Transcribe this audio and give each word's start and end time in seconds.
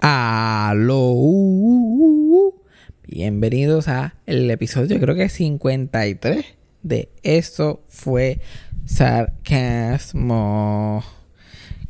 Aló. 0.00 1.14
Bienvenidos 3.06 3.88
a 3.88 4.14
el 4.26 4.48
episodio, 4.50 5.00
creo 5.00 5.16
que 5.16 5.24
es 5.24 5.32
53 5.32 6.44
de 6.82 7.08
Eso 7.24 7.82
fue 7.88 8.40
sarcasmo. 8.84 10.22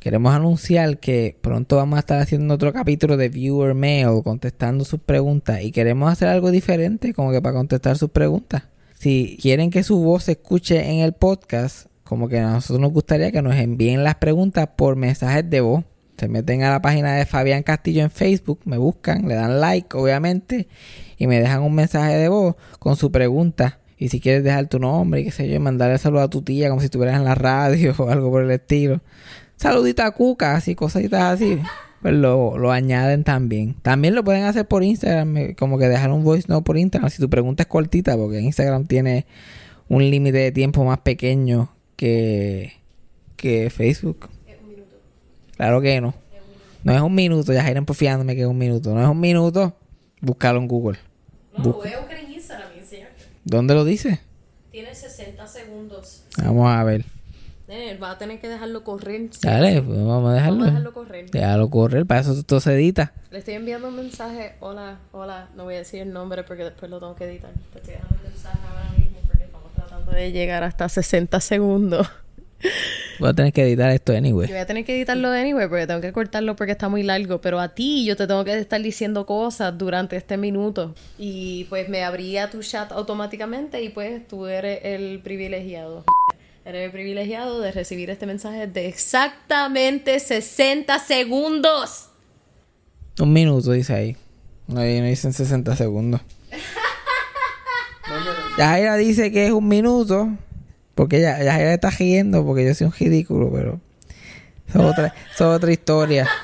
Queremos 0.00 0.34
anunciar 0.34 0.98
que 0.98 1.36
pronto 1.40 1.76
vamos 1.76 1.98
a 1.98 2.00
estar 2.00 2.18
haciendo 2.20 2.54
otro 2.54 2.72
capítulo 2.72 3.18
de 3.18 3.28
Viewer 3.28 3.74
Mail 3.74 4.22
contestando 4.24 4.86
sus 4.86 5.00
preguntas 5.00 5.62
y 5.62 5.70
queremos 5.70 6.10
hacer 6.10 6.28
algo 6.28 6.50
diferente 6.50 7.12
como 7.12 7.30
que 7.30 7.42
para 7.42 7.56
contestar 7.56 7.98
sus 7.98 8.10
preguntas. 8.10 8.62
Si 8.98 9.38
quieren 9.42 9.70
que 9.70 9.82
su 9.82 9.98
voz 9.98 10.24
se 10.24 10.32
escuche 10.32 10.90
en 10.90 11.00
el 11.00 11.12
podcast, 11.12 11.88
como 12.04 12.26
que 12.28 12.38
a 12.38 12.52
nosotros 12.52 12.80
nos 12.80 12.92
gustaría 12.92 13.32
que 13.32 13.42
nos 13.42 13.54
envíen 13.56 14.02
las 14.02 14.14
preguntas 14.14 14.66
por 14.76 14.96
mensajes 14.96 15.48
de 15.50 15.60
voz. 15.60 15.84
Se 16.18 16.28
meten 16.28 16.64
a 16.64 16.70
la 16.70 16.82
página 16.82 17.14
de 17.14 17.26
Fabián 17.26 17.62
Castillo 17.62 18.02
en 18.02 18.10
Facebook, 18.10 18.60
me 18.64 18.76
buscan, 18.76 19.28
le 19.28 19.34
dan 19.34 19.60
like, 19.60 19.96
obviamente, 19.96 20.66
y 21.16 21.28
me 21.28 21.38
dejan 21.38 21.62
un 21.62 21.74
mensaje 21.74 22.16
de 22.16 22.28
voz 22.28 22.56
con 22.80 22.96
su 22.96 23.12
pregunta. 23.12 23.78
Y 23.96 24.08
si 24.08 24.20
quieres 24.20 24.42
dejar 24.42 24.66
tu 24.68 24.80
nombre 24.80 25.20
y 25.20 25.24
qué 25.24 25.30
sé 25.30 25.48
yo, 25.48 25.60
mandarle 25.60 25.98
saludo 25.98 26.22
a 26.22 26.30
tu 26.30 26.42
tía 26.42 26.68
como 26.68 26.80
si 26.80 26.86
estuvieras 26.86 27.16
en 27.16 27.24
la 27.24 27.34
radio 27.36 27.94
o 27.98 28.08
algo 28.08 28.30
por 28.30 28.42
el 28.42 28.50
estilo. 28.50 29.00
Saludita 29.56 30.06
a 30.06 30.10
Cuca, 30.10 30.56
así, 30.56 30.74
cositas 30.74 31.22
así. 31.22 31.60
Pues 32.02 32.14
lo, 32.14 32.58
lo 32.58 32.72
añaden 32.72 33.22
también. 33.24 33.74
También 33.82 34.14
lo 34.14 34.24
pueden 34.24 34.44
hacer 34.44 34.66
por 34.66 34.82
Instagram, 34.82 35.36
eh, 35.36 35.56
como 35.56 35.78
que 35.78 35.88
dejar 35.88 36.10
un 36.10 36.24
voice 36.24 36.46
note 36.48 36.64
por 36.64 36.78
Instagram. 36.78 37.10
Si 37.10 37.20
tu 37.20 37.30
pregunta 37.30 37.64
es 37.64 37.68
cortita, 37.68 38.16
porque 38.16 38.40
Instagram 38.40 38.86
tiene 38.86 39.26
un 39.88 40.08
límite 40.08 40.38
de 40.38 40.52
tiempo 40.52 40.84
más 40.84 40.98
pequeño 41.00 41.72
que, 41.96 42.72
que 43.36 43.70
Facebook. 43.70 44.28
Claro 45.58 45.80
que 45.80 46.00
no. 46.00 46.14
No 46.84 46.94
es 46.94 47.00
un 47.00 47.14
minuto, 47.14 47.52
ya 47.52 47.62
Jairen 47.62 47.84
porfiándome 47.84 48.36
que 48.36 48.42
es 48.42 48.46
un 48.46 48.56
minuto. 48.56 48.94
No 48.94 49.02
es 49.02 49.08
un 49.08 49.18
minuto. 49.18 49.74
Búscalo 50.20 50.60
en 50.60 50.68
Google. 50.68 50.98
No, 51.56 51.64
lo 51.64 51.72
voy 51.72 51.92
a 51.92 51.98
buscar 51.98 52.16
en 52.16 52.32
Instagram. 52.32 52.68
¿Dónde 53.44 53.74
lo 53.74 53.84
dice? 53.84 54.20
Tiene 54.70 54.94
60 54.94 55.46
segundos. 55.48 56.22
Vamos 56.38 56.70
a 56.70 56.84
ver. 56.84 57.04
Nene, 57.66 57.98
va 57.98 58.12
a 58.12 58.18
tener 58.18 58.40
que 58.40 58.48
dejarlo 58.48 58.84
correr. 58.84 59.28
Dale, 59.42 59.82
pues 59.82 59.98
vamos 59.98 60.30
a 60.30 60.34
dejarlo. 60.34 60.58
Vamos 60.58 60.68
a 60.68 60.70
dejarlo 60.70 60.94
correr. 60.94 61.30
Déjalo 61.30 61.70
correr, 61.70 62.06
para 62.06 62.20
eso 62.20 62.40
todo 62.44 62.60
se 62.60 62.74
edita. 62.74 63.12
Le 63.32 63.40
estoy 63.40 63.54
enviando 63.54 63.88
un 63.88 63.96
mensaje. 63.96 64.54
Hola, 64.60 65.00
hola. 65.10 65.48
No 65.56 65.64
voy 65.64 65.74
a 65.74 65.78
decir 65.78 66.02
el 66.02 66.12
nombre 66.12 66.44
porque 66.44 66.62
después 66.62 66.88
lo 66.88 67.00
tengo 67.00 67.16
que 67.16 67.24
editar. 67.24 67.50
Te 67.72 67.78
estoy 67.80 67.94
dejando 67.94 68.16
un 68.16 68.30
mensaje 68.30 68.58
ahora 68.64 68.90
mismo 68.96 69.18
porque 69.26 69.44
estamos 69.44 69.72
tratando 69.74 70.12
de 70.12 70.30
llegar 70.30 70.62
hasta 70.62 70.88
60 70.88 71.40
segundos. 71.40 72.08
Voy 73.18 73.30
a 73.30 73.34
tener 73.34 73.52
que 73.52 73.62
editar 73.62 73.90
esto 73.90 74.12
anyway. 74.12 74.46
Yo 74.46 74.54
voy 74.54 74.62
a 74.62 74.66
tener 74.66 74.84
que 74.84 74.96
editarlo 74.96 75.30
anyway 75.30 75.68
porque 75.68 75.86
tengo 75.86 76.00
que 76.00 76.12
cortarlo 76.12 76.56
porque 76.56 76.72
está 76.72 76.88
muy 76.88 77.02
largo. 77.02 77.40
Pero 77.40 77.58
a 77.58 77.74
ti 77.74 78.04
yo 78.04 78.16
te 78.16 78.26
tengo 78.26 78.44
que 78.44 78.58
estar 78.58 78.80
diciendo 78.80 79.26
cosas 79.26 79.76
durante 79.76 80.16
este 80.16 80.36
minuto. 80.36 80.94
Y 81.18 81.64
pues 81.64 81.88
me 81.88 82.04
abría 82.04 82.50
tu 82.50 82.60
chat 82.60 82.92
automáticamente 82.92 83.82
y 83.82 83.88
pues 83.88 84.26
tú 84.28 84.46
eres 84.46 84.80
el 84.84 85.20
privilegiado. 85.20 86.04
Eres 86.64 86.86
el 86.86 86.90
privilegiado 86.90 87.60
de 87.60 87.72
recibir 87.72 88.10
este 88.10 88.26
mensaje 88.26 88.66
de 88.66 88.88
exactamente 88.88 90.20
60 90.20 90.98
segundos. 90.98 92.10
Un 93.18 93.32
minuto 93.32 93.72
dice 93.72 93.94
ahí. 93.94 94.16
No, 94.66 94.80
ahí 94.80 95.00
no 95.00 95.06
dicen 95.06 95.32
60 95.32 95.74
segundos. 95.76 96.20
Yajaira 98.58 98.96
dice 98.96 99.32
que 99.32 99.46
es 99.46 99.52
un 99.52 99.66
minuto. 99.66 100.28
Porque 100.98 101.20
ya 101.20 101.40
Yajaira 101.40 101.74
está 101.74 101.90
riendo 101.90 102.44
porque 102.44 102.66
yo 102.66 102.74
soy 102.74 102.88
un 102.88 102.92
ridículo, 102.92 103.52
pero. 103.52 103.80
Eso 104.66 104.80
es 104.80 104.84
otra, 104.84 105.14
eso 105.32 105.52
es 105.52 105.56
otra 105.56 105.70
historia. 105.70 106.28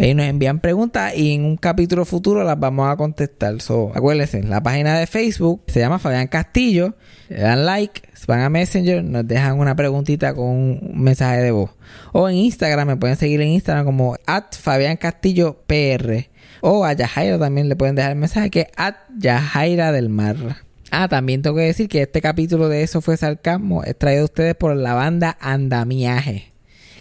Y 0.00 0.14
nos 0.14 0.26
envían 0.26 0.60
preguntas 0.60 1.12
y 1.16 1.34
en 1.34 1.44
un 1.44 1.56
capítulo 1.56 2.04
futuro 2.04 2.44
las 2.44 2.56
vamos 2.60 2.88
a 2.88 2.96
contestar. 2.96 3.60
So, 3.60 3.90
acuérdense, 3.96 4.44
la 4.44 4.62
página 4.62 4.96
de 4.96 5.08
Facebook 5.08 5.64
se 5.66 5.80
llama 5.80 5.98
Fabián 5.98 6.28
Castillo. 6.28 6.94
Le 7.28 7.40
dan 7.40 7.66
like, 7.66 8.02
van 8.28 8.42
a 8.42 8.48
Messenger, 8.48 9.02
nos 9.02 9.26
dejan 9.26 9.58
una 9.58 9.74
preguntita 9.74 10.34
con 10.34 10.46
un 10.46 10.92
mensaje 10.94 11.38
de 11.38 11.50
voz. 11.50 11.70
O 12.12 12.28
en 12.28 12.36
Instagram, 12.36 12.86
me 12.86 12.96
pueden 12.96 13.16
seguir 13.16 13.40
en 13.40 13.48
Instagram 13.48 13.86
como 13.86 14.14
at 14.24 14.54
Fabián 14.56 14.98
Castillo 14.98 15.64
PR. 15.66 16.28
O 16.60 16.84
a 16.84 16.92
Yajaira 16.92 17.36
también 17.36 17.68
le 17.68 17.74
pueden 17.74 17.96
dejar 17.96 18.12
el 18.12 18.18
mensaje 18.18 18.50
que 18.50 18.60
es 18.60 18.68
at 18.76 18.94
Yajaira 19.18 19.90
del 19.90 20.10
Mar. 20.10 20.67
Ah, 20.90 21.08
también 21.08 21.42
tengo 21.42 21.56
que 21.56 21.62
decir 21.62 21.88
que 21.88 22.02
este 22.02 22.20
capítulo 22.20 22.68
de 22.68 22.82
Eso 22.82 23.00
fue 23.00 23.16
Sarcasmo 23.16 23.84
es 23.84 23.98
traído 23.98 24.22
a 24.22 24.26
ustedes 24.26 24.54
por 24.54 24.74
la 24.76 24.94
banda 24.94 25.36
Andamiaje. 25.40 26.52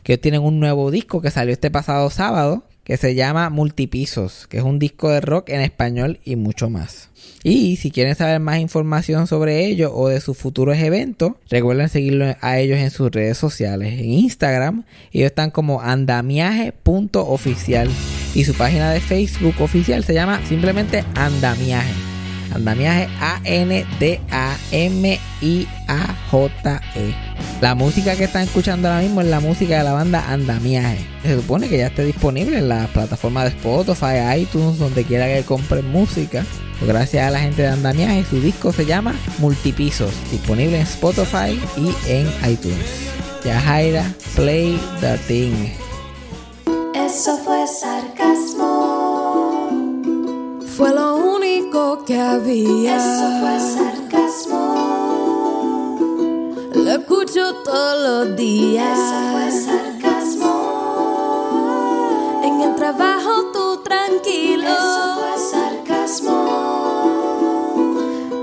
Que 0.03 0.18
tienen 0.18 0.42
un 0.42 0.59
nuevo 0.59 0.92
disco 0.92 1.22
que 1.22 1.31
salió 1.31 1.53
este 1.53 1.72
pasado 1.72 2.09
sábado 2.09 2.64
que 2.88 2.96
se 2.96 3.16
llama 3.16 3.50
Multipisos, 3.50 4.48
que 4.48 4.59
es 4.59 4.64
un 4.64 4.80
disco 4.80 5.09
de 5.09 5.20
rock 5.20 5.50
en 5.50 5.59
español 5.59 6.22
y 6.24 6.38
mucho 6.38 6.70
más. 6.70 7.09
Y 7.44 7.75
si 7.75 7.92
quieren 7.92 8.16
saber 8.16 8.40
más 8.40 8.59
información 8.59 9.28
sobre 9.28 9.66
ellos 9.66 9.92
o 9.94 10.08
de 10.08 10.22
sus 10.22 10.38
futuros 10.38 10.78
eventos, 10.78 11.34
recuerden 11.50 11.90
seguirlos 11.90 12.38
a 12.40 12.59
ellos 12.59 12.78
en 12.78 12.90
sus 12.90 13.12
redes 13.12 13.38
sociales. 13.38 14.00
En 14.00 14.06
Instagram, 14.06 14.86
ellos 15.12 15.25
están 15.25 15.52
como 15.52 15.81
andamiaje.oficial 15.81 17.90
y 18.34 18.46
su 18.46 18.54
página 18.54 18.92
de 18.92 19.02
Facebook 19.02 19.56
oficial 19.59 20.06
se 20.06 20.14
llama 20.14 20.40
simplemente 20.48 21.04
Andamiaje. 21.14 22.06
Andamiaje 22.53 23.08
A-N-D-A-M-I-A-J-E. 23.19 23.88
La 27.62 27.75
música 27.75 28.16
que 28.16 28.25
están 28.25 28.44
escuchando 28.44 28.88
ahora 28.88 29.02
mismo 29.02 29.22
es 29.22 29.28
la 29.28 29.40
música 29.40 29.78
de 29.78 29.84
la 29.84 29.94
banda 29.94 30.31
Andamiaje. 30.31 31.06
Se 31.24 31.36
supone 31.36 31.69
que 31.69 31.78
ya 31.78 31.88
esté 31.88 32.06
disponible 32.06 32.59
en 32.59 32.69
las 32.69 32.88
plataformas 32.90 33.46
de 33.46 33.50
Spotify, 33.50 34.40
iTunes, 34.40 34.78
donde 34.78 35.03
quiera 35.03 35.25
que 35.28 35.44
compren 35.44 35.90
música. 35.90 36.46
Pues 36.80 36.91
gracias 36.91 37.28
a 37.28 37.31
la 37.31 37.40
gente 37.40 37.63
de 37.63 37.69
Andamiaje, 37.69 38.24
su 38.30 38.40
disco 38.40 38.72
se 38.72 38.86
llama 38.86 39.16
Multipisos, 39.40 40.12
disponible 40.31 40.78
en 40.78 40.84
Spotify 40.84 41.59
y 41.75 41.96
en 42.07 42.28
iTunes. 42.47 43.09
Yajaira, 43.44 44.03
play 44.36 44.80
the 45.02 45.18
thing. 45.28 45.69
Eso 46.94 47.38
fue 47.38 47.66
sarcasmo. 47.68 48.68
Fue 50.75 50.94
lo 50.94 51.16
único 51.16 51.47
que 52.05 52.19
había. 52.19 52.97
Eso 52.97 53.39
fue 53.39 53.59
sarcasmo. 53.75 54.61
Lo 56.73 56.91
escucho 56.91 57.55
todos 57.63 58.27
los 58.27 58.35
días. 58.38 58.97
Eso 58.97 59.19
fue 59.31 59.51
sarcasmo. 59.51 60.53
En 62.43 62.61
el 62.61 62.75
trabajo 62.75 63.51
tú 63.53 63.83
tranquilo. 63.83 64.67
Eso 64.67 65.17
fue 65.19 65.38
sarcasmo. 65.51 66.38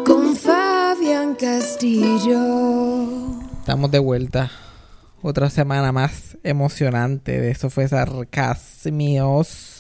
Con 0.06 0.36
Fabián 0.36 1.34
Castillo. 1.34 2.40
Estamos 3.60 3.90
de 3.90 3.98
vuelta. 3.98 4.50
Otra 5.22 5.48
semana 5.50 5.90
más 5.90 6.36
emocionante 6.42 7.40
de 7.40 7.50
eso 7.50 7.70
fue 7.70 7.88
sarcasmios. 7.88 9.73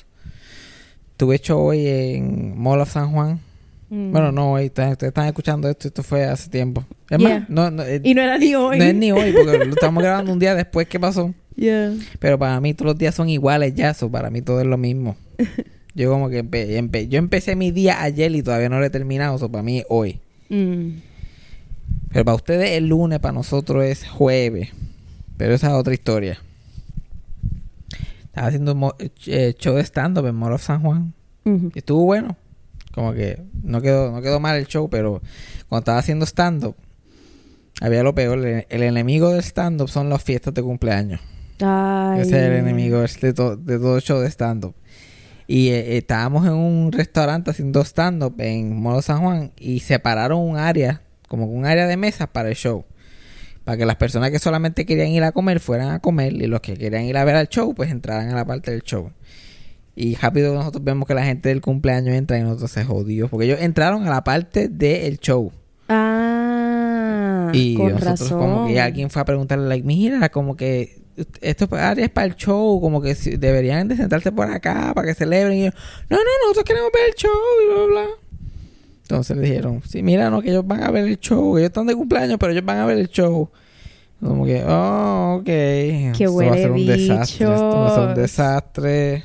Estuve 1.14 1.36
hecho 1.36 1.58
hoy 1.60 1.86
en 1.86 2.58
Mall 2.58 2.80
of 2.80 2.90
San 2.92 3.12
Juan. 3.12 3.40
Bueno, 3.88 4.32
no 4.32 4.52
hoy. 4.52 4.66
Ustedes 4.66 5.00
están 5.00 5.26
escuchando 5.28 5.68
esto. 5.68 5.86
Esto 5.86 6.02
fue 6.02 6.24
hace 6.24 6.50
tiempo. 6.50 6.84
Es 7.08 7.18
Yeah. 7.18 7.38
más, 7.40 7.48
no, 7.50 7.70
no, 7.70 7.84
eh, 7.84 8.00
Y 8.02 8.12
no 8.14 8.22
era 8.22 8.36
ni 8.38 8.52
hoy. 8.56 8.78
no 8.78 8.84
es 8.84 8.94
ni 8.96 9.12
hoy 9.12 9.32
porque 9.32 9.58
lo 9.64 9.74
estamos 9.74 10.02
grabando 10.02 10.32
un 10.32 10.40
día 10.40 10.56
después 10.56 10.88
que 10.88 10.98
pasó. 10.98 11.32
Yeah. 11.54 11.92
Pero 12.18 12.36
para 12.36 12.60
mí 12.60 12.74
todos 12.74 12.86
los 12.90 12.98
días 12.98 13.14
son 13.14 13.28
iguales 13.28 13.74
ya. 13.74 13.94
So 13.94 14.10
para 14.10 14.30
mí 14.30 14.42
todo 14.42 14.60
es 14.60 14.66
lo 14.66 14.76
mismo. 14.76 15.16
Yo 15.94 16.10
como 16.10 16.28
que 16.28 16.42
empe- 16.44 16.76
empe- 16.76 17.06
yo 17.06 17.18
empecé 17.20 17.54
mi 17.54 17.70
día 17.70 18.02
ayer 18.02 18.34
y 18.34 18.42
todavía 18.42 18.68
no 18.68 18.80
lo 18.80 18.84
he 18.84 18.90
terminado. 18.90 19.38
So 19.38 19.48
para 19.48 19.62
mí 19.62 19.78
es 19.78 19.84
hoy. 19.88 20.18
Mm. 20.48 20.88
Pero 22.12 22.24
para 22.24 22.34
ustedes 22.34 22.70
el 22.72 22.88
lunes, 22.88 23.20
para 23.20 23.30
nosotros 23.32 23.84
es 23.84 24.04
jueves. 24.08 24.70
Pero 25.36 25.54
esa 25.54 25.68
es 25.68 25.72
otra 25.74 25.94
historia. 25.94 26.40
Estaba 28.34 28.48
haciendo 28.48 28.74
mo- 28.74 28.96
eh, 29.26 29.54
show 29.56 29.76
de 29.76 29.82
stand-up 29.84 30.26
en 30.26 30.42
of 30.42 30.60
San 30.60 30.80
Juan. 30.82 31.14
Y 31.72 31.78
estuvo 31.78 32.04
bueno. 32.04 32.36
Como 32.92 33.12
que 33.12 33.40
no 33.62 33.80
quedó, 33.80 34.10
no 34.10 34.20
quedó 34.22 34.40
mal 34.40 34.56
el 34.56 34.66
show, 34.66 34.88
pero 34.90 35.22
cuando 35.68 35.82
estaba 35.82 35.98
haciendo 35.98 36.26
stand-up, 36.26 36.74
había 37.80 38.02
lo 38.02 38.12
peor. 38.14 38.44
El, 38.44 38.66
el 38.68 38.82
enemigo 38.82 39.30
del 39.30 39.40
stand-up 39.42 39.88
son 39.88 40.08
las 40.08 40.22
fiestas 40.22 40.52
de 40.52 40.62
cumpleaños. 40.62 41.20
Ay. 41.60 42.22
Ese 42.22 42.30
es 42.30 42.42
el 42.46 42.52
enemigo 42.54 43.00
de, 43.00 43.32
to- 43.32 43.56
de 43.56 43.78
todo 43.78 44.00
show 44.00 44.18
de 44.20 44.28
stand-up. 44.30 44.74
Y 45.46 45.68
eh, 45.68 45.96
estábamos 45.98 46.44
en 46.46 46.54
un 46.54 46.90
restaurante 46.90 47.50
haciendo 47.52 47.84
stand-up 47.84 48.34
en 48.38 48.80
Molo 48.80 49.00
San 49.02 49.20
Juan 49.22 49.52
y 49.58 49.78
separaron 49.80 50.40
un 50.40 50.56
área, 50.56 51.02
como 51.28 51.44
un 51.46 51.66
área 51.66 51.86
de 51.86 51.96
mesas 51.96 52.26
para 52.28 52.48
el 52.48 52.56
show. 52.56 52.84
Para 53.64 53.78
que 53.78 53.86
las 53.86 53.96
personas 53.96 54.30
que 54.30 54.38
solamente 54.38 54.84
querían 54.84 55.08
ir 55.08 55.24
a 55.24 55.32
comer 55.32 55.58
fueran 55.58 55.90
a 55.90 56.00
comer 56.00 56.34
y 56.34 56.46
los 56.46 56.60
que 56.60 56.74
querían 56.74 57.04
ir 57.04 57.16
a 57.16 57.24
ver 57.24 57.34
al 57.34 57.48
show, 57.48 57.74
pues 57.74 57.90
entraran 57.90 58.30
a 58.30 58.34
la 58.34 58.44
parte 58.44 58.70
del 58.70 58.82
show. 58.82 59.10
Y 59.96 60.16
rápido 60.16 60.54
nosotros 60.54 60.82
vemos 60.82 61.06
que 61.06 61.14
la 61.14 61.24
gente 61.24 61.48
del 61.48 61.60
cumpleaños 61.60 62.14
entra 62.14 62.38
y 62.38 62.42
nosotros 62.42 62.70
se 62.70 62.84
jodió. 62.84 63.28
Porque 63.28 63.46
ellos 63.46 63.60
entraron 63.60 64.06
a 64.06 64.10
la 64.10 64.24
parte 64.24 64.68
del 64.68 65.18
show. 65.18 65.52
Ah. 65.88 67.50
Y 67.52 67.76
con 67.76 67.92
nosotros 67.92 68.20
razón. 68.20 68.38
como 68.38 68.66
que 68.66 68.80
alguien 68.80 69.08
fue 69.10 69.22
a 69.22 69.24
preguntarle, 69.24 69.68
like, 69.68 69.86
mira, 69.86 70.28
como 70.28 70.56
que 70.56 71.04
esto 71.40 71.68
área 71.72 72.04
es 72.04 72.10
para 72.10 72.26
el 72.26 72.34
show, 72.34 72.80
como 72.80 73.00
que 73.00 73.14
deberían 73.14 73.86
de 73.86 73.96
sentarse 73.96 74.32
por 74.32 74.50
acá 74.50 74.92
para 74.94 75.06
que 75.06 75.14
celebren. 75.14 75.58
Y 75.58 75.64
yo, 75.66 75.70
no, 76.10 76.16
no, 76.16 76.24
nosotros 76.42 76.64
queremos 76.64 76.90
ver 76.92 77.08
el 77.08 77.14
show 77.14 77.30
y 77.62 77.66
bla, 77.66 77.76
bla, 77.76 77.86
bla. 77.86 78.23
Entonces 79.04 79.36
le 79.36 79.42
dijeron, 79.42 79.82
sí, 79.86 80.02
mira, 80.02 80.30
no, 80.30 80.40
que 80.40 80.48
ellos 80.48 80.66
van 80.66 80.82
a 80.82 80.90
ver 80.90 81.04
el 81.04 81.20
show, 81.20 81.58
ellos 81.58 81.68
están 81.68 81.86
de 81.86 81.94
cumpleaños, 81.94 82.38
pero 82.38 82.52
ellos 82.52 82.64
van 82.64 82.78
a 82.78 82.86
ver 82.86 82.98
el 82.98 83.08
show. 83.08 83.50
Como 84.18 84.46
que, 84.46 84.64
oh, 84.66 85.40
ok. 85.40 85.48
Esto 85.48 86.36
va 86.36 86.52
a 86.52 86.54
ser 86.54 86.70
un 86.70 86.86
desastre, 86.86 87.44
esto 87.44 87.68
va 87.68 87.88
a 87.88 87.94
ser 87.94 88.08
un 88.08 88.14
desastre. 88.14 89.24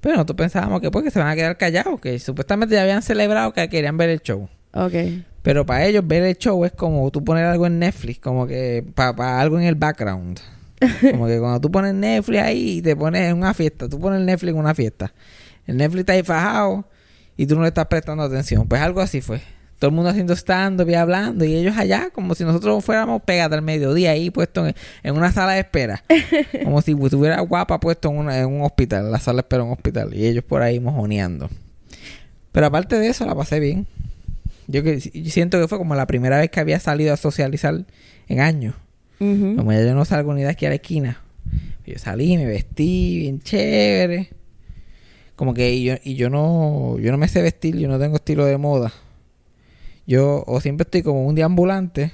Pero 0.00 0.16
nosotros 0.16 0.36
pensábamos 0.36 0.80
que 0.80 0.90
pues 0.90 1.04
que 1.04 1.12
se 1.12 1.20
van 1.20 1.28
a 1.28 1.36
quedar 1.36 1.56
callados, 1.56 2.00
que 2.00 2.18
supuestamente 2.18 2.74
ya 2.74 2.82
habían 2.82 3.02
celebrado 3.02 3.52
que 3.52 3.68
querían 3.68 3.96
ver 3.96 4.10
el 4.10 4.20
show. 4.20 4.48
Ok. 4.74 4.94
Pero 5.42 5.64
para 5.64 5.86
ellos 5.86 6.04
ver 6.04 6.24
el 6.24 6.36
show 6.36 6.64
es 6.64 6.72
como 6.72 7.08
tú 7.12 7.22
poner 7.22 7.44
algo 7.44 7.66
en 7.66 7.78
Netflix, 7.78 8.18
como 8.18 8.48
que 8.48 8.84
para 8.96 9.40
algo 9.40 9.60
en 9.60 9.64
el 9.64 9.76
background. 9.76 10.40
Como 11.12 11.28
que 11.28 11.38
cuando 11.38 11.60
tú 11.60 11.70
pones 11.70 11.94
Netflix 11.94 12.42
ahí 12.42 12.78
y 12.78 12.82
te 12.82 12.96
pones 12.96 13.30
en 13.30 13.36
una 13.36 13.54
fiesta, 13.54 13.88
tú 13.88 14.00
pones 14.00 14.20
Netflix 14.22 14.52
en 14.52 14.58
una 14.58 14.74
fiesta. 14.74 15.12
El 15.68 15.76
Netflix 15.76 16.00
está 16.00 16.14
ahí 16.14 16.24
fajado 16.24 16.84
y 17.36 17.46
tú 17.46 17.54
no 17.56 17.62
le 17.62 17.68
estás 17.68 17.86
prestando 17.86 18.22
atención. 18.22 18.66
Pues 18.66 18.80
algo 18.80 19.00
así 19.00 19.20
fue. 19.20 19.40
Todo 19.78 19.88
el 19.88 19.96
mundo 19.96 20.10
haciendo 20.10 20.32
stand-up 20.36 20.88
y 20.88 20.94
hablando 20.94 21.44
y 21.44 21.56
ellos 21.56 21.76
allá 21.76 22.10
como 22.14 22.36
si 22.36 22.44
nosotros 22.44 22.84
fuéramos 22.84 23.20
pegados 23.22 23.58
al 23.58 23.62
mediodía 23.62 24.12
ahí 24.12 24.30
puesto 24.30 24.64
en, 24.66 24.74
en 25.02 25.16
una 25.16 25.32
sala 25.32 25.54
de 25.54 25.60
espera. 25.60 26.04
Como 26.62 26.80
si 26.82 26.92
estuviera 26.92 27.40
guapa 27.40 27.80
puesto 27.80 28.08
en, 28.10 28.18
una- 28.18 28.38
en 28.38 28.46
un 28.46 28.62
hospital, 28.62 29.10
la 29.10 29.18
sala 29.18 29.38
de 29.38 29.40
espera 29.40 29.62
en 29.62 29.66
un 29.70 29.72
hospital. 29.74 30.14
Y 30.14 30.24
ellos 30.26 30.44
por 30.44 30.62
ahí 30.62 30.78
mojoneando. 30.78 31.50
Pero 32.52 32.66
aparte 32.66 32.96
de 32.96 33.08
eso 33.08 33.26
la 33.26 33.34
pasé 33.34 33.58
bien. 33.58 33.88
Yo, 34.68 34.84
que, 34.84 35.00
yo 35.00 35.30
siento 35.32 35.60
que 35.60 35.66
fue 35.66 35.78
como 35.78 35.96
la 35.96 36.06
primera 36.06 36.38
vez 36.38 36.48
que 36.50 36.60
había 36.60 36.78
salido 36.78 37.12
a 37.12 37.16
socializar 37.16 37.84
en 38.28 38.38
años. 38.40 38.76
Como 39.18 39.72
ya 39.72 39.82
yo 39.84 39.94
no 39.96 40.04
salgo 40.04 40.32
ni 40.32 40.42
de 40.42 40.48
aquí 40.48 40.64
a 40.66 40.68
la 40.68 40.76
esquina. 40.76 41.20
Yo 41.84 41.98
salí, 41.98 42.36
me 42.36 42.46
vestí 42.46 43.18
bien 43.18 43.40
chévere. 43.40 44.30
Como 45.36 45.54
que 45.54 45.72
y 45.72 45.84
yo, 45.84 45.94
y 46.02 46.14
yo 46.14 46.30
no 46.30 46.98
yo 46.98 47.10
no 47.10 47.18
me 47.18 47.28
sé 47.28 47.42
vestir, 47.42 47.76
yo 47.76 47.88
no 47.88 47.98
tengo 47.98 48.16
estilo 48.16 48.44
de 48.44 48.58
moda. 48.58 48.92
Yo 50.06 50.44
o 50.46 50.60
siempre 50.60 50.84
estoy 50.84 51.02
como 51.02 51.26
un 51.26 51.34
deambulante 51.34 52.12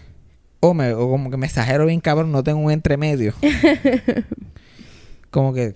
o 0.61 0.75
me 0.75 0.93
o 0.93 1.09
como 1.09 1.31
que 1.31 1.37
me 1.37 1.47
exagero 1.47 1.87
bien 1.87 2.01
cabrón, 2.01 2.33
no 2.33 2.43
tengo 2.43 2.61
un 2.61 2.71
entremedio. 2.71 3.35
como 5.31 5.53
que 5.53 5.75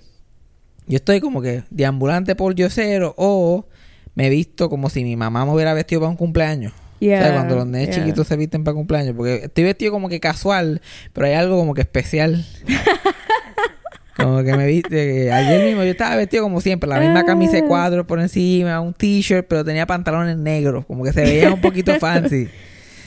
yo 0.86 0.96
estoy 0.96 1.20
como 1.20 1.42
que 1.42 1.62
deambulante 1.70 2.34
por 2.34 2.54
cero 2.70 3.14
o 3.16 3.66
me 4.14 4.26
he 4.26 4.30
visto 4.30 4.68
como 4.68 4.90
si 4.90 5.04
mi 5.04 5.16
mamá 5.16 5.44
me 5.46 5.52
hubiera 5.52 5.74
vestido 5.74 6.00
para 6.00 6.10
un 6.10 6.16
cumpleaños. 6.16 6.72
Yeah, 6.98 7.20
¿Sabes? 7.20 7.34
Cuando 7.34 7.56
los 7.56 7.66
nenes 7.66 7.88
yeah. 7.88 8.04
chiquitos 8.04 8.28
se 8.28 8.36
visten 8.36 8.62
para 8.62 8.74
cumpleaños. 8.74 9.16
Porque 9.16 9.44
estoy 9.44 9.64
vestido 9.64 9.90
como 9.90 10.08
que 10.08 10.20
casual, 10.20 10.80
pero 11.12 11.26
hay 11.26 11.32
algo 11.34 11.56
como 11.56 11.74
que 11.74 11.80
especial. 11.80 12.44
como 14.16 14.42
que 14.42 14.56
me 14.56 14.66
viste. 14.66 14.88
que 14.90 15.32
ayer 15.32 15.66
mismo 15.66 15.84
yo 15.84 15.90
estaba 15.90 16.16
vestido 16.16 16.42
como 16.42 16.60
siempre, 16.60 16.88
la 16.88 17.00
misma 17.00 17.24
camisa 17.24 17.56
de 17.56 17.64
cuadros 17.64 18.06
por 18.06 18.20
encima, 18.20 18.80
un 18.80 18.92
t-shirt, 18.94 19.46
pero 19.48 19.64
tenía 19.64 19.86
pantalones 19.86 20.36
negros. 20.36 20.84
Como 20.86 21.04
que 21.04 21.12
se 21.12 21.22
veía 21.22 21.52
un 21.52 21.60
poquito 21.60 21.94
fancy. 21.98 22.48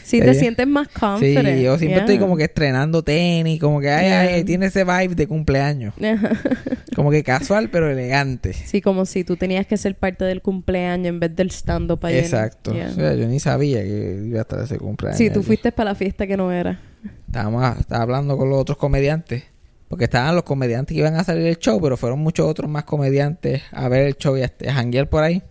Sí, 0.05 0.19
te 0.19 0.35
sientes 0.35 0.67
más 0.67 0.87
confident. 0.87 1.47
Sí, 1.57 1.63
yo 1.63 1.79
siempre 1.79 2.01
estoy 2.01 2.19
como 2.19 2.37
que 2.37 2.43
estrenando 2.43 3.01
tenis, 3.01 3.59
como 3.59 3.81
que 3.81 3.89
ay, 3.89 4.05
Yeah. 4.05 4.19
ay, 4.35 4.43
tiene 4.43 4.67
ese 4.67 4.83
vibe 4.83 5.15
de 5.15 5.25
cumpleaños. 5.25 5.95
Como 6.95 7.09
que 7.09 7.23
casual, 7.23 7.69
pero 7.71 7.89
elegante. 7.89 8.53
Sí, 8.53 8.81
como 8.81 9.05
si 9.07 9.23
tú 9.23 9.35
tenías 9.35 9.65
que 9.65 9.75
ser 9.77 9.95
parte 9.95 10.23
del 10.23 10.41
cumpleaños 10.43 11.07
en 11.07 11.19
vez 11.19 11.35
del 11.35 11.49
stand-up 11.49 12.05
ayer. 12.05 12.23
Exacto. 12.23 12.71
O 12.71 12.93
sea, 12.93 13.15
yo 13.15 13.27
ni 13.27 13.39
sabía 13.39 13.81
que 13.81 14.21
iba 14.27 14.37
a 14.37 14.41
estar 14.43 14.63
ese 14.63 14.77
cumpleaños. 14.77 15.17
Sí, 15.17 15.29
tú 15.31 15.39
allí. 15.39 15.47
fuiste 15.47 15.71
para 15.71 15.89
la 15.89 15.95
fiesta 15.95 16.27
que 16.27 16.37
no 16.37 16.51
era. 16.51 16.79
Estábamos 17.25 17.79
estaba 17.79 18.03
hablando 18.03 18.37
con 18.37 18.49
los 18.49 18.59
otros 18.59 18.77
comediantes. 18.77 19.43
Porque 19.87 20.05
estaban 20.05 20.35
los 20.35 20.43
comediantes 20.43 20.93
que 20.95 20.99
iban 20.99 21.15
a 21.15 21.23
salir 21.23 21.43
del 21.43 21.57
show, 21.59 21.79
pero 21.81 21.95
fueron 21.97 22.19
muchos 22.19 22.47
otros 22.47 22.69
más 22.69 22.85
comediantes 22.85 23.61
a 23.71 23.87
ver 23.87 24.07
el 24.07 24.15
show 24.17 24.35
y 24.35 24.41
a, 24.41 24.51
a 24.67 24.73
janguear 24.73 25.09
por 25.09 25.23
ahí. 25.23 25.43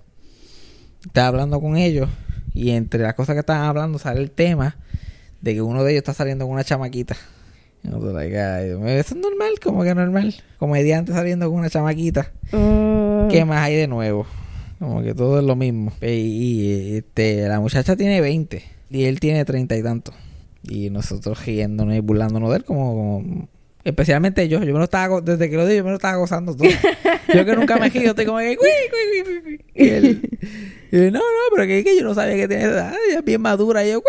Estaba 1.07 1.29
hablando 1.29 1.61
con 1.61 1.77
ellos. 1.77 2.09
Y 2.53 2.71
entre 2.71 3.01
las 3.03 3.15
cosas 3.15 3.35
que 3.35 3.41
estaban 3.41 3.65
hablando 3.65 3.99
sale 3.99 4.21
el 4.21 4.31
tema 4.31 4.77
de 5.41 5.55
que 5.55 5.63
uno 5.63 5.85
de 5.85 5.93
ellos 5.93 6.01
está 6.01 6.15
saliendo 6.15 6.45
con 6.47 6.55
una 6.55 6.65
chamaquita. 6.65 7.17
Like, 7.83 8.35
eso 8.99 9.15
es 9.15 9.17
normal, 9.17 9.53
como 9.63 9.83
que 9.85 9.95
normal. 9.95 10.35
Comediante 10.59 11.13
saliendo 11.13 11.49
con 11.51 11.59
una 11.59 11.69
chamaquita. 11.71 12.33
Oh. 12.53 13.29
¿Qué 13.31 13.45
más 13.45 13.59
hay 13.63 13.77
de 13.77 13.87
nuevo? 13.87 14.27
Como 14.79 15.03
que 15.03 15.15
todo 15.15 15.39
es 15.39 15.45
lo 15.45 15.55
mismo. 15.55 15.93
Y, 16.01 16.07
y, 16.07 16.97
este, 16.97 17.47
la 17.47 17.61
muchacha 17.61 17.95
tiene 17.95 18.21
20 18.21 18.63
y 18.91 19.05
él 19.05 19.21
tiene 19.21 19.45
30 19.45 19.77
y 19.77 19.83
tanto. 19.83 20.13
Y 20.63 20.89
nosotros 20.91 21.45
riéndonos 21.45 21.95
y 21.95 22.01
burlándonos 22.01 22.51
de 22.51 22.57
él 22.57 22.65
como... 22.65 22.95
como- 22.95 23.49
especialmente 23.85 24.49
yo. 24.49 24.59
Yo 24.61 24.73
me 24.73 24.79
lo 24.79 24.85
estaba... 24.85 25.21
Desde 25.21 25.49
que 25.51 25.57
lo 25.57 25.65
dije, 25.65 25.79
yo 25.79 25.85
me 25.85 25.91
lo 25.91 25.97
estaba 25.97 26.17
gozando 26.17 26.55
todo. 26.57 26.69
yo 27.35 27.45
que 27.45 27.57
nunca 27.57 27.77
me 27.77 27.89
río, 27.91 28.11
estoy 28.11 28.25
como 28.27 28.39
que... 28.39 28.57
Y 29.75 29.89
él... 29.89 30.29
y 30.93 30.97
él, 30.97 31.13
no, 31.13 31.19
no, 31.19 31.25
pero 31.55 31.67
que, 31.67 31.85
que 31.85 31.97
yo 31.97 32.05
no 32.05 32.15
sabía 32.15 32.37
que 32.37 32.49
tenía 32.49 32.67
esa 32.67 32.73
edad. 32.75 32.95
Ella 33.09 33.19
es 33.19 33.25
bien 33.25 33.41
madura. 33.43 33.85
Y 33.87 33.91
yo... 33.93 34.03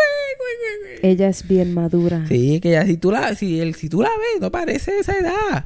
Ella 1.01 1.27
es 1.29 1.47
bien 1.47 1.73
madura. 1.73 2.25
Sí, 2.27 2.59
que 2.61 2.71
ya 2.71 2.85
si 2.85 2.97
tú 2.97 3.11
la, 3.11 3.35
si, 3.35 3.59
él, 3.59 3.75
si 3.75 3.89
tú 3.89 4.01
la 4.01 4.09
ves, 4.09 4.41
no 4.41 4.51
parece 4.51 4.97
esa 4.99 5.17
edad. 5.17 5.65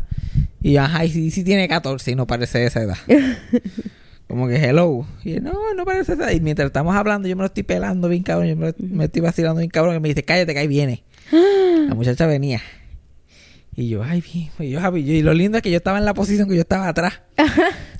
Y 0.61 0.75
ajá, 0.77 1.05
y 1.05 1.09
si, 1.11 1.31
si 1.31 1.43
tiene 1.43 1.67
14 1.67 2.11
y 2.11 2.15
no 2.15 2.27
parece 2.27 2.65
esa 2.65 2.81
edad. 2.81 2.97
Como 4.27 4.47
que 4.47 4.57
hello. 4.57 5.05
Y 5.23 5.33
él, 5.33 5.43
no, 5.43 5.73
no 5.75 5.85
parece 5.85 6.13
esa 6.13 6.23
edad. 6.25 6.31
Y 6.33 6.39
mientras 6.41 6.67
estamos 6.67 6.95
hablando, 6.95 7.27
yo 7.27 7.35
me 7.35 7.41
lo 7.41 7.47
estoy 7.47 7.63
pelando 7.63 8.07
bien 8.09 8.23
cabrón. 8.23 8.47
Yo 8.49 8.55
me, 8.55 8.67
lo- 8.67 8.75
me 8.77 9.05
estoy 9.05 9.21
vacilando 9.21 9.59
bien 9.59 9.71
cabrón. 9.71 9.95
Y 9.95 9.99
me 9.99 10.09
dice, 10.09 10.23
cállate, 10.23 10.53
que 10.53 10.59
ahí 10.59 10.67
viene. 10.67 11.03
La 11.87 11.95
muchacha 11.95 12.27
venía. 12.27 12.61
Y 13.79 13.87
yo, 13.87 14.03
ay, 14.03 14.21
bien. 14.21 14.49
Y, 14.59 14.71
yo, 14.71 14.81
Javi, 14.81 15.05
yo- 15.05 15.13
y 15.13 15.21
lo 15.21 15.33
lindo 15.33 15.57
es 15.57 15.63
que 15.63 15.71
yo 15.71 15.77
estaba 15.77 15.97
en 15.99 16.03
la 16.03 16.13
posición 16.13 16.49
que 16.49 16.55
yo 16.55 16.61
estaba 16.61 16.89
atrás. 16.89 17.21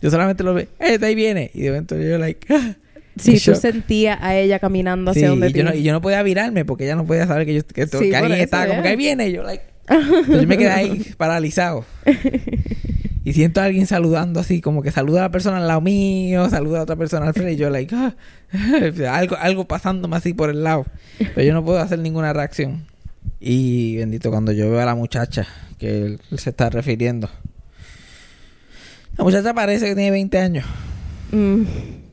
yo 0.02 0.12
solamente 0.12 0.44
lo 0.44 0.54
veo, 0.54 0.68
eh, 0.78 1.00
ahí 1.02 1.16
viene. 1.16 1.52
Y 1.54 1.62
de 1.62 1.70
momento 1.70 1.98
yo, 1.98 2.18
like, 2.18 2.46
Sí, 3.18 3.32
en 3.36 3.40
tú 3.42 3.56
sentías 3.56 4.18
a 4.22 4.36
ella 4.36 4.60
caminando 4.60 5.14
Sí, 5.14 5.20
hacia 5.20 5.30
donde 5.30 5.50
y 5.50 5.54
yo, 5.54 5.64
no, 5.64 5.74
y 5.74 5.84
yo 5.84 5.94
no 5.94 6.02
podía 6.02 6.22
virarme 6.22 6.66
porque 6.66 6.84
ella 6.84 6.96
no 6.96 7.06
podía 7.06 7.28
saber 7.28 7.46
que, 7.46 7.54
yo, 7.56 7.66
que, 7.66 7.88
Sí, 7.88 8.10
que 8.10 8.16
alguien 8.16 8.42
estaba 8.42 8.68
como 8.68 8.82
que 8.82 8.90
ahí 8.90 8.96
viene. 8.98 9.30
Y 9.30 9.34
yo, 9.34 9.44
like. 9.44 9.64
Entonces 9.90 10.42
yo 10.42 10.48
me 10.48 10.58
quedé 10.58 10.70
ahí 10.70 11.14
paralizado. 11.18 11.86
Y 13.26 13.34
siento 13.34 13.62
a 13.62 13.66
alguien 13.66 13.86
saludando 13.86 14.40
así, 14.40 14.60
como 14.60 14.82
que 14.82 14.92
saluda 14.92 15.20
a 15.20 15.24
la 15.24 15.32
persona 15.32 15.58
al 15.58 15.68
lado 15.68 15.82
mío, 15.82 16.50
saluda 16.50 16.80
a 16.80 16.84
otra 16.84 16.96
persona 16.96 17.28
al 17.28 17.34
frente. 17.34 17.54
Y 17.54 17.56
yo, 17.58 17.70
like, 17.70 17.94
ah, 17.94 18.16
algo, 19.12 19.36
algo 19.38 19.68
pasándome 19.68 20.16
así 20.16 20.34
por 20.34 20.50
el 20.50 20.64
lado. 20.64 20.86
Pero 21.20 21.44
yo 21.44 21.54
no 21.54 21.64
puedo 21.64 21.80
hacer 21.80 22.00
ninguna 22.00 22.34
reacción. 22.34 22.86
Y 23.40 23.98
bendito, 23.98 24.32
cuando 24.32 24.52
yo 24.52 24.70
veo 24.70 24.82
a 24.82 24.86
la 24.86 24.96
muchacha 24.96 25.48
que 25.78 26.02
él 26.02 26.22
se 26.36 26.50
está 26.50 26.70
refiriendo. 26.70 27.30
La 29.18 29.24
muchacha 29.24 29.54
parece 29.54 29.88
que 29.88 29.96
tiene 29.96 30.12
20 30.12 30.40
años. 30.40 30.66
Mm. 31.32 31.64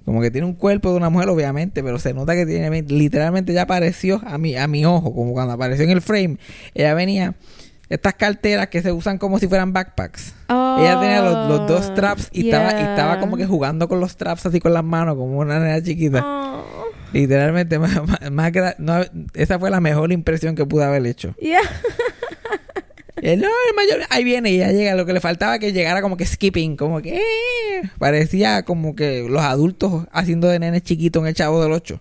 Como 0.04 0.21
que 0.21 0.30
tiene 0.30 0.47
un 0.47 0.54
cuerpo 0.54 0.90
de 0.90 0.97
una 0.97 1.11
mujer, 1.11 1.28
obviamente, 1.28 1.83
pero 1.83 1.99
se 1.99 2.14
nota 2.14 2.35
que 2.35 2.47
tiene... 2.47 2.83
Literalmente 2.83 3.52
ya 3.52 3.62
apareció 3.62 4.23
a 4.25 4.38
mi, 4.38 4.56
a 4.56 4.68
mi 4.68 4.85
ojo, 4.85 5.12
como 5.12 5.33
cuando 5.33 5.52
apareció 5.52 5.85
en 5.85 5.90
el 5.90 6.00
frame. 6.00 6.38
Ella 6.75 6.95
venía... 6.95 7.35
Estas 7.88 8.14
carteras 8.14 8.66
que 8.66 8.83
se 8.83 8.90
usan 8.90 9.16
como 9.16 9.38
si 9.38 9.47
fueran 9.47 9.73
backpacks. 9.73 10.35
Ella 10.49 10.99
tenía 11.00 11.23
los, 11.23 11.49
los 11.49 11.68
dos 11.68 11.85
straps 11.85 12.30
y, 12.33 12.47
estaba, 12.47 12.73
y 12.73 12.83
estaba 12.83 13.21
como 13.21 13.37
que 13.37 13.47
jugando 13.47 13.87
con 13.87 14.00
los 14.00 14.11
straps 14.11 14.47
así 14.47 14.59
con 14.59 14.75
las 14.75 14.83
manos, 14.83 15.14
como 15.14 15.38
una 15.38 15.61
nena 15.61 15.80
chiquita. 15.80 16.21
Oh. 16.26 16.75
Literalmente, 17.12 17.78
más, 17.80 17.94
más- 18.06 18.30
más 18.30 18.52
gra- 18.52 18.76
no, 18.78 19.00
esa 19.34 19.58
fue 19.58 19.70
la 19.70 19.80
mejor 19.80 20.12
impresión 20.12 20.54
que 20.54 20.64
pude 20.66 20.84
haber 20.84 21.06
hecho. 21.06 21.34
Yeah. 21.40 21.60
Él, 23.22 23.40
no, 23.40 23.46
el 23.48 23.75
mayor, 23.75 24.06
ahí 24.10 24.25
viene 24.25 24.50
y 24.52 24.58
ya 24.58 24.70
llega. 24.72 24.94
Lo 24.94 25.06
que 25.06 25.14
le 25.14 25.20
faltaba 25.20 25.58
que 25.58 25.72
llegara 25.72 26.02
como 26.02 26.18
que 26.18 26.26
skipping, 26.26 26.76
como 26.76 27.00
que 27.00 27.16
eh, 27.16 27.90
parecía 27.98 28.62
como 28.64 28.94
que 28.94 29.26
los 29.28 29.42
adultos 29.42 30.06
haciendo 30.12 30.48
de 30.48 30.58
nenes 30.58 30.82
chiquitos 30.82 31.22
en 31.22 31.28
el 31.28 31.34
chavo 31.34 31.62
del 31.62 31.72
8. 31.72 31.98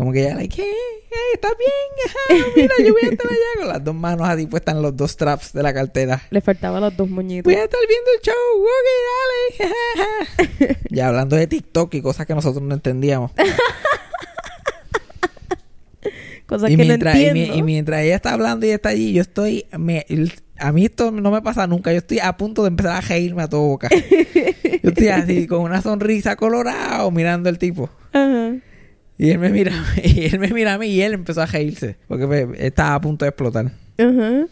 Como 0.00 0.12
que 0.14 0.22
ya, 0.22 0.34
like, 0.34 0.62
eh, 0.62 0.64
eh, 0.64 1.14
está 1.34 1.48
bien, 1.48 1.70
ajá, 2.06 2.46
mira, 2.56 2.74
yo 2.78 2.94
voy 2.94 3.02
a 3.02 3.08
estar 3.12 3.26
allá 3.26 3.58
con 3.58 3.68
las 3.68 3.84
dos 3.84 3.94
manos 3.94 4.26
así 4.26 4.46
puestas 4.46 4.74
en 4.74 4.80
los 4.80 4.96
dos 4.96 5.10
straps 5.10 5.52
de 5.52 5.62
la 5.62 5.74
cartera. 5.74 6.22
Le 6.30 6.40
faltaban 6.40 6.80
los 6.80 6.96
dos 6.96 7.06
moñitos. 7.10 7.44
Voy 7.44 7.60
a 7.60 7.64
estar 7.64 7.80
viendo 7.86 8.10
el 8.16 8.20
show, 8.22 8.34
ok, 9.60 9.68
dale. 10.56 10.78
ya 10.88 11.08
hablando 11.08 11.36
de 11.36 11.46
TikTok 11.46 11.92
y 11.96 12.00
cosas 12.00 12.24
que 12.26 12.34
nosotros 12.34 12.62
no 12.62 12.72
entendíamos. 12.74 13.32
Cosas 16.46 16.70
y, 16.70 16.76
que 16.78 16.82
mientras, 16.82 17.14
no 17.14 17.20
entiendo. 17.20 17.54
y 17.56 17.62
mientras 17.62 18.00
ella 18.00 18.16
está 18.16 18.32
hablando 18.32 18.64
y 18.64 18.70
está 18.70 18.88
allí, 18.88 19.12
yo 19.12 19.20
estoy. 19.20 19.66
me- 19.78 20.06
a 20.56 20.72
mí 20.72 20.86
esto 20.86 21.10
no 21.10 21.30
me 21.30 21.42
pasa 21.42 21.66
nunca. 21.66 21.92
Yo 21.92 21.98
estoy 21.98 22.20
a 22.20 22.38
punto 22.38 22.62
de 22.62 22.68
empezar 22.68 22.96
a 22.96 23.00
reírme 23.02 23.42
a 23.42 23.48
todo 23.48 23.60
boca. 23.68 23.90
yo 24.82 24.88
estoy 24.88 25.08
así, 25.08 25.46
con 25.46 25.60
una 25.60 25.82
sonrisa 25.82 26.36
colorado, 26.36 27.10
mirando 27.10 27.50
al 27.50 27.58
tipo. 27.58 27.90
Ajá. 28.14 28.54
Y 29.22 29.32
él 29.32 29.38
me 29.38 29.50
mira, 29.50 29.72
y 30.02 30.24
él 30.24 30.38
me 30.38 30.48
mira 30.48 30.72
a 30.72 30.78
mí 30.78 30.86
y 30.86 31.02
él 31.02 31.12
empezó 31.12 31.42
a 31.42 31.46
reírse. 31.46 31.96
Porque 32.08 32.26
me- 32.26 32.66
estaba 32.66 32.94
a 32.94 33.00
punto 33.02 33.26
de 33.26 33.28
explotar. 33.28 33.66
Ajá. 33.98 34.46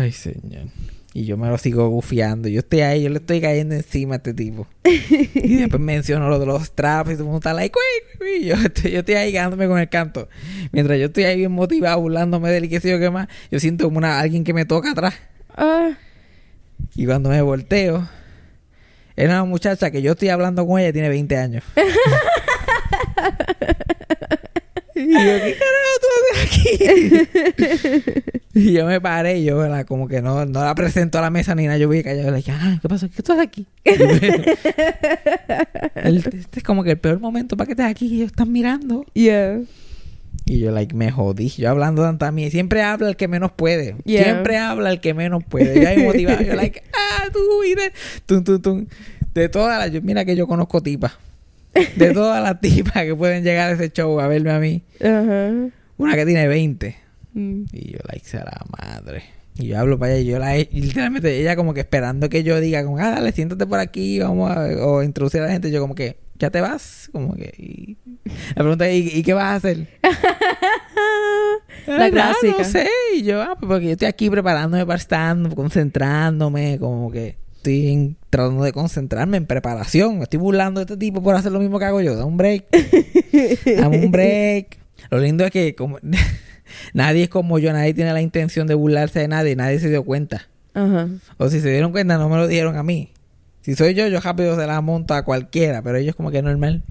Ay, 0.00 0.12
señor. 0.12 0.64
Y 1.12 1.26
yo 1.26 1.36
me 1.36 1.46
lo 1.48 1.58
sigo 1.58 1.86
gufiando. 1.90 2.48
Yo 2.48 2.60
estoy 2.60 2.80
ahí, 2.80 3.02
yo 3.02 3.10
le 3.10 3.18
estoy 3.18 3.42
cayendo 3.42 3.74
encima 3.74 4.14
a 4.14 4.16
este 4.16 4.32
tipo. 4.32 4.66
y 4.84 5.56
después 5.56 5.78
menciono 5.78 6.30
lo 6.30 6.38
de 6.38 6.46
los 6.46 6.72
traps 6.74 7.10
y 7.10 7.12
todo 7.12 7.24
el 7.24 7.24
mundo 7.26 7.38
está 7.40 7.52
like. 7.52 7.78
Yo 8.42 8.54
estoy, 8.64 8.92
yo 8.92 9.00
estoy 9.00 9.14
ahí 9.16 9.30
quedándome 9.30 9.68
con 9.68 9.78
el 9.78 9.90
canto. 9.90 10.26
Mientras 10.72 10.98
yo 10.98 11.04
estoy 11.06 11.24
ahí 11.24 11.36
bien 11.36 11.52
motivado, 11.52 12.00
burlándome 12.00 12.48
del 12.50 12.70
qué 12.70 12.80
sé 12.80 12.90
yo 12.92 12.98
qué 12.98 13.10
más, 13.10 13.28
yo 13.50 13.60
siento 13.60 13.84
como 13.84 13.98
una, 13.98 14.20
alguien 14.20 14.42
que 14.42 14.54
me 14.54 14.64
toca 14.64 14.92
atrás. 14.92 15.12
Ah. 15.54 15.90
Y 16.96 17.04
cuando 17.04 17.28
me 17.28 17.42
volteo, 17.42 18.08
era 19.16 19.34
una 19.34 19.44
muchacha 19.44 19.90
que 19.90 20.00
yo 20.00 20.12
estoy 20.12 20.30
hablando 20.30 20.66
con 20.66 20.80
ella 20.80 20.94
tiene 20.94 21.10
20 21.10 21.36
años. 21.36 21.62
Y 24.96 25.12
yo, 25.12 25.18
¿qué 25.18 25.56
carajo 25.58 25.94
tú 26.00 26.06
haces 26.32 26.44
aquí? 26.46 28.20
y 28.54 28.72
yo 28.72 28.86
me 28.86 29.00
paré 29.00 29.38
y 29.38 29.44
yo 29.44 29.58
como 29.86 30.06
que 30.06 30.22
no, 30.22 30.46
no 30.46 30.62
la 30.64 30.74
presento 30.74 31.18
a 31.18 31.22
la 31.22 31.30
mesa 31.30 31.54
ni 31.56 31.64
nada. 31.66 31.78
Yo 31.78 31.88
vi 31.88 32.02
callado 32.04 32.28
y 32.28 32.30
le 32.30 32.36
dije, 32.38 32.52
ah, 32.52 32.78
¿qué 32.80 32.88
pasó? 32.88 33.08
¿Qué 33.10 33.22
tú 33.22 33.32
haces 33.32 33.44
aquí? 33.44 33.66
El- 35.94 36.16
este 36.16 36.58
es 36.58 36.62
como 36.62 36.84
que 36.84 36.92
el 36.92 36.98
peor 36.98 37.18
momento 37.20 37.56
para 37.56 37.66
que 37.66 37.72
estés 37.72 37.86
aquí 37.86 38.06
y 38.06 38.16
ellos 38.18 38.30
están 38.30 38.52
mirando. 38.52 39.04
Yeah. 39.14 39.60
Y 40.46 40.58
yo, 40.60 40.70
like, 40.70 40.94
me 40.94 41.10
jodí. 41.10 41.48
Yo 41.48 41.70
hablando 41.70 42.02
tanto 42.02 42.26
a 42.26 42.30
mí. 42.32 42.50
Siempre 42.50 42.82
habla 42.82 43.08
el 43.08 43.16
que 43.16 43.28
menos 43.28 43.50
puede. 43.52 43.96
Yeah. 44.04 44.24
Siempre 44.24 44.58
habla 44.58 44.90
el 44.90 45.00
que 45.00 45.14
menos 45.14 45.42
puede. 45.42 45.80
Yo 45.82 45.88
ahí 45.88 46.02
motivado. 46.04 46.42
Yo, 46.42 46.54
like, 46.54 46.82
ah, 46.92 47.24
tú, 47.32 47.40
de, 47.62 47.92
tum, 48.26 48.44
tum, 48.44 48.60
tum. 48.60 48.86
De 49.32 49.48
todas 49.48 49.78
las... 49.78 49.90
yo- 49.90 50.02
Mira 50.02 50.24
que 50.24 50.36
yo 50.36 50.46
conozco 50.46 50.80
tipas. 50.82 51.12
De 51.96 52.12
todas 52.12 52.42
las 52.42 52.60
tipas 52.60 53.04
que 53.04 53.14
pueden 53.14 53.44
llegar 53.44 53.70
a 53.70 53.72
ese 53.74 53.90
show 53.90 54.20
a 54.20 54.28
verme 54.28 54.50
a 54.50 54.58
mí. 54.58 54.82
Una 55.00 56.14
que 56.14 56.26
tiene 56.26 56.46
20. 56.48 56.96
Mm. 57.34 57.64
Y 57.72 57.92
yo, 57.92 57.98
like, 58.10 58.26
será 58.26 58.60
madre. 58.80 59.24
Y 59.56 59.68
yo 59.68 59.78
hablo 59.78 59.98
para 59.98 60.14
ella 60.14 60.22
y 60.22 60.32
yo 60.32 60.38
la... 60.38 60.58
Y 60.58 60.66
literalmente 60.72 61.40
ella 61.40 61.54
como 61.56 61.74
que 61.74 61.80
esperando 61.80 62.28
que 62.28 62.42
yo 62.42 62.60
diga 62.60 62.84
como, 62.84 62.98
ah, 62.98 63.10
dale, 63.10 63.32
siéntate 63.32 63.66
por 63.66 63.78
aquí, 63.78 64.18
vamos 64.18 64.50
a... 64.50 64.66
O 64.86 65.02
introducir 65.02 65.40
a 65.40 65.46
la 65.46 65.52
gente. 65.52 65.70
Yo 65.70 65.80
como 65.80 65.94
que, 65.94 66.16
¿ya 66.38 66.50
te 66.50 66.60
vas? 66.60 67.08
Como 67.12 67.34
que... 67.34 67.52
Y... 67.56 67.96
La 68.54 68.62
pregunta 68.62 68.88
es, 68.88 69.14
¿y, 69.14 69.18
y 69.18 69.22
qué 69.22 69.34
vas 69.34 69.44
a 69.44 69.54
hacer? 69.56 69.88
La 71.86 71.98
nada, 71.98 72.10
clásica. 72.10 72.58
No 72.58 72.64
sé. 72.64 72.88
Y 73.14 73.22
yo, 73.22 73.42
ah, 73.42 73.56
pues 73.58 73.68
porque 73.68 73.86
yo 73.86 73.92
estoy 73.92 74.08
aquí 74.08 74.30
preparándome 74.30 74.86
para 74.86 74.98
estar, 74.98 75.36
concentrándome, 75.54 76.78
como 76.78 77.10
que 77.10 77.36
estoy 77.64 77.88
en- 77.92 78.16
tratando 78.30 78.62
de 78.64 78.72
concentrarme 78.72 79.38
en 79.38 79.46
preparación. 79.46 80.18
Me 80.18 80.24
estoy 80.24 80.38
burlando 80.38 80.80
de 80.80 80.84
este 80.84 80.96
tipo 80.96 81.22
por 81.22 81.34
hacer 81.34 81.50
lo 81.52 81.60
mismo 81.60 81.78
que 81.78 81.84
hago 81.86 82.00
yo. 82.00 82.14
Dame 82.14 82.26
un 82.28 82.36
break. 82.36 82.64
Dame 83.80 84.04
un 84.04 84.10
break. 84.10 84.78
Lo 85.10 85.18
lindo 85.18 85.44
es 85.44 85.50
que 85.50 85.74
como 85.74 85.98
nadie 86.94 87.24
es 87.24 87.28
como 87.28 87.58
yo, 87.58 87.72
nadie 87.72 87.94
tiene 87.94 88.12
la 88.12 88.20
intención 88.20 88.66
de 88.66 88.74
burlarse 88.74 89.20
de 89.20 89.28
nadie, 89.28 89.56
nadie 89.56 89.78
se 89.80 89.88
dio 89.88 90.02
cuenta. 90.04 90.48
Ajá. 90.74 91.08
O 91.38 91.48
si 91.48 91.60
se 91.60 91.70
dieron 91.70 91.92
cuenta, 91.92 92.18
no 92.18 92.28
me 92.28 92.36
lo 92.36 92.46
dijeron 92.48 92.76
a 92.76 92.82
mí. 92.82 93.10
Si 93.62 93.74
soy 93.74 93.94
yo, 93.94 94.06
yo 94.08 94.20
rápido 94.20 94.58
se 94.60 94.66
la 94.66 94.80
monto 94.82 95.14
a 95.14 95.22
cualquiera, 95.24 95.80
pero 95.82 95.96
ellos 95.96 96.14
como 96.14 96.30
que 96.30 96.38
es 96.38 96.44
normal. 96.44 96.82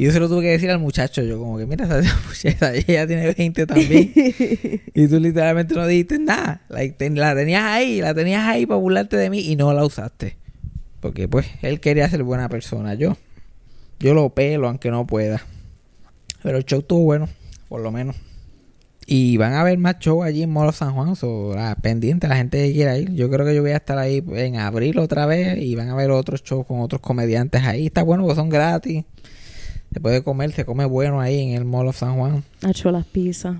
Y 0.00 0.04
yo 0.04 0.12
se 0.12 0.18
lo 0.18 0.30
tuve 0.30 0.40
que 0.40 0.48
decir 0.52 0.70
al 0.70 0.78
muchacho, 0.78 1.20
yo 1.22 1.38
como 1.38 1.58
que, 1.58 1.66
mira, 1.66 1.84
esa 1.84 2.18
muchacha, 2.26 2.72
ella 2.72 3.06
tiene 3.06 3.34
20 3.34 3.66
también. 3.66 4.12
y 4.94 5.08
tú 5.08 5.20
literalmente 5.20 5.74
no 5.74 5.86
dijiste 5.86 6.18
nada. 6.18 6.62
Like, 6.70 6.94
ten- 6.96 7.16
la 7.16 7.34
tenías 7.34 7.62
ahí, 7.64 8.00
la 8.00 8.14
tenías 8.14 8.46
ahí 8.46 8.64
para 8.64 8.78
burlarte 8.78 9.18
de 9.18 9.28
mí 9.28 9.40
y 9.40 9.56
no 9.56 9.74
la 9.74 9.84
usaste. 9.84 10.38
Porque 11.00 11.28
pues 11.28 11.48
él 11.60 11.80
quería 11.80 12.08
ser 12.08 12.22
buena 12.22 12.48
persona, 12.48 12.94
yo. 12.94 13.18
Yo 13.98 14.14
lo 14.14 14.30
pelo 14.30 14.68
aunque 14.68 14.90
no 14.90 15.06
pueda. 15.06 15.42
Pero 16.42 16.56
el 16.56 16.64
show 16.64 16.78
estuvo 16.78 17.00
bueno, 17.04 17.28
por 17.68 17.82
lo 17.82 17.92
menos. 17.92 18.16
Y 19.04 19.36
van 19.36 19.52
a 19.52 19.60
haber 19.60 19.76
más 19.76 19.98
shows 19.98 20.24
allí 20.24 20.44
en 20.44 20.50
Molo 20.50 20.72
San 20.72 20.94
Juan, 20.94 21.14
so, 21.14 21.54
la, 21.54 21.74
pendiente 21.74 22.26
la 22.26 22.36
gente 22.36 22.66
que 22.66 22.72
quiera 22.72 22.96
ir. 22.96 23.12
Yo 23.12 23.28
creo 23.28 23.44
que 23.44 23.54
yo 23.54 23.60
voy 23.60 23.72
a 23.72 23.76
estar 23.76 23.98
ahí 23.98 24.24
en 24.32 24.56
abril 24.56 24.98
otra 24.98 25.26
vez 25.26 25.58
y 25.58 25.74
van 25.74 25.90
a 25.90 25.92
haber 25.92 26.10
otros 26.10 26.42
shows 26.42 26.64
con 26.64 26.80
otros 26.80 27.02
comediantes 27.02 27.64
ahí. 27.64 27.84
Está 27.84 28.02
bueno 28.02 28.22
porque 28.22 28.36
son 28.36 28.48
gratis. 28.48 29.04
Se 29.92 30.00
puede 30.00 30.22
comer, 30.22 30.52
se 30.52 30.64
come 30.64 30.84
bueno 30.84 31.20
ahí 31.20 31.40
en 31.40 31.50
el 31.56 31.64
Mall 31.64 31.88
of 31.88 31.96
San 31.98 32.16
Juan. 32.16 32.44
Ha 32.62 32.70
hecho 32.70 32.90
las 32.90 33.04
pizzas. 33.06 33.56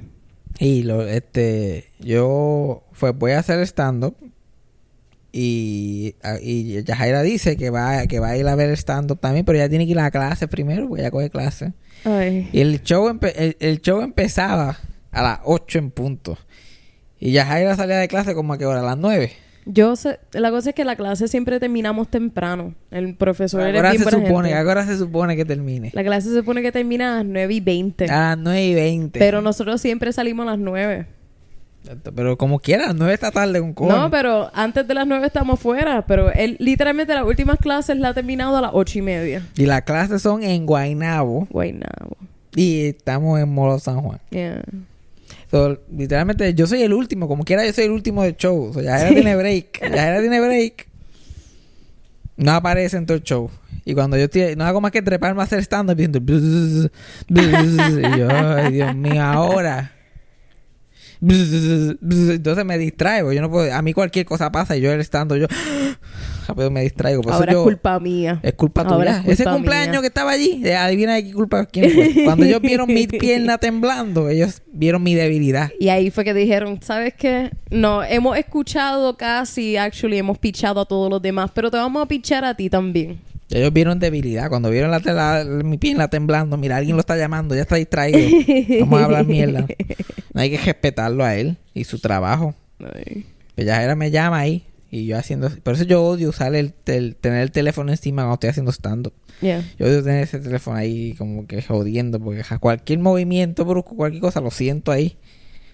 Y 0.59 0.83
lo, 0.83 1.07
este, 1.07 1.87
yo 2.01 2.83
fue, 2.93 3.11
voy 3.13 3.33
a 3.33 3.39
hacer 3.41 3.61
stand-up 3.67 4.15
y, 5.33 6.17
y 6.43 6.83
Yajaira 6.83 7.23
dice 7.23 7.57
que 7.57 7.71
va, 7.71 8.07
que 8.09 8.19
va 8.19 8.31
a 8.31 8.37
ir 8.37 8.47
a 8.49 8.55
ver 8.57 8.71
stand-up 8.77 9.21
también, 9.21 9.45
pero 9.45 9.59
ella 9.59 9.69
tiene 9.69 9.87
que 9.87 9.93
ir 9.93 9.99
a 9.99 10.03
la 10.03 10.11
clase 10.11 10.49
primero, 10.49 10.89
porque 10.89 11.03
ella 11.03 11.11
coge 11.11 11.31
clase. 11.31 11.73
Ay. 12.05 12.49
Y 12.53 12.61
el 12.61 12.83
show, 12.83 13.09
empe- 13.09 13.33
el, 13.37 13.57
el 13.61 13.81
show 13.81 14.01
empezaba 14.01 14.79
a 15.13 15.23
las 15.23 15.39
8 15.45 15.79
en 15.79 15.91
punto. 15.91 16.37
Y 17.21 17.33
Yajaira 17.33 17.77
salía 17.77 17.97
de 17.99 18.09
clase 18.09 18.35
como 18.35 18.53
a 18.55 18.59
qué 18.59 18.67
hora, 18.67 18.81
a 18.81 18.85
las 18.85 18.99
9. 18.99 19.31
Yo 19.73 19.95
sé, 19.95 20.19
la 20.33 20.51
cosa 20.51 20.71
es 20.71 20.75
que 20.75 20.85
la 20.85 20.97
clase 20.97 21.29
siempre 21.29 21.61
terminamos 21.61 22.09
temprano. 22.09 22.75
El 22.91 23.15
profesor 23.15 23.61
¿A 23.61 23.69
era 23.69 23.73
qué 23.73 23.79
hora 23.79 23.91
bien 23.91 24.03
se 24.03 24.11
supone? 24.11 24.49
gente. 24.49 24.55
¿A 24.55 24.63
qué 24.65 24.69
hora 24.69 24.87
se 24.87 24.99
supone 24.99 25.37
que 25.37 25.45
termine? 25.45 25.91
La 25.95 26.03
clase 26.03 26.29
se 26.29 26.35
supone 26.35 26.63
que 26.63 26.73
termina 26.73 27.13
a 27.13 27.17
las 27.19 27.27
9 27.27 27.55
y 27.55 27.61
20. 27.61 28.05
A 28.07 28.31
las 28.31 28.39
9 28.39 28.65
y 28.65 28.75
20. 28.75 29.19
Pero 29.19 29.43
nosotros 29.43 29.81
siempre 29.81 30.13
salimos 30.13 30.47
a 30.49 30.53
las 30.53 30.59
9. 30.59 31.07
Pero 32.15 32.37
como 32.37 32.59
quiera, 32.59 32.85
a 32.85 32.87
las 32.89 32.97
9 32.97 33.15
esta 33.15 33.31
tarde 33.31 33.61
con 33.61 33.73
cojones. 33.73 33.97
No, 33.97 34.11
pero 34.11 34.51
antes 34.55 34.87
de 34.87 34.95
las 34.95 35.07
9 35.07 35.27
estamos 35.27 35.61
fuera. 35.61 36.05
Pero 36.07 36.33
él, 36.33 36.57
literalmente, 36.59 37.15
las 37.15 37.25
últimas 37.25 37.59
clases 37.59 37.97
la 37.97 38.09
ha 38.09 38.15
terminado 38.15 38.57
a 38.57 38.61
las 38.61 38.71
8 38.75 38.99
y 38.99 39.03
media. 39.03 39.47
Y 39.57 39.67
las 39.67 39.83
clases 39.83 40.21
son 40.21 40.43
en 40.43 40.67
Guaynabo. 40.67 41.47
Guaynabo. 41.51 42.17
Y 42.57 42.87
estamos 42.87 43.39
en 43.41 43.49
Molo 43.49 43.79
San 43.79 44.01
Juan. 44.01 44.19
Yeah. 44.31 44.63
So, 45.51 45.81
literalmente, 45.91 46.55
yo 46.55 46.67
soy 46.67 46.83
el 46.83 46.93
último. 46.93 47.27
Como 47.27 47.45
quiera, 47.45 47.67
yo 47.67 47.73
soy 47.73 47.85
el 47.85 47.91
último 47.91 48.23
del 48.23 48.37
show. 48.37 48.73
So, 48.73 48.81
ya 48.81 49.09
tiene 49.09 49.35
break. 49.35 49.81
Ya 49.81 50.21
tiene 50.21 50.41
break. 50.41 50.87
No 52.37 52.53
aparece 52.53 52.97
en 52.97 53.07
todo 53.07 53.17
el 53.17 53.23
show. 53.25 53.51
Y 53.85 53.95
cuando 53.95 54.17
yo 54.17 54.25
estoy... 54.25 54.55
No 54.57 54.65
hago 54.65 54.81
más 54.81 54.93
que 54.93 55.03
treparme 55.03 55.41
a 55.41 55.45
hacer 55.45 55.59
stand-up 55.61 55.97
bzz, 55.97 56.91
bzz, 57.29 57.99
y 57.99 58.19
yo, 58.19 58.29
ay, 58.31 58.73
Dios 58.73 58.95
mío, 58.95 59.23
ahora... 59.23 59.93
bzz, 61.21 61.97
Entonces 62.01 62.65
me 62.65 62.79
distraigo. 62.79 63.33
Yo 63.33 63.41
no 63.41 63.51
puedo... 63.51 63.75
A 63.75 63.83
mí 63.83 63.93
cualquier 63.93 64.27
cosa 64.27 64.53
pasa 64.53 64.77
y 64.77 64.81
yo 64.81 64.93
el 64.93 65.01
stand 65.01 65.35
yo... 65.35 65.47
Rápido 66.51 66.71
me 66.71 66.83
distraigo. 66.83 67.23
Por 67.23 67.31
eso 67.33 67.39
Ahora 67.41 67.53
yo- 67.53 67.59
es 67.61 67.65
culpa 67.65 67.99
mía. 68.01 68.41
es 68.43 68.53
culpa 68.55 68.83
Ahora 68.83 68.97
tuya. 68.97 69.11
es 69.11 69.17
culpa 69.19 69.33
Ese 69.33 69.45
cumpleaños 69.45 69.91
mía. 69.93 70.01
que 70.03 70.07
estaba 70.07 70.31
allí, 70.33 70.61
eh, 70.65 70.75
adivina 70.77 71.15
de 71.15 71.25
qué 71.25 71.33
culpa 71.33 71.67
quién 71.67 71.91
fue. 71.91 72.13
Cuando 72.25 72.45
ellos 72.45 72.61
vieron 72.61 72.89
mi 72.93 73.07
pierna 73.07 73.59
temblando, 73.59 74.29
ellos 74.29 74.63
vieron 74.73 75.03
mi 75.03 75.15
debilidad. 75.15 75.71
Y 75.81 75.89
ahí 75.89 76.11
fue 76.11 76.25
que 76.25 76.35
dijeron, 76.35 76.79
¿sabes 76.83 77.15
qué? 77.15 77.51
No, 77.71 78.03
hemos 78.05 78.37
escuchado 78.39 79.17
casi, 79.17 79.77
actually, 79.77 80.19
hemos 80.19 80.39
pichado 80.39 80.81
a 80.81 80.85
todos 80.87 81.09
los 81.11 81.23
demás, 81.23 81.51
pero 81.55 81.71
te 81.71 81.77
vamos 81.77 82.03
a 82.03 82.07
pichar 82.07 82.45
a 82.45 82.55
ti 82.55 82.69
también. 82.71 83.19
Ellos 83.53 83.73
vieron 83.73 83.99
debilidad. 83.99 84.49
Cuando 84.49 84.71
vieron 84.71 84.93
la, 84.93 85.01
la- 85.01 85.45
mi 85.65 85.77
pierna 85.77 86.07
temblando, 86.09 86.57
mira, 86.57 86.77
alguien 86.77 86.95
lo 86.95 87.01
está 87.01 87.17
llamando, 87.17 87.55
ya 87.57 87.63
está 87.63 87.75
distraído. 87.77 88.21
Vamos 88.81 89.01
a 89.01 89.05
hablar 89.07 89.27
mierda. 89.27 89.67
No 90.33 90.41
hay 90.41 90.51
que 90.51 90.59
respetarlo 90.59 91.25
a 91.25 91.35
él 91.35 91.57
y 91.75 91.83
su 91.83 91.99
trabajo. 91.99 92.55
Ay. 92.79 93.27
Ya 93.57 93.83
era 93.83 93.95
me 93.97 94.11
llama 94.13 94.39
ahí 94.39 94.65
y 94.91 95.07
yo 95.07 95.17
haciendo... 95.19 95.49
Por 95.63 95.75
eso 95.75 95.85
yo 95.85 96.03
odio 96.05 96.29
usar 96.29 96.55
el, 96.55 96.73
tel- 96.73 97.15
tener 97.17 97.43
el 97.43 97.51
teléfono 97.53 97.91
encima 97.93 98.23
cuando 98.23 98.35
estoy 98.35 98.51
haciendo 98.51 98.73
stand-up. 98.73 99.13
Yeah. 99.41 99.63
Yo 99.79 99.87
odio 99.87 100.03
tener 100.03 100.23
ese 100.25 100.39
teléfono 100.41 100.77
ahí 100.77 101.15
como 101.17 101.47
que 101.47 101.63
jodiendo 101.63 102.19
porque 102.21 102.43
cualquier 102.59 102.99
movimiento 102.99 103.65
brusco, 103.65 103.97
cualquier 103.97 104.21
cosa, 104.21 104.41
lo 104.41 104.51
siento 104.51 104.91
ahí. 104.93 105.17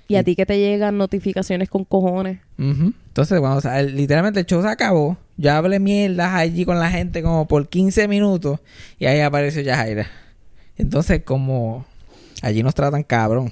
Y 0.09 0.15
a 0.17 0.23
ti 0.23 0.37
que 0.37 0.47
te 0.47 0.57
llegan 0.59 0.99
notificaciones 0.99 1.69
con 1.69 1.85
cojones. 1.85 2.39
Entonces, 2.59 3.41
cuando 3.41 3.69
el- 3.73 3.97
literalmente 3.97 4.39
el 4.41 4.47
show 4.47 4.63
se 4.63 4.69
acabó, 4.69 5.17
yo 5.37 5.53
hablé 5.53 5.81
mierdas 5.81 6.33
allí 6.35 6.65
con 6.65 6.79
la 6.79 6.91
gente 6.91 7.23
como 7.23 7.49
por 7.49 7.69
15 7.69 8.07
minutos 8.07 8.61
y 8.99 9.07
ahí 9.07 9.21
apareció 9.21 9.63
Yajaira. 9.63 10.07
Entonces, 10.77 11.23
como 11.25 11.85
allí 12.43 12.63
nos 12.63 12.75
tratan 12.75 13.03
cabrón. 13.03 13.51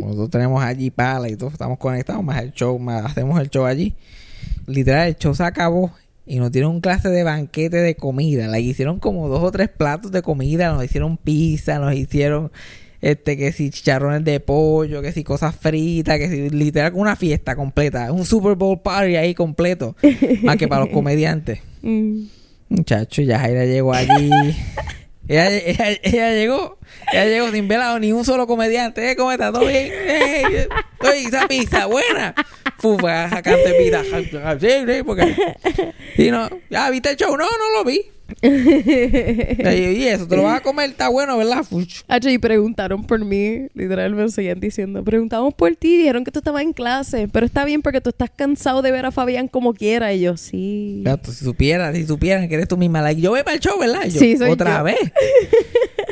Nosotros 0.00 0.30
tenemos 0.30 0.64
allí 0.64 0.90
pala 0.90 1.28
y 1.28 1.36
todos 1.36 1.52
estamos 1.52 1.78
conectados, 1.78 2.24
más 2.24 2.42
el 2.42 2.50
show, 2.52 2.76
más 2.80 3.04
hacemos 3.04 3.38
el 3.40 3.48
show 3.50 3.64
allí. 3.66 3.94
Literal, 4.66 5.08
el 5.08 5.16
show 5.16 5.34
se 5.34 5.42
acabó 5.44 5.92
y 6.26 6.38
nos 6.38 6.52
dieron 6.52 6.72
un 6.72 6.80
clase 6.80 7.08
de 7.08 7.22
banquete 7.24 7.78
de 7.78 7.94
comida. 7.96 8.46
La 8.46 8.58
hicieron 8.58 8.98
como 9.00 9.28
dos 9.28 9.42
o 9.42 9.50
tres 9.50 9.68
platos 9.68 10.12
de 10.12 10.22
comida, 10.22 10.72
nos 10.72 10.84
hicieron 10.84 11.16
pizza, 11.16 11.78
nos 11.78 11.94
hicieron 11.94 12.52
este 13.00 13.36
que 13.38 13.50
si 13.52 13.70
chicharrones 13.70 14.24
de 14.24 14.40
pollo, 14.40 15.00
que 15.02 15.12
si 15.12 15.24
cosas 15.24 15.56
fritas, 15.56 16.18
que 16.18 16.28
si 16.28 16.50
literal 16.50 16.92
una 16.94 17.16
fiesta 17.16 17.56
completa, 17.56 18.12
un 18.12 18.26
Super 18.26 18.54
Bowl 18.56 18.80
party 18.80 19.16
ahí 19.16 19.34
completo, 19.34 19.96
más 20.42 20.56
que 20.56 20.68
para 20.68 20.84
los 20.84 20.92
comediantes. 20.94 21.60
Mm. 21.82 22.24
Muchacho, 22.68 23.22
ya 23.22 23.38
Jaira 23.40 23.64
llegó 23.64 23.92
allí. 23.94 24.30
ella, 25.28 25.50
ella- 25.50 25.98
ella 26.02 26.32
llegó. 26.34 26.78
Ella 27.12 27.24
llegó 27.24 27.50
sin 27.50 27.66
velado 27.66 27.98
ni 27.98 28.12
un 28.12 28.24
solo 28.24 28.46
comediante. 28.46 29.10
¿Eh? 29.10 29.16
¿Cómo 29.16 29.32
está? 29.32 29.50
¿Todo 29.50 29.66
bien? 29.66 29.88
Eh, 29.90 30.68
Oye, 31.00 31.22
esa 31.26 31.48
pizza 31.48 31.86
buena. 31.86 32.34
Fufa, 32.80 33.28
sacarte 33.30 33.74
pizza. 33.74 34.02
Sí, 34.60 34.68
sí, 34.86 35.02
porque... 35.04 35.34
Y 36.16 36.30
no, 36.30 36.48
ya, 36.70 36.90
¿viste 36.90 37.10
el 37.10 37.16
show? 37.16 37.36
No, 37.36 37.44
no 37.44 37.78
lo 37.78 37.84
vi. 37.84 38.02
Y 38.42 40.04
eso, 40.06 40.26
te 40.28 40.36
lo 40.36 40.44
vas 40.44 40.58
a 40.58 40.62
comer, 40.62 40.90
está 40.90 41.08
bueno, 41.08 41.36
¿verdad? 41.36 41.64
Fuch. 41.64 42.02
Hacho, 42.08 42.30
y 42.30 42.38
preguntaron 42.38 43.04
por 43.04 43.24
mí, 43.24 43.66
literal 43.74 44.14
me 44.14 44.28
seguían 44.28 44.60
diciendo, 44.60 45.02
preguntamos 45.04 45.52
por 45.54 45.74
ti, 45.76 45.98
dijeron 45.98 46.24
que 46.24 46.30
tú 46.30 46.38
estabas 46.38 46.62
en 46.62 46.72
clase, 46.72 47.28
pero 47.28 47.44
está 47.44 47.64
bien 47.64 47.82
porque 47.82 48.00
tú 48.00 48.10
estás 48.10 48.30
cansado 48.30 48.82
de 48.82 48.92
ver 48.92 49.04
a 49.06 49.10
Fabián 49.10 49.48
como 49.48 49.74
quiera. 49.74 50.12
Y 50.12 50.20
yo, 50.20 50.36
sí. 50.36 51.02
Si 51.24 51.44
supieran, 51.44 51.94
si 51.94 52.06
supieran 52.06 52.48
que 52.48 52.54
eres 52.54 52.68
tú 52.68 52.76
misma, 52.76 53.02
like, 53.02 53.20
yo 53.20 53.30
voy 53.30 53.42
para 53.42 53.54
el 53.54 53.60
show, 53.60 53.78
¿verdad? 53.78 54.04
Yo, 54.04 54.18
Sí, 54.20 54.36
soy 54.36 54.50
Otra 54.50 54.78
yo. 54.78 54.84
vez. 54.84 54.98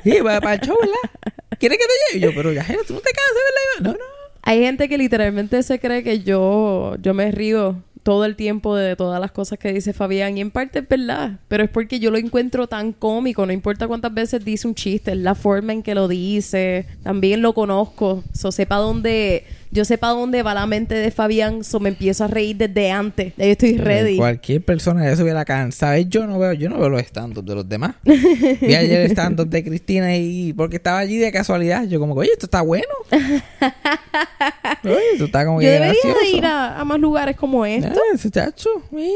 Sí, 0.05 0.11
voy 0.21 0.41
para 0.41 0.55
el 0.55 0.61
show, 0.61 0.77
¿verdad? 0.81 1.35
¿Quieres 1.59 1.77
que 1.79 1.85
te 1.85 2.19
lleve? 2.19 2.19
Y 2.19 2.21
yo, 2.31 2.35
pero 2.37 2.53
ya, 2.53 2.65
tú 2.87 2.95
no 2.95 3.01
te 3.01 3.11
cansas, 3.11 3.35
¿verdad? 3.79 3.79
Yo, 3.79 3.83
No, 3.85 3.93
no. 3.93 4.18
Hay 4.43 4.61
gente 4.61 4.89
que 4.89 4.99
literalmente 4.99 5.63
se 5.63 5.79
cree 5.79 6.03
que 6.03 6.21
yo, 6.21 6.97
yo 7.03 7.15
me 7.15 7.31
río 7.31 7.83
todo 8.03 8.25
el 8.25 8.37
tiempo 8.37 8.75
de 8.75 8.97
todas 8.97 9.21
las 9.21 9.33
cosas 9.33 9.59
que 9.59 9.71
dice 9.71 9.93
Fabián 9.93 10.39
y 10.39 10.41
en 10.41 10.51
parte 10.51 10.79
es 10.79 10.89
verdad, 10.89 11.41
pero 11.47 11.65
es 11.65 11.69
porque 11.69 12.01
yo 12.01 12.11
lo 12.11 12.17
encuentro 12.17 12.67
tan 12.67 12.95
cómico, 12.95 13.45
no 13.45 13.53
importa 13.53 13.87
cuántas 13.87 14.15
veces 14.15 14.43
dice 14.45 14.67
un 14.67 14.75
chiste, 14.75 15.13
es 15.13 15.19
la 15.19 15.35
forma 15.35 15.75
en 15.75 15.83
que 15.83 15.95
lo 15.95 16.09
dice, 16.09 16.87
también 17.03 17.43
lo 17.43 17.53
conozco, 17.53 18.25
so 18.33 18.51
sepa 18.51 18.77
dónde, 18.77 19.45
yo 19.71 19.85
sepa 19.85 20.09
dónde 20.09 20.43
va 20.43 20.55
la 20.55 20.67
mente 20.67 20.95
de 20.95 21.11
Fabián, 21.11 21.65
so 21.65 21.81
me 21.81 21.89
empiezo 21.91 22.25
a 22.25 22.27
reír 22.29 22.57
desde 22.57 22.91
antes, 22.91 23.33
ya 23.37 23.45
yo 23.45 23.53
estoy 23.53 23.77
ready. 23.79 24.17
Cualquier 24.17 24.63
persona 24.63 25.05
que 25.09 25.17
se 25.17 25.23
hubiera 25.23 25.45
cansado. 25.45 25.97
Yo 25.99 26.27
no 26.27 26.39
veo, 26.39 26.53
yo 26.55 26.69
no 26.71 26.79
veo 26.79 26.89
los 26.89 27.03
stand 27.03 27.39
de 27.43 27.55
los 27.55 27.69
demás. 27.69 27.95
Vi 28.05 28.75
ayer 28.75 29.01
el 29.03 29.11
stand 29.11 29.41
de 29.41 29.65
Cristina 29.65 30.17
y 30.17 30.53
porque 30.53 30.77
estaba 30.77 30.99
allí 30.99 31.19
de 31.19 31.31
casualidad, 31.33 31.85
yo 31.85 32.01
como 32.01 32.15
que, 32.15 32.21
oye, 32.21 32.31
esto 32.33 32.47
está 32.47 32.63
bueno. 32.63 32.89
oye, 34.85 35.13
esto 35.13 35.25
está 35.27 35.45
como 35.45 35.59
que 35.59 35.67
Yo 35.67 35.71
debería 35.73 36.15
de 36.23 36.31
ir 36.37 36.45
a, 36.47 36.81
a 36.81 36.85
más 36.85 36.99
lugares 36.99 37.37
como 37.37 37.65
Ah, 37.65 37.71
esto. 37.71 38.01
ese 38.15 38.31
chacho, 38.31 38.71
mira. 38.91 39.13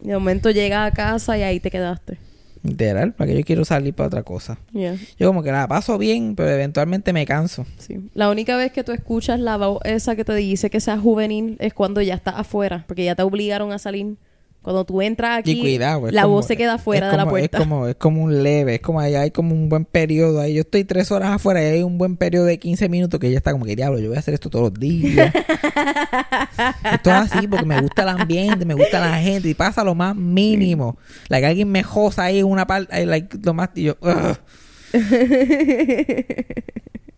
De 0.00 0.12
momento 0.14 0.50
llegas 0.50 0.90
a 0.90 0.94
casa 0.94 1.36
y 1.38 1.42
ahí 1.42 1.60
te 1.60 1.70
quedaste. 1.70 2.18
Literal, 2.64 3.12
para 3.12 3.30
que 3.30 3.38
yo 3.38 3.44
quiero 3.44 3.64
salir 3.66 3.92
para 3.92 4.06
otra 4.06 4.22
cosa. 4.22 4.58
Yeah. 4.72 4.96
Yo 5.18 5.26
como 5.28 5.42
que 5.42 5.52
la 5.52 5.68
paso 5.68 5.98
bien, 5.98 6.34
pero 6.34 6.48
eventualmente 6.48 7.12
me 7.12 7.26
canso. 7.26 7.66
Sí. 7.76 8.08
La 8.14 8.30
única 8.30 8.56
vez 8.56 8.72
que 8.72 8.82
tú 8.82 8.92
escuchas 8.92 9.38
la 9.38 9.58
voz 9.58 9.80
esa 9.84 10.16
que 10.16 10.24
te 10.24 10.34
dice 10.34 10.70
que 10.70 10.80
sea 10.80 10.98
juvenil 10.98 11.56
es 11.60 11.74
cuando 11.74 12.00
ya 12.00 12.14
estás 12.14 12.36
afuera, 12.38 12.84
porque 12.88 13.04
ya 13.04 13.14
te 13.14 13.22
obligaron 13.22 13.70
a 13.72 13.78
salir. 13.78 14.16
Cuando 14.64 14.86
tú 14.86 15.02
entras 15.02 15.40
aquí, 15.40 15.52
y 15.52 15.60
cuidado, 15.60 16.10
la 16.10 16.22
como- 16.22 16.36
voz 16.36 16.46
se 16.46 16.56
queda 16.56 16.78
fuera 16.78 17.10
de 17.10 17.16
la 17.18 17.28
puerta. 17.28 17.58
Es 17.58 17.62
como, 17.62 17.86
es 17.86 17.96
como 17.96 18.22
un 18.22 18.42
leve, 18.42 18.76
es 18.76 18.80
como 18.80 18.98
ahí 18.98 19.14
hay 19.14 19.30
como 19.30 19.54
un 19.54 19.68
buen 19.68 19.84
periodo 19.84 20.40
ahí. 20.40 20.54
Yo 20.54 20.62
estoy 20.62 20.84
tres 20.84 21.12
horas 21.12 21.32
afuera 21.32 21.62
y 21.62 21.66
hay 21.66 21.82
un 21.82 21.98
buen 21.98 22.16
periodo 22.16 22.46
de 22.46 22.58
15 22.58 22.88
minutos 22.88 23.20
que 23.20 23.30
ya 23.30 23.36
está 23.36 23.52
como 23.52 23.66
que 23.66 23.76
diablo, 23.76 23.98
yo 23.98 24.08
voy 24.08 24.16
a 24.16 24.20
hacer 24.20 24.32
esto 24.32 24.48
todos 24.48 24.70
los 24.70 24.80
días. 24.80 25.34
esto 26.94 27.10
es 27.10 27.16
así 27.32 27.46
porque 27.46 27.66
me 27.66 27.78
gusta 27.82 28.04
el 28.04 28.08
ambiente, 28.08 28.64
me 28.64 28.72
gusta 28.72 29.00
la 29.00 29.18
gente 29.18 29.50
y 29.50 29.54
pasa 29.54 29.84
lo 29.84 29.94
más 29.94 30.16
mínimo. 30.16 30.96
La 31.28 31.40
que 31.40 31.46
alguien 31.46 31.70
me 31.70 31.82
josa 31.82 32.24
ahí 32.24 32.38
en 32.38 32.46
una 32.46 32.66
parte, 32.66 33.04
like, 33.04 33.36
lo 33.42 33.52
más, 33.52 33.68
y 33.74 33.82
yo. 33.82 33.96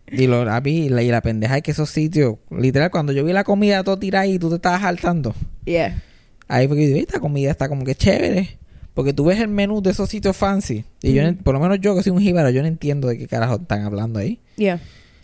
Y, 0.09 0.25
lo, 0.25 0.49
a 0.49 0.61
mí, 0.61 0.87
la, 0.87 1.03
y 1.03 1.09
la 1.09 1.21
pendeja 1.21 1.57
es 1.57 1.63
que 1.63 1.71
esos 1.71 1.89
sitios, 1.89 2.35
literal, 2.49 2.89
cuando 2.91 3.11
yo 3.11 3.25
vi 3.25 3.33
la 3.33 3.43
comida 3.43 3.83
todo 3.83 3.99
tirada 3.99 4.25
y 4.25 4.39
tú 4.39 4.49
te 4.49 4.55
estabas 4.55 4.81
saltando, 4.81 5.35
Yeah. 5.65 6.01
Ahí 6.47 6.67
fue 6.67 6.77
que 6.77 6.89
yo 6.89 6.97
esta 6.97 7.19
comida 7.19 7.51
está 7.51 7.67
como 7.69 7.83
que 7.83 7.95
chévere. 7.95 8.57
Porque 8.93 9.13
tú 9.13 9.25
ves 9.25 9.39
el 9.39 9.47
menú 9.49 9.81
de 9.81 9.91
esos 9.91 10.09
sitios 10.09 10.35
fancy. 10.35 10.83
Y 11.03 11.13
yo, 11.13 11.23
no- 11.23 11.37
por 11.37 11.53
lo 11.53 11.59
menos 11.59 11.79
yo 11.79 11.95
que 11.95 12.01
soy 12.01 12.11
un 12.13 12.19
jíbaro, 12.19 12.49
yo 12.49 12.61
no 12.63 12.67
entiendo 12.67 13.07
de 13.07 13.17
qué 13.17 13.27
carajo 13.27 13.55
están 13.61 13.83
hablando 13.83 14.17
ahí. 14.19 14.39
Yeah. 14.55 14.79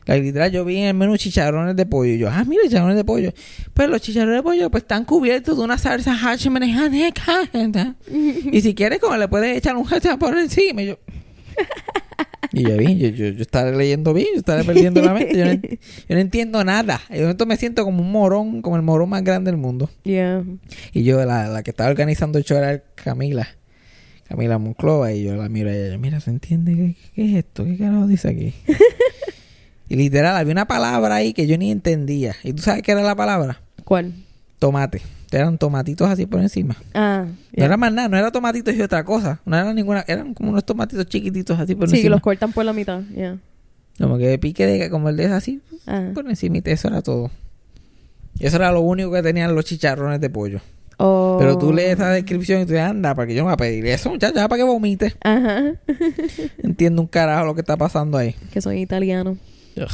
La 0.06 0.16
literal, 0.18 0.52
yo 0.52 0.64
vi 0.66 0.78
en 0.78 0.84
el 0.90 0.94
menú 0.94 1.16
chicharrones 1.18 1.76
de 1.76 1.86
pollo. 1.86 2.12
Y 2.14 2.18
yo, 2.20 2.30
ah, 2.30 2.44
mira, 2.46 2.62
chicharrones 2.66 2.98
de 2.98 3.04
pollo. 3.06 3.32
Pues 3.74 3.90
los 3.90 4.02
chicharrones 4.02 4.40
de 4.40 4.44
pollo 4.44 4.70
pues 4.70 4.84
están 4.84 5.06
cubiertos 5.06 5.58
de 5.58 5.64
una 5.64 5.78
salsa 5.78 6.14
hachimenejaneca. 6.14 7.48
Y 8.52 8.62
si 8.62 8.76
quieres, 8.76 9.00
como 9.00 9.16
le 9.18 9.28
puedes 9.28 9.58
echar 9.58 9.76
un 9.76 9.88
hacham 9.92 10.20
por 10.20 10.38
encima. 10.38 10.82
Y 10.84 10.88
yo... 10.88 11.00
Y 12.54 12.64
yo 12.64 12.78
vi, 12.78 12.98
yo, 13.00 13.10
yo, 13.10 13.30
yo 13.30 13.42
estaré 13.42 13.76
leyendo 13.76 14.14
bien, 14.14 14.28
yo 14.34 14.40
estaré 14.40 14.64
perdiendo 14.64 15.02
la 15.02 15.14
mente. 15.14 15.36
Yo 15.36 15.46
no, 15.46 15.52
ent- 15.54 15.80
yo 16.10 16.16
no 16.16 16.22
entiendo 16.22 16.64
nada. 16.64 17.02
Y 17.10 17.14
de 17.16 17.22
momento 17.22 17.46
me 17.48 17.58
siento 17.58 17.84
como 17.84 18.02
un 18.04 18.12
morón, 18.12 18.62
como 18.62 18.76
el 18.76 18.84
morón 18.84 19.10
más 19.10 19.24
grande 19.24 19.50
del 19.52 19.60
mundo. 19.60 19.90
Yeah. 20.04 20.44
Y 20.94 21.04
yo, 21.04 21.24
la, 21.26 21.48
la 21.48 21.64
que 21.64 21.72
estaba 21.72 21.90
organizando 21.90 22.38
el 22.38 22.44
show 22.44 22.58
era 22.58 22.84
Camila. 22.96 23.48
Camila 24.28 24.60
Monclova. 24.60 25.12
Y 25.14 25.24
yo 25.24 25.36
la 25.36 25.50
miro 25.50 25.70
a 25.70 25.76
ella. 25.76 25.98
Mira, 25.98 26.20
¿se 26.20 26.30
entiende 26.30 26.74
qué, 26.76 26.96
qué 27.16 27.26
es 27.32 27.36
esto? 27.46 27.66
¿Qué 27.66 27.76
carajo 27.78 28.06
dice 28.06 28.28
aquí? 28.30 28.54
y 29.90 29.96
literal, 29.96 30.36
había 30.38 30.52
una 30.52 30.68
palabra 30.68 31.16
ahí 31.16 31.34
que 31.34 31.48
yo 31.48 31.58
ni 31.58 31.72
entendía. 31.72 32.36
¿Y 32.44 32.54
tú 32.54 32.62
sabes 32.62 32.84
qué 32.84 32.92
era 32.92 33.02
la 33.02 33.16
palabra? 33.16 33.62
¿Cuál? 33.84 34.14
Tomate. 34.60 35.02
Eran 35.34 35.58
tomatitos 35.58 36.08
así 36.10 36.26
por 36.26 36.40
encima. 36.42 36.76
Ah. 36.94 37.26
No 37.56 37.66
era 37.66 37.78
más 37.78 37.92
nada, 37.94 38.08
no 38.10 38.18
era 38.18 38.32
tomatitos 38.32 38.74
y 38.76 38.82
otra 38.82 39.04
cosa. 39.04 39.40
No 39.46 39.58
era 39.58 39.74
ninguna, 39.74 40.04
eran 40.08 40.34
como 40.34 40.52
unos 40.52 40.66
tomatitos 40.66 41.06
chiquititos 41.08 41.60
así 41.60 41.76
por 41.76 41.88
Sí, 41.88 41.94
que 41.94 41.98
encima. 42.02 42.16
los 42.16 42.22
cortan 42.22 42.52
por 42.52 42.66
la 42.66 42.74
mitad. 42.74 43.02
Yeah. 43.16 43.38
Como 44.00 44.18
que 44.18 44.38
pique 44.40 44.66
de, 44.66 44.90
como 44.90 45.10
el 45.10 45.18
de 45.18 45.26
así, 45.26 45.62
Ah. 45.88 46.10
por 46.14 46.28
encima. 46.30 46.58
Eso 46.64 46.88
era 46.88 47.02
todo. 47.02 47.30
Y 48.40 48.46
eso 48.48 48.56
era 48.58 48.72
lo 48.72 48.82
único 48.82 49.12
que 49.12 49.22
tenían 49.22 49.54
los 49.56 49.66
chicharrones 49.66 50.20
de 50.20 50.30
pollo. 50.30 50.60
Oh. 50.98 51.38
Pero 51.40 51.58
tú 51.58 51.74
lees 51.74 51.94
esa 51.94 52.10
descripción 52.10 52.62
y 52.62 52.66
tú 52.66 52.72
dices, 52.74 52.86
anda, 52.88 53.14
para 53.16 53.28
que 53.28 53.34
yo 53.34 53.42
no 53.42 53.46
voy 53.46 53.54
a 53.54 53.58
pedir 53.58 53.86
eso, 53.88 54.10
muchacho, 54.10 54.36
ya 54.36 54.48
para 54.48 54.58
que 54.58 54.64
vomite. 54.64 55.14
Ajá. 55.22 55.74
Entiendo 56.64 57.02
un 57.02 57.08
carajo 57.08 57.46
lo 57.46 57.56
que 57.56 57.62
está 57.62 57.78
pasando 57.78 58.18
ahí. 58.18 58.36
que 58.52 58.62
soy 58.62 58.82
italiano. 58.82 59.38
Ugh, 59.76 59.88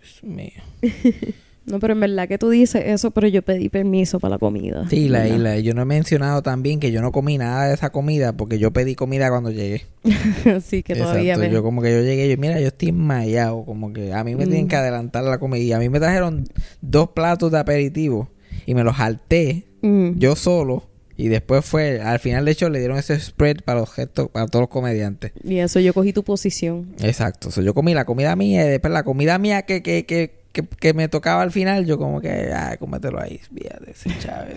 Dios 0.00 0.22
mío. 0.22 0.62
No, 1.66 1.80
pero 1.80 1.94
en 1.94 2.00
verdad 2.00 2.28
que 2.28 2.38
tú 2.38 2.48
dices 2.50 2.82
eso, 2.86 3.10
pero 3.10 3.26
yo 3.28 3.42
pedí 3.42 3.68
permiso 3.68 4.20
para 4.20 4.34
la 4.34 4.38
comida. 4.38 4.86
Sí, 4.88 5.08
la, 5.08 5.26
y 5.26 5.32
¿Verdad? 5.32 5.44
la- 5.44 5.58
yo 5.58 5.74
no 5.74 5.82
he 5.82 5.84
mencionado 5.84 6.42
también 6.42 6.78
que 6.80 6.92
yo 6.92 7.02
no 7.02 7.10
comí 7.12 7.38
nada 7.38 7.66
de 7.68 7.74
esa 7.74 7.90
comida 7.90 8.32
porque 8.36 8.58
yo 8.58 8.70
pedí 8.72 8.94
comida 8.94 9.28
cuando 9.30 9.50
llegué. 9.50 9.84
sí, 10.64 10.82
que 10.82 10.94
todavía 10.94 11.32
Exacto, 11.34 11.48
me... 11.48 11.54
yo 11.54 11.62
como 11.62 11.82
que 11.82 11.90
yo 11.92 12.02
llegué, 12.02 12.28
yo 12.28 12.36
mira, 12.38 12.60
yo 12.60 12.68
estoy 12.68 12.90
enmayado, 12.90 13.64
como 13.64 13.92
que 13.92 14.12
a 14.12 14.22
mí 14.24 14.34
me 14.36 14.44
tienen 14.46 14.66
Mm. 14.66 14.68
que 14.68 14.76
adelantar 14.76 15.24
la 15.24 15.38
comida. 15.38 15.62
Y 15.62 15.72
a 15.72 15.78
mí 15.78 15.88
me 15.88 15.98
trajeron 15.98 16.44
dos 16.80 17.10
platos 17.10 17.50
de 17.50 17.58
aperitivo 17.58 18.28
y 18.64 18.74
me 18.74 18.84
los 18.84 18.96
salté 18.96 19.64
Mm. 19.82 20.18
yo 20.18 20.36
solo. 20.36 20.88
Y 21.18 21.28
después 21.28 21.64
fue, 21.64 22.00
al 22.00 22.18
final 22.18 22.44
de 22.44 22.50
hecho 22.52 22.68
le 22.68 22.78
dieron 22.78 22.98
ese 22.98 23.18
spread 23.18 23.58
para 23.64 23.80
los 23.80 23.90
gestos, 23.90 24.28
para 24.28 24.46
todos 24.46 24.64
los 24.64 24.68
comediantes. 24.68 25.32
Y 25.42 25.58
eso, 25.58 25.80
yo 25.80 25.94
cogí 25.94 26.12
tu 26.12 26.22
posición. 26.22 26.94
Exacto. 27.00 27.50
So, 27.50 27.62
yo 27.62 27.72
comí 27.72 27.94
la 27.94 28.04
comida 28.04 28.36
mía 28.36 28.66
y 28.66 28.68
después 28.68 28.92
la 28.92 29.02
comida 29.02 29.38
mía 29.38 29.62
que, 29.62 29.82
que, 29.82 30.04
que, 30.04 30.42
que, 30.56 30.62
que 30.80 30.94
me 30.94 31.08
tocaba 31.08 31.42
al 31.42 31.52
final, 31.52 31.84
yo 31.84 31.98
como 31.98 32.22
que, 32.22 32.50
ah, 32.54 32.76
cómetelo 32.78 33.20
ahí, 33.20 33.38
fíjate, 33.54 33.90
ese 33.90 34.10
chave. 34.18 34.56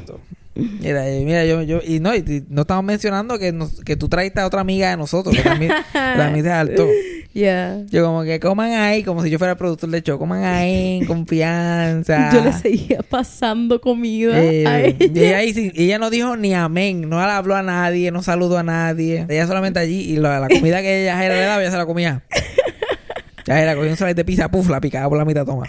Mira, 0.55 1.03
mira, 1.03 1.45
yo, 1.45 1.61
yo, 1.61 1.79
y 1.85 1.99
no, 1.99 2.15
y, 2.15 2.45
no 2.49 2.61
estamos 2.61 2.83
mencionando 2.85 3.37
que, 3.37 3.51
nos, 3.51 3.81
que 3.81 3.95
tú 3.97 4.07
traiste 4.07 4.39
a 4.39 4.45
otra 4.45 4.61
amiga 4.61 4.89
de 4.89 4.97
nosotros, 4.97 5.35
que 5.35 5.41
también, 5.41 5.71
también 5.93 6.43
se 6.45 6.49
saltó. 6.51 6.87
Yeah. 7.33 7.83
Yo 7.89 8.03
como 8.05 8.23
que 8.23 8.39
coman 8.39 8.71
ahí, 8.71 9.03
como 9.03 9.23
si 9.23 9.29
yo 9.29 9.37
fuera 9.37 9.51
el 9.51 9.57
productor 9.57 9.89
de 9.89 10.01
show, 10.01 10.17
coman 10.17 10.43
ahí 10.43 10.99
en 10.99 11.05
confianza. 11.05 12.29
Yo 12.33 12.43
le 12.43 12.53
seguía 12.53 12.99
pasando 13.07 13.79
comida 13.79 14.41
Eh, 14.41 14.65
a 14.65 14.87
y 14.87 14.97
ella. 15.13 15.41
ella, 15.41 15.71
ella 15.75 15.99
no 15.99 16.09
dijo 16.09 16.35
ni 16.37 16.53
amén, 16.55 17.07
no 17.07 17.19
habló 17.19 17.55
a 17.55 17.61
nadie, 17.61 18.11
no 18.11 18.23
saludó 18.23 18.57
a 18.57 18.63
nadie. 18.63 19.25
Ella 19.29 19.45
solamente 19.47 19.79
allí 19.79 19.99
y 20.11 20.15
la, 20.15 20.39
la 20.39 20.47
comida 20.47 20.81
que 20.81 21.03
ella 21.03 21.19
le 21.19 21.39
daba, 21.41 21.61
ella 21.61 21.71
se 21.71 21.77
la 21.77 21.85
comía. 21.85 22.23
Ya 23.49 23.59
era, 23.61 23.75
cogía 23.75 23.89
un 23.89 23.97
slice 23.97 24.13
de 24.13 24.23
pizza, 24.25 24.49
puf, 24.51 24.69
la 24.69 24.79
picaba 24.79 25.09
por 25.09 25.17
la 25.17 25.25
mitad, 25.25 25.43
toma. 25.45 25.65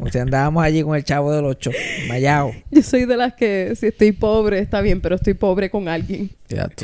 O 0.00 0.08
sea, 0.10 0.22
andábamos 0.22 0.62
allí 0.64 0.82
con 0.82 0.96
el 0.96 1.04
chavo 1.04 1.32
del 1.32 1.44
ocho, 1.44 1.70
mayao. 2.08 2.52
Yo 2.70 2.82
soy 2.82 3.04
de 3.04 3.16
las 3.16 3.34
que 3.34 3.74
si 3.76 3.86
estoy 3.86 4.12
pobre 4.12 4.58
está 4.58 4.80
bien, 4.80 5.00
pero 5.00 5.14
estoy 5.16 5.34
pobre 5.34 5.70
con 5.70 5.88
alguien. 5.88 6.30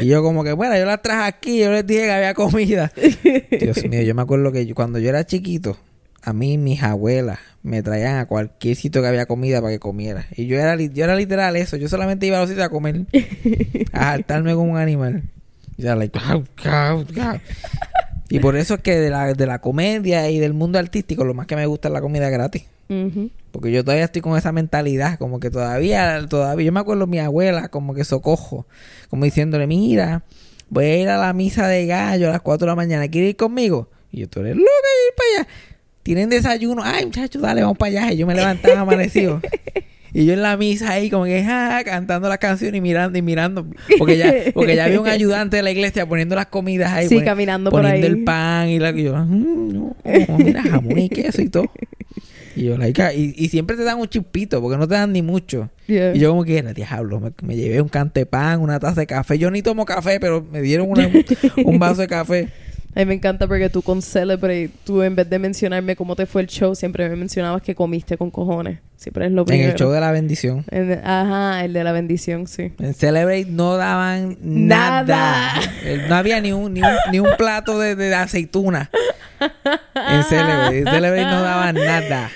Y 0.01 0.07
yo 0.07 0.23
como 0.23 0.45
que, 0.45 0.53
bueno, 0.53 0.77
yo 0.79 0.85
la 0.85 0.99
traje 0.99 1.23
aquí, 1.29 1.59
yo 1.61 1.71
les 1.73 1.87
dije 1.87 2.03
que 2.05 2.11
había 2.13 2.35
comida. 2.35 2.93
Dios 3.61 3.85
mío, 3.89 4.03
yo 4.03 4.15
me 4.15 4.23
acuerdo 4.23 4.53
que 4.53 4.65
yo- 4.67 4.75
cuando 4.77 4.99
yo 5.01 5.09
era 5.09 5.25
chiquito, 5.27 5.77
a 6.23 6.33
mí 6.33 6.57
mis 6.59 6.83
abuelas 6.83 7.39
me 7.63 7.83
traían 7.83 8.19
a 8.19 8.27
cualquier 8.27 8.77
sitio 8.77 9.01
que 9.03 9.09
había 9.09 9.27
comida 9.27 9.61
para 9.61 9.73
que 9.73 9.79
comiera. 9.81 10.27
Y 10.37 10.47
yo 10.47 10.57
era, 10.59 10.77
yo 10.77 11.05
era 11.05 11.15
literal 11.17 11.57
eso, 11.57 11.77
yo 11.77 11.89
solamente 11.89 12.27
iba 12.27 12.39
a 12.39 12.41
los 12.41 12.49
sitios 12.49 12.67
a 12.67 12.69
comer, 12.69 13.07
a 13.93 14.01
saltarme 14.13 14.55
como 14.55 14.73
un 14.73 14.79
animal. 14.79 15.23
Y 15.77 15.83
era 15.83 15.97
like, 15.97 16.17
"Gau, 16.19 16.45
gau, 16.63 17.05
gau". 17.13 17.39
Y 18.29 18.39
por 18.39 18.57
eso 18.57 18.75
es 18.75 18.81
que 18.81 18.97
de 18.99 19.11
la, 19.11 19.35
de 19.35 19.47
la 19.47 19.61
comedia 19.61 20.31
y 20.31 20.39
del 20.39 20.55
mundo 20.55 20.79
artístico, 20.79 21.25
lo 21.25 21.35
más 21.35 21.47
que 21.47 21.57
me 21.57 21.67
gusta 21.67 21.89
es 21.89 21.95
la 21.95 22.01
comida 22.01 22.31
gratis. 22.31 22.65
Porque 23.51 23.73
yo 23.73 23.83
todavía 23.83 24.05
estoy 24.05 24.23
con 24.23 24.37
esa 24.37 24.53
mentalidad, 24.53 25.19
como 25.19 25.41
que 25.41 25.51
todavía, 25.51 26.27
todavía, 26.29 26.67
yo 26.67 26.73
me 26.73 26.81
acuerdo 26.81 27.07
mi 27.07 27.19
abuela, 27.19 27.69
como 27.69 27.95
que 27.95 28.05
socojo, 28.05 28.67
como 29.09 29.25
diciéndole, 29.25 29.67
mira, 29.67 30.25
voy 30.69 30.85
a 30.85 30.97
ir 30.99 31.09
a 31.09 31.19
la 31.19 31.33
misa 31.33 31.69
de 31.69 31.87
gallo 31.87 32.29
a 32.29 32.33
las 32.33 32.41
4 32.41 32.67
de 32.67 32.71
la 32.71 32.77
mañana, 32.77 33.09
¿quieres 33.09 33.31
ir 33.31 33.37
conmigo? 33.37 33.89
Y 34.11 34.21
yo, 34.21 34.29
tú 34.29 34.41
eres 34.41 34.57
loca 34.57 34.69
ir 34.69 35.15
para 35.17 35.43
allá. 35.43 35.49
Tienen 36.03 36.29
desayuno, 36.29 36.83
ay 36.85 37.07
muchachos, 37.07 37.41
dale, 37.41 37.63
vamos 37.63 37.79
para 37.79 37.91
allá. 37.91 38.13
Y 38.13 38.19
yo 38.19 38.27
me 38.27 38.35
levantaba 38.35 38.81
amanecido. 38.81 39.41
Y 40.17 40.27
yo 40.27 40.33
en 40.33 40.43
la 40.43 40.57
misa 40.57 40.93
ahí 40.93 41.11
como 41.11 41.25
que 41.25 41.45
ah, 41.47 41.83
cantando 41.85 42.29
las 42.29 42.39
canciones 42.39 42.79
y 42.79 42.81
mirando 42.81 43.19
y 43.19 43.23
mirando. 43.23 43.67
Porque 43.99 44.17
ya, 44.17 44.33
porque 44.55 44.77
ya 44.77 44.85
había 44.85 45.01
un 45.01 45.09
ayudante 45.09 45.57
de 45.57 45.63
la 45.65 45.73
iglesia 45.73 46.07
poniendo 46.07 46.37
las 46.37 46.47
comidas 46.47 46.93
ahí. 46.93 47.09
Sí, 47.09 47.17
poni- 47.17 47.25
caminando 47.25 47.71
por 47.71 47.83
poniendo 47.83 48.07
ahí. 48.07 48.13
el 48.13 48.23
pan 48.25 48.69
y 48.69 48.79
la 48.79 48.91
y 48.91 49.03
yo, 49.03 49.17
"Mm, 49.17 49.73
no, 49.75 49.97
mira, 50.39 50.63
jamón 50.63 50.99
y 50.99 51.09
queso 51.09 51.43
y 51.43 51.49
todo. 51.49 51.69
Y 52.57 52.67
yo, 52.67 52.79
like, 52.79 53.03
ah, 53.03 53.13
y, 53.13 53.35
y 53.37 53.49
siempre 53.49 53.77
te 53.77 53.83
dan 53.83 53.99
un 53.99 54.07
chispito, 54.07 54.61
porque 54.63 54.77
no 54.79 54.87
te 54.87 54.95
dan 54.95 55.13
ni 55.13 55.23
mucho. 55.23 55.71
Yeah. 55.89 56.15
Y 56.15 56.21
yo 56.21 56.31
como 56.31 56.45
que 56.45 56.63
diablo, 56.63 57.19
me, 57.19 57.33
me 57.43 57.57
llevé 57.57 57.81
un 57.81 57.89
cante 57.89 58.25
pan, 58.25 58.61
una 58.61 58.79
taza 58.79 59.01
de 59.01 59.09
café. 59.09 59.37
Yo 59.39 59.51
ni 59.51 59.61
tomo 59.63 59.85
café, 59.85 60.21
pero 60.21 60.47
me 60.53 60.63
dieron 60.63 60.89
una- 60.89 61.11
un 61.65 61.79
vaso 61.81 62.03
de 62.03 62.07
café. 62.07 62.49
A 62.97 63.01
mí 63.01 63.07
me 63.07 63.15
encanta 63.15 63.47
porque 63.49 63.69
tú 63.71 63.83
con 63.83 64.03
Celebrate, 64.03 64.71
tú 64.85 65.03
en 65.03 65.17
vez 65.17 65.29
de 65.29 65.39
mencionarme 65.39 65.97
cómo 65.97 66.15
te 66.15 66.27
fue 66.27 66.43
el 66.43 66.49
show, 66.49 66.75
siempre 66.77 67.09
me 67.09 67.17
mencionabas 67.17 67.61
que 67.63 67.75
comiste 67.75 68.17
con 68.17 68.31
cojones. 68.31 68.79
Siempre 68.97 69.27
es 69.27 69.33
lo 69.33 69.43
En 69.43 69.47
primero. 69.47 69.71
el 69.73 69.77
show 69.77 69.91
de 69.91 70.01
la 70.01 70.13
bendición. 70.13 70.65
En- 70.71 71.01
ajá, 71.05 71.65
el 71.65 71.73
de 71.73 71.83
la 71.85 71.93
bendición, 71.93 72.47
sí. 72.47 72.73
En 72.79 72.95
Celebrate 72.95 73.47
no 73.47 73.77
daban 73.77 74.39
nada. 74.41 75.03
Nada. 75.03 75.53
Eh, 75.83 76.07
No 76.09 76.15
había 76.15 76.41
ni 76.41 76.53
un, 76.53 76.73
ni 76.73 76.81
un, 76.81 76.89
ni 77.11 77.19
un 77.19 77.29
plato 77.37 77.79
de, 77.79 77.97
de 77.97 78.15
aceituna. 78.15 78.91
En 79.41 80.23
Celebrate. 80.25 80.79
En 80.79 80.85
Celebrate 80.87 81.25
no 81.25 81.43
daban 81.43 81.75
nada. 81.75 82.31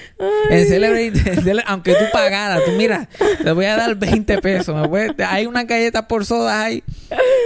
En 0.51 0.67
Celebrate, 0.67 1.07
en 1.31 1.45
Cele- 1.45 1.63
aunque 1.67 1.93
tú 1.95 2.05
pagaras, 2.13 2.61
tú 2.67 2.73
mira, 2.73 3.09
te 3.43 3.53
voy 3.53 3.65
a 3.67 3.77
dar 3.77 3.95
20 3.95 4.39
pesos. 4.43 4.75
¿me 4.79 4.89
puedes- 4.89 5.13
hay 5.27 5.47
unas 5.47 5.67
galletas 5.67 6.03
por 6.07 6.27
soda 6.27 6.65
ahí. 6.65 6.83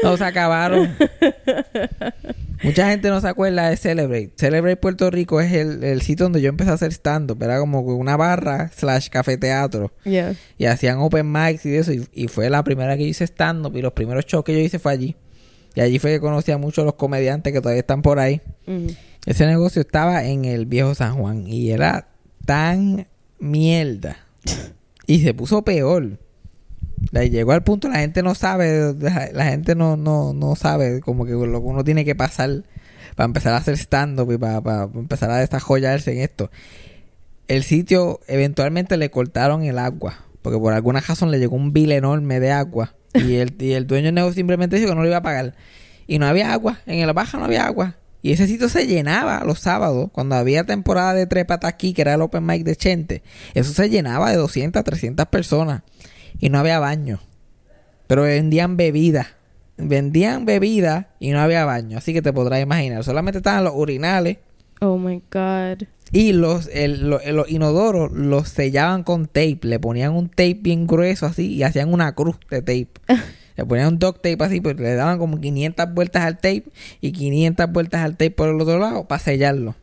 No 0.02 0.16
se 0.16 0.24
acabaron. 0.24 0.96
Mucha 2.62 2.88
gente 2.88 3.08
no 3.08 3.20
se 3.20 3.28
acuerda 3.28 3.68
de 3.68 3.76
Celebrate. 3.76 4.32
Celebrate 4.36 4.76
Puerto 4.76 5.10
Rico 5.10 5.40
es 5.40 5.52
el, 5.52 5.82
el 5.82 6.00
sitio 6.02 6.26
donde 6.26 6.40
yo 6.40 6.48
empecé 6.48 6.70
a 6.70 6.74
hacer 6.74 6.92
stand-up. 6.92 7.42
Era 7.42 7.58
como 7.58 7.80
una 7.80 8.16
barra 8.16 8.70
slash 8.74 9.08
café 9.08 9.36
teatro. 9.36 9.92
Yeah. 10.04 10.34
Y 10.58 10.66
hacían 10.66 10.98
open 10.98 11.30
mics 11.30 11.66
y 11.66 11.74
eso. 11.74 11.92
Y, 11.92 12.06
y 12.12 12.28
fue 12.28 12.48
la 12.50 12.62
primera 12.62 12.96
que 12.96 13.02
yo 13.02 13.08
hice 13.08 13.24
stand-up. 13.24 13.76
Y 13.76 13.82
los 13.82 13.92
primeros 13.92 14.26
shows 14.26 14.44
que 14.44 14.52
yo 14.52 14.60
hice 14.60 14.78
fue 14.78 14.92
allí. 14.92 15.16
Y 15.74 15.80
allí 15.80 15.98
fue 15.98 16.12
que 16.12 16.20
conocí 16.20 16.52
a 16.52 16.58
muchos 16.58 16.84
los 16.84 16.94
comediantes 16.94 17.52
que 17.52 17.60
todavía 17.60 17.80
están 17.80 18.02
por 18.02 18.18
ahí. 18.18 18.40
Ujú. 18.66 18.94
Ese 19.26 19.46
negocio 19.46 19.80
estaba 19.82 20.24
en 20.24 20.44
el 20.44 20.66
viejo 20.66 20.94
San 20.94 21.16
Juan. 21.16 21.46
Y 21.46 21.70
era 21.70 22.08
tan 22.44 23.08
mierda. 23.38 24.18
Y 25.04 25.20
se 25.24 25.34
puso 25.34 25.62
peor. 25.62 26.16
La- 27.10 27.24
llegó 27.24 27.52
al 27.52 27.62
punto, 27.62 27.88
la 27.88 27.98
gente 27.98 28.22
no 28.22 28.34
sabe, 28.34 28.94
la 28.98 29.30
la 29.32 29.44
gente 29.46 29.74
no, 29.74 29.96
no, 29.96 30.32
no 30.32 30.54
sabe 30.56 31.00
como 31.00 31.24
que 31.24 31.32
lo 31.32 31.60
que 31.60 31.66
uno 31.66 31.84
tiene 31.84 32.04
que 32.04 32.14
pasar 32.14 32.62
para 33.16 33.26
empezar 33.26 33.52
a 33.54 33.58
hacer 33.58 33.76
stand-up 33.76 34.30
y 34.32 34.38
para, 34.38 34.60
para 34.60 34.84
empezar 34.84 35.30
a 35.30 35.38
desarrollarse 35.38 36.12
en 36.12 36.18
esto. 36.20 36.50
El 37.48 37.64
sitio 37.64 38.20
eventualmente 38.28 38.96
le 38.96 39.10
cortaron 39.10 39.62
el 39.64 39.78
agua, 39.78 40.24
porque 40.42 40.58
por 40.58 40.72
alguna 40.72 41.00
razón 41.00 41.30
le 41.30 41.38
llegó 41.38 41.56
un 41.56 41.72
bill 41.72 41.92
enorme 41.92 42.40
de 42.40 42.52
agua 42.52 42.94
y 43.14 43.34
el, 43.34 43.54
y 43.58 43.72
el 43.72 43.86
dueño 43.86 44.10
del 44.12 44.34
simplemente 44.34 44.76
dijo 44.76 44.88
que 44.88 44.94
no 44.94 45.02
lo 45.02 45.08
iba 45.08 45.18
a 45.18 45.22
pagar. 45.22 45.54
Y 46.06 46.18
no 46.18 46.26
había 46.26 46.52
agua, 46.52 46.80
en 46.86 47.00
el 47.00 47.12
baja 47.12 47.38
no 47.38 47.44
había 47.44 47.66
agua. 47.66 47.96
Y 48.22 48.32
ese 48.32 48.46
sitio 48.46 48.68
se 48.68 48.86
llenaba 48.86 49.42
los 49.44 49.58
sábados, 49.58 50.08
cuando 50.12 50.36
había 50.36 50.64
temporada 50.64 51.12
de 51.12 51.26
Trépata 51.26 51.66
aquí, 51.66 51.92
que 51.92 52.02
era 52.02 52.14
el 52.14 52.22
open 52.22 52.46
mic 52.46 52.62
de 52.62 52.76
Chente. 52.76 53.22
Eso 53.54 53.72
se 53.72 53.90
llenaba 53.90 54.30
de 54.30 54.36
200, 54.36 54.82
300 54.84 55.26
personas. 55.26 55.82
Y 56.38 56.48
no 56.50 56.58
había 56.58 56.78
baño. 56.78 57.20
Pero 58.06 58.22
vendían 58.22 58.76
bebida. 58.76 59.28
Vendían 59.78 60.44
bebida 60.44 61.08
y 61.18 61.30
no 61.30 61.40
había 61.40 61.64
baño. 61.64 61.98
Así 61.98 62.12
que 62.12 62.22
te 62.22 62.32
podrás 62.32 62.62
imaginar. 62.62 63.04
Solamente 63.04 63.38
estaban 63.38 63.64
los 63.64 63.74
urinales. 63.74 64.38
Oh 64.80 64.98
my 64.98 65.22
God. 65.32 65.86
Y 66.10 66.32
los, 66.32 66.68
el- 66.72 67.08
lo- 67.08 67.20
los 67.32 67.48
inodoros 67.50 68.12
los 68.12 68.48
sellaban 68.48 69.02
con 69.02 69.26
tape. 69.26 69.60
Le 69.62 69.78
ponían 69.78 70.12
un 70.12 70.28
tape 70.28 70.58
bien 70.60 70.86
grueso 70.86 71.26
así 71.26 71.54
y 71.54 71.62
hacían 71.62 71.92
una 71.92 72.14
cruz 72.14 72.36
de 72.50 72.60
tape. 72.60 72.88
le 73.56 73.64
ponían 73.64 73.88
un 73.88 73.98
duct 73.98 74.16
tape 74.22 74.44
así, 74.44 74.60
pero 74.60 74.78
le 74.82 74.94
daban 74.94 75.18
como 75.18 75.40
500 75.40 75.94
vueltas 75.94 76.22
al 76.24 76.36
tape 76.36 76.64
y 77.00 77.12
500 77.12 77.70
vueltas 77.72 78.02
al 78.02 78.12
tape 78.12 78.30
por 78.32 78.48
el 78.50 78.60
otro 78.60 78.78
lado 78.78 79.04
para 79.08 79.20
sellarlo. 79.20 79.74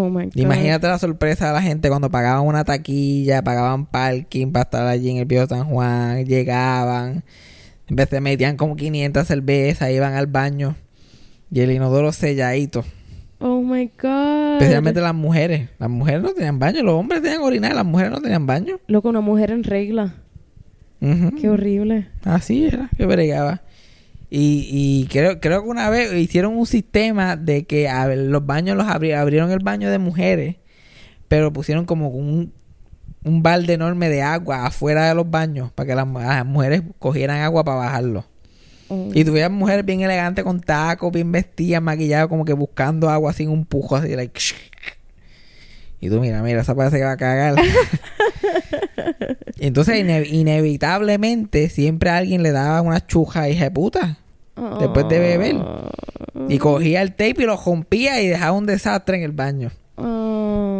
Oh 0.00 0.08
my 0.08 0.26
God. 0.26 0.36
Imagínate 0.36 0.86
la 0.86 0.96
sorpresa 0.96 1.48
de 1.48 1.54
la 1.54 1.60
gente 1.60 1.88
cuando 1.88 2.08
pagaban 2.08 2.46
una 2.46 2.62
taquilla, 2.64 3.42
pagaban 3.42 3.84
parking 3.84 4.52
para 4.52 4.62
estar 4.62 4.86
allí 4.86 5.10
en 5.10 5.16
el 5.16 5.24
Viejo 5.24 5.48
San 5.48 5.64
Juan, 5.64 6.24
llegaban, 6.24 7.24
en 7.88 7.96
vez 7.96 8.08
de 8.08 8.20
metían 8.20 8.56
como 8.56 8.76
500 8.76 9.26
cervezas, 9.26 9.90
iban 9.90 10.14
al 10.14 10.28
baño 10.28 10.76
y 11.50 11.60
el 11.62 11.72
inodoro 11.72 12.12
selladito. 12.12 12.84
Oh 13.40 13.60
my 13.60 13.90
God. 14.00 14.58
Especialmente 14.60 15.00
las 15.00 15.16
mujeres. 15.16 15.68
Las 15.80 15.90
mujeres 15.90 16.22
no 16.22 16.32
tenían 16.32 16.60
baño, 16.60 16.84
los 16.84 16.94
hombres 16.94 17.20
tenían 17.20 17.42
orinar, 17.42 17.74
las 17.74 17.84
mujeres 17.84 18.12
no 18.12 18.20
tenían 18.20 18.46
baño. 18.46 18.78
Loco, 18.86 19.08
una 19.08 19.20
mujer 19.20 19.50
en 19.50 19.64
regla. 19.64 20.14
Ujú. 21.00 21.34
Qué 21.40 21.50
horrible. 21.50 22.06
Así 22.22 22.66
era, 22.66 22.88
que 22.96 23.04
bregaba. 23.04 23.62
Y, 24.30 24.68
y 24.70 25.06
creo, 25.10 25.40
creo 25.40 25.62
que 25.62 25.68
una 25.70 25.88
vez 25.88 26.12
hicieron 26.14 26.54
un 26.56 26.66
sistema 26.66 27.36
de 27.36 27.64
que 27.64 27.88
a 27.88 28.06
ver, 28.06 28.18
los 28.18 28.44
baños 28.44 28.76
los 28.76 28.86
abri- 28.86 29.14
abrieron 29.16 29.50
el 29.50 29.60
baño 29.60 29.90
de 29.90 29.98
mujeres, 29.98 30.56
pero 31.28 31.52
pusieron 31.52 31.86
como 31.86 32.08
un, 32.08 32.52
un 33.24 33.42
balde 33.42 33.72
enorme 33.74 34.08
de 34.10 34.20
agua 34.22 34.66
afuera 34.66 35.08
de 35.08 35.14
los 35.14 35.30
baños 35.30 35.72
para 35.72 35.86
que 35.86 35.94
las, 35.94 36.06
mu- 36.06 36.20
las 36.20 36.44
mujeres 36.44 36.82
cogieran 36.98 37.40
agua 37.40 37.64
para 37.64 37.78
bajarlo. 37.78 38.26
Oh. 38.90 39.08
Y 39.14 39.24
tuvieran 39.24 39.52
mujeres 39.52 39.84
bien 39.84 40.00
elegantes 40.02 40.44
con 40.44 40.60
tacos, 40.60 41.10
bien 41.12 41.30
vestidas, 41.32 41.80
maquilladas, 41.82 42.28
como 42.28 42.44
que 42.44 42.52
buscando 42.54 43.08
agua 43.10 43.32
sin 43.32 43.48
un 43.50 43.64
pujo 43.66 43.96
así, 43.96 44.14
like, 44.14 44.38
y 46.00 46.08
tú 46.10 46.20
mira, 46.20 46.42
mira, 46.42 46.60
esa 46.62 46.74
parece 46.74 46.98
que 46.98 47.04
va 47.04 47.12
a 47.12 47.16
cagar. 47.16 47.54
Y 49.58 49.66
Entonces, 49.66 49.96
ine- 49.96 50.26
inevitablemente, 50.28 51.68
siempre 51.68 52.10
a 52.10 52.16
alguien 52.18 52.42
le 52.42 52.52
daba 52.52 52.80
una 52.82 53.06
chuja 53.06 53.48
hija 53.48 53.64
de 53.64 53.70
puta. 53.70 54.18
después 54.80 55.08
de 55.08 55.18
beber. 55.18 55.56
Y 56.48 56.58
cogía 56.58 57.02
el 57.02 57.10
tape 57.12 57.34
y 57.42 57.46
lo 57.46 57.56
rompía 57.56 58.20
y 58.22 58.28
dejaba 58.28 58.52
un 58.52 58.66
desastre 58.66 59.16
en 59.18 59.22
el 59.24 59.32
baño. 59.32 59.70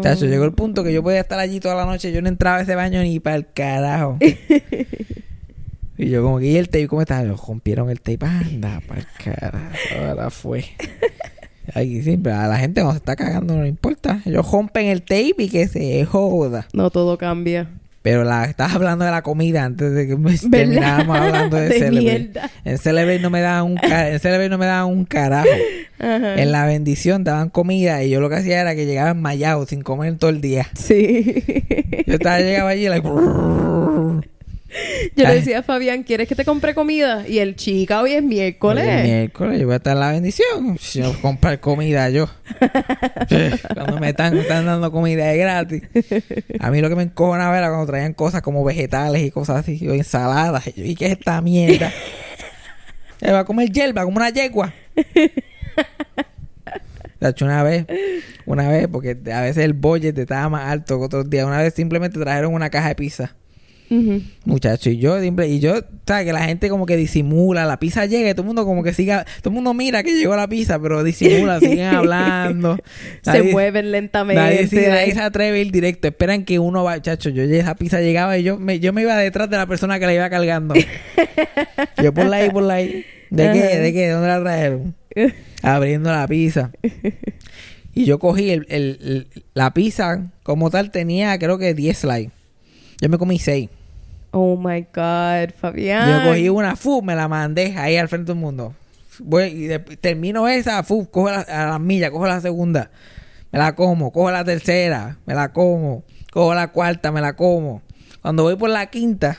Chacho, 0.03 0.27
llegó 0.27 0.45
el 0.45 0.53
punto 0.53 0.85
que 0.85 0.93
yo 0.93 1.03
podía 1.03 1.21
estar 1.21 1.39
allí 1.41 1.59
toda 1.61 1.75
la 1.75 1.85
noche. 1.85 2.13
Yo 2.13 2.23
no 2.23 2.29
entraba 2.29 2.59
a 2.59 2.61
ese 2.63 2.75
baño 2.77 3.03
ni 3.03 3.19
para 3.21 3.37
el 3.37 3.47
carajo. 3.53 4.19
y 5.99 6.09
yo 6.11 6.23
como 6.23 6.39
que, 6.39 6.47
¿y 6.47 6.57
el 6.57 6.69
tape 6.69 6.87
cómo 6.87 7.03
está? 7.03 7.23
Lo 7.25 7.37
rompieron 7.37 7.91
el 7.91 8.01
tape. 8.01 8.25
Anda, 8.25 8.81
para 8.87 9.01
el 9.01 9.07
carajo. 9.25 9.67
Ahora 10.09 10.31
fue. 10.31 10.65
Aquí 11.75 12.01
siempre, 12.03 12.33
a 12.33 12.47
la 12.47 12.57
gente 12.59 12.81
cuando 12.81 12.93
se 12.95 12.99
está 12.99 13.17
cagando 13.17 13.55
no 13.57 13.63
le 13.63 13.69
importa. 13.69 14.23
Ellos 14.25 14.49
rompen 14.51 14.87
el 14.87 15.03
tape 15.03 15.35
y 15.39 15.49
que 15.49 15.67
se 15.67 16.05
joda. 16.05 16.69
No 16.73 16.91
todo 16.91 17.19
cambia. 17.19 17.69
Pero 18.09 18.25
la 18.25 18.47
estabas 18.47 18.75
hablando 18.75 19.05
de 19.05 19.11
la 19.11 19.21
comida 19.21 19.65
antes 19.65 19.93
de 19.93 20.07
que 20.07 20.17
me 20.17 20.35
termináramos 20.39 21.15
hablando 21.19 21.57
de, 21.59 21.63
De 21.69 21.79
Celebrate. 21.79 22.19
mierda. 22.21 22.51
En 22.65 22.79
Celebrate 22.79 23.21
no 23.21 23.29
me 23.29 23.41
daban 23.43 23.65
un 23.73 23.79
en 23.83 24.19
Celebrate 24.19 24.49
no 24.49 24.57
me 24.57 24.65
daban 24.65 24.87
un 24.91 25.05
carajo. 25.05 25.47
Ajá. 25.99 26.41
En 26.41 26.51
la 26.51 26.65
bendición 26.65 27.23
daban 27.23 27.51
comida 27.51 28.03
y 28.03 28.09
yo 28.09 28.21
lo 28.21 28.31
que 28.31 28.37
hacía 28.37 28.63
era 28.63 28.75
que 28.75 28.87
llegaba 28.87 29.11
enmayado 29.11 29.67
sin 29.67 29.83
comer 29.83 30.17
todo 30.17 30.31
el 30.31 30.41
día. 30.41 30.67
Sí. 30.75 31.45
Yo 32.07 32.15
estaba 32.15 32.39
llegaba 32.39 32.71
allí 32.71 32.89
like, 32.89 33.07
Yo 35.17 35.27
le 35.27 35.35
decía 35.35 35.61
a 35.61 35.63
Fabián, 35.63 36.03
¿quieres 36.03 36.29
que 36.29 36.35
te 36.35 36.45
compre 36.45 36.75
comida? 36.75 37.27
Y 37.27 37.39
el 37.39 37.57
chica, 37.57 38.03
hoy 38.03 38.13
es 38.13 38.23
miércoles. 38.23 38.85
Hoy 38.85 38.91
es 38.91 39.05
miércoles, 39.05 39.61
yo 39.61 39.67
voy 39.67 39.75
a 39.75 39.77
estar 39.77 39.95
en 39.95 40.01
la 40.01 40.13
bendición. 40.13 40.77
Si 40.79 41.01
no 41.01 41.13
comprar 41.21 41.59
comida 41.61 42.11
yo. 42.11 42.29
cuando 43.75 43.99
me 43.99 44.11
están, 44.11 44.37
dando 44.47 44.93
comida 44.93 45.27
de 45.27 45.39
gratis. 45.39 45.83
A 46.61 46.71
mí 46.71 46.81
lo 46.81 46.89
que 46.89 46.97
me 46.97 47.05
encojonaba 47.05 47.57
era 47.57 47.69
cuando 47.69 47.87
traían 47.87 48.13
cosas 48.13 48.43
como 48.43 48.63
vegetales 48.63 49.23
y 49.23 49.31
cosas 49.31 49.57
así, 49.59 49.89
o 49.89 49.95
ensaladas. 49.95 50.67
Y 50.69 50.73
yo, 50.73 50.85
¿y 50.85 50.95
qué 50.95 51.07
es 51.07 51.13
esta 51.13 51.41
mierda? 51.41 51.93
Eh, 53.21 53.33
va 53.33 53.41
a 53.41 53.45
comer 53.45 53.69
hierba, 53.69 54.05
como 54.05 54.17
una 54.17 54.31
yegua. 54.31 54.73
La 57.19 57.31
hecho 57.31 57.45
una 57.47 57.65
vez, 57.65 57.85
una 58.47 58.69
vez, 58.69 58.87
porque 58.87 59.19
a 59.33 59.41
veces 59.41 59.65
el 59.65 59.73
budget 59.73 60.17
estaba 60.17 60.49
más 60.49 60.71
alto 60.71 61.01
que 61.01 61.05
otros 61.07 61.29
días. 61.29 61.45
Una 61.45 61.61
vez 61.61 61.75
simplemente 61.75 62.21
trajeron 62.21 62.55
una 62.55 62.71
caja 62.71 62.91
de 62.91 62.95
pizza. 62.95 63.35
Ujú. 63.91 64.21
Muchacho, 64.45 64.91
y 64.91 64.99
yo 64.99 65.19
siempre, 65.21 65.49
y 65.49 65.61
yo, 65.61 65.77
sabes 66.07 66.27
que 66.27 66.33
la 66.35 66.45
gente 66.45 66.69
como 66.69 66.85
que 66.85 66.97
disimula, 66.97 67.65
la 67.65 67.79
pizza 67.79 68.05
llega 68.05 68.29
y 68.29 68.33
todo 68.33 68.43
el 68.43 68.47
mundo 68.49 68.65
como 68.67 68.83
que 68.83 68.93
siga, 68.93 69.25
todo 69.41 69.49
el 69.51 69.55
mundo 69.55 69.73
mira 69.73 70.03
que 70.03 70.15
llegó 70.15 70.37
la 70.37 70.47
pizza, 70.47 70.79
pero 70.79 71.03
disimula, 71.03 71.59
siguen 71.61 71.87
hablando. 71.95 72.79
Se 73.23 73.43
mueven 73.45 73.91
lentamente. 73.91 74.43
Nadie, 74.43 74.67
sí, 74.67 74.77
nadie 74.77 75.15
se 75.15 75.21
atreve 75.21 75.59
a 75.59 75.61
ir 75.63 75.73
directo, 75.73 76.07
esperan 76.09 76.45
que 76.45 76.59
uno 76.59 76.85
va, 76.85 77.01
chacho, 77.01 77.31
yo 77.31 77.43
esa 77.45 77.75
pizza 77.77 78.01
llegaba 78.01 78.37
y 78.37 78.43
yo 78.43 78.59
me, 78.59 78.79
yo 78.79 78.93
me 78.93 79.01
iba 79.03 79.17
detrás 79.17 79.49
de 79.49 79.57
la 79.57 79.67
persona 79.67 79.99
que 79.99 80.05
la 80.07 80.13
iba 80.15 80.29
cargando. 80.29 80.75
yo 82.03 82.13
por 82.13 82.27
la 82.27 82.37
ahí, 82.37 82.51
por 82.51 82.63
la 82.65 82.75
ahí. 82.75 83.05
¿De 83.31 83.53
qué? 83.53 83.79
¿De 83.79 83.93
qué? 83.93 84.01
¿De 84.07 84.11
dónde 84.11 84.29
la 84.29 84.41
trajeron? 84.41 84.95
Abriendo 85.63 86.11
la 86.13 86.27
pizza. 86.29 86.71
Y 87.95 88.05
yo 88.05 88.19
cogí 88.19 88.51
el, 88.51 88.67
el- 88.69 88.99
el- 89.03 89.43
la 89.55 89.73
pizza 89.75 90.31
como 90.43 90.71
tal 90.71 90.91
tenía 90.91 91.39
creo 91.39 91.59
que 91.59 91.75
10 91.75 91.99
slides. 91.99 92.31
Yo 93.01 93.09
me 93.09 93.19
comí 93.19 93.39
6. 93.39 93.69
Oh 94.31 94.57
my 94.57 94.87
God, 94.95 95.55
Fabián. 95.59 96.25
Yo 96.25 96.31
cogí 96.31 96.49
una, 96.49 96.77
fu, 96.77 97.03
me 97.03 97.15
la 97.15 97.29
mandé 97.29 97.75
ahí 97.79 97.97
al 97.97 98.09
frente 98.09 98.33
del 98.33 98.41
mundo. 98.41 98.75
Voy, 99.21 99.45
y 99.45 99.67
de- 99.67 99.79
termino 99.79 100.47
esa, 100.49 100.83
fu, 100.83 101.09
cojo 101.11 101.31
la, 101.31 101.41
a 101.41 101.67
la 101.71 101.79
milla, 101.79 102.11
cojo 102.11 102.27
la 102.27 102.41
segunda, 102.41 102.91
me 103.51 103.59
la 103.59 103.75
como, 103.75 104.13
cojo 104.13 104.31
la 104.31 104.45
tercera, 104.45 105.17
me 105.27 105.35
la 105.35 105.53
como, 105.53 106.05
cojo 106.33 106.55
la 106.55 106.69
cuarta, 106.73 107.11
me 107.11 107.21
la 107.21 107.33
como. 107.35 107.83
Cuando 108.23 108.43
voy 108.45 108.57
por 108.57 108.71
la 108.71 108.87
quinta, 108.91 109.39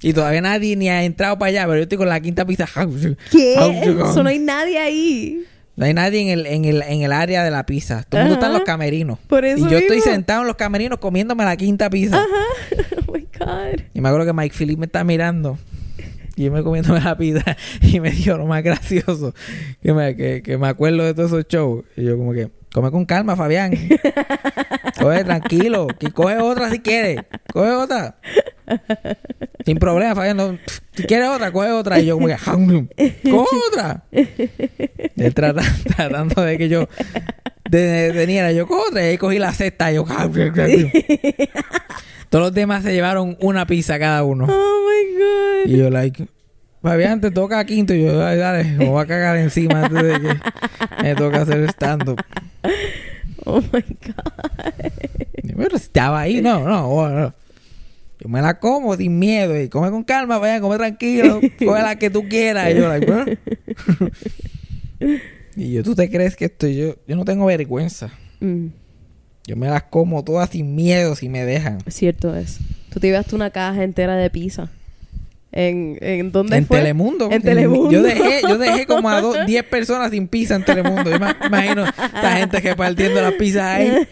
y 0.00 0.12
todavía 0.12 0.40
nadie 0.40 0.76
ni 0.76 0.88
ha 0.88 1.02
entrado 1.02 1.38
para 1.38 1.48
allá, 1.50 1.62
pero 1.64 1.76
yo 1.78 1.82
estoy 1.82 1.98
con 1.98 2.08
la 2.08 2.20
quinta 2.20 2.44
pizza. 2.46 2.66
¿Qué? 3.30 3.54
Eso 3.54 4.22
no 4.22 4.28
hay 4.28 4.38
nadie 4.38 4.78
ahí. 4.78 5.44
No 5.74 5.84
hay 5.84 5.94
nadie 5.94 6.20
en 6.22 6.28
el, 6.28 6.46
en 6.46 6.64
el, 6.64 6.82
en 6.82 7.02
el 7.02 7.12
área 7.12 7.44
de 7.44 7.50
la 7.52 7.64
pizza. 7.66 8.04
Todo 8.08 8.20
el 8.20 8.26
mundo 8.26 8.34
está 8.34 8.46
en 8.46 8.50
Ajá. 8.52 8.58
los 8.58 8.66
camerinos. 8.66 9.18
Por 9.28 9.44
eso 9.44 9.64
y 9.66 9.70
yo 9.70 9.78
estoy 9.78 10.00
sentado 10.00 10.40
en 10.42 10.48
los 10.48 10.56
camerinos 10.56 10.98
comiéndome 10.98 11.44
la 11.44 11.56
quinta 11.56 11.88
pizza. 11.88 12.20
Oh 12.20 12.97
Y 13.94 14.00
me 14.00 14.08
acuerdo 14.08 14.26
que 14.26 14.32
Mike 14.32 14.54
Philip 14.56 14.78
me 14.78 14.86
está 14.86 15.04
mirando. 15.04 15.58
Y 16.36 16.44
yo 16.44 16.52
me 16.52 16.62
comiéndome 16.62 17.00
la 17.00 17.16
pizza 17.18 17.56
y 17.82 17.98
me 17.98 18.12
dio 18.12 18.38
lo 18.38 18.46
más 18.46 18.62
gracioso 18.62 19.34
que 19.82 19.92
me, 19.92 20.14
que, 20.14 20.56
me 20.56 20.68
acuerdo 20.68 21.02
de 21.04 21.12
todos 21.14 21.32
esos 21.32 21.48
shows. 21.48 21.84
Y 21.96 22.04
yo 22.04 22.16
como 22.16 22.32
que, 22.32 22.48
come 22.72 22.90
con 22.92 23.04
calma, 23.06 23.34
Fabián. 23.34 23.72
Coge 25.00 25.24
tranquilo, 25.24 25.88
que 25.98 26.10
coge 26.12 26.38
otra 26.38 26.70
si 26.70 26.78
quieres. 26.78 27.20
Coge 27.52 27.70
otra. 27.72 28.18
Sin 29.64 29.78
problema, 29.78 30.14
Fabián. 30.14 30.36
no- 30.36 30.58
si 30.92 31.02
quieres 31.04 31.28
otra, 31.28 31.50
coge 31.52 31.70
otra. 31.72 31.98
Y 32.00 32.06
yo 32.06 32.14
como 32.16 32.28
que, 32.28 32.36
coge 33.30 33.56
otra. 33.68 34.04
Él 34.12 35.34
trata- 35.34 35.62
tratando 35.96 36.42
de 36.42 36.56
que 36.58 36.68
yo 36.68 36.88
de, 37.68 37.78
de, 37.80 38.12
teniera 38.12 38.52
yo 38.52 38.66
coge 38.68 38.90
otra. 38.90 39.12
Y 39.12 39.18
cogí 39.18 39.38
la 39.40 39.52
cesta. 39.52 39.90
Y 39.90 39.96
yo, 39.96 40.04
todos 42.28 42.46
los 42.46 42.54
demás 42.54 42.82
se 42.82 42.92
llevaron 42.92 43.36
una 43.40 43.66
pizza 43.66 43.98
cada 43.98 44.24
uno. 44.24 44.46
Oh 44.48 44.88
my 44.88 45.14
God. 45.18 45.72
Y 45.72 45.78
yo, 45.78 45.90
like, 45.90 46.28
Fabián, 46.82 47.20
te 47.20 47.30
toca 47.30 47.64
quinto. 47.64 47.94
Y 47.94 48.02
yo, 48.02 48.24
ay, 48.24 48.38
dale, 48.38 48.64
me 48.64 48.88
voy 48.88 49.02
a 49.02 49.06
cagar 49.06 49.36
encima 49.36 49.84
antes 49.84 50.02
de 50.02 50.20
que 50.20 51.02
me 51.02 51.14
toca 51.14 51.42
hacer 51.42 51.68
stand-up. 51.70 52.20
Oh 53.44 53.60
my 53.60 53.82
God. 53.82 55.70
Si 55.70 55.76
estaba 55.76 56.20
ahí, 56.20 56.40
no, 56.40 56.68
no, 56.68 56.88
bueno, 56.88 57.34
Yo 58.20 58.28
me 58.28 58.40
la 58.40 58.58
como 58.58 58.96
sin 58.96 59.18
miedo 59.18 59.60
y 59.60 59.68
come 59.68 59.90
con 59.90 60.04
calma, 60.04 60.38
vaya, 60.38 60.60
come 60.60 60.76
tranquilo, 60.76 61.40
coge 61.58 61.82
la 61.82 61.96
que 61.96 62.10
tú 62.10 62.28
quieras. 62.28 62.70
Y 62.70 62.76
yo, 62.76 62.88
like, 62.88 63.06
bueno. 63.06 63.26
y 65.56 65.72
yo, 65.72 65.82
¿tú 65.82 65.94
te 65.94 66.10
crees 66.10 66.36
que 66.36 66.46
estoy 66.46 66.76
yo? 66.76 66.96
Yo 67.06 67.16
no 67.16 67.24
tengo 67.24 67.46
vergüenza. 67.46 68.10
Mm, 68.40 68.66
Yo 69.48 69.56
me 69.56 69.66
las 69.68 69.84
como 69.84 70.22
todas 70.24 70.50
sin 70.50 70.74
miedo 70.76 71.16
si 71.16 71.30
me 71.30 71.42
dejan. 71.44 71.78
cierto 71.88 72.36
es. 72.36 72.58
Tú 72.92 73.00
te 73.00 73.06
llevaste 73.06 73.34
una 73.34 73.48
caja 73.50 73.82
entera 73.82 74.14
de 74.14 74.28
pizza. 74.28 74.68
¿En, 75.50 75.96
en 76.02 76.30
dónde 76.30 76.58
En 76.58 76.66
fue? 76.66 76.76
Telemundo. 76.80 77.30
En 77.32 77.40
Telemundo. 77.40 77.90
Yo 77.90 78.02
dejé, 78.02 78.42
yo 78.42 78.58
dejé 78.58 78.84
como 78.84 79.08
a 79.08 79.22
do- 79.22 79.46
10 79.46 79.64
personas 79.64 80.10
sin 80.10 80.28
pizza 80.28 80.54
en 80.54 80.64
Telemundo. 80.66 81.10
Yo 81.10 81.18
me 81.18 81.34
imagino 81.46 81.86
esta 81.86 82.36
gente 82.36 82.60
que 82.60 82.76
partiendo 82.76 83.22
las 83.22 83.32
pizzas 83.32 83.62
ahí. 83.62 84.06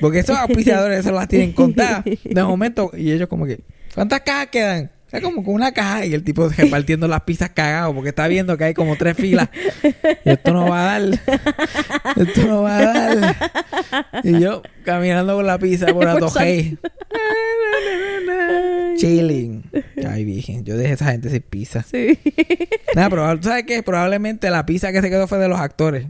Porque 0.00 0.20
esos 0.20 0.38
auspiciadores 0.38 1.04
se 1.04 1.12
las 1.12 1.28
tienen 1.28 1.52
contadas. 1.52 2.04
De 2.24 2.42
momento, 2.42 2.90
y 2.96 3.12
ellos 3.12 3.28
como 3.28 3.44
que, 3.44 3.60
¿cuántas 3.94 4.22
cajas 4.22 4.46
quedan? 4.46 4.90
O 5.08 5.10
sea, 5.10 5.22
como 5.22 5.42
con 5.42 5.54
una 5.54 5.72
caja 5.72 6.04
y 6.04 6.12
el 6.12 6.22
tipo 6.22 6.46
repartiendo 6.50 7.08
las 7.08 7.22
pizzas 7.22 7.48
cagado 7.48 7.94
porque 7.94 8.10
está 8.10 8.28
viendo 8.28 8.58
que 8.58 8.64
hay 8.64 8.74
como 8.74 8.94
tres 8.96 9.16
filas. 9.16 9.48
Y 10.22 10.28
esto 10.28 10.52
no 10.52 10.68
va 10.68 10.82
a 10.82 11.00
dar. 11.00 11.20
Esto 12.14 12.46
no 12.46 12.62
va 12.62 12.76
a 12.76 12.82
dar. 12.82 13.36
Y 14.22 14.38
yo 14.38 14.60
caminando 14.84 15.34
con 15.34 15.46
la 15.46 15.58
pizza 15.58 15.86
por 15.94 16.06
Atojei. 16.06 16.76
Chilling. 18.98 19.64
Ay, 20.06 20.26
virgen. 20.26 20.64
Yo 20.66 20.76
dejé 20.76 20.90
a 20.90 20.94
esa 20.94 21.12
gente 21.12 21.30
sin 21.30 21.40
pizza. 21.40 21.82
Sí. 21.82 22.18
Nada, 22.94 23.08
pero 23.08 23.40
¿tú 23.40 23.48
sabes 23.48 23.64
qué? 23.64 23.82
Probablemente 23.82 24.50
la 24.50 24.66
pizza 24.66 24.92
que 24.92 25.00
se 25.00 25.08
quedó 25.08 25.26
fue 25.26 25.38
de 25.38 25.48
los 25.48 25.58
actores. 25.58 26.08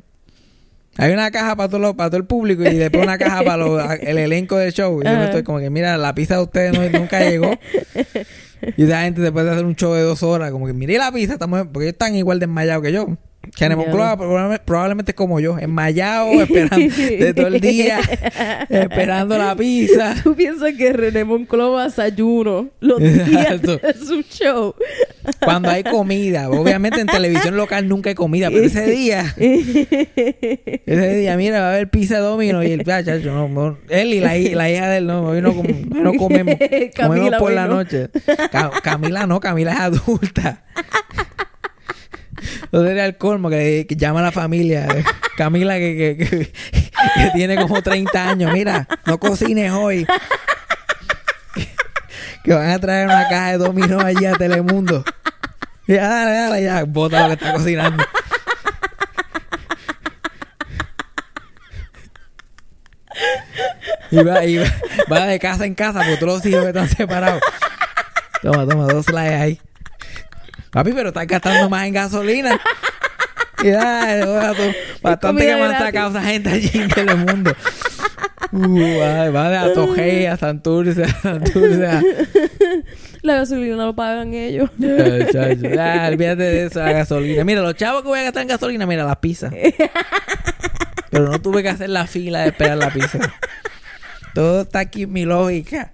Hay 0.98 1.12
una 1.12 1.30
caja 1.30 1.56
para 1.56 1.68
todo, 1.68 1.80
lo- 1.80 1.96
para 1.96 2.10
todo 2.10 2.18
el 2.18 2.26
público 2.26 2.62
y 2.64 2.74
después 2.76 3.02
una 3.02 3.16
caja 3.16 3.42
para 3.44 3.56
los- 3.56 3.82
el 4.00 4.18
elenco 4.18 4.56
del 4.56 4.72
show. 4.72 5.00
Y 5.00 5.04
yo 5.04 5.10
Ajá. 5.10 5.24
estoy 5.26 5.42
como 5.44 5.58
que, 5.60 5.70
mira, 5.70 5.96
la 5.96 6.14
pizza 6.14 6.36
de 6.36 6.42
ustedes 6.42 6.72
no- 6.72 6.98
nunca 6.98 7.20
llegó. 7.20 7.50
Y 8.76 8.82
esa 8.84 9.02
gente 9.02 9.20
después 9.20 9.44
de 9.44 9.52
hacer 9.52 9.64
un 9.64 9.76
show 9.76 9.94
de 9.94 10.02
dos 10.02 10.24
horas, 10.24 10.50
como 10.50 10.66
que, 10.66 10.72
mire 10.72 10.98
la 10.98 11.12
pizza, 11.12 11.34
estamos, 11.34 11.60
porque 11.72 11.84
ellos 11.86 11.92
están 11.92 12.16
igual 12.16 12.40
de 12.40 12.44
enmayados 12.46 12.82
que 12.82 12.90
yo. 12.90 13.06
Ya. 13.56 13.74
Moncloa 13.74 14.16
probablemente, 14.16 14.62
probablemente 14.64 15.14
como 15.14 15.40
yo, 15.40 15.58
enmayado, 15.58 16.30
esperando 16.42 16.76
de 16.76 17.34
todo 17.34 17.46
el 17.46 17.60
día, 17.60 18.00
esperando 18.68 19.38
la 19.38 19.56
pizza. 19.56 20.14
Tú 20.22 20.34
piensas 20.34 20.74
que 20.74 20.92
René 20.92 21.24
Monclova 21.24 21.84
desayuno 21.84 22.68
los 22.80 23.00
días 23.00 23.62
de 23.62 23.94
su 24.04 24.22
show. 24.22 24.74
Cuando 25.42 25.70
hay 25.70 25.82
comida, 25.82 26.50
obviamente 26.50 27.00
en 27.00 27.06
televisión 27.06 27.56
local 27.56 27.88
nunca 27.88 28.10
hay 28.10 28.14
comida, 28.14 28.50
pero 28.50 28.64
ese 28.64 28.86
día, 28.86 29.34
ese 30.86 31.14
día, 31.16 31.36
mira, 31.36 31.60
va 31.60 31.66
a 31.68 31.70
haber 31.74 31.88
pizza 31.88 32.18
domino 32.18 32.62
y 32.62 32.72
el 32.72 32.80
ah, 32.90 33.02
chacho, 33.04 33.32
no, 33.32 33.48
no, 33.48 33.78
él 33.88 34.14
y 34.14 34.20
la, 34.20 34.36
la 34.36 34.70
hija 34.70 34.88
de 34.88 34.98
él, 34.98 35.06
no, 35.06 35.22
hoy 35.22 35.40
no, 35.42 35.52
no 35.52 36.14
comemos, 36.14 36.54
comemos 36.56 36.88
Camila, 36.94 37.38
por 37.38 37.52
la 37.52 37.66
no. 37.66 37.76
noche. 37.76 38.08
Ca- 38.50 38.72
Camila 38.82 39.26
no, 39.26 39.40
Camila 39.40 39.72
es 39.72 39.80
adulta. 39.80 40.64
No 42.72 42.84
sería 42.84 43.06
el 43.06 43.16
colmo 43.16 43.50
que, 43.50 43.86
llama 43.90 44.20
a 44.20 44.24
la 44.24 44.32
familia. 44.32 44.86
eh, 44.86 45.04
Camila 45.36 45.76
que, 45.76 46.52
que, 47.14 47.30
tiene 47.34 47.56
como 47.56 47.82
30 47.82 48.30
años. 48.30 48.52
Mira, 48.52 48.86
no 49.06 49.18
cocines 49.18 49.72
hoy. 49.72 50.06
Que 52.44 52.54
van 52.54 52.70
a 52.70 52.78
traer 52.78 53.06
una 53.06 53.28
caja 53.28 53.52
de 53.52 53.58
dominó 53.58 54.00
allí 54.00 54.24
a 54.24 54.32
Telemundo. 54.32 55.04
Ya, 55.86 56.08
dale, 56.08 56.32
dale, 56.32 56.62
ya, 56.62 56.84
bota 56.84 57.22
lo 57.22 57.28
que 57.28 57.44
está 57.44 57.52
cocinando. 57.54 58.04
Y 64.10 64.22
va, 64.22 64.44
y 64.44 64.56
va, 64.56 64.66
va 65.10 65.26
de 65.26 65.38
casa 65.38 65.66
en 65.66 65.74
casa 65.74 65.98
porque 66.00 66.16
todos 66.16 66.34
los 66.34 66.46
hijos 66.46 66.66
están 66.66 66.88
separados. 66.88 67.42
Toma, 68.42 68.66
toma, 68.66 68.84
dos 68.86 69.06
slides 69.06 69.40
ahí. 69.40 69.60
Papi, 70.78 70.92
pero 70.92 71.08
estás 71.08 71.26
gastando 71.26 71.68
más 71.68 71.86
en 71.88 71.94
gasolina. 71.94 72.60
Ya, 73.64 74.20
joda 74.24 74.54
tú, 74.54 74.62
bastante 75.02 75.44
que 75.44 75.56
me 75.56 75.64
han 75.64 75.76
sacado 75.76 76.10
esa 76.10 76.22
gente 76.22 76.48
allí 76.48 76.70
en 76.74 76.88
Telemundo. 76.88 77.52
Uh, 78.52 79.00
va, 79.00 79.30
va 79.30 79.50
de 79.50 79.56
Atojei 79.56 80.26
a 80.26 80.36
Santurce, 80.36 81.02
a 81.02 81.08
Santurce 81.08 81.84
a... 81.84 82.00
La 83.22 83.34
gasolina 83.34 83.84
lo 83.84 83.96
pagan 83.96 84.32
ellos. 84.32 84.70
Ya, 84.78 86.06
olvídate 86.08 86.42
de 86.44 86.66
esa 86.66 86.92
gasolina. 86.92 87.42
Mira, 87.42 87.62
los 87.62 87.74
chavos 87.74 88.02
que 88.02 88.08
voy 88.08 88.20
a 88.20 88.22
gastar 88.22 88.42
en 88.42 88.48
gasolina, 88.48 88.86
mira, 88.86 89.02
las 89.02 89.16
pizzas. 89.16 89.52
Pero 91.10 91.28
no 91.28 91.42
tuve 91.42 91.64
que 91.64 91.70
hacer 91.70 91.90
la 91.90 92.06
fila 92.06 92.42
de 92.42 92.50
esperar 92.50 92.78
la 92.78 92.90
pizza. 92.90 93.18
Todo 94.34 94.60
está 94.60 94.78
aquí 94.78 95.02
en 95.02 95.12
mi 95.12 95.24
lógica. 95.24 95.90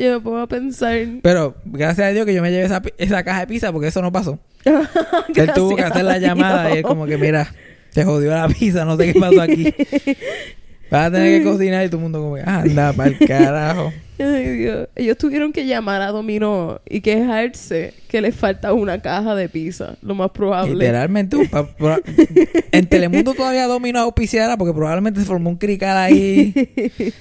Yo 0.00 0.14
me 0.14 0.20
pongo 0.20 0.38
a 0.38 0.46
pensar. 0.46 0.96
Pero 1.20 1.54
gracias 1.66 2.06
a 2.06 2.10
Dios 2.10 2.24
que 2.24 2.32
yo 2.32 2.40
me 2.40 2.50
llevé 2.50 2.64
esa, 2.64 2.80
esa 2.96 3.22
caja 3.22 3.40
de 3.40 3.46
pizza 3.46 3.70
porque 3.70 3.88
eso 3.88 4.00
no 4.00 4.10
pasó. 4.10 4.38
él 4.64 5.52
tuvo 5.54 5.76
que 5.76 5.82
hacer 5.82 6.04
la 6.04 6.16
llamada 6.16 6.74
y 6.74 6.78
él 6.78 6.82
como 6.82 7.04
que, 7.04 7.18
mira, 7.18 7.52
se 7.90 8.06
jodió 8.06 8.30
la 8.30 8.48
pizza, 8.48 8.86
no 8.86 8.96
sé 8.96 9.12
qué 9.12 9.20
pasó 9.20 9.42
aquí. 9.42 9.74
Vas 10.90 11.06
a 11.06 11.10
tener 11.12 11.42
que 11.42 11.48
cocinar 11.48 11.84
y 11.84 11.88
todo 11.88 11.98
el 11.98 12.02
mundo 12.02 12.20
como 12.20 12.34
que, 12.34 12.42
anda, 12.44 12.92
para 12.92 13.10
el 13.10 13.18
carajo. 13.18 13.92
Ay, 14.18 14.48
Dios. 14.58 14.88
Ellos 14.96 15.16
tuvieron 15.16 15.50
que 15.52 15.64
llamar 15.66 16.02
a 16.02 16.08
Domino 16.08 16.80
y 16.86 17.00
quejarse 17.00 17.94
que 18.08 18.20
les 18.20 18.34
falta 18.36 18.72
una 18.74 19.00
caja 19.00 19.34
de 19.34 19.48
pizza. 19.48 19.96
Lo 20.02 20.14
más 20.14 20.30
probable. 20.32 20.74
Literalmente, 20.74 21.36
un 21.36 21.48
pa- 21.48 21.66
pro- 21.66 22.02
en 22.72 22.86
Telemundo 22.86 23.32
todavía 23.32 23.66
dominó 23.66 24.00
auspiciara 24.00 24.58
porque 24.58 24.74
probablemente 24.74 25.20
se 25.20 25.26
formó 25.26 25.48
un 25.48 25.56
crical 25.56 25.96
ahí. 25.96 26.52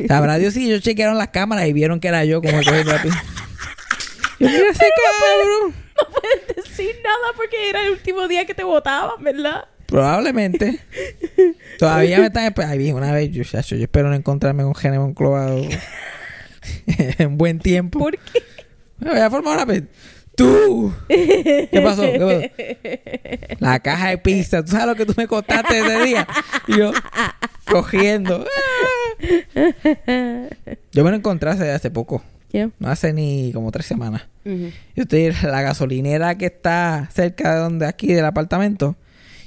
Sabrá 0.10 0.38
Dios 0.39 0.55
si 0.55 0.65
ellos 0.65 0.82
chequearon 0.82 1.17
las 1.17 1.29
cámaras 1.29 1.67
y 1.67 1.73
vieron 1.73 1.99
que 2.01 2.10
era 2.10 2.25
yo 2.25 2.41
como 2.41 2.58
cogiendo 2.58 2.91
la 2.91 3.01
pizza. 3.01 3.23
Yo, 4.39 4.47
mira 4.49 4.69
ese 4.69 4.86
cabrón. 4.86 5.73
No 5.95 6.08
puedes 6.19 6.65
decir 6.65 6.95
nada 7.03 7.34
porque 7.38 7.69
era 7.69 7.84
el 7.86 7.91
último 7.91 8.27
día 8.27 8.45
que 8.45 8.53
te 8.53 8.63
votaban, 8.63 9.21
¿verdad? 9.23 9.65
Probablemente. 9.89 10.80
Todavía 11.80 12.19
me 12.19 12.28
están 12.28 12.45
esperando. 12.45 12.82
Ay, 12.82 12.91
una 12.91 13.12
vez 13.12 13.32
yo, 13.32 13.41
espero 13.41 14.10
no 14.10 14.15
encontrarme 14.15 14.63
con 14.63 14.75
Gene 14.75 14.99
Monclova 14.99 15.49
en 16.88 17.38
buen 17.38 17.60
tiempo. 17.60 17.99
¿Por 17.99 18.17
qué? 18.17 18.43
Me 18.99 19.12
voy 19.12 19.19
a 19.19 19.30
formar 19.30 19.56
una 19.56 19.65
vez. 19.65 19.84
¡Tú! 20.36 20.93
¿Qué 21.08 21.82
pasó? 21.84 22.02
¿Qué 22.04 22.52
pasó? 22.56 23.56
La 23.60 23.80
caja 23.80 24.10
de 24.10 24.17
pizza. 24.17 24.63
¿Tú 24.63 24.71
sabes 24.71 24.88
lo 24.88 24.95
que 24.95 25.06
tú 25.06 25.13
me 25.17 25.28
contaste 25.28 25.80
ese 25.80 26.04
día? 26.04 26.28
Y 26.67 26.78
yo, 26.78 26.91
cogiendo. 27.69 28.45
Yo 30.91 31.04
me 31.04 31.10
lo 31.10 31.15
encontré 31.17 31.49
hace, 31.49 31.71
hace 31.71 31.91
poco. 31.91 32.23
Ya. 32.52 32.69
No 32.80 32.89
hace 32.89 33.12
ni 33.12 33.52
como 33.54 33.71
tres 33.71 33.86
semanas. 33.86 34.28
Ujú. 34.45 34.71
Yo 34.95 35.04
estoy 35.04 35.25
en 35.25 35.36
la 35.43 35.62
gasolinera 35.62 36.38
que 36.38 36.45
está 36.45 37.10
cerca 37.12 37.56
de 37.56 37.60
donde 37.60 37.86
aquí 37.86 38.08
del 38.13 38.25
apartamento. 38.25 38.95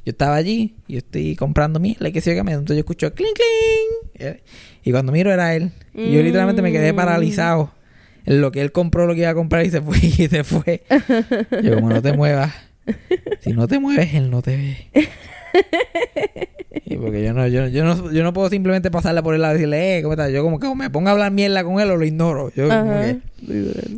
Yo 0.04 0.10
estaba 0.10 0.36
allí 0.36 0.74
y 0.88 0.94
yo 0.94 0.98
estoy 0.98 1.36
comprando 1.36 1.78
mierda 1.78 2.08
y 2.08 2.12
que 2.12 2.20
me 2.42 2.52
entonces 2.52 2.76
yo 2.76 2.80
escucho 2.80 3.14
clink 3.14 3.34
clink 3.34 4.36
y 4.84 4.90
cuando 4.90 5.12
miro 5.12 5.32
era 5.32 5.54
él 5.54 5.70
y 5.94 6.12
yo 6.12 6.22
literalmente 6.22 6.60
me 6.62 6.72
quedé 6.72 6.92
Mm. 6.92 6.96
paralizado 6.96 7.72
en 8.24 8.40
lo 8.40 8.50
que 8.52 8.60
él 8.62 8.72
compró 8.72 9.06
lo 9.06 9.14
que 9.14 9.20
iba 9.20 9.30
a 9.30 9.34
comprar 9.34 9.64
y 9.64 9.70
se 9.70 9.80
fue 9.80 9.98
y 10.02 10.10
se 10.28 10.44
fue. 10.44 10.82
Yo 11.62 11.74
como 11.76 11.90
no 11.90 12.02
te 12.02 12.12
muevas. 12.12 12.52
Si 13.40 13.52
no 13.52 13.68
te 13.68 13.78
mueves 13.78 14.12
él 14.14 14.28
no 14.30 14.42
te 14.42 14.56
ve. 14.56 15.08
Y 16.84 16.96
porque 16.96 17.22
yo 17.22 17.32
no, 17.32 17.46
yo, 17.46 17.68
yo 17.68 17.84
no, 17.84 18.12
yo 18.12 18.22
no 18.22 18.32
puedo 18.32 18.50
simplemente 18.50 18.90
pasarle 18.90 19.22
por 19.22 19.34
el 19.34 19.40
lado 19.42 19.54
y 19.54 19.58
decirle, 19.58 19.98
eh, 19.98 20.02
¿cómo 20.02 20.14
estás? 20.14 20.30
Yo 20.32 20.42
como 20.42 20.58
que 20.58 20.66
o 20.66 20.74
me 20.74 20.90
pongo 20.90 21.08
a 21.08 21.12
hablar 21.12 21.30
mierda 21.32 21.64
con 21.64 21.80
él 21.80 21.90
o 21.90 21.96
lo 21.96 22.04
ignoro. 22.04 22.50
Yo 22.54 22.68
que 22.68 23.18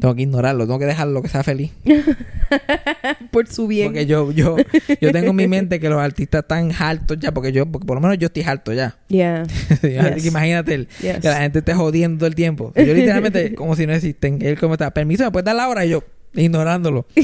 tengo 0.01 0.15
que 0.15 0.23
ignorarlo, 0.23 0.65
tengo 0.67 0.79
que 0.79 0.85
dejarlo 0.87 1.23
que 1.23 1.29
sea 1.29 1.43
feliz. 1.43 1.73
Por 3.31 3.47
su 3.49 3.67
bien. 3.67 3.89
Porque 3.89 4.07
yo, 4.07 4.31
yo, 4.33 4.57
yo 5.01 5.13
tengo 5.13 5.31
en 5.31 5.37
mi 5.37 5.49
mente 5.49 5.81
que 5.81 5.89
los 5.89 6.01
artistas 6.01 6.43
están 6.43 6.71
hartos 6.79 7.19
ya, 7.19 7.33
porque 7.33 7.53
yo, 7.53 7.67
porque 7.67 7.87
por 7.87 7.97
lo 7.97 8.01
menos 8.01 8.19
yo 8.19 8.27
estoy 8.27 8.43
harto 8.45 8.73
ya. 8.73 8.97
Yeah. 9.09 9.45
Yes. 9.83 10.27
imagínate 10.27 10.75
el- 10.75 10.89
Yes. 11.01 11.19
que 11.21 11.29
la 11.29 11.41
gente 11.41 11.61
esté 11.61 11.75
jodiendo 11.75 12.19
todo 12.19 12.27
el 12.29 12.35
tiempo. 12.35 12.73
Yo 12.77 12.95
literalmente, 12.95 13.55
como 13.55 13.77
si 13.77 13.87
no 13.87 13.93
existen. 13.93 14.41
Él 14.43 14.59
como 14.59 14.75
está, 14.75 14.93
permiso, 14.93 15.25
¿me 15.25 15.31
puedes 15.31 15.45
dar 15.45 15.57
la 15.57 15.69
hora? 15.69 15.85
Y 15.85 15.91
yo, 15.91 16.05
ignorándolo. 16.35 17.07
Yo 17.17 17.23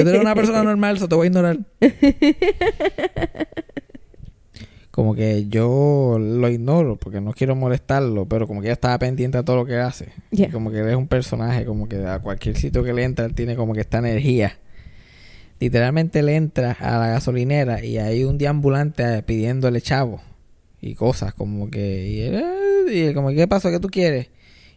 eres 0.00 0.20
una 0.20 0.34
persona 0.34 0.62
normal, 0.62 0.96
eso 0.96 1.08
te 1.08 1.14
voy 1.14 1.26
a 1.26 1.28
ignorar. 1.28 1.58
Como 4.90 5.14
que 5.14 5.46
yo 5.48 6.16
lo 6.18 6.48
ignoro 6.48 6.96
porque 6.96 7.20
no 7.20 7.32
quiero 7.34 7.54
molestarlo, 7.54 8.24
pero 8.26 8.46
como 8.46 8.62
que 8.62 8.68
ella 8.68 8.72
estaba 8.72 8.98
pendiente 8.98 9.36
a 9.36 9.42
todo 9.42 9.56
lo 9.56 9.66
que 9.66 9.76
hace. 9.76 10.08
Y 10.30 10.36
Yeah. 10.38 10.50
como 10.50 10.70
que 10.70 10.78
él 10.78 10.88
es 10.88 10.96
un 10.96 11.06
personaje, 11.06 11.66
como 11.66 11.86
que 11.86 11.96
a 12.06 12.20
cualquier 12.20 12.56
sitio 12.56 12.82
que 12.82 12.94
le 12.94 13.04
entra, 13.04 13.26
él 13.26 13.34
tiene 13.34 13.56
como 13.56 13.74
que 13.74 13.80
esta 13.82 13.98
energía. 13.98 14.58
Literalmente 15.60 16.22
le 16.22 16.36
entra 16.36 16.72
a 16.80 16.98
la 16.98 17.08
gasolinera 17.08 17.84
y 17.84 17.98
hay 17.98 18.24
un 18.24 18.38
deambulante 18.38 19.22
pidiéndole 19.22 19.82
chavo 19.82 20.22
y 20.80 20.94
cosas 20.94 21.34
como 21.34 21.70
que 21.70 22.06
y 22.08 22.20
él, 22.22 22.34
eh, 22.36 22.94
y 22.94 23.00
él 23.00 23.14
como 23.14 23.28
qué 23.30 23.46
pasó 23.48 23.70
qué 23.70 23.80
tú 23.80 23.88
quieres 23.88 24.28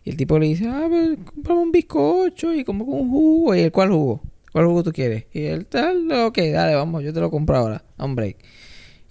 y 0.04 0.10
el 0.12 0.18
tipo 0.18 0.40
le 0.40 0.48
dice 0.48 0.68
ah 0.68 0.86
pues 0.90 1.18
comprame 1.34 1.62
un 1.62 1.72
bizcocho 1.72 2.54
y 2.54 2.64
como 2.64 2.86
un 2.86 3.10
jugo 3.10 3.56
y 3.56 3.60
él 3.62 3.72
cuál 3.72 3.90
jugo 3.90 4.22
cuál 4.52 4.66
jugo 4.66 4.84
tú 4.84 4.92
quieres 4.94 5.26
y 5.34 5.44
él 5.44 5.66
tal 5.66 6.12
ok 6.12 6.38
dale 6.54 6.76
vamos 6.76 7.04
yo 7.04 7.14
te 7.14 7.20
lo 7.20 7.30
compro 7.32 7.58
ahora 7.58 7.84
da 7.98 8.06
un 8.06 8.16
break. 8.16 8.38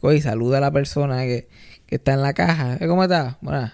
Y 0.00 0.20
saluda 0.20 0.58
a 0.58 0.60
la 0.60 0.70
persona 0.70 1.22
que, 1.24 1.48
que 1.86 1.96
está 1.96 2.12
en 2.12 2.22
la 2.22 2.32
caja. 2.32 2.76
"Eh, 2.80 2.86
cómo 2.86 3.02
está 3.02 3.36
bueno 3.40 3.70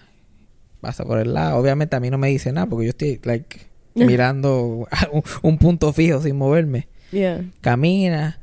pasa 0.81 1.05
por 1.05 1.19
el 1.19 1.33
lado. 1.35 1.59
Obviamente 1.59 1.97
a 1.97 2.01
mí 2.01 2.09
no 2.11 2.17
me 2.19 2.29
dice 2.29 2.51
nada 2.53 2.67
porque 2.67 2.87
yo 2.87 2.91
estoy 2.91 3.21
like 3.25 3.59
mirando 3.95 4.87
un, 5.13 5.23
un 5.43 5.59
punto 5.59 5.93
fijo 5.93 6.21
sin 6.23 6.37
moverme. 6.37 6.89
Yeah. 7.13 7.45
camina, 7.61 8.41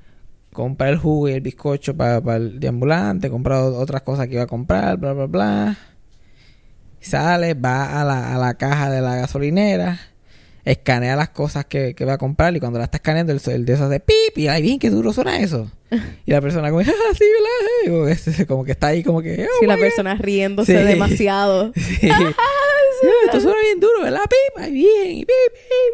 compra 0.53 0.89
el 0.89 0.97
jugo 0.97 1.27
y 1.27 1.33
el 1.33 1.41
bizcocho 1.41 1.95
para 1.97 2.35
el 2.37 2.59
deambulante, 2.59 3.29
compra 3.29 3.63
otras 3.65 4.01
cosas 4.03 4.27
que 4.27 4.35
iba 4.35 4.43
a 4.43 4.47
comprar, 4.47 4.97
bla, 4.97 5.13
bla, 5.13 5.25
bla. 5.25 5.77
Sale, 7.01 7.53
va 7.55 7.99
a 7.99 8.05
la, 8.05 8.33
a 8.35 8.37
la 8.37 8.53
caja 8.53 8.89
de 8.89 9.01
la 9.01 9.15
gasolinera, 9.17 9.99
escanea 10.63 11.15
las 11.15 11.29
cosas 11.29 11.65
que, 11.65 11.95
que 11.95 12.05
va 12.05 12.13
a 12.13 12.17
comprar 12.19 12.55
y 12.55 12.59
cuando 12.59 12.77
la 12.79 12.85
está 12.85 12.97
escaneando 12.97 13.33
el, 13.33 13.41
el 13.45 13.65
de 13.65 13.73
esos 13.73 13.89
de 13.89 13.99
pip 13.99 14.37
y 14.37 14.47
ay 14.47 14.61
bien, 14.61 14.77
qué 14.79 14.89
duro 14.89 15.11
suena 15.11 15.39
eso. 15.39 15.69
Y 16.25 16.31
la 16.31 16.39
persona 16.39 16.69
como, 16.69 16.79
ah, 16.87 17.13
sí, 17.17 17.25
como, 17.89 18.05
que- 18.05 18.45
como 18.45 18.63
que 18.63 18.71
está 18.71 18.87
ahí 18.87 19.03
como 19.03 19.21
que, 19.21 19.43
oh 19.45 19.59
Si 19.59 19.65
la 19.65 19.75
God. 19.75 19.81
persona 19.81 20.15
riéndose 20.15 20.77
Sí. 20.77 20.83
demasiado. 20.87 21.73
Sí. 21.75 22.09
Sí, 23.01 23.07
esto 23.25 23.39
suena 23.41 23.57
bien 23.63 23.79
duro, 23.79 24.03
¿verdad? 24.03 24.21
Pip, 24.29 24.63
ahí 24.63 24.71
bien, 24.73 25.11
y 25.17 25.25
pip, 25.25 25.27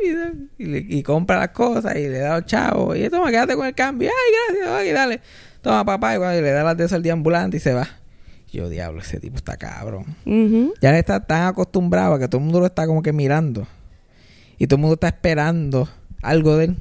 pip, 0.01 0.49
y, 0.57 0.63
y 0.63 0.65
le- 0.65 0.85
y 0.97 1.03
compra 1.03 1.39
las 1.39 1.49
cosas 1.49 1.95
y 1.95 2.09
le 2.09 2.19
da 2.19 2.35
los 2.39 2.45
chavos. 2.45 2.97
Y 2.97 3.09
toma, 3.09 3.29
quédate 3.31 3.55
con 3.55 3.65
el 3.65 3.73
cambio. 3.73 4.09
Ay, 4.09 4.33
gracias, 4.57 4.75
ay, 4.77 4.91
dale. 4.91 5.21
Toma, 5.61 5.85
papá, 5.85 6.15
y, 6.15 6.17
cuando 6.17 6.41
le 6.41 6.51
da 6.51 6.63
las 6.65 6.75
de 6.75 6.83
esas 6.83 7.01
al 7.01 7.09
ambulante 7.09 7.57
y 7.57 7.59
se 7.61 7.73
va. 7.73 7.87
Yo, 8.57 8.69
diablo, 8.69 9.01
ese 9.01 9.19
tipo 9.19 9.35
está 9.35 9.55
cabrón. 9.55 10.15
Ya 10.81 10.89
él 10.89 10.95
está 10.95 11.23
tan 11.23 11.45
acostumbrado 11.45 12.15
a 12.15 12.19
que 12.19 12.27
todo 12.27 12.39
el 12.39 12.45
mundo 12.45 12.59
lo 12.59 12.65
está 12.65 12.87
como 12.87 13.03
que 13.03 13.13
mirando. 13.13 13.67
Y 14.57 14.65
todo 14.65 14.77
el 14.77 14.81
mundo 14.81 14.95
está 14.95 15.09
esperando 15.09 15.87
algo 16.23 16.57
de 16.57 16.65
él. 16.65 16.77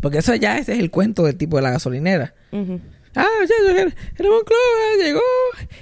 Porque 0.00 0.18
eso 0.18 0.34
ya 0.34 0.58
ese 0.58 0.72
es 0.72 0.80
el 0.80 0.90
cuento 0.90 1.22
del 1.22 1.36
tipo 1.36 1.54
de 1.58 1.62
la 1.62 1.70
gasolinera. 1.70 2.34
Ah, 3.14 3.24
ya, 3.48 3.84
llegó 4.98 5.20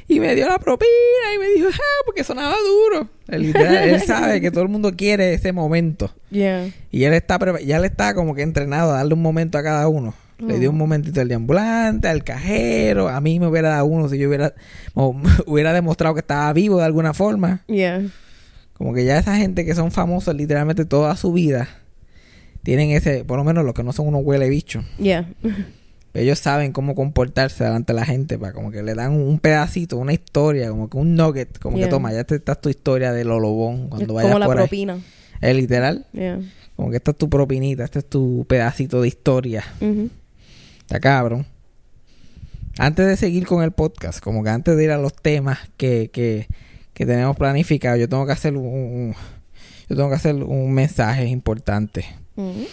y 0.08 0.20
me 0.20 0.34
dio 0.34 0.46
la 0.46 0.58
propina 0.58 0.90
y 1.36 1.38
me 1.38 1.48
dijo, 1.48 1.68
ah, 1.72 2.02
porque 2.04 2.22
sonaba 2.22 2.54
duro. 2.58 3.08
Él, 3.28 3.56
él 3.56 4.00
sabe 4.06 4.42
que 4.42 4.50
todo 4.50 4.62
el 4.62 4.68
mundo 4.68 4.92
quiere 4.94 5.32
ese 5.32 5.52
momento. 5.52 6.14
Yeah. 6.28 6.68
Y 6.90 7.04
él 7.04 7.14
está, 7.14 7.38
ya 7.62 7.78
él 7.78 7.86
está 7.86 8.14
como 8.14 8.34
que 8.34 8.42
entrenado 8.42 8.92
a 8.92 8.96
darle 8.96 9.14
un 9.14 9.22
momento 9.22 9.56
a 9.56 9.62
cada 9.62 9.88
uno. 9.88 10.12
Le 10.46 10.58
dio 10.58 10.70
un 10.70 10.78
momentito 10.78 11.20
al 11.20 11.28
deambulante, 11.28 12.08
al 12.08 12.24
cajero. 12.24 13.08
A 13.08 13.20
mí 13.20 13.38
me 13.40 13.46
hubiera 13.46 13.70
dado 13.70 13.86
uno 13.86 14.08
si 14.08 14.18
yo 14.18 14.28
hubiera, 14.28 14.54
o 14.94 15.14
hubiera 15.46 15.72
demostrado 15.72 16.14
que 16.14 16.20
estaba 16.20 16.52
vivo 16.52 16.78
de 16.78 16.84
alguna 16.84 17.14
forma. 17.14 17.62
Yeah. 17.68 18.02
Como 18.74 18.92
que 18.94 19.04
ya 19.04 19.18
esa 19.18 19.36
gente 19.36 19.64
que 19.64 19.74
son 19.74 19.92
famosos 19.92 20.34
literalmente 20.34 20.84
toda 20.84 21.14
su 21.16 21.32
vida 21.32 21.68
tienen 22.62 22.90
ese, 22.90 23.24
por 23.24 23.38
lo 23.38 23.44
menos 23.44 23.64
los 23.64 23.74
que 23.74 23.82
no 23.82 23.92
son 23.92 24.08
unos 24.08 24.22
huele 24.24 24.48
bichos. 24.48 24.84
Yeah. 24.98 25.28
Ellos 26.14 26.38
saben 26.40 26.72
cómo 26.72 26.94
comportarse 26.94 27.64
delante 27.64 27.94
de 27.94 27.98
la 27.98 28.04
gente, 28.04 28.38
para 28.38 28.52
como 28.52 28.70
que 28.70 28.82
le 28.82 28.94
dan 28.94 29.12
un 29.12 29.38
pedacito, 29.38 29.96
una 29.96 30.12
historia, 30.12 30.68
como 30.68 30.90
que 30.90 30.98
un 30.98 31.14
nugget, 31.16 31.58
como 31.58 31.76
Yeah. 31.78 31.86
que 31.86 31.90
toma, 31.90 32.12
ya 32.12 32.24
te 32.24 32.34
está 32.34 32.54
tu 32.54 32.68
historia 32.68 33.12
del 33.12 33.30
Olobón 33.30 33.88
cuando 33.88 34.06
Es 34.06 34.12
vayas 34.14 34.30
como 34.30 34.38
la 34.38 34.46
por 34.46 34.58
ahí. 34.58 34.62
propina. 34.66 34.98
Es 35.40 35.56
literal, 35.56 36.06
Yeah. 36.12 36.40
como 36.76 36.90
que 36.90 36.96
esta 36.98 37.12
es 37.12 37.16
tu 37.16 37.30
propinita, 37.30 37.84
este 37.84 38.00
es 38.00 38.04
tu 38.04 38.44
pedacito 38.48 39.00
de 39.00 39.08
historia. 39.08 39.64
Ujú. 39.80 40.10
Está 40.92 41.00
cabrón. 41.00 41.46
Antes 42.78 43.06
de 43.06 43.16
seguir 43.16 43.46
con 43.46 43.62
el 43.62 43.72
podcast, 43.72 44.20
como 44.20 44.44
que 44.44 44.50
antes 44.50 44.76
de 44.76 44.84
ir 44.84 44.90
a 44.90 44.98
los 44.98 45.14
temas 45.14 45.58
que, 45.78 46.10
que, 46.12 46.48
que 46.92 47.06
tenemos 47.06 47.34
planificados, 47.34 47.98
yo 47.98 48.10
tengo 48.10 48.26
que 48.26 48.32
hacer 48.32 48.58
un, 48.58 48.66
un- 48.66 49.14
yo 49.88 49.96
tengo 49.96 50.10
que 50.10 50.16
hacer 50.16 50.34
un 50.34 50.70
mensaje 50.74 51.26
importante. 51.28 52.04
Ujú. 52.36 52.66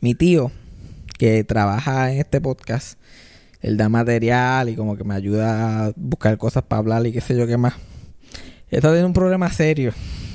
mi 0.00 0.14
tío, 0.14 0.50
que 1.18 1.42
trabaja 1.42 2.12
en 2.12 2.18
este 2.18 2.38
podcast, 2.42 2.98
él 3.62 3.78
da 3.78 3.88
material 3.88 4.68
y 4.68 4.76
como 4.76 4.94
que 4.98 5.04
me 5.04 5.14
ayuda 5.14 5.86
a 5.86 5.92
buscar 5.96 6.36
cosas 6.36 6.64
para 6.64 6.80
hablar 6.80 7.06
y 7.06 7.12
qué 7.12 7.22
sé 7.22 7.34
yo 7.34 7.46
qué 7.46 7.56
más. 7.56 7.72
Está 8.70 8.88
teniendo 8.88 9.06
un 9.06 9.12
problema 9.14 9.50
serio, 9.50 9.94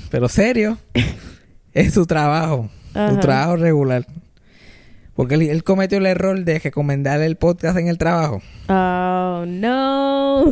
pero 0.09 0.27
serio, 0.29 0.79
es 1.73 1.93
su 1.93 2.07
trabajo, 2.07 2.71
su 2.91 3.19
trabajo 3.19 3.55
regular. 3.57 4.03
Porque 5.15 5.35
él, 5.35 5.41
él 5.43 5.63
cometió 5.63 5.97
el 5.97 6.05
error 6.05 6.43
de 6.45 6.57
recomendarle 6.59 7.25
el 7.25 7.35
podcast 7.35 7.77
en 7.77 7.87
el 7.87 7.97
trabajo. 7.97 8.41
Oh, 8.69 9.43
no. 9.47 10.45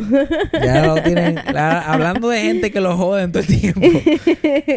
Ya 0.62 0.86
lo 0.86 1.02
tienen, 1.02 1.36
la- 1.52 1.80
hablando 1.80 2.28
de 2.28 2.40
gente 2.42 2.70
que 2.70 2.80
lo 2.80 2.96
joden 2.96 3.32
todo 3.32 3.42
el 3.42 3.48
tiempo. 3.48 3.80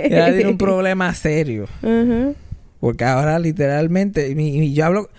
Ya 0.10 0.34
tiene 0.34 0.48
un 0.50 0.58
problema 0.58 1.13
serio. 1.13 1.67
Porque 2.80 3.04
ahora 3.04 3.38
literalmente, 3.39 4.34
mi- 4.36 4.58
mi- 4.60 4.74
yo 4.74 4.86
hablo, 4.86 5.10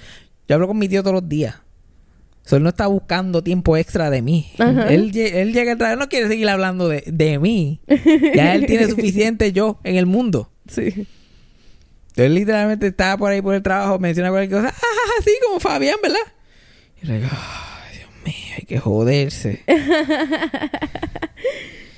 yo 0.49 0.55
hablo 0.55 0.67
con 0.67 0.79
mi 0.79 0.89
tío 0.89 1.03
todos 1.03 1.15
los 1.15 1.29
días. 1.29 1.57
Él 2.51 2.63
no 2.63 2.69
está 2.71 2.87
buscando 2.89 3.43
tiempo 3.43 3.77
extra 3.77 4.11
de 4.11 4.21
mí. 4.23 4.51
Él, 4.59 5.13
lle- 5.13 5.35
él 5.35 5.53
llega 5.53 5.73
a 5.73 5.77
trabajo, 5.79 5.99
no 5.99 6.09
quiere 6.09 6.29
seguir 6.29 6.49
hablando 6.49 6.89
de, 6.89 7.03
de 7.07 7.39
mí. 7.39 7.81
Ya 8.35 8.55
él 8.55 8.67
tiene 8.67 8.87
suficiente 8.89 9.53
yo 9.53 9.79
en 9.85 9.97
el 9.97 10.07
mundo. 10.07 10.51
Sí. 10.69 11.07
Él 12.17 12.35
literalmente 12.35 12.87
está 12.87 13.17
por 13.17 13.33
ahí 13.33 13.43
por 13.43 13.55
el 13.55 13.63
trabajo, 13.63 13.99
menciona 13.99 14.31
cualquier 14.31 14.61
cosa, 14.63 14.75
ah, 14.77 15.11
así 15.21 15.31
como 15.47 15.59
Fabián, 15.61 15.97
¿verdad? 16.03 16.19
Y 17.03 17.07
le 17.07 17.15
digo, 17.19 17.29
ay, 17.33 17.99
Dios 17.99 18.09
mío, 18.25 18.55
hay 18.59 18.65
que 18.65 18.79
joderse. 18.79 19.63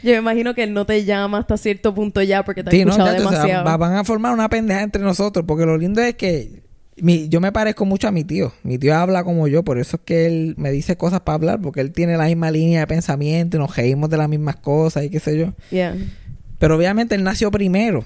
Yo 0.03 0.13
me 0.13 0.19
imagino 0.19 0.55
que 0.55 0.63
él 0.63 0.73
no 0.73 0.87
te 0.87 1.05
llama 1.05 1.39
hasta 1.39 1.57
cierto 1.57 1.93
punto 1.95 2.23
ya 2.23 2.45
porque 2.45 2.63
te 2.63 2.69
ha 2.69 2.71
Sí, 2.71 2.85
no, 2.85 2.91
escuchado 2.93 3.13
chacho, 3.17 3.27
o 3.27 3.31
sea, 3.31 3.39
demasiado. 3.41 3.65
va- 3.65 3.77
van 3.77 3.95
a 3.95 4.05
formar 4.05 4.33
una 4.33 4.49
pendeja 4.49 4.83
entre 4.83 5.03
nosotros. 5.03 5.45
Porque 5.49 5.67
lo 5.67 5.77
lindo 5.77 6.01
es 6.01 6.15
que 6.15 6.63
mi- 6.97 7.29
yo 7.29 7.41
me 7.41 7.51
parezco 7.51 7.85
mucho 7.87 8.07
a 8.07 8.13
mi 8.13 8.23
tío. 8.23 8.53
Mi 8.63 8.79
tío 8.79 8.95
habla 8.95 9.25
como 9.25 9.49
yo, 9.49 9.65
por 9.65 9.79
eso 9.79 9.97
es 9.97 10.03
que 10.05 10.27
él 10.27 10.55
me 10.59 10.71
dice 10.71 10.97
cosas 10.97 11.21
para 11.21 11.35
hablar, 11.35 11.61
porque 11.61 11.81
él 11.81 11.91
tiene 11.93 12.17
la 12.17 12.27
misma 12.27 12.51
línea 12.53 12.81
de 12.81 12.87
pensamiento 12.87 13.57
y 13.57 13.61
nos 13.61 13.75
reímos 13.75 14.09
de 14.09 14.17
las 14.17 14.29
mismas 14.29 14.57
cosas 14.57 15.03
y 15.05 15.11
qué 15.11 15.19
sé 15.19 15.37
yo. 15.39 15.55
Yeah. 15.71 15.97
Pero 16.59 16.77
obviamente 16.77 17.17
él 17.17 17.25
nació 17.25 17.51
primero. 17.51 18.05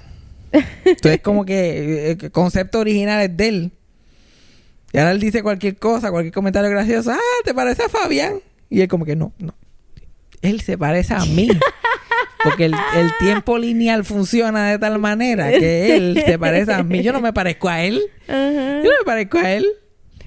Entonces, 0.85 1.21
como 1.21 1.45
que 1.45 2.09
eh, 2.09 2.17
el 2.19 2.31
concepto 2.31 2.79
original 2.79 3.21
es 3.21 3.35
de 3.37 3.47
él. 3.47 3.71
Y 4.93 4.97
ahora 4.97 5.11
él 5.11 5.19
dice 5.19 5.41
cualquier 5.41 5.77
cosa, 5.77 6.11
cualquier 6.11 6.33
comentario 6.33 6.69
gracioso. 6.69 7.11
Ah, 7.11 7.19
¿te 7.45 7.53
parece 7.53 7.83
a 7.83 7.89
Fabián? 7.89 8.39
Y 8.69 8.81
él, 8.81 8.87
como 8.87 9.05
que 9.05 9.15
no, 9.15 9.31
no. 9.39 9.53
Él 10.41 10.61
se 10.61 10.77
parece 10.77 11.13
a 11.13 11.23
mí. 11.25 11.47
Porque 12.43 12.65
el, 12.65 12.73
el 12.95 13.11
tiempo 13.19 13.57
lineal 13.59 14.03
funciona 14.03 14.71
de 14.71 14.79
tal 14.79 14.97
manera 14.97 15.49
que 15.51 15.95
él 15.95 16.21
se 16.25 16.39
parece 16.39 16.73
a 16.73 16.81
mí. 16.83 17.03
Yo 17.03 17.13
no 17.13 17.21
me 17.21 17.31
parezco 17.33 17.69
a 17.69 17.83
él. 17.83 18.01
Yo 18.27 18.33
no 18.83 18.97
me 18.99 19.05
parezco 19.05 19.37
a 19.37 19.51
él. 19.51 19.67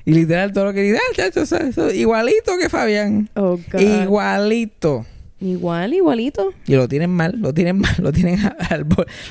Y 0.06 0.12
literal, 0.12 0.52
todo 0.52 0.66
lo 0.66 0.72
que 0.72 0.82
dice, 0.82 0.98
ah, 0.98 1.14
chacho, 1.16 1.42
eso- 1.42 1.56
eso, 1.56 1.90
igualito 1.90 2.56
que 2.58 2.68
Fabián. 2.68 3.28
Oh, 3.34 3.58
God. 3.72 3.80
Igualito. 3.80 5.06
Igual, 5.44 5.92
igualito. 5.92 6.54
Y 6.66 6.74
lo 6.74 6.88
tienen 6.88 7.10
mal, 7.10 7.34
lo 7.38 7.52
tienen 7.52 7.78
mal, 7.78 7.94
lo 7.98 8.12
tienen 8.12 8.38
al, 8.70 8.86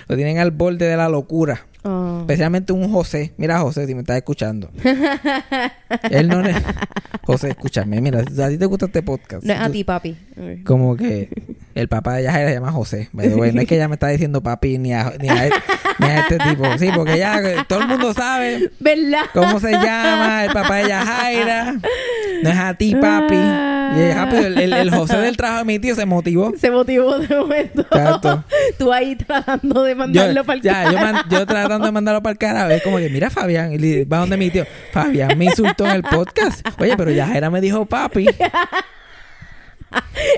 lo 0.07 0.15
tienen 0.15 0.37
al 0.37 0.51
borde 0.51 0.85
de 0.85 0.95
la 0.95 1.09
locura. 1.09 1.65
Oh. 1.85 2.19
Especialmente 2.21 2.71
un 2.71 2.89
José. 2.91 3.33
Mira, 3.37 3.59
José, 3.59 3.87
si 3.87 3.93
me 3.95 4.01
estás 4.01 4.15
escuchando. 4.17 4.69
Él 6.09 6.29
no... 6.29 6.41
ne- 6.41 6.53
José, 7.25 7.49
escúchame. 7.49 7.99
Mira, 7.99 8.19
a 8.19 8.49
ti 8.49 8.57
te 8.57 8.65
gusta 8.65 8.85
este 8.85 9.01
podcast. 9.01 9.43
No 9.43 9.53
es 9.53 9.59
a 9.59 9.69
ti, 9.69 9.83
papi. 9.83 10.15
Como 10.65 10.95
que 10.95 11.29
el 11.73 11.87
papá 11.87 12.15
de 12.15 12.23
Yajaira 12.23 12.49
se 12.49 12.53
llama 12.55 12.71
José. 12.71 13.09
No 13.11 13.23
es 13.43 13.65
que 13.67 13.75
ella 13.75 13.87
me 13.87 13.95
está 13.95 14.07
diciendo 14.09 14.41
papi 14.43 14.77
ni 14.77 14.93
a, 14.93 15.13
ni 15.19 15.29
a, 15.29 15.49
ni 15.99 16.05
a 16.07 16.19
este 16.19 16.37
tipo. 16.37 16.65
Sí, 16.77 16.89
porque 16.95 17.17
ya 17.17 17.65
todo 17.67 17.81
el 17.81 17.87
mundo 17.87 18.13
sabe 18.13 18.71
¿Verdad? 18.79 19.23
cómo 19.33 19.59
se 19.59 19.71
llama 19.71 20.45
el 20.45 20.51
papá 20.53 20.75
de 20.75 20.89
Yajaira. 20.89 21.73
No 22.43 22.49
es 22.49 22.57
a 22.57 22.73
ti, 22.75 22.95
papi. 22.95 23.35
Y 23.95 24.01
es 24.01 24.15
rápido, 24.15 24.47
el, 24.47 24.57
el- 24.59 24.73
el 24.73 24.89
José 24.91 25.17
del 25.17 25.37
trabajo 25.37 25.59
de 25.59 25.65
mi 25.65 25.79
tío 25.79 25.95
se 25.95 26.05
motivó. 26.05 26.53
Se 26.57 26.71
motivó 26.71 27.19
de 27.19 27.35
momento. 27.35 27.81
Exacto. 27.81 28.43
Tú 28.77 28.91
ahí 28.91 29.15
tratando 29.15 29.83
de 29.83 29.91
Yo, 29.91 29.97
mandarlo 29.97 30.43
para 30.43 30.57
el 30.57 30.61
ya, 30.63 30.91
yo, 30.91 30.97
man- 30.99 31.23
yo 31.29 31.45
tratando 31.45 31.85
de 31.85 31.91
mandarlo 31.91 32.21
para 32.23 32.31
el 32.31 32.37
carajo. 32.37 32.69
Es 32.71 32.81
como 32.83 32.97
que, 32.97 33.09
mira, 33.09 33.29
Fabián. 33.29 33.71
Y 33.73 34.03
va 34.05 34.17
donde 34.19 34.37
mi 34.37 34.49
tío. 34.49 34.65
Fabián 34.91 35.37
me 35.37 35.45
insultó 35.45 35.85
en 35.85 35.91
el 35.93 36.03
podcast. 36.03 36.65
Oye, 36.79 36.95
pero 36.97 37.11
Yajaira 37.11 37.49
me 37.49 37.61
dijo 37.61 37.85
papi. 37.85 38.27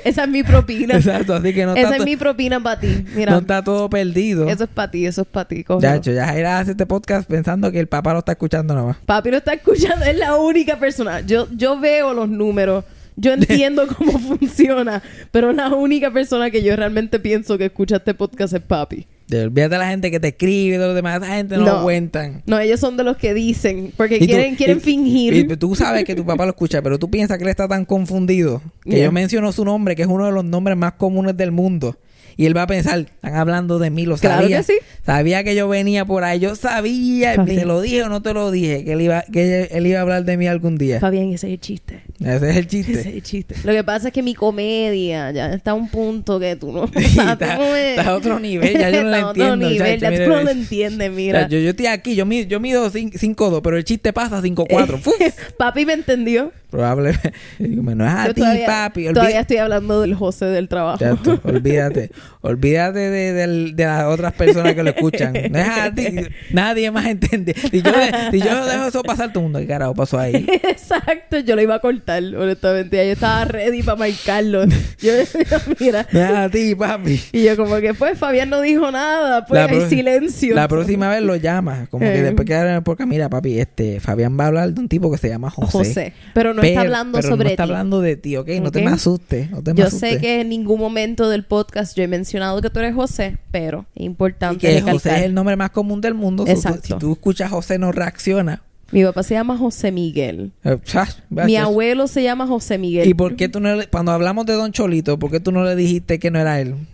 Esa 0.04 0.24
es 0.24 0.30
mi 0.30 0.44
propina. 0.44 0.96
Exacto, 0.96 1.34
así 1.34 1.54
que 1.54 1.66
no 1.66 1.72
Esa 1.76 1.82
está, 1.84 1.96
es 1.98 2.04
mi 2.06 2.18
propina 2.18 2.60
para 2.60 2.80
ti. 2.80 3.06
Mira, 3.16 3.32
no 3.32 3.38
está 3.40 3.64
todo 3.64 3.90
perdido. 3.90 4.50
eso 4.50 4.66
es 4.66 4.70
para 4.70 4.92
ti, 4.92 5.06
eso 5.06 5.22
es 5.22 5.28
para 5.28 5.48
ti. 5.48 5.64
cógelo. 5.64 5.82
Ya, 5.94 5.96
hecho, 5.96 6.12
ya 6.12 6.60
hace 6.60 6.72
este 6.72 6.86
podcast 6.86 7.30
pensando 7.30 7.72
que 7.72 7.80
el 7.80 7.88
papá 7.88 8.12
lo 8.12 8.20
está 8.20 8.34
escuchando 8.34 8.74
nomás. 8.76 8.98
Papi 9.06 9.32
lo 9.32 9.38
está 9.38 9.54
escuchando, 9.54 10.04
es 10.06 10.18
la 10.18 10.36
única 10.36 10.78
persona. 10.78 11.22
Yo, 11.22 11.48
yo 11.52 11.80
veo 11.80 12.14
los 12.14 12.28
números, 12.28 12.84
yo 13.16 13.34
entiendo 13.34 13.88
cómo 13.88 14.20
funciona, 14.20 15.02
pero 15.32 15.52
la 15.54 15.70
única 15.74 16.12
persona 16.12 16.50
que 16.52 16.62
yo 16.64 16.76
realmente 16.76 17.20
pienso 17.20 17.58
que 17.58 17.66
escucha 17.66 17.98
este 17.98 18.14
podcast 18.14 18.54
es 18.54 18.62
papi. 18.62 19.08
De- 19.28 19.46
Olvídate 19.46 19.74
de 19.74 19.80
la 19.80 19.90
gente 19.90 20.12
que 20.12 20.20
te 20.20 20.28
escribe, 20.28 20.78
de 20.78 20.86
los 20.86 20.94
demás, 20.96 21.20
esa 21.22 21.36
gente 21.36 21.58
no, 21.58 21.66
No. 21.66 21.74
lo 21.78 21.84
cuentan. 21.84 22.44
No, 22.46 22.60
ellos 22.60 22.80
son 22.80 22.96
de 22.96 23.04
los 23.04 23.18
que 23.18 23.34
dicen, 23.34 23.92
porque 23.98 24.20
tú- 24.20 24.26
quieren, 24.28 24.56
quieren 24.56 24.78
y- 24.78 24.82
fingir. 24.82 25.34
Y 25.34 25.48
tú 25.58 25.74
sabes 25.76 26.04
que 26.06 26.14
tu 26.14 26.24
papá 26.26 26.46
lo 26.46 26.52
escucha, 26.52 26.82
pero 26.84 27.00
tú 27.00 27.10
piensas 27.10 27.38
que 27.40 27.44
él 27.44 27.50
está 27.50 27.68
tan 27.68 27.86
confundido 27.86 28.62
que 28.84 28.92
Yeah. 28.98 29.06
yo 29.06 29.12
menciono 29.12 29.52
su 29.52 29.66
nombre, 29.66 29.96
que 29.96 30.04
es 30.04 30.08
uno 30.08 30.26
de 30.28 30.32
los 30.32 30.46
nombres 30.46 30.78
más 30.78 30.94
comunes 30.94 31.36
del 31.36 31.52
mundo. 31.52 31.98
Y 32.38 32.46
él 32.46 32.56
va 32.58 32.64
a 32.64 32.68
pensar, 32.68 33.00
están 33.00 33.36
hablando 33.36 33.80
de 33.80 33.90
mí, 33.90 34.06
lo 34.06 34.18
Claro 34.18 34.42
sabía. 34.44 34.58
que 34.58 34.64
sí. 34.64 34.74
Sabía 35.06 35.44
que 35.44 35.56
yo 35.56 35.68
venía 35.70 36.04
por 36.06 36.24
ahí, 36.24 36.40
yo 36.40 36.56
sabía, 36.56 37.36
Fabián. 37.36 37.60
¿te 37.60 37.66
lo 37.66 37.80
dije 37.82 38.04
o 38.04 38.10
no 38.10 38.22
te 38.22 38.34
lo 38.34 38.52
dije? 38.52 38.84
Que 38.84 38.94
él 38.94 39.02
iba, 39.02 39.22
que 39.32 39.70
él 39.72 39.88
iba 39.88 40.00
a 40.00 40.02
hablar 40.02 40.26
de 40.26 40.36
mí 40.38 40.48
algún 40.48 40.78
día. 40.78 41.00
Fabián, 41.00 41.32
ese 41.32 41.48
es 41.48 41.54
el 41.54 41.60
chiste. 41.60 42.02
Ese 42.20 42.36
es 42.36 42.42
el 42.42 42.50
Ese 42.50 42.58
es 42.60 42.68
chiste. 42.68 43.10
el 43.10 43.24
chiste. 43.24 43.56
Lo 43.64 43.72
que 43.74 43.84
pasa 43.84 44.08
es 44.08 44.14
que 44.14 44.22
mi 44.24 44.34
comedia 44.34 45.32
ya 45.32 45.54
está 45.54 45.72
a 45.72 45.74
un 45.76 45.90
punto 45.90 46.40
que 46.40 46.56
tú 46.56 46.72
no... 46.72 46.82
o 46.84 46.90
sea, 47.00 47.34
está- 47.34 47.56
no 47.58 47.72
me- 47.72 47.92
está 47.96 48.10
a 48.10 48.16
otro 48.16 48.40
nivel, 48.40 48.74
ya 48.74 48.90
yo 48.92 49.04
no 49.04 49.10
lo 49.10 49.16
Está 49.16 49.28
a 49.28 49.30
otro 49.32 49.44
entiendo, 49.54 49.70
nivel, 49.70 50.00
ya 50.00 50.10
mira, 50.12 50.26
tú 50.26 50.32
no 50.32 50.42
lo 50.44 50.50
entiendes, 50.50 51.10
O 51.10 51.14
mira. 51.14 51.40
sea, 51.40 51.48
yo, 51.50 51.60
yo 51.60 51.70
estoy 51.70 51.86
aquí, 51.88 52.16
yo 52.16 52.26
mido, 52.26 52.48
yo 52.48 52.60
mido 52.60 52.90
5'2", 52.92 53.62
pero 53.64 53.78
el 53.78 53.84
chiste 53.84 54.12
pasa 54.14 54.42
5'4". 54.42 55.00
¡Fuf! 55.00 55.14
Papi 55.58 55.86
me 55.86 55.94
entendió. 55.94 56.52
Probablemente. 56.70 57.32
No 57.60 58.06
es 58.06 58.12
a 58.14 58.34
ti, 58.34 58.42
papi. 58.66 59.14
todavía 59.14 59.40
estoy 59.40 59.58
hablando 59.58 60.02
del 60.02 60.14
José 60.16 60.46
del 60.46 60.68
trabajo. 60.68 60.98
Chato, 61.00 61.40
olvídate. 61.46 62.10
Olvídate 62.42 63.00
de, 63.00 63.34
del- 63.34 63.76
de 63.76 63.86
las 63.86 64.06
otras 64.06 64.34
personas 64.34 64.74
que 64.76 64.84
lo 64.84 64.90
escuchan. 64.92 65.34
No 65.50 65.58
es 65.60 65.68
a 65.68 65.92
ti. 65.94 66.08
Nadie 66.52 66.92
más 66.92 67.06
entiende. 67.08 67.54
Si 67.56 67.82
yo, 67.82 67.92
de- 67.92 68.32
si 68.32 68.40
yo 68.40 68.66
dejo 68.66 68.86
eso 68.88 69.02
pasar, 69.04 69.30
todo 69.30 69.40
el 69.40 69.44
mundo, 69.46 69.60
¿qué 69.60 69.68
carajo 69.68 69.96
pasó 69.96 70.20
ahí? 70.20 70.46
Exacto, 70.64 71.40
yo 71.40 71.56
lo 71.56 71.62
iba 71.62 71.76
a 71.76 71.80
cortar, 71.80 72.24
honestamente. 72.24 72.98
Yo 72.98 73.14
estaba 73.14 73.46
ready 73.46 73.82
para 73.84 73.98
marcarlo. 73.98 74.66
Yo 75.02 75.14
decía, 75.14 75.44
mira. 75.80 76.08
No 76.12 76.20
es 76.20 76.30
a 76.32 76.50
ti, 76.50 76.76
papi. 76.76 77.20
Y 77.32 77.44
yo 77.44 77.58
como 77.58 77.78
que 77.78 77.94
pues 77.94 78.18
Fabián 78.18 78.50
no 78.50 78.62
dijo 78.62 78.92
nada, 78.92 79.46
pues 79.46 79.62
hay 79.70 79.90
silencio. 79.90 80.54
La 80.56 80.68
próxima 80.68 81.10
vez 81.10 81.22
lo 81.24 81.36
llama. 81.36 81.88
Como 81.90 82.06
que 82.06 82.20
Eh. 82.20 82.22
después 82.24 82.46
que 82.48 82.54
en 82.56 82.68
el 82.68 82.84
podcast, 82.84 83.10
mira, 83.10 83.30
papi, 83.30 83.60
este, 83.60 84.00
Fabián 84.00 84.38
va 84.40 84.46
a 84.46 84.48
hablar 84.48 84.72
de 84.74 84.80
un 84.82 84.88
tipo 84.88 85.12
que 85.12 85.18
se 85.18 85.30
llama 85.30 85.50
José. 85.50 85.72
José. 85.72 86.14
Pero 86.34 86.54
no 86.54 86.62
Pero- 86.62 86.68
está 86.74 86.82
hablando 86.82 87.18
pero 87.20 87.30
sobre 87.30 87.46
no 87.46 87.50
está 87.50 87.64
ti. 87.66 87.70
hablando 87.72 88.02
de 88.02 88.16
ti, 88.18 88.38
¿ok? 88.38 88.50
No 88.62 88.72
te 88.72 88.82
me 88.82 88.92
asustes. 88.92 89.50
No 89.52 89.64
te 89.64 89.74
me 89.74 89.80
Yo 89.80 89.88
asustes. 89.88 90.12
sé 90.12 90.20
que 90.20 90.42
en 90.42 90.50
ningún 90.50 90.80
momento 90.80 91.30
del 91.30 91.44
podcast 91.44 91.96
yo 91.98 92.04
he 92.04 92.08
mencionado 92.18 92.62
que 92.62 92.70
tú 92.70 92.80
eres 92.80 92.96
José, 92.96 93.38
pero 93.52 93.86
es 93.96 94.02
Y 94.02 94.06
importante 94.06 94.60
que 94.60 94.68
recalcar. 94.74 94.94
José 94.94 95.16
es 95.18 95.22
el 95.24 95.34
nombre 95.34 95.56
más 95.56 95.70
común 95.72 96.02
del 96.02 96.14
mundo. 96.14 96.46
Tú- 96.46 96.52
Exacto. 96.52 96.82
si 96.84 96.94
tú 96.96 97.12
escuchas 97.14 97.52
José, 97.52 97.78
no 97.78 97.92
reacciona. 97.92 98.62
Mi 98.92 99.04
papá 99.04 99.24
se 99.24 99.34
llama 99.34 99.58
José 99.58 99.92
Miguel. 99.92 100.52
Eh, 100.64 100.78
chas, 100.84 101.22
Mi 101.30 101.56
abuelo 101.58 102.08
se 102.08 102.22
llama 102.22 102.46
José 102.46 102.78
Miguel. 102.78 103.10
¿Y 103.10 103.16
por 103.16 103.36
qué 103.36 103.50
tú 103.50 103.60
no 103.60 103.76
le, 103.76 103.88
cuando 103.88 104.12
hablamos 104.12 104.46
de 104.46 104.54
Don 104.54 104.72
Cholito, 104.72 105.18
por 105.18 105.32
qué 105.32 105.40
tú 105.40 105.52
no 105.52 105.64
le 105.66 105.76
dijiste 105.76 106.20
que 106.20 106.30
no 106.30 106.40
era 106.40 106.62
él? 106.62 106.76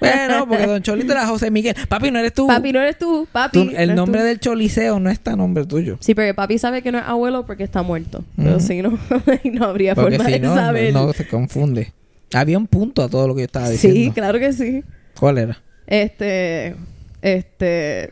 bueno, 0.00 0.46
porque 0.48 0.66
Don 0.66 0.80
Cholito 0.82 1.12
era 1.12 1.26
José 1.26 1.50
Miguel. 1.50 1.74
Papi, 1.88 2.10
no 2.10 2.18
eres 2.20 2.32
tú. 2.34 2.46
Papi, 2.46 2.72
no 2.72 2.80
eres 2.80 2.98
tú, 2.98 3.26
papi. 3.32 3.66
Tú- 3.68 3.72
el 3.76 3.94
nombre 3.96 4.20
tú. 4.20 4.26
del 4.26 4.40
Choliseo 4.40 5.00
no 5.00 5.10
está 5.10 5.34
nombre 5.36 5.66
tuyo. 5.66 5.96
Sí, 6.00 6.14
pero 6.14 6.34
papi 6.34 6.58
sabe 6.58 6.82
que 6.82 6.92
no 6.92 6.98
es 6.98 7.04
abuelo 7.04 7.44
porque 7.46 7.64
está 7.64 7.82
muerto. 7.82 8.24
Pero 8.36 8.60
si 8.60 8.80
no, 8.80 8.96
no 9.52 9.64
habría 9.64 9.94
Porque 9.96 10.16
forma 10.16 10.26
si 10.26 10.32
de 10.32 10.40
no, 10.40 10.54
saber. 10.54 10.92
no, 10.94 11.06
no 11.06 11.12
se 11.12 11.26
confunde. 11.26 11.92
Había 12.34 12.58
un 12.58 12.66
punto 12.66 13.02
a 13.02 13.08
todo 13.08 13.26
lo 13.28 13.34
que 13.34 13.40
yo 13.42 13.46
estaba 13.46 13.68
diciendo. 13.68 13.98
sí, 14.00 14.10
claro 14.12 14.38
que 14.38 14.52
sí. 14.52 14.84
¿Cuál 15.18 15.38
era? 15.38 15.62
Este, 15.86 16.76
este, 17.22 18.10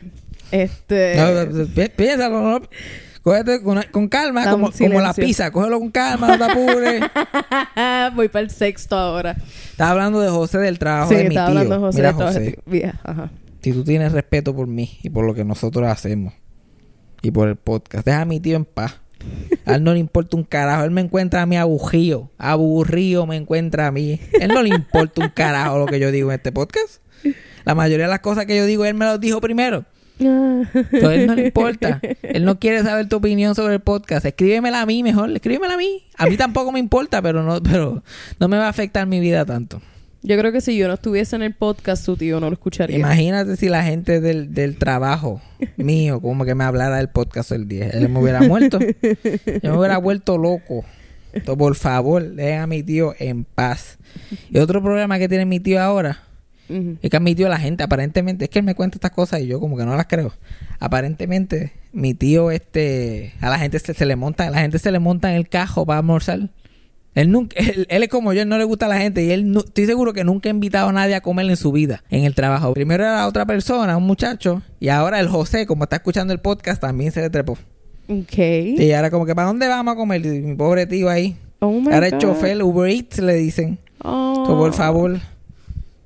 este. 0.51 1.15
No, 1.17 1.67
pi- 1.67 1.89
piénsalo, 1.95 2.41
no. 2.59 2.61
Cógete 3.21 3.61
con, 3.61 3.81
con 3.91 4.07
calma, 4.07 4.49
como, 4.49 4.71
como 4.71 5.01
la 5.01 5.13
pizza. 5.13 5.51
Cógelo 5.51 5.79
con 5.79 5.91
calma, 5.91 6.35
no 6.35 6.37
te 6.37 6.51
apures. 6.51 7.01
Voy 8.15 8.29
para 8.29 8.43
el 8.43 8.49
sexto 8.49 8.95
ahora. 8.97 9.35
Estaba 9.71 9.91
hablando 9.91 10.19
de 10.21 10.29
José 10.29 10.57
del 10.59 10.79
trabajo 10.79 11.09
sí, 11.09 11.15
de 11.15 11.23
mi 11.25 11.29
estaba 11.29 11.51
tío. 11.51 11.59
hablando 11.59 11.75
de 11.75 11.81
José. 11.81 12.57
Mira, 12.65 12.93
José. 12.93 12.93
Ajá. 13.03 13.29
si 13.61 13.73
tú 13.73 13.83
tienes 13.83 14.13
respeto 14.13 14.55
por 14.55 14.67
mí 14.67 14.97
y 15.03 15.09
por 15.09 15.25
lo 15.25 15.33
que 15.33 15.43
nosotros 15.43 15.85
hacemos 15.87 16.33
y 17.21 17.31
por 17.31 17.49
el 17.49 17.57
podcast, 17.57 18.05
deja 18.05 18.21
a 18.21 18.25
mi 18.25 18.39
tío 18.39 18.55
en 18.55 18.65
paz. 18.65 18.99
A 19.65 19.75
él 19.75 19.83
no 19.83 19.93
le 19.93 19.99
importa 19.99 20.37
un 20.37 20.43
carajo. 20.43 20.83
Él 20.83 20.91
me 20.91 21.01
encuentra 21.01 21.41
a 21.41 21.45
mí 21.45 21.57
aburrido. 21.57 22.29
Aburrido 22.37 23.25
me 23.25 23.35
encuentra 23.35 23.87
a 23.87 23.91
mí. 23.91 24.19
Él 24.39 24.49
no 24.49 24.61
le 24.61 24.69
importa 24.69 25.21
un 25.21 25.29
carajo 25.29 25.77
lo 25.77 25.85
que 25.85 25.99
yo 25.99 26.11
digo 26.11 26.31
en 26.31 26.35
este 26.35 26.51
podcast. 26.51 27.01
La 27.65 27.75
mayoría 27.75 28.05
de 28.05 28.11
las 28.11 28.21
cosas 28.21 28.45
que 28.45 28.57
yo 28.57 28.65
digo, 28.65 28.85
él 28.85 28.95
me 28.95 29.05
las 29.05 29.19
dijo 29.19 29.41
primero. 29.41 29.85
Entonces 30.19 31.03
a 31.03 31.13
él 31.13 31.27
no 31.27 31.35
le 31.35 31.45
importa. 31.47 32.01
Él 32.21 32.43
no 32.43 32.59
quiere 32.59 32.83
saber 32.83 33.07
tu 33.07 33.17
opinión 33.17 33.55
sobre 33.55 33.75
el 33.75 33.79
podcast. 33.79 34.25
Escríbemela 34.25 34.81
a 34.81 34.85
mí 34.85 35.01
mejor. 35.01 35.31
Escríbemela 35.31 35.75
a 35.75 35.77
mí. 35.77 36.03
A 36.17 36.25
mí 36.25 36.35
tampoco 36.35 36.71
me 36.71 36.79
importa, 36.79 37.21
pero 37.21 37.41
no, 37.43 37.61
pero 37.63 38.03
no 38.39 38.47
me 38.47 38.57
va 38.57 38.65
a 38.65 38.69
afectar 38.69 39.07
mi 39.07 39.19
vida 39.19 39.45
tanto. 39.45 39.81
Yo 40.21 40.37
creo 40.37 40.51
que 40.51 40.61
si 40.61 40.77
yo 40.77 40.87
no 40.87 40.95
estuviese 40.95 41.35
en 41.35 41.43
el 41.43 41.53
podcast, 41.53 42.03
su 42.03 42.17
tío 42.17 42.39
no 42.39 42.47
lo 42.47 42.53
escucharía. 42.53 42.97
Imagínate 42.97 43.55
si 43.55 43.69
la 43.69 43.83
gente 43.83 44.19
del, 44.19 44.53
del 44.53 44.77
trabajo 44.77 45.41
mío 45.77 46.19
como 46.21 46.45
que 46.45 46.55
me 46.55 46.63
hablara 46.63 46.97
del 46.97 47.09
podcast 47.09 47.51
el 47.51 47.67
día. 47.67 47.97
Yo 47.99 48.09
me 48.09 48.19
hubiera 48.19 48.41
muerto. 48.41 48.79
Yo 48.79 49.71
me 49.71 49.77
hubiera 49.77 49.97
vuelto 49.97 50.37
loco. 50.37 50.83
Entonces, 51.31 51.57
por 51.57 51.75
favor, 51.75 52.27
dejen 52.31 52.61
a 52.61 52.67
mi 52.67 52.83
tío 52.83 53.13
en 53.19 53.43
paz. 53.43 53.97
Y 54.49 54.57
otro 54.57 54.81
problema 54.81 55.19
que 55.19 55.29
tiene 55.29 55.45
mi 55.45 55.59
tío 55.59 55.81
ahora 55.81 56.23
es 57.01 57.09
que 57.09 57.17
a 57.17 57.19
mi 57.19 57.33
tío 57.33 57.49
la 57.49 57.57
gente, 57.57 57.83
aparentemente, 57.83 58.45
es 58.45 58.49
que 58.49 58.59
él 58.59 58.65
me 58.65 58.75
cuenta 58.75 58.97
estas 58.97 59.11
cosas 59.11 59.41
y 59.41 59.47
yo 59.47 59.59
como 59.59 59.75
que 59.75 59.85
no 59.85 59.95
las 59.95 60.05
creo. 60.05 60.33
Aparentemente, 60.79 61.73
mi 61.91 62.13
tío, 62.13 62.51
este, 62.51 63.33
a 63.41 63.49
la 63.49 63.57
gente 63.57 63.79
se, 63.79 63.93
se 63.93 64.05
le 64.05 64.15
monta, 64.15 64.47
a 64.47 64.51
la 64.51 64.59
gente 64.59 64.77
se 64.77 64.91
le 64.91 64.99
monta 64.99 65.31
en 65.31 65.37
el 65.37 65.49
cajo 65.49 65.85
para 65.85 65.99
almorzar. 65.99 66.49
Él 67.21 67.31
nunca, 67.31 67.55
él, 67.59 67.85
él 67.89 68.03
es 68.03 68.09
como 68.09 68.33
yo, 68.33 68.41
él 68.41 68.49
no 68.49 68.57
le 68.57 68.63
gusta 68.63 68.85
a 68.85 68.89
la 68.89 68.97
gente 68.99 69.23
y 69.23 69.31
él 69.31 69.51
no- 69.51 69.59
estoy 69.61 69.85
seguro 69.85 70.13
que 70.13 70.23
nunca 70.23 70.49
ha 70.49 70.51
invitado 70.51 70.89
a 70.89 70.93
nadie 70.93 71.15
a 71.15 71.21
comer 71.21 71.47
en 71.49 71.57
su 71.57 71.71
vida, 71.71 72.03
en 72.09 72.23
el 72.23 72.33
trabajo. 72.35 72.73
Primero 72.73 73.03
era 73.03 73.27
otra 73.27 73.45
persona, 73.45 73.97
un 73.97 74.03
muchacho, 74.07 74.61
y 74.79 74.89
ahora 74.89 75.19
el 75.19 75.27
José, 75.27 75.65
como 75.65 75.83
está 75.83 75.97
escuchando 75.97 76.33
el 76.33 76.39
podcast, 76.39 76.81
también 76.81 77.11
se 77.11 77.21
le 77.21 77.29
trepó. 77.29 77.57
Ok. 78.07 78.37
Y 78.37 78.91
ahora 78.93 79.11
como 79.11 79.25
que, 79.25 79.35
¿para 79.35 79.47
dónde 79.47 79.67
vamos 79.67 79.93
a 79.93 79.95
comer? 79.97 80.25
Y 80.25 80.29
mi 80.41 80.55
pobre 80.55 80.85
tío 80.87 81.09
ahí. 81.09 81.35
Oh 81.59 81.71
my 81.81 81.91
ahora 81.93 82.07
el 82.07 82.13
God. 82.13 82.19
chofer, 82.19 82.63
Uber 82.63 82.89
Eats, 82.89 83.19
le 83.19 83.35
dicen. 83.35 83.77
Oh. 84.03 84.45
So, 84.47 84.57
por 84.57 84.73
favor, 84.73 85.19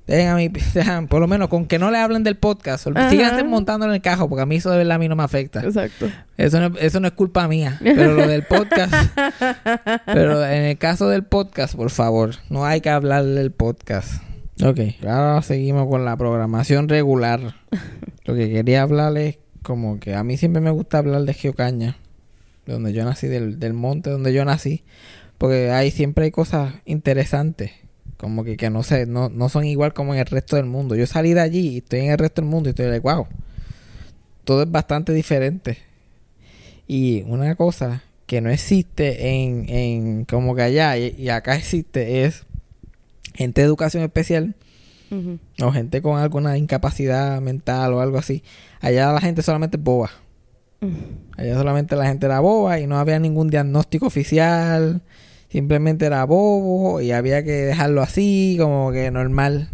dejen 0.06 0.28
a 0.28 0.36
mí, 0.36 0.50
por 1.08 1.20
lo 1.20 1.28
menos 1.28 1.48
con 1.48 1.66
que 1.66 1.78
no 1.78 1.90
le 1.90 1.98
hablen 1.98 2.24
del 2.24 2.36
podcast. 2.36 2.86
Ajá. 2.86 3.10
Síganse 3.10 3.44
montándolo 3.44 3.92
en 3.92 3.96
el 3.96 4.02
cajo, 4.02 4.28
porque 4.28 4.42
a 4.42 4.46
mí 4.46 4.56
eso 4.56 4.70
de 4.70 4.78
verdad 4.78 4.96
a 4.96 4.98
mí 4.98 5.08
no 5.08 5.16
me 5.16 5.22
afecta. 5.22 5.60
Exacto. 5.60 6.10
Eso 6.36 6.60
no, 6.60 6.76
eso 6.78 7.00
no 7.00 7.08
es 7.08 7.14
culpa 7.14 7.48
mía. 7.48 7.78
Pero 7.82 8.14
lo 8.14 8.26
del 8.26 8.44
podcast. 8.44 8.92
pero 10.06 10.44
en 10.44 10.62
el 10.64 10.78
caso 10.78 11.08
del 11.08 11.24
podcast, 11.24 11.74
por 11.74 11.90
favor, 11.90 12.36
no 12.50 12.64
hay 12.64 12.80
que 12.80 12.90
hablar 12.90 13.24
del 13.24 13.52
podcast. 13.52 14.22
Ok, 14.62 14.78
ahora 15.02 15.42
seguimos 15.42 15.88
con 15.88 16.04
la 16.04 16.16
programación 16.16 16.88
regular. 16.88 17.56
Lo 18.24 18.34
que 18.34 18.50
quería 18.50 18.82
hablar 18.82 19.16
es 19.18 19.38
como 19.62 19.98
que 19.98 20.14
a 20.14 20.22
mí 20.22 20.36
siempre 20.36 20.60
me 20.62 20.70
gusta 20.70 20.98
hablar 20.98 21.22
de 21.22 21.34
Geocaña, 21.34 21.96
de 22.66 22.72
donde 22.74 22.92
yo 22.92 23.04
nací, 23.04 23.26
del, 23.26 23.58
del 23.58 23.72
monte 23.72 24.10
donde 24.10 24.32
yo 24.32 24.44
nací, 24.44 24.84
porque 25.38 25.70
ahí 25.72 25.90
siempre 25.90 26.26
hay 26.26 26.30
cosas 26.30 26.74
interesantes, 26.84 27.72
como 28.24 28.42
que, 28.42 28.56
que 28.56 28.70
no 28.70 28.82
sé, 28.82 29.04
no, 29.04 29.28
no 29.28 29.50
son 29.50 29.66
igual 29.66 29.92
como 29.92 30.14
en 30.14 30.20
el 30.20 30.24
resto 30.24 30.56
del 30.56 30.64
mundo. 30.64 30.94
Yo 30.96 31.06
salí 31.06 31.34
de 31.34 31.42
allí 31.42 31.68
y 31.68 31.76
estoy 31.78 32.00
en 32.00 32.10
el 32.10 32.16
resto 32.16 32.40
del 32.40 32.48
mundo 32.48 32.68
y 32.68 32.70
estoy 32.70 32.86
de 32.86 32.98
wow, 32.98 33.26
todo 34.44 34.62
es 34.62 34.70
bastante 34.70 35.12
diferente. 35.12 35.76
Y 36.88 37.20
una 37.26 37.54
cosa 37.54 38.02
que 38.24 38.40
no 38.40 38.48
existe 38.48 39.28
en, 39.28 39.68
en 39.68 40.24
como 40.24 40.54
que 40.54 40.62
allá 40.62 40.96
y, 40.96 41.14
y 41.18 41.28
acá 41.28 41.54
existe 41.54 42.24
es 42.24 42.46
gente 43.34 43.60
de 43.60 43.66
educación 43.66 44.02
especial 44.02 44.54
o 45.62 45.70
gente 45.70 46.00
con 46.00 46.18
alguna 46.18 46.56
incapacidad 46.56 47.42
mental 47.42 47.92
o 47.92 48.00
algo 48.00 48.16
así. 48.16 48.42
Allá 48.80 49.12
la 49.12 49.20
gente 49.20 49.42
solamente 49.42 49.76
es 49.76 49.82
boba. 49.82 50.10
Allá 51.36 51.56
solamente 51.56 51.94
la 51.94 52.06
gente 52.06 52.24
era 52.24 52.40
boba 52.40 52.80
y 52.80 52.86
no 52.86 52.98
había 52.98 53.18
ningún 53.18 53.50
diagnóstico 53.50 54.06
oficial. 54.06 55.02
Simplemente 55.54 56.06
era 56.06 56.24
bobo 56.24 57.00
y 57.00 57.12
había 57.12 57.44
que 57.44 57.52
dejarlo 57.52 58.02
así, 58.02 58.56
como 58.58 58.90
que 58.90 59.08
normal. 59.12 59.68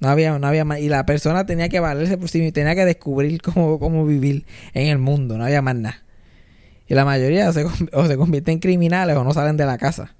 No 0.00 0.08
había, 0.08 0.36
no 0.40 0.44
había 0.48 0.64
más. 0.64 0.80
Y 0.80 0.88
la 0.88 1.06
persona 1.06 1.46
tenía 1.46 1.68
que 1.68 1.78
valerse 1.78 2.18
por 2.18 2.28
sí 2.28 2.40
misma, 2.40 2.52
tenía 2.52 2.74
que 2.74 2.84
descubrir 2.84 3.40
cómo, 3.54 3.78
cómo 3.78 4.04
vivir 4.04 4.44
en 4.74 4.88
el 4.88 4.98
mundo. 4.98 5.38
No 5.38 5.44
había 5.44 5.62
más 5.62 5.76
nada. 5.76 6.02
Y 6.88 6.94
la 6.94 7.04
mayoría 7.04 7.48
o 7.48 7.52
se, 7.52 7.64
o 7.92 8.06
se 8.08 8.16
convierten 8.16 8.54
en 8.54 8.58
criminales 8.58 9.16
o 9.16 9.22
no 9.22 9.32
salen 9.32 9.56
de 9.56 9.66
la 9.66 9.78
casa. 9.78 10.16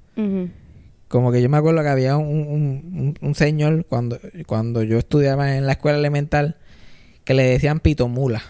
Como 1.08 1.32
que 1.32 1.42
yo 1.42 1.48
me 1.48 1.56
acuerdo 1.56 1.82
que 1.82 1.88
había 1.88 2.16
un, 2.16 2.28
un- 2.28 2.94
un- 2.96 3.18
un 3.20 3.34
señor 3.34 3.86
cuando, 3.86 4.20
cuando 4.46 4.84
yo 4.84 4.96
estudiaba 4.96 5.56
en 5.56 5.66
la 5.66 5.72
escuela 5.72 5.98
elemental 5.98 6.54
que 7.24 7.34
le 7.34 7.42
decían 7.42 7.80
pitomula. 7.80 8.42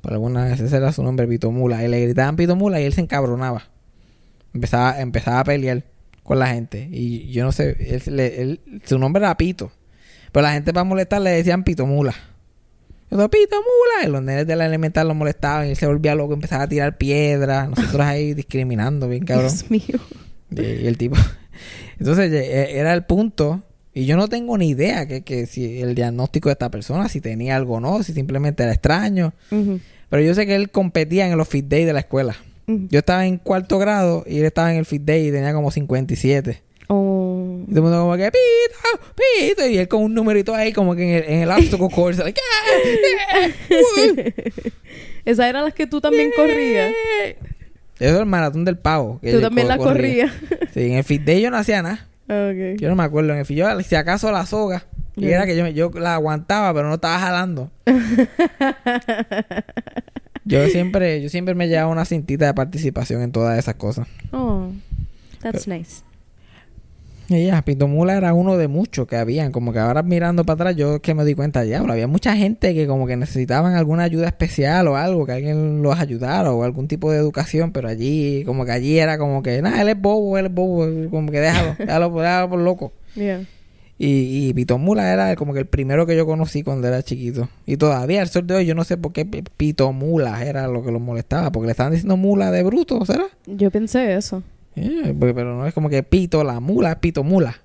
Por 0.00 0.14
alguna 0.14 0.46
vez 0.46 0.58
ese 0.58 0.76
era 0.78 0.90
su 0.90 1.04
nombre, 1.04 1.28
pitomula. 1.28 1.84
Y 1.84 1.86
le 1.86 2.00
gritaban 2.00 2.34
pitomula 2.34 2.80
y 2.80 2.86
él 2.86 2.92
se 2.92 3.02
encabronaba. 3.02 3.68
Empezaba, 4.52 5.00
empezaba 5.00 5.38
a 5.38 5.44
pelear 5.44 5.84
con 6.28 6.38
la 6.38 6.48
gente. 6.48 6.86
Y 6.92 7.30
yo 7.32 7.42
no 7.42 7.52
sé, 7.52 7.74
él, 8.06 8.60
su 8.84 8.98
nombre 8.98 9.22
era 9.22 9.34
Pito. 9.38 9.72
Pero 10.30 10.42
la 10.42 10.52
gente 10.52 10.74
para 10.74 10.84
molestar 10.84 11.22
le 11.22 11.30
decían 11.30 11.64
Pito 11.64 11.86
Mula. 11.86 12.14
Yo 13.10 13.30
Pito 13.30 13.56
Mula. 13.56 14.06
Y 14.06 14.12
los 14.12 14.22
nenes 14.22 14.46
de 14.46 14.54
la 14.54 14.66
elemental 14.66 15.08
lo 15.08 15.14
molestaban 15.14 15.66
y 15.66 15.70
él 15.70 15.76
se 15.76 15.86
volvía 15.86 16.14
loco, 16.14 16.34
empezaba 16.34 16.64
a 16.64 16.68
tirar 16.68 16.98
piedras. 16.98 17.70
Nosotros 17.70 18.02
ahí 18.02 18.34
discriminando, 18.34 19.08
bien 19.08 19.24
cabrón. 19.24 19.48
Dios 19.48 19.70
mío. 19.70 19.98
Y, 20.50 20.60
y 20.60 20.86
el 20.86 20.98
tipo. 20.98 21.16
Entonces 21.98 22.30
eh, 22.30 22.78
era 22.78 22.92
el 22.92 23.04
punto. 23.04 23.62
Y 23.94 24.04
yo 24.04 24.18
no 24.18 24.28
tengo 24.28 24.58
ni 24.58 24.68
idea 24.68 25.08
que, 25.08 25.22
que 25.22 25.46
si 25.46 25.80
el 25.80 25.94
diagnóstico 25.94 26.50
de 26.50 26.52
esta 26.52 26.70
persona, 26.70 27.08
si 27.08 27.22
tenía 27.22 27.56
algo 27.56 27.76
o 27.76 27.80
no, 27.80 28.02
si 28.02 28.12
simplemente 28.12 28.64
era 28.64 28.72
extraño. 28.72 29.32
Pero 29.48 30.22
yo 30.22 30.34
sé 30.34 30.46
que 30.46 30.56
él 30.56 30.70
competía 30.70 31.26
en 31.26 31.38
los 31.38 31.48
fit 31.48 31.64
day 31.64 31.86
de 31.86 31.94
la 31.94 32.00
escuela. 32.00 32.36
Yo 32.90 32.98
estaba 32.98 33.26
en 33.26 33.38
cuarto 33.38 33.78
grado 33.78 34.24
y 34.26 34.40
él 34.40 34.44
estaba 34.44 34.70
en 34.72 34.78
el 34.78 34.84
fit 34.84 35.02
day 35.02 35.28
y 35.28 35.32
tenía 35.32 35.54
como 35.54 35.70
57. 35.70 36.62
Oh. 36.88 37.60
Y 37.66 37.70
todo 37.70 37.76
el 37.76 37.82
mundo 37.82 38.00
como 38.00 38.16
que, 38.16 38.30
pito, 38.30 39.12
pito. 39.16 39.66
Y 39.66 39.78
él 39.78 39.88
con 39.88 40.02
un 40.02 40.12
numerito 40.14 40.54
ahí 40.54 40.72
como 40.72 40.94
que 40.94 41.02
en 41.02 41.24
el, 41.24 41.30
en 41.32 41.40
el 41.42 41.50
obstacle 41.50 41.88
course. 41.94 42.22
like, 42.22 42.40
"Ah, 42.40 43.34
ah, 43.34 43.48
Esas 45.24 45.46
eran 45.46 45.64
las 45.64 45.74
que 45.74 45.86
tú 45.86 46.00
también 46.00 46.30
corrías. 46.36 46.92
Eso 47.98 48.14
es 48.14 48.20
el 48.20 48.26
maratón 48.26 48.64
del 48.64 48.78
pavo. 48.78 49.18
que 49.20 49.30
Tú 49.32 49.36
yo 49.38 49.42
también 49.42 49.66
co- 49.66 49.72
la 49.74 49.78
corrías. 49.78 50.32
Sí, 50.74 50.80
en 50.86 50.92
el 50.94 51.04
fit 51.04 51.22
day 51.22 51.40
yo 51.42 51.50
no 51.50 51.56
hacía 51.56 51.82
nada. 51.82 52.06
Ok. 52.28 52.78
Yo 52.80 52.88
no 52.88 52.96
me 52.96 53.02
acuerdo. 53.02 53.32
En 53.32 53.38
el 53.40 53.46
fit 53.46 53.56
yo, 53.58 53.80
si 53.80 53.94
acaso 53.94 54.30
la 54.30 54.44
soga. 54.46 54.84
Y 55.16 55.26
era 55.30 55.46
que 55.46 55.56
yo, 55.56 55.66
yo 55.68 55.90
la 55.98 56.14
aguantaba, 56.14 56.72
pero 56.72 56.86
no 56.88 56.94
estaba 56.94 57.18
jalando. 57.18 57.72
Yo 60.48 60.66
siempre, 60.68 61.22
yo 61.22 61.28
siempre 61.28 61.54
me 61.54 61.68
llevaba 61.68 61.88
una 61.88 62.04
cintita 62.04 62.46
de 62.46 62.54
participación 62.54 63.22
en 63.22 63.32
todas 63.32 63.58
esas 63.58 63.74
cosas. 63.74 64.08
Oh, 64.32 64.70
that's 65.40 65.68
nice. 65.68 66.02
Y 67.30 67.44
ya, 67.44 67.60
Pito 67.60 67.86
Mula 67.88 68.16
era 68.16 68.32
uno 68.32 68.56
de 68.56 68.68
muchos 68.68 69.06
que 69.06 69.16
habían. 69.16 69.52
Como 69.52 69.74
que 69.74 69.78
ahora 69.78 70.02
mirando 70.02 70.44
para 70.44 70.54
atrás, 70.54 70.76
yo 70.76 70.94
es 70.94 71.00
que 71.02 71.12
me 71.12 71.26
di 71.26 71.34
cuenta, 71.34 71.60
diablo, 71.60 71.92
había 71.92 72.06
mucha 72.06 72.34
gente 72.34 72.74
que 72.74 72.86
como 72.86 73.06
que 73.06 73.16
necesitaban 73.16 73.74
alguna 73.74 74.04
ayuda 74.04 74.28
especial 74.28 74.88
o 74.88 74.96
algo, 74.96 75.26
que 75.26 75.32
alguien 75.32 75.82
los 75.82 75.98
ayudara 75.98 76.50
o 76.52 76.64
algún 76.64 76.88
tipo 76.88 77.12
de 77.12 77.18
educación, 77.18 77.72
pero 77.72 77.88
allí, 77.88 78.44
como 78.46 78.64
que 78.64 78.72
allí 78.72 78.98
era 78.98 79.18
como 79.18 79.42
que, 79.42 79.60
nada, 79.60 79.82
él 79.82 79.90
es 79.90 80.00
bobo, 80.00 80.38
él 80.38 80.46
es 80.46 80.54
bobo, 80.54 80.86
como 81.10 81.30
que 81.30 81.40
déjalo, 81.40 81.74
déjalo, 81.78 82.10
déjalo 82.18 82.48
por 82.48 82.60
loco. 82.60 82.92
Yeah. 83.14 83.44
Y, 84.00 84.48
y 84.48 84.54
Pito 84.54 84.78
Mula 84.78 85.12
era 85.12 85.34
como 85.34 85.52
que 85.52 85.58
el 85.60 85.66
primero 85.66 86.06
que 86.06 86.16
yo 86.16 86.24
conocí 86.24 86.62
cuando 86.62 86.86
era 86.86 87.02
chiquito. 87.02 87.48
Y 87.66 87.76
todavía, 87.78 88.22
al 88.22 88.28
sol 88.28 88.46
de 88.46 88.54
hoy, 88.54 88.66
yo 88.66 88.74
no 88.76 88.84
sé 88.84 88.96
por 88.96 89.12
qué 89.12 89.24
Pito 89.24 89.92
Mula 89.92 90.44
era 90.44 90.68
lo 90.68 90.84
que 90.84 90.92
los 90.92 91.00
molestaba, 91.00 91.50
porque 91.50 91.66
le 91.66 91.72
estaban 91.72 91.92
diciendo 91.92 92.16
mula 92.16 92.50
de 92.52 92.62
bruto, 92.62 93.04
¿será? 93.04 93.24
Yo 93.46 93.70
pensé 93.72 94.14
eso. 94.14 94.42
Eh, 94.76 95.14
porque- 95.18 95.34
pero 95.34 95.56
no 95.56 95.66
es 95.66 95.74
como 95.74 95.88
que 95.88 96.02
Pito 96.04 96.44
la 96.44 96.60
mula, 96.60 96.92
es 96.92 96.96
Pito 96.98 97.24
Mula. 97.24 97.56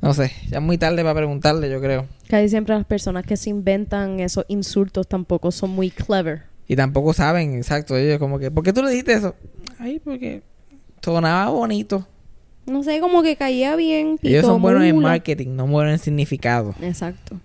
No 0.00 0.14
sé, 0.14 0.30
ya 0.48 0.58
es 0.58 0.62
muy 0.62 0.78
tarde 0.78 1.02
para 1.02 1.14
preguntarle, 1.16 1.68
yo 1.68 1.80
creo. 1.80 2.06
Casi 2.28 2.48
siempre 2.48 2.74
las 2.74 2.86
personas 2.86 3.26
que 3.26 3.36
se 3.36 3.50
inventan 3.50 4.20
esos 4.20 4.44
insultos 4.48 5.06
tampoco 5.08 5.50
son 5.50 5.70
muy 5.70 5.90
clever. 5.90 6.44
Y 6.68 6.76
tampoco 6.76 7.12
saben, 7.12 7.54
exacto, 7.54 7.96
ellos 7.96 8.18
como 8.18 8.38
que, 8.38 8.50
¿por 8.50 8.62
qué 8.64 8.72
tú 8.72 8.82
le 8.82 8.90
dijiste 8.92 9.12
eso? 9.12 9.34
Ay, 9.78 9.98
porque 9.98 10.42
sonaba 11.02 11.50
bonito. 11.50 12.06
No 12.66 12.82
sé, 12.82 13.00
como 13.00 13.22
que 13.22 13.36
caía 13.36 13.74
bien. 13.76 14.18
ellos 14.22 14.44
son 14.44 14.62
buenos 14.62 14.82
en 14.82 14.88
pitomula. 14.90 15.08
marketing, 15.08 15.48
no 15.56 15.66
buenos 15.66 15.92
en 15.94 15.98
significado. 15.98 16.74
Exacto. 16.82 17.40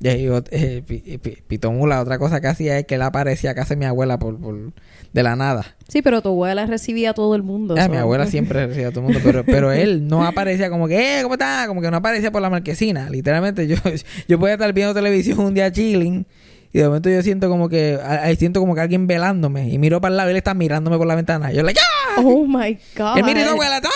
Y 0.00 0.06
eh, 0.50 0.82
Pi- 0.86 1.18
Pi- 1.18 1.38
Pito 1.46 1.72
Mula, 1.72 2.02
otra 2.02 2.18
cosa 2.18 2.38
que 2.40 2.48
hacía 2.48 2.78
es 2.78 2.84
que 2.84 2.96
él 2.96 3.02
aparecía 3.02 3.52
a 3.52 3.54
casa 3.54 3.70
de 3.74 3.78
mi 3.78 3.86
abuela 3.86 4.18
por, 4.18 4.38
por- 4.38 4.72
de 5.14 5.22
la 5.22 5.34
nada. 5.34 5.64
Sí, 5.88 6.02
pero 6.02 6.20
tu 6.20 6.28
abuela 6.30 6.66
recibía 6.66 7.10
a 7.10 7.14
todo 7.14 7.34
el 7.34 7.42
mundo. 7.42 7.74
So- 7.76 7.88
mi 7.88 7.96
abuela 7.96 8.26
siempre 8.26 8.66
recibía 8.66 8.88
a 8.88 8.90
todo 8.90 9.00
el 9.00 9.06
mundo, 9.06 9.20
pero, 9.24 9.44
pero 9.44 9.72
él 9.72 10.06
no 10.06 10.22
aparecía 10.26 10.68
como 10.68 10.88
que, 10.88 11.20
eh, 11.20 11.22
¿cómo 11.22 11.34
está? 11.36 11.64
Como 11.68 11.80
que 11.80 11.90
no 11.90 11.96
aparecía 11.98 12.30
por 12.30 12.42
la 12.42 12.50
marquesina. 12.50 13.08
Literalmente, 13.08 13.66
yo, 13.66 13.76
yo 14.28 14.38
podía 14.38 14.54
estar 14.54 14.70
viendo 14.74 14.92
televisión 14.92 15.38
un 15.38 15.54
día 15.54 15.72
chilling 15.72 16.26
y 16.72 16.78
de 16.80 16.86
momento 16.86 17.08
yo 17.08 17.22
siento 17.22 17.48
como 17.48 17.68
que, 17.70 17.98
ahí 18.04 18.34
siento 18.36 18.58
como 18.60 18.74
que 18.74 18.80
alguien 18.82 19.06
velándome 19.06 19.68
y 19.70 19.78
miro 19.78 20.00
para 20.02 20.10
el 20.12 20.16
lado 20.18 20.28
y 20.28 20.32
él 20.32 20.36
está 20.36 20.52
mirándome 20.54 20.98
por 20.98 21.06
la 21.06 21.14
ventana. 21.14 21.50
Y 21.52 21.56
yo, 21.56 21.62
like, 21.62 21.80
¡ah! 21.80 22.20
Oh 22.20 22.44
my 22.46 22.76
God. 22.96 23.16
Él 23.16 23.24
mira 23.24 23.40
y 23.42 23.44
tu 23.44 23.50
abuela, 23.50 23.76
¿está? 23.76 23.88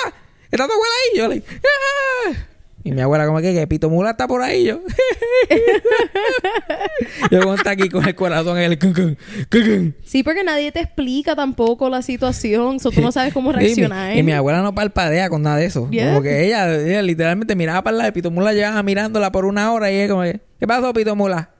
¿Está 0.50 0.66
tu 0.66 0.72
abuela 0.72 0.94
ahí? 1.12 1.18
Yo, 1.18 1.28
like, 1.28 1.46
¡ah! 1.56 2.32
Y 2.84 2.92
mi 2.92 3.00
abuela 3.02 3.26
como 3.26 3.40
que, 3.40 3.52
que 3.52 3.66
Pito 3.66 3.90
Mula 3.90 4.10
está 4.12 4.26
por 4.26 4.40
ahí. 4.40 4.64
Yo, 4.64 4.80
yo 7.30 7.40
como 7.42 7.54
está 7.54 7.70
aquí 7.72 7.88
con 7.88 8.06
el 8.06 8.14
corazón 8.14 8.56
en 8.56 8.72
el... 8.72 8.78
cun, 8.78 8.94
cun, 8.94 9.18
cun. 9.50 9.94
Sí, 10.04 10.22
porque 10.22 10.44
nadie 10.44 10.72
te 10.72 10.80
explica 10.80 11.34
tampoco 11.36 11.90
la 11.90 12.02
situación. 12.02 12.80
So 12.80 12.90
tú 12.90 13.00
no 13.00 13.12
sabes 13.12 13.34
cómo 13.34 13.52
mi- 13.52 13.58
reaccionar. 13.58 14.16
Y 14.16 14.22
mi, 14.22 14.32
abuela 14.32 14.62
no 14.62 14.74
palpadea 14.74 15.28
con 15.28 15.42
nada 15.42 15.56
de 15.56 15.66
eso. 15.66 15.88
Yeah. 15.90 16.10
Como 16.10 16.22
que 16.22 16.46
ella, 16.46 16.72
ella 16.74 17.02
literalmente 17.02 17.54
miraba 17.56 17.82
para 17.82 18.08
y 18.08 18.12
Pito 18.12 18.30
Mula 18.30 18.52
llevaba 18.54 18.82
mirándola 18.82 19.32
por 19.32 19.44
una 19.44 19.72
hora 19.72 19.90
y 19.90 19.96
ella 19.96 20.08
como 20.08 20.22
que, 20.22 20.40
¿qué 20.58 20.66
pasó 20.66 20.92
Pito 20.92 21.14
Mula? 21.16 21.50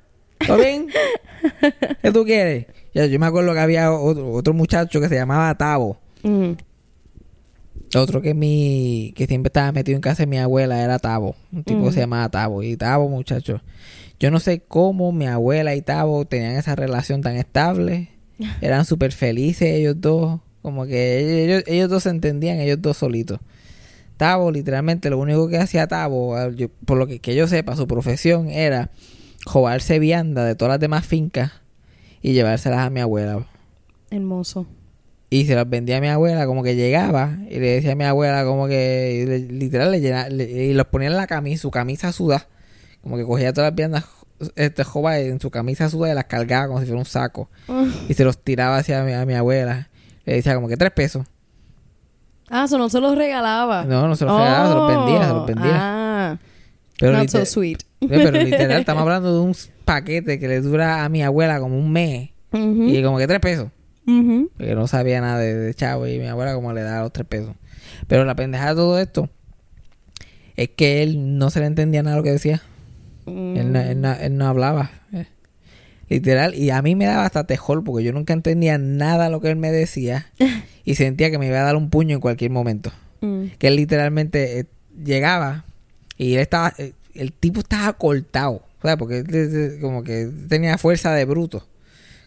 ¿Todo 0.47 0.57
bien? 0.57 0.87
¿Qué 2.01 2.13
tú 2.13 2.25
quieres? 2.25 2.67
Yo 2.95 3.19
me 3.19 3.27
acuerdo 3.27 3.53
que 3.53 3.61
había 3.61 3.93
otro, 3.93 4.33
otro 4.33 4.55
muchacho 4.55 5.01
que 5.01 5.09
se 5.09 5.17
llamaba 5.17 5.55
Tavo. 5.57 5.99
Mm. 6.23 6.53
Otro 7.97 8.21
que 8.21 8.35
mi 8.35 9.13
que 9.17 9.27
siempre 9.27 9.49
estaba 9.49 9.73
metido 9.73 9.97
en 9.97 10.03
casa 10.03 10.23
de 10.25 10.27
mi 10.27 10.39
abuela 10.39 10.83
era 10.83 10.99
Tavo. 10.99 11.37
Un 11.53 11.65
tipo 11.65 11.87
que 11.87 11.93
se 11.93 12.01
llamaba 12.01 12.29
Tavo. 12.29 12.63
Y 12.63 12.77
Tavo, 12.77 13.09
muchacho. 13.09 13.63
Yo 14.21 14.31
no 14.31 14.41
sé 14.41 14.61
cómo 14.67 15.13
mi 15.13 15.27
abuela 15.27 15.75
y 15.75 15.83
Tavo 15.83 16.25
tenían 16.27 16.53
esa 16.57 16.75
relación 16.77 17.23
tan 17.23 17.37
estable. 17.37 18.09
Eran 18.61 18.85
súper 18.85 19.13
felices 19.13 19.69
ellos 19.75 19.97
dos. 20.01 20.41
Como 20.63 20.87
que 20.87 21.45
ellos, 21.45 21.63
ellos 21.67 21.89
dos 21.89 22.03
se 22.03 22.11
entendían, 22.11 22.59
ellos 22.59 22.83
dos 22.83 22.97
solitos. 22.99 23.39
Tavo, 24.17 24.51
literalmente, 24.51 25.09
lo 25.11 25.19
único 25.19 25.49
que 25.49 25.59
hacía 25.59 25.87
Tavo, 25.87 26.37
yo- 26.51 26.69
por 26.85 26.99
lo 26.99 27.07
que, 27.07 27.21
que 27.21 27.35
yo 27.37 27.47
sepa, 27.47 27.77
su 27.77 27.87
profesión 27.87 28.51
era 28.51 28.91
jobarse 29.47 29.99
vianda 30.01 30.45
de 30.45 30.57
todas 30.57 30.73
las 30.73 30.81
demás 30.81 31.07
fincas 31.07 31.53
y 32.21 32.33
llevárselas 32.33 32.81
a 32.81 32.91
mi 32.91 32.99
abuela. 33.01 33.47
Hermoso. 34.11 34.67
Y 35.31 35.45
se 35.45 35.55
las 35.55 35.69
vendía 35.69 35.99
a 35.99 36.01
mi 36.01 36.09
abuela, 36.09 36.47
como 36.47 36.63
que 36.63 36.75
llegaba 36.75 37.37
y 37.51 37.59
le 37.59 37.67
decía 37.75 37.93
a 37.93 37.95
mi 37.97 38.05
abuela, 38.05 38.45
como 38.45 38.67
que 38.67 39.25
le- 39.29 39.39
literal 39.53 39.91
le 39.91 40.01
llenaba, 40.01 40.31
le- 40.31 40.45
y 40.51 40.73
los 40.73 40.87
ponía 40.87 41.09
en 41.09 41.17
la 41.17 41.27
camisa, 41.27 41.61
su 41.63 41.71
camisa 41.71 42.13
suda, 42.13 42.47
como 43.03 43.17
que 43.19 43.25
cogía 43.25 43.53
todas 43.53 43.71
las 43.71 43.77
piernas, 43.77 44.05
este 44.57 44.85
joven 44.85 45.33
en 45.33 45.41
su 45.41 45.51
camisa 45.51 45.91
suda 45.91 46.11
y 46.11 46.15
las 46.15 46.25
cargaba 46.25 46.69
como 46.69 46.81
si 46.81 46.87
fuera 46.87 46.99
un 47.01 47.05
saco 47.05 47.51
y 48.09 48.15
se 48.15 48.25
los 48.25 48.39
tiraba 48.43 48.79
hacia 48.79 49.03
mi, 49.03 49.13
a 49.13 49.27
mi 49.27 49.35
abuela. 49.35 49.91
Le 50.25 50.35
decía 50.35 50.55
como 50.55 50.69
que 50.69 50.77
tres 50.79 50.93
pesos. 50.93 51.27
Ah, 52.51 52.65
eso 52.65 52.79
no 52.79 52.89
se 52.89 52.99
los 53.01 53.15
regalaba. 53.17 53.85
No, 53.85 54.09
no 54.09 54.17
se 54.17 54.25
los 54.25 54.35
regalaba, 54.39 54.69
se 54.69 54.75
los 54.75 54.89
vendía, 54.89 55.27
se 55.29 55.35
los 55.35 55.47
vendía. 55.47 55.73
Ah, 55.75 56.39
Pero, 56.99 57.13
not 57.19 57.29
so 57.29 57.45
sweet. 57.45 57.83
Pero 58.09 58.31
literal, 58.31 58.81
estamos 58.81 59.03
hablando 59.03 59.35
de 59.35 59.41
un 59.41 59.55
paquete 59.85 60.39
que 60.39 60.49
le 60.49 60.61
dura 60.63 61.05
a 61.05 61.09
mi 61.11 61.23
abuela 61.23 61.61
como 61.61 61.79
un 61.79 61.91
mes 61.93 62.31
y 62.53 63.03
como 63.03 63.19
que 63.19 63.27
tres 63.27 63.41
pesos. 63.41 63.69
Porque 64.57 64.75
no 64.75 64.87
sabía 64.87 65.21
nada 65.21 65.39
de, 65.39 65.55
de 65.55 65.75
chavo 65.75 66.07
y 66.07 66.19
mi 66.19 66.27
abuela 66.27 66.55
como 66.55 66.73
le 66.73 66.83
daba 66.83 67.03
los 67.03 67.13
tres 67.13 67.27
pesos. 67.27 67.55
Pero 68.07 68.25
la 68.25 68.35
pendejada 68.35 68.71
de 68.71 68.77
todo 68.77 68.99
esto 68.99 69.29
es 70.57 70.71
que 70.71 71.03
él 71.03 71.39
no 71.39 71.51
se 71.51 71.61
le 71.61 71.67
entendía 71.67 72.03
nada 72.03 72.17
de 72.17 72.21
lo 72.21 72.25
que 72.25 72.33
decía. 72.33 72.63
Él, 73.27 73.73
no, 73.73 73.81
él 73.81 74.01
no- 74.01 74.15
él 74.15 74.37
no 74.37 74.47
hablaba. 74.47 74.91
eh. 75.13 75.27
Literal. 76.09 76.55
Y 76.55 76.71
a 76.71 76.81
mí 76.81 76.95
me 76.95 77.05
daba 77.05 77.27
hasta 77.27 77.45
tejol 77.47 77.85
porque 77.85 78.03
yo 78.05 78.13
nunca 78.13 78.33
entendía 78.33 78.79
nada 78.79 79.25
de 79.27 79.31
lo 79.31 79.41
que 79.41 79.51
él 79.51 79.57
me 79.57 79.71
decía. 79.71 80.27
y 80.85 80.95
sentía 80.95 81.31
que 81.31 81.39
me 81.39 81.47
iba 81.47 81.59
a 81.61 81.65
dar 81.65 81.77
un 81.77 81.91
puño 81.91 82.15
en 82.15 82.21
cualquier 82.21 82.51
momento. 82.51 82.91
Mm. 83.21 83.45
Que 83.59 83.69
él 83.69 83.77
literalmente 83.77 84.61
eh, 84.61 84.67
llegaba 85.05 85.65
y 86.17 86.35
él 86.35 86.41
estaba... 86.41 86.73
eh, 86.79 86.93
el 87.15 87.33
tipo 87.33 87.61
estaba 87.61 87.93
cortado. 87.95 88.63
¿sabes? 88.81 88.97
Porque 88.97 89.19
él, 89.19 89.79
como 89.83 90.03
que 90.05 90.31
tenía 90.49 90.79
fuerza 90.79 91.13
de 91.13 91.25
bruto. 91.27 91.67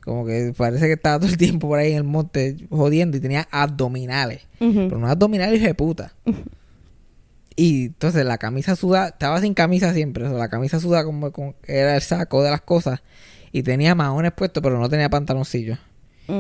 Como 0.04 0.26
que 0.26 0.54
parece 0.58 0.88
que 0.88 0.94
estaba 0.94 1.20
todo 1.20 1.30
el 1.30 1.38
tiempo 1.38 1.68
por 1.68 1.78
ahí 1.80 1.92
en 1.92 1.98
el 1.98 2.04
monte 2.04 2.58
jodiendo 2.70 3.18
y 3.18 3.20
tenía 3.20 3.48
abdominales. 3.52 4.42
Pero 4.60 4.98
unos 4.98 5.12
abdominales 5.12 5.62
de 5.62 5.74
puta. 5.76 6.14
Y 7.56 7.86
entonces 7.88 8.26
la 8.26 8.38
camisa 8.38 8.76
sudada, 8.76 9.10
estaba 9.10 9.42
sin 9.42 9.54
camisa 9.54 9.94
siempre. 9.94 10.26
o 10.26 10.30
sea, 10.30 10.38
la 10.38 10.50
camisa 10.50 10.80
sudada 10.80 11.04
como, 11.04 11.32
era 11.68 11.96
el 11.96 12.02
saco 12.02 12.42
de 12.44 12.50
las 12.50 12.62
cosas. 12.62 13.02
Y 13.52 13.64
tenía 13.64 13.94
maones 13.96 14.32
puestos, 14.32 14.64
pero 14.64 14.80
no 14.80 14.90
tenía 14.90 15.10
pantaloncillos. 15.10 15.78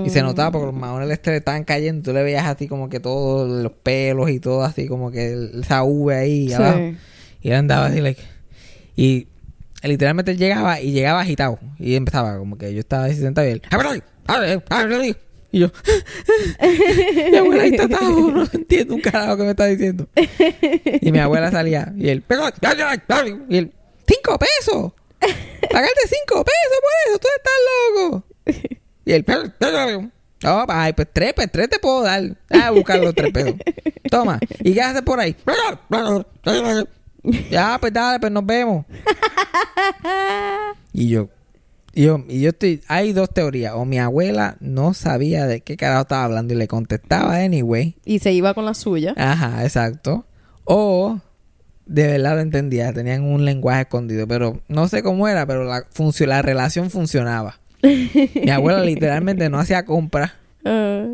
Y 0.05 0.09
se 0.09 0.21
notaba 0.21 0.51
porque 0.51 0.67
los 0.67 0.75
maones 0.75 1.07
le 1.09 1.15
est- 1.15 1.27
le 1.27 1.37
estaban 1.37 1.65
cayendo. 1.65 2.01
Tú 2.03 2.13
le 2.13 2.23
veías 2.23 2.45
así 2.45 2.67
como 2.67 2.87
que 2.87 3.01
todos 3.01 3.49
los 3.63 3.73
pelos 3.73 4.29
y 4.29 4.39
todo 4.39 4.63
así 4.63 4.87
como 4.87 5.11
que 5.11 5.49
esa 5.59 5.83
V 5.83 6.15
ahí 6.15 6.47
Sí. 6.47 6.53
abajo. 6.53 6.79
Y 7.41 7.49
él 7.49 7.55
andaba 7.55 7.87
así, 7.87 7.99
like. 7.99 8.21
Y 8.95 9.27
literalmente 9.83 10.31
él 10.31 10.37
llegaba 10.37 10.79
y 10.79 10.91
llegaba 10.91 11.21
agitado. 11.21 11.59
Y 11.79 11.95
empezaba 11.95 12.37
como 12.37 12.57
que 12.57 12.73
yo 12.73 12.79
estaba 12.79 13.05
así 13.05 13.15
sentado 13.15 13.47
y 13.47 13.51
él. 13.51 13.61
Y 15.51 15.59
yo. 15.59 15.67
mi 17.31 17.37
abuela 17.37 17.63
ahí 17.63 17.71
está 17.71 17.87
no 17.87 18.47
entiendo 18.53 18.95
un 18.95 19.01
carajo 19.01 19.37
que 19.37 19.43
me 19.43 19.49
está 19.51 19.65
diciendo. 19.65 20.07
Y 21.01 21.11
mi 21.11 21.19
abuela 21.19 21.51
salía 21.51 21.93
y 21.97 22.09
él. 22.09 22.23
Y 23.49 23.57
él. 23.57 23.73
¡Cinco 24.07 24.37
pesos! 24.39 24.93
¡Pagarte 25.71 26.01
cinco 26.07 26.43
pesos 26.43 26.77
por 26.81 26.91
eso! 27.05 27.19
¡Tú 27.19 27.27
estás 27.37 27.53
loco! 27.95 28.23
Y 29.05 29.11
él. 29.13 29.25
Oh, 30.43 30.65
ay, 30.69 30.93
pues 30.93 31.07
tres, 31.13 31.33
pues 31.33 31.51
tres 31.51 31.69
te 31.69 31.79
puedo 31.79 32.01
dar. 32.03 32.23
Ah, 32.49 32.71
buscar 32.71 32.99
los 32.99 33.13
tres 33.13 33.31
pesos. 33.31 33.55
Toma. 34.09 34.39
¿Y 34.63 34.73
qué 34.73 34.81
haces 34.81 35.01
por 35.03 35.19
ahí? 35.19 35.35
Ya, 37.23 37.77
pues 37.79 37.93
dale, 37.93 38.19
pues 38.19 38.31
nos 38.31 38.45
vemos. 38.45 38.85
Y 40.93 41.07
yo, 41.09 41.29
y 41.93 42.03
yo, 42.03 42.23
y 42.27 42.41
yo 42.41 42.49
estoy, 42.49 42.81
hay 42.87 43.13
dos 43.13 43.29
teorías. 43.29 43.73
O 43.75 43.85
mi 43.85 43.99
abuela 43.99 44.57
no 44.59 44.93
sabía 44.93 45.45
de 45.45 45.61
qué 45.61 45.77
carajo 45.77 46.01
estaba 46.03 46.23
hablando 46.23 46.53
y 46.53 46.57
le 46.57 46.67
contestaba 46.67 47.37
anyway. 47.37 47.95
Y 48.05 48.19
se 48.19 48.31
iba 48.33 48.53
con 48.53 48.65
la 48.65 48.73
suya. 48.73 49.13
Ajá, 49.17 49.63
exacto. 49.63 50.25
O 50.65 51.19
de 51.85 52.07
verdad 52.07 52.35
lo 52.35 52.41
entendía, 52.41 52.93
tenían 52.93 53.23
un 53.23 53.43
lenguaje 53.45 53.81
escondido, 53.81 54.27
pero 54.27 54.61
no 54.67 54.87
sé 54.87 55.03
cómo 55.03 55.27
era, 55.27 55.45
pero 55.45 55.65
la, 55.65 55.85
la 56.27 56.41
relación 56.41 56.89
funcionaba. 56.89 57.59
Mi 57.83 58.49
abuela 58.51 58.81
literalmente 58.81 59.49
no 59.49 59.59
hacía 59.59 59.85
compras 59.85 60.33
Ah. 60.65 61.07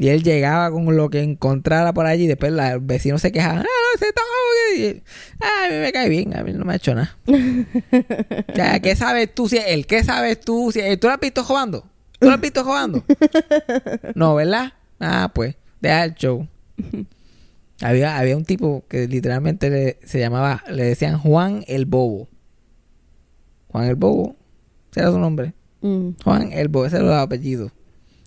Y 0.00 0.08
él 0.08 0.22
llegaba 0.22 0.70
con 0.70 0.96
lo 0.96 1.10
que 1.10 1.22
encontrara 1.22 1.92
por 1.92 2.06
allí 2.06 2.24
y 2.24 2.26
después 2.26 2.50
la- 2.52 2.74
los 2.76 2.86
vecinos 2.86 3.20
se 3.20 3.30
quejaban, 3.30 3.58
ah, 3.60 3.98
se 3.98 4.06
está 4.08 4.22
ah, 5.42 5.66
a 5.66 5.70
mí 5.70 5.76
me 5.78 5.92
cae 5.92 6.08
bien, 6.08 6.34
a 6.36 6.42
mí 6.42 6.52
no 6.54 6.64
me 6.64 6.72
ha 6.72 6.76
hecho 6.76 6.94
nada. 6.94 7.16
O 7.26 8.54
sea, 8.54 8.80
¿qué 8.80 8.96
sabes 8.96 9.34
tú 9.34 9.48
si 9.48 9.58
es 9.58 9.64
él? 9.68 9.86
¿Qué 9.86 10.02
sabes 10.02 10.40
tú 10.40 10.70
si 10.72 10.80
tú 10.96 11.06
lo 11.08 11.12
has 11.12 11.20
visto 11.20 11.44
jugando? 11.44 11.84
¿Tú 12.18 12.28
lo 12.28 12.34
has 12.34 12.40
visto 12.40 12.64
jugando? 12.64 13.04
No, 14.14 14.34
¿verdad? 14.34 14.72
Ah, 14.98 15.30
pues, 15.34 15.54
deja 15.80 16.04
el 16.04 16.14
show. 16.14 16.46
Había, 17.82 18.18
había 18.18 18.36
un 18.36 18.44
tipo 18.44 18.84
que 18.88 19.06
literalmente 19.06 19.70
le- 19.70 19.98
se 20.04 20.18
llamaba, 20.18 20.62
le 20.70 20.84
decían 20.84 21.18
Juan 21.18 21.64
el 21.66 21.84
Bobo. 21.86 22.28
Juan 23.68 23.84
el 23.86 23.96
Bobo, 23.96 24.36
ese 24.90 25.00
era 25.00 25.10
su 25.12 25.18
nombre. 25.18 25.52
Mm. 25.80 26.10
Juan 26.24 26.52
el 26.52 26.68
Bobo, 26.68 26.86
ese 26.86 26.96
era 26.96 27.06
el 27.06 27.12
apellido. 27.20 27.70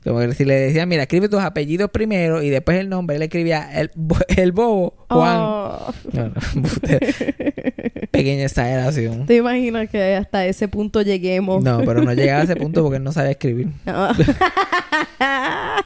Como 0.04 0.20
que 0.20 0.34
si 0.34 0.43
le 0.43 0.56
decían, 0.56 0.89
mira, 0.89 1.04
escribe 1.04 1.30
tus 1.30 1.41
apellidos 1.41 1.89
primero 1.89 2.41
y 2.43 2.49
después 2.49 2.78
el 2.78 2.89
nombre, 2.89 3.16
él 3.16 3.22
escribía 3.22 3.70
el, 3.74 3.91
el 4.38 4.51
Bobo, 4.51 4.93
Juan. 5.10 5.38
Oh. 5.39 5.93
No, 6.12 6.30
no. 6.30 6.34
Pequeña 8.12 8.43
exageración. 8.43 9.26
¿Te 9.26 9.38
imaginas 9.38 9.89
que 9.89 10.16
hasta 10.16 10.45
ese 10.45 10.68
punto 10.68 11.01
lleguemos? 11.01 11.64
No, 11.64 11.82
pero 11.86 12.04
no 12.04 12.14
llegaba 12.14 12.41
a 12.41 12.43
ese 12.43 12.56
punto 12.56 12.84
porque 12.84 12.97
él 12.97 13.04
no 13.04 13.12
sabía 13.12 13.32
escribir. 13.32 13.70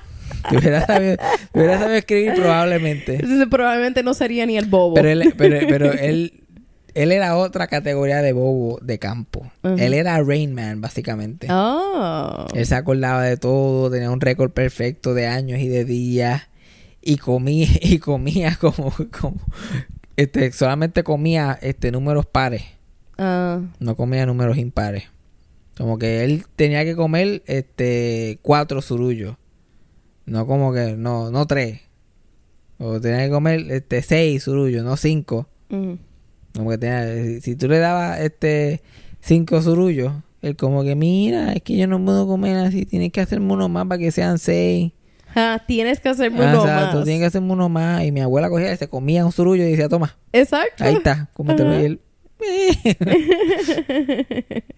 Si 0.49 0.55
hubiera 0.55 0.85
sabido, 0.85 1.17
si 1.51 1.59
hubiera 1.59 1.77
sabido 1.77 1.97
escribir 1.97 2.33
probablemente. 2.35 3.15
Entonces, 3.15 3.47
probablemente 3.49 4.01
no 4.01 4.13
sería 4.13 4.45
ni 4.45 4.57
el 4.57 4.65
bobo. 4.65 4.93
Pero 4.93 5.09
él, 5.09 5.33
pero, 5.37 5.59
pero 5.67 5.91
él, 5.91 6.36
él 6.97 7.11
era 7.11 7.37
otra 7.37 7.67
categoría 7.67 8.23
de 8.23 8.33
bobo 8.33 8.79
de 8.81 8.97
campo. 8.97 9.51
Él 9.61 9.93
era 9.93 10.19
Rain 10.23 10.55
Man, 10.55 10.81
básicamente. 10.81 11.45
Ah. 11.47 12.47
Él 12.55 12.65
se 12.65 12.73
acordaba 12.73 13.21
de 13.21 13.37
todo, 13.37 13.91
tenía 13.91 14.09
un 14.09 14.19
récord 14.19 14.49
perfecto 14.49 15.13
de 15.13 15.27
años 15.27 15.59
y 15.59 15.67
de 15.67 15.85
días. 15.85 16.47
Y 16.99 17.17
comía, 17.17 17.67
y 17.81 17.99
comía 17.99 18.57
como, 18.59 18.91
como 19.19 19.37
este, 20.15 20.51
solamente 20.51 21.03
comía 21.03 21.59
este 21.61 21.91
números 21.91 22.25
pares. 22.25 22.63
Ah. 23.19 23.61
No 23.77 23.95
comía 23.95 24.25
números 24.25 24.57
impares. 24.57 25.03
Como 25.77 25.99
que 25.99 26.23
él 26.23 26.45
tenía 26.55 26.83
que 26.83 26.95
comer 26.95 27.43
este 27.45 28.39
cuatro 28.41 28.81
surullos. 28.81 29.35
No 30.25 30.47
como 30.47 30.73
que, 30.73 30.95
no, 30.97 31.29
no 31.29 31.45
tres. 31.45 31.81
O 32.79 32.99
tenía 32.99 33.25
que 33.25 33.29
comer 33.29 33.71
este 33.71 34.01
seis 34.01 34.41
surullos, 34.41 34.83
no 34.83 34.97
cinco. 34.97 35.47
Como 36.57 36.69
que 36.71 36.77
tenía, 36.77 37.41
si 37.41 37.55
tú 37.55 37.67
le 37.67 37.79
dabas 37.79 38.19
este 38.19 38.81
cinco 39.21 39.61
surullos, 39.61 40.13
él 40.41 40.55
como 40.55 40.83
que 40.83 40.95
mira, 40.95 41.53
es 41.53 41.61
que 41.61 41.77
yo 41.77 41.87
no 41.87 42.03
puedo 42.03 42.27
comer 42.27 42.57
así, 42.57 42.85
tienes 42.85 43.11
que 43.11 43.21
hacerme 43.21 43.53
uno 43.53 43.69
más 43.69 43.85
para 43.87 43.99
que 43.99 44.11
sean 44.11 44.39
seis. 44.39 44.91
Ah, 45.35 45.61
tienes 45.67 45.99
que 45.99 46.09
hacerme 46.09 46.39
Ah, 46.45 46.49
uno 46.51 46.61
exacto, 46.63 46.95
más. 46.97 47.03
tienes 47.03 47.21
que 47.21 47.25
hacerme 47.27 47.53
uno 47.53 47.69
más. 47.69 48.03
Y 48.05 48.11
mi 48.11 48.21
abuela 48.21 48.49
cogía, 48.49 48.75
se 48.75 48.87
comía 48.87 49.25
un 49.25 49.31
surullo 49.31 49.63
y 49.63 49.71
decía, 49.71 49.89
toma, 49.89 50.15
Exacto. 50.33 50.83
ahí 50.83 50.95
está, 50.95 51.29
cómetelo. 51.33 51.79
Y 51.79 51.85
él, 51.85 51.99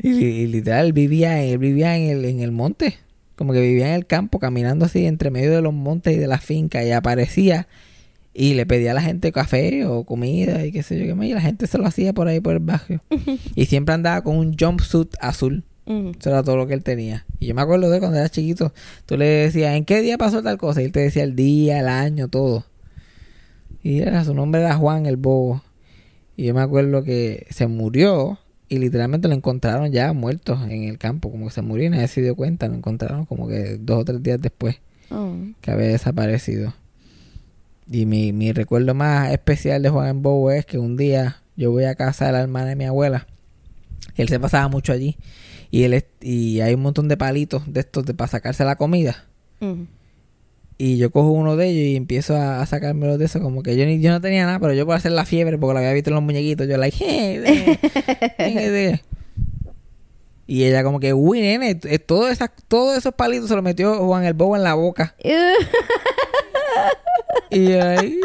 y, 0.01 0.09
y 0.09 0.47
literal, 0.47 0.93
vivía, 0.93 1.41
él 1.43 1.57
vivía 1.57 1.97
en 1.97 2.09
el, 2.09 2.25
en 2.25 2.39
el 2.41 2.51
monte. 2.51 2.95
Como 3.35 3.53
que 3.53 3.61
vivía 3.61 3.89
en 3.89 3.93
el 3.95 4.05
campo, 4.05 4.39
caminando 4.39 4.85
así 4.85 5.05
entre 5.05 5.31
medio 5.31 5.51
de 5.51 5.61
los 5.61 5.73
montes 5.73 6.15
y 6.15 6.19
de 6.19 6.27
la 6.27 6.39
finca. 6.39 6.83
Y 6.83 6.91
aparecía 6.91 7.67
y 8.41 8.53
le 8.53 8.65
pedía 8.65 8.91
a 8.91 8.93
la 8.93 9.01
gente 9.01 9.33
café 9.33 9.85
o 9.85 10.05
comida 10.05 10.65
y 10.65 10.71
qué 10.71 10.81
sé 10.81 10.97
yo 10.97 11.05
qué 11.05 11.13
más. 11.13 11.25
Y 11.27 11.33
la 11.33 11.41
gente 11.41 11.67
se 11.67 11.77
lo 11.77 11.85
hacía 11.85 12.13
por 12.13 12.29
ahí 12.29 12.39
por 12.39 12.53
el 12.53 12.59
barrio. 12.59 13.01
y 13.55 13.65
siempre 13.65 13.93
andaba 13.93 14.21
con 14.23 14.37
un 14.37 14.55
jumpsuit 14.57 15.13
azul. 15.19 15.65
Eso 15.85 16.29
era 16.29 16.41
todo 16.43 16.55
lo 16.55 16.65
que 16.65 16.73
él 16.75 16.83
tenía. 16.83 17.25
Y 17.39 17.47
yo 17.47 17.55
me 17.55 17.61
acuerdo 17.61 17.89
de 17.89 17.99
cuando 17.99 18.17
era 18.17 18.29
chiquito. 18.29 18.71
Tú 19.05 19.17
le 19.17 19.25
decías, 19.25 19.75
¿en 19.75 19.83
qué 19.83 20.01
día 20.01 20.17
pasó 20.17 20.41
tal 20.41 20.57
cosa? 20.57 20.81
Y 20.81 20.85
él 20.85 20.91
te 20.93 20.99
decía 21.01 21.23
el 21.23 21.35
día, 21.35 21.79
el 21.79 21.87
año, 21.89 22.29
todo. 22.29 22.65
Y 23.83 23.99
era, 23.99 24.23
su 24.23 24.33
nombre 24.33 24.61
era 24.61 24.75
Juan 24.75 25.05
el 25.05 25.17
Bobo. 25.17 25.61
Y 26.37 26.45
yo 26.45 26.53
me 26.53 26.61
acuerdo 26.61 27.03
que 27.03 27.45
se 27.49 27.67
murió 27.67 28.39
y 28.69 28.77
literalmente 28.77 29.27
lo 29.27 29.33
encontraron 29.33 29.91
ya 29.91 30.13
muerto 30.13 30.57
en 30.69 30.83
el 30.83 30.97
campo. 30.97 31.29
Como 31.31 31.47
que 31.47 31.51
se 31.51 31.61
murió 31.61 31.87
y 31.87 31.89
nadie 31.89 32.07
se 32.07 32.21
dio 32.21 32.35
cuenta. 32.35 32.67
Lo 32.69 32.75
encontraron 32.75 33.25
como 33.25 33.47
que 33.49 33.77
dos 33.79 33.99
o 34.01 34.05
tres 34.05 34.23
días 34.23 34.39
después 34.39 34.77
Oh. 35.11 35.33
que 35.59 35.71
había 35.71 35.87
desaparecido. 35.87 36.73
Y 37.91 38.05
mi, 38.05 38.31
mi 38.33 38.51
recuerdo 38.51 38.93
más 38.93 39.31
especial 39.31 39.81
de 39.81 39.89
Juan 39.89 40.07
el 40.07 40.13
Bobo 40.21 40.51
es 40.51 40.65
que 40.65 40.77
un 40.77 40.95
día 40.95 41.41
yo 41.55 41.71
voy 41.71 41.85
a 41.85 41.95
casa 41.95 42.27
de 42.27 42.31
la 42.33 42.41
hermana 42.41 42.67
de 42.67 42.75
mi 42.75 42.85
abuela. 42.85 43.27
Él 44.15 44.29
se 44.29 44.39
pasaba 44.39 44.67
mucho 44.67 44.93
allí. 44.93 45.17
Y 45.71 45.83
él 45.83 46.03
y 46.21 46.61
hay 46.61 46.73
un 46.73 46.81
montón 46.81 47.07
de 47.07 47.17
palitos 47.17 47.63
de 47.71 47.81
estos 47.81 48.05
de, 48.05 48.13
para 48.13 48.27
sacarse 48.29 48.63
la 48.63 48.75
comida. 48.75 49.25
Y 50.77 50.97
yo 50.97 51.11
cojo 51.11 51.31
uno 51.31 51.57
de 51.57 51.67
ellos 51.67 51.83
y 51.83 51.95
empiezo 51.95 52.35
a, 52.35 52.61
a 52.61 52.65
sacármelo 52.65 53.17
de 53.17 53.25
eso. 53.25 53.41
Como 53.41 53.63
que 53.63 53.75
yo 53.75 53.85
ni, 53.85 53.99
yo 53.99 54.11
no 54.11 54.21
tenía 54.21 54.45
nada, 54.45 54.59
pero 54.59 54.73
yo 54.73 54.85
por 54.85 54.95
hacer 54.95 55.11
la 55.11 55.25
fiebre, 55.25 55.57
porque 55.57 55.73
lo 55.73 55.79
había 55.79 55.93
visto 55.93 56.09
en 56.11 56.15
los 56.15 56.23
muñequitos, 56.23 56.67
yo 56.67 56.77
like, 56.77 56.97
"Hey, 56.97 57.39
ven, 57.39 57.77
ven, 58.37 58.71
ven". 58.71 59.01
Y 60.47 60.63
ella 60.63 60.83
como 60.83 60.99
que, 60.99 61.13
uy, 61.13 61.41
nene, 61.41 61.79
esas, 61.83 62.49
todos 62.67 62.97
esos 62.97 63.13
palitos 63.13 63.49
se 63.49 63.55
los 63.55 63.63
metió 63.63 63.97
Juan 64.05 64.23
el 64.23 64.33
Bobo 64.33 64.55
en 64.55 64.63
la 64.63 64.73
boca. 64.73 65.15
Y 67.51 67.73
ahí... 67.73 68.19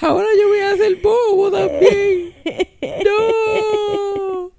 Ahora 0.00 0.26
yo 0.40 0.48
voy 0.48 0.60
a 0.60 0.72
hacer 0.72 0.96
bobo 0.96 1.50
también. 1.50 2.34
No. 3.04 4.50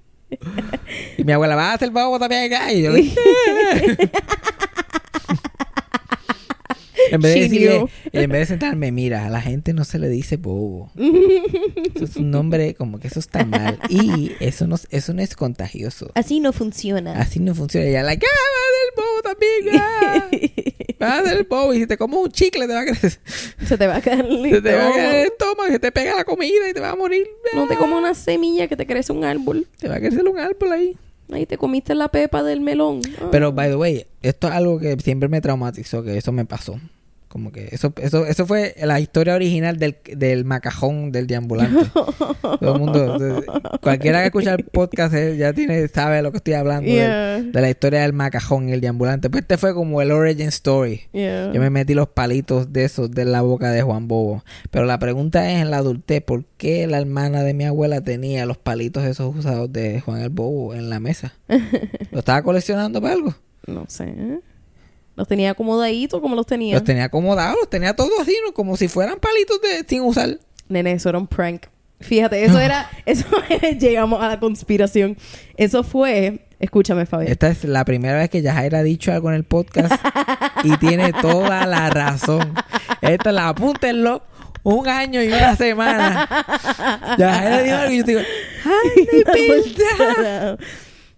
Y 1.16 1.24
mi 1.24 1.32
abuela 1.32 1.56
va 1.56 1.70
a 1.70 1.74
hacer 1.74 1.90
bobo 1.90 2.18
también. 2.18 2.52
acá?" 2.52 2.72
Y 2.72 2.82
yo 2.82 2.92
En 7.10 7.20
vez, 7.20 7.34
de 7.34 7.40
decirle, 7.40 7.86
en 8.12 8.30
vez 8.30 8.40
de 8.40 8.46
sentarme, 8.46 8.92
mira, 8.92 9.26
a 9.26 9.30
la 9.30 9.40
gente 9.40 9.72
no 9.72 9.84
se 9.84 9.98
le 9.98 10.08
dice 10.08 10.36
bobo. 10.36 10.90
Eso 11.94 12.04
es 12.04 12.16
un 12.16 12.30
nombre 12.30 12.74
como 12.74 13.00
que 13.00 13.08
eso 13.08 13.20
está 13.20 13.44
mal. 13.44 13.78
Y 13.88 14.32
eso 14.40 14.66
no, 14.66 14.76
eso 14.90 15.14
no 15.14 15.22
es 15.22 15.34
contagioso. 15.34 16.10
Así 16.14 16.40
no 16.40 16.52
funciona. 16.52 17.20
Así 17.20 17.40
no 17.40 17.54
funciona. 17.54 17.86
Y 17.86 17.90
ella, 17.90 18.02
like, 18.02 18.24
ah, 18.26 18.38
va 18.54 18.70
hacer 18.70 18.94
bobo 18.96 19.22
también. 19.22 19.82
ah". 19.82 20.28
Va 21.02 21.18
hacer 21.18 21.44
bobo. 21.44 21.72
Y 21.72 21.80
si 21.80 21.86
te 21.86 21.96
comes 21.96 22.18
un 22.18 22.30
chicle, 22.30 22.66
te 22.66 22.74
va 22.74 22.80
a 22.80 22.84
crecer. 22.84 23.18
Se 23.66 23.78
te 23.78 23.86
va 23.86 23.96
a 23.96 24.00
caer 24.02 24.26
el 24.26 24.50
Se 24.50 24.60
te 24.60 24.74
va 24.74 24.88
a 24.88 24.92
caer 24.92 25.14
el 25.14 25.26
estómago. 25.32 25.70
se 25.70 25.78
te 25.78 25.92
pega 25.92 26.14
la 26.14 26.24
comida 26.24 26.68
y 26.68 26.74
te 26.74 26.80
va 26.80 26.90
a 26.90 26.96
morir. 26.96 27.26
No 27.54 27.66
te 27.66 27.76
como 27.76 27.96
una 27.96 28.14
semilla 28.14 28.68
que 28.68 28.76
te 28.76 28.86
crece 28.86 29.12
un 29.12 29.24
árbol. 29.24 29.66
Te 29.78 29.88
va 29.88 29.96
a 29.96 29.98
crecer 29.98 30.28
un 30.28 30.38
árbol 30.38 30.72
ahí. 30.72 30.96
Ahí 31.32 31.46
te 31.46 31.58
comiste 31.58 31.94
la 31.94 32.08
pepa 32.08 32.42
del 32.42 32.60
melón. 32.60 33.00
Ah. 33.20 33.28
Pero, 33.30 33.52
by 33.52 33.68
the 33.68 33.76
way, 33.76 34.06
esto 34.22 34.48
es 34.48 34.54
algo 34.54 34.78
que 34.78 34.96
siempre 35.00 35.28
me 35.28 35.40
traumatizó, 35.40 36.02
que 36.02 36.16
eso 36.16 36.32
me 36.32 36.44
pasó. 36.44 36.78
Como 37.30 37.52
que 37.52 37.68
eso, 37.70 37.92
eso, 38.02 38.26
eso 38.26 38.44
fue 38.44 38.74
la 38.82 38.98
historia 38.98 39.36
original 39.36 39.78
del, 39.78 39.98
del 40.16 40.44
macajón 40.44 41.12
del 41.12 41.28
deambulante. 41.28 41.88
Todo 42.60 42.74
el 42.74 42.80
mundo, 42.80 43.44
cualquiera 43.80 44.18
que 44.22 44.26
escucha 44.26 44.54
el 44.54 44.64
podcast 44.64 45.14
eh, 45.14 45.36
ya 45.36 45.52
tiene, 45.52 45.86
sabe 45.86 46.22
lo 46.22 46.32
que 46.32 46.38
estoy 46.38 46.54
hablando. 46.54 46.90
de- 46.90 47.52
la 47.52 47.70
historia 47.70 48.00
del 48.02 48.14
macajón 48.14 48.68
y 48.68 48.72
el 48.72 48.80
deambulante. 48.80 49.30
Pues 49.30 49.42
este 49.42 49.58
fue 49.58 49.74
como 49.74 50.02
el 50.02 50.10
origin 50.10 50.48
story. 50.48 51.02
Yeah. 51.12 51.52
Yo 51.52 51.60
me 51.60 51.70
metí 51.70 51.94
los 51.94 52.08
palitos 52.08 52.72
de 52.72 52.84
esos 52.84 53.12
de 53.12 53.24
la 53.24 53.42
boca 53.42 53.70
de 53.70 53.82
Juan 53.82 54.08
Bobo. 54.08 54.42
Pero 54.72 54.84
la 54.86 54.98
pregunta 54.98 55.48
es 55.52 55.62
en 55.62 55.70
la 55.70 55.76
adultez, 55.76 56.22
¿por 56.24 56.44
qué 56.56 56.88
la 56.88 56.98
hermana 56.98 57.44
de 57.44 57.54
mi 57.54 57.64
abuela 57.64 58.00
tenía 58.00 58.44
los 58.44 58.58
palitos 58.58 59.04
esos 59.04 59.36
usados 59.36 59.72
de 59.72 60.00
Juan 60.00 60.20
el 60.20 60.30
Bobo 60.30 60.74
en 60.74 60.90
la 60.90 60.98
mesa? 60.98 61.34
¿Lo 62.10 62.18
estaba 62.18 62.42
coleccionando 62.42 63.00
para 63.00 63.14
algo? 63.14 63.34
No 63.68 63.84
sé. 63.86 64.12
Los 65.20 65.28
tenía 65.28 65.50
acomodaditos 65.50 66.18
como 66.22 66.34
los 66.34 66.46
tenía. 66.46 66.76
Los 66.76 66.84
tenía 66.84 67.04
acomodados, 67.04 67.58
los 67.60 67.68
tenía 67.68 67.94
todos 67.94 68.10
así, 68.22 68.34
¿no? 68.42 68.54
como 68.54 68.78
si 68.78 68.88
fueran 68.88 69.18
palitos 69.20 69.60
de 69.60 69.84
sin 69.86 70.00
usar. 70.00 70.38
Nene, 70.70 70.92
eso 70.92 71.10
era 71.10 71.18
un 71.18 71.26
prank. 71.26 71.66
Fíjate, 72.00 72.42
eso 72.42 72.58
era... 72.58 72.88
Eso 73.04 73.26
llegamos 73.78 74.22
a 74.22 74.28
la 74.28 74.40
conspiración. 74.40 75.18
Eso 75.58 75.84
fue... 75.84 76.46
Escúchame, 76.58 77.04
Fabián. 77.04 77.30
Esta 77.30 77.48
es 77.48 77.64
la 77.64 77.84
primera 77.84 78.16
vez 78.16 78.30
que 78.30 78.40
Yajaira 78.40 78.78
ha 78.78 78.82
dicho 78.82 79.12
algo 79.12 79.28
en 79.28 79.34
el 79.36 79.44
podcast 79.44 79.92
y 80.64 80.74
tiene 80.78 81.12
toda 81.12 81.66
la 81.66 81.90
razón. 81.90 82.54
Esta 83.02 83.30
la 83.30 83.48
apúntenlo. 83.50 84.22
Un 84.62 84.88
año 84.88 85.22
y 85.22 85.28
una 85.28 85.54
semana. 85.54 86.28
Yajaira 87.18 87.62
dijo 87.62 87.76
algo 87.76 87.92
y 87.92 87.98
yo 87.98 88.04
digo, 88.04 88.20
¡ay, 88.64 89.06
de 89.34 89.62
verdad! 89.76 90.58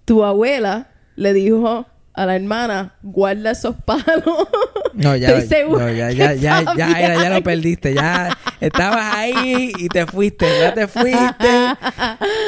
tu 0.04 0.24
abuela 0.24 0.88
le 1.14 1.32
dijo 1.32 1.86
a 2.14 2.26
la 2.26 2.36
hermana, 2.36 2.94
guarda 3.02 3.52
esos 3.52 3.74
palos. 3.84 4.48
No, 4.94 5.16
ya, 5.16 5.28
Estoy 5.28 5.48
segura 5.48 5.86
no, 5.86 5.92
ya, 5.92 6.10
ya, 6.10 6.34
ya, 6.34 6.62
ya, 6.76 6.92
era, 7.00 7.22
ya 7.22 7.30
lo 7.30 7.42
perdiste. 7.42 7.94
Ya 7.94 8.36
estabas 8.60 9.14
ahí 9.14 9.72
y 9.78 9.88
te 9.88 10.06
fuiste. 10.06 10.46
Ya 10.60 10.74
te 10.74 10.86
fuiste. 10.86 11.48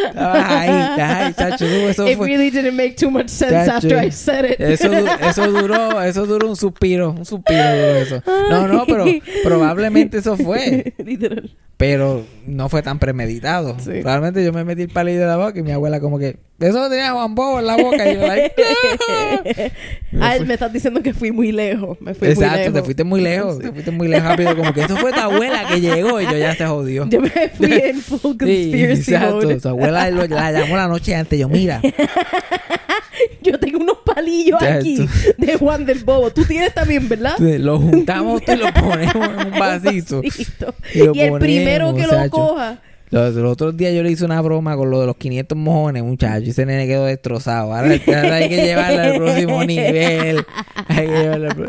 Estabas 0.08 0.50
ahí, 0.50 0.68
ya, 0.96 1.32
chacho, 1.34 1.64
eso 1.64 2.06
It 2.06 2.16
fue. 2.16 2.26
really 2.26 2.50
didn't 2.50 2.76
make 2.76 2.96
too 2.96 3.10
much 3.10 3.28
sense 3.28 3.52
Chacho, 3.70 3.86
after 3.86 4.04
I 4.04 4.10
said 4.10 4.44
it. 4.44 4.60
Eso, 4.60 4.90
eso 5.20 5.50
duró, 5.50 6.00
eso 6.02 6.26
duró 6.26 6.48
un 6.48 6.56
suspiro, 6.56 7.10
un 7.12 7.24
suspiro 7.24 7.62
duró 7.62 7.96
eso. 7.96 8.22
No, 8.50 8.68
no, 8.68 8.84
pero 8.86 9.06
probablemente 9.42 10.18
eso 10.18 10.36
fue. 10.36 10.94
Literal. 11.04 11.56
Pero 11.76 12.24
no 12.46 12.68
fue 12.68 12.82
tan 12.82 12.98
premeditado. 12.98 13.76
Sí. 13.78 14.00
Probablemente 14.02 14.44
yo 14.44 14.52
me 14.52 14.64
metí 14.64 14.82
el 14.82 14.90
palillo 14.90 15.20
de 15.20 15.26
la 15.26 15.36
boca 15.36 15.58
y 15.58 15.62
mi 15.62 15.72
abuela 15.72 16.00
como 16.00 16.18
que, 16.18 16.38
eso 16.60 16.88
tenía 16.88 17.12
Juan 17.12 17.34
Bobo 17.34 17.58
en 17.58 17.66
la 17.66 17.76
boca. 17.76 18.10
Y 18.10 18.14
yo, 18.14 18.26
like, 18.26 18.54
"No". 20.12 20.20
Ah, 20.20 20.36
me 20.46 20.54
estás 20.54 20.72
diciendo 20.72 21.02
que 21.02 21.12
fui 21.12 21.32
muy 21.32 21.50
lejos. 21.50 22.00
Me 22.00 22.14
fui 22.14 22.28
muy 22.28 22.34
Exacto, 22.34 22.56
lejos. 22.58 22.74
te 22.74 22.82
fuiste 22.82 23.04
muy 23.04 23.20
lejos, 23.20 23.58
te 23.58 23.72
fuiste 23.72 23.90
muy 23.90 24.06
lejos 24.08 24.28
rápido, 24.28 24.56
como 24.56 24.72
que 24.72 24.82
eso 24.82 24.96
fue 24.96 25.12
tu 25.12 25.18
abuela 25.20 25.66
que 25.68 25.80
llegó 25.80 26.20
y 26.20 26.24
yo 26.24 26.36
ya 26.38 26.54
se 26.54 26.64
jodió. 26.66 27.08
Yo 27.08 27.20
me 27.20 27.30
fui 27.30 27.72
en 27.84 28.00
full 28.00 28.18
Sí, 28.20 28.38
conspiracy 28.38 29.00
exacto. 29.14 29.34
mode. 29.36 29.60
Tu 29.60 29.68
abuela 29.68 30.10
lo- 30.10 30.26
la 30.26 30.52
llamó 30.52 30.76
la 30.76 30.86
noche 30.86 31.14
antes. 31.16 31.38
Yo, 31.38 31.48
mira, 31.48 31.80
Yo 33.42 33.58
tengo 33.58 33.78
unos 33.78 33.98
palillos 34.04 34.58
Ya, 34.60 34.74
aquí 34.74 34.96
tú- 34.96 35.08
de 35.38 35.56
Juan 35.56 35.84
del 35.86 36.02
Bobo. 36.04 36.30
Tú 36.30 36.44
tienes 36.44 36.72
también, 36.74 37.08
¿verdad? 37.08 37.36
lo 37.38 37.78
juntamos 37.78 38.42
y 38.46 38.56
lo 38.56 38.72
ponemos 38.72 39.14
en 39.28 39.52
un 39.52 39.58
vasito. 39.58 40.22
Vasito. 40.22 40.74
Y 40.94 41.20
el 41.20 41.38
primero 41.38 41.94
que 41.94 42.06
lo 42.06 42.30
coja. 42.30 42.78
Los, 43.14 43.34
los 43.36 43.52
otros 43.52 43.76
días 43.76 43.94
yo 43.94 44.02
le 44.02 44.10
hice 44.10 44.24
una 44.24 44.40
broma 44.40 44.76
con 44.76 44.90
lo 44.90 45.00
de 45.00 45.06
los 45.06 45.16
500 45.16 45.56
mojones, 45.56 46.02
muchachos. 46.02 46.48
Y 46.48 46.50
ese 46.50 46.66
nene 46.66 46.88
quedó 46.88 47.04
destrozado. 47.04 47.72
Ahora, 47.72 47.94
ahora 48.08 48.34
hay 48.34 48.48
que 48.48 48.56
llevarlo 48.56 49.00
al 49.00 49.16
próximo 49.16 49.62
nivel. 49.64 50.44
Hay 50.88 51.06
que 51.06 51.28
al 51.28 51.66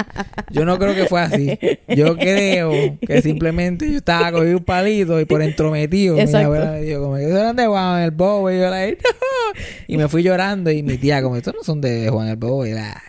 Yo 0.50 0.66
no 0.66 0.80
creo 0.80 0.96
que 0.96 1.06
fue 1.06 1.22
así. 1.22 1.60
Yo 1.88 2.18
creo 2.18 2.98
que 3.00 3.22
simplemente 3.22 3.92
yo 3.92 3.98
estaba 3.98 4.32
cogiendo 4.32 4.58
un 4.58 4.66
palito 4.66 5.20
y 5.20 5.26
por 5.26 5.44
entrometido. 5.44 6.16
Mi 6.16 6.22
Exacto. 6.22 6.48
abuela 6.48 6.72
me 6.72 6.82
dijo 6.82 7.02
como 7.02 7.16
que 7.18 7.26
eso 7.26 7.38
eran 7.38 7.56
de 7.56 7.68
Juan 7.68 8.02
el 8.02 8.12
Bobo. 8.12 8.50
Y 8.50 8.58
yo 8.60 8.70
la 8.72 8.88
no. 8.88 8.96
Y 9.88 9.98
me 9.98 10.08
fui 10.08 10.24
llorando 10.24 10.72
y 10.72 10.82
mi 10.82 10.98
tía 10.98 11.22
como 11.22 11.38
estos 11.38 11.54
no 11.54 11.64
son 11.64 11.80
de 11.80 12.10
Juan 12.10 12.28
el 12.28 12.38
Bobo. 12.38 12.66
Y 12.66 12.72
la, 12.72 13.00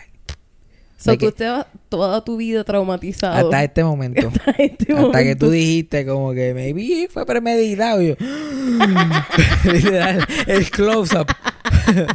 So, 1.07 1.13
tú 1.13 1.17
que- 1.19 1.27
estabas 1.27 1.65
toda 1.89 2.23
tu 2.23 2.37
vida 2.37 2.63
traumatizado. 2.63 3.35
hasta 3.35 3.63
este 3.63 3.83
momento. 3.83 4.27
Hasta 4.35 4.51
este 4.63 4.93
Hasta 4.93 5.23
que 5.23 5.35
tú 5.35 5.49
dijiste 5.49 6.05
como 6.05 6.33
que 6.33 6.53
maybe 6.53 7.07
fue 7.11 7.25
premeditado. 7.25 8.01
Y 8.01 8.09
yo, 8.09 8.15
literal, 9.71 10.25
el 10.47 10.69
close-up. 10.69 11.27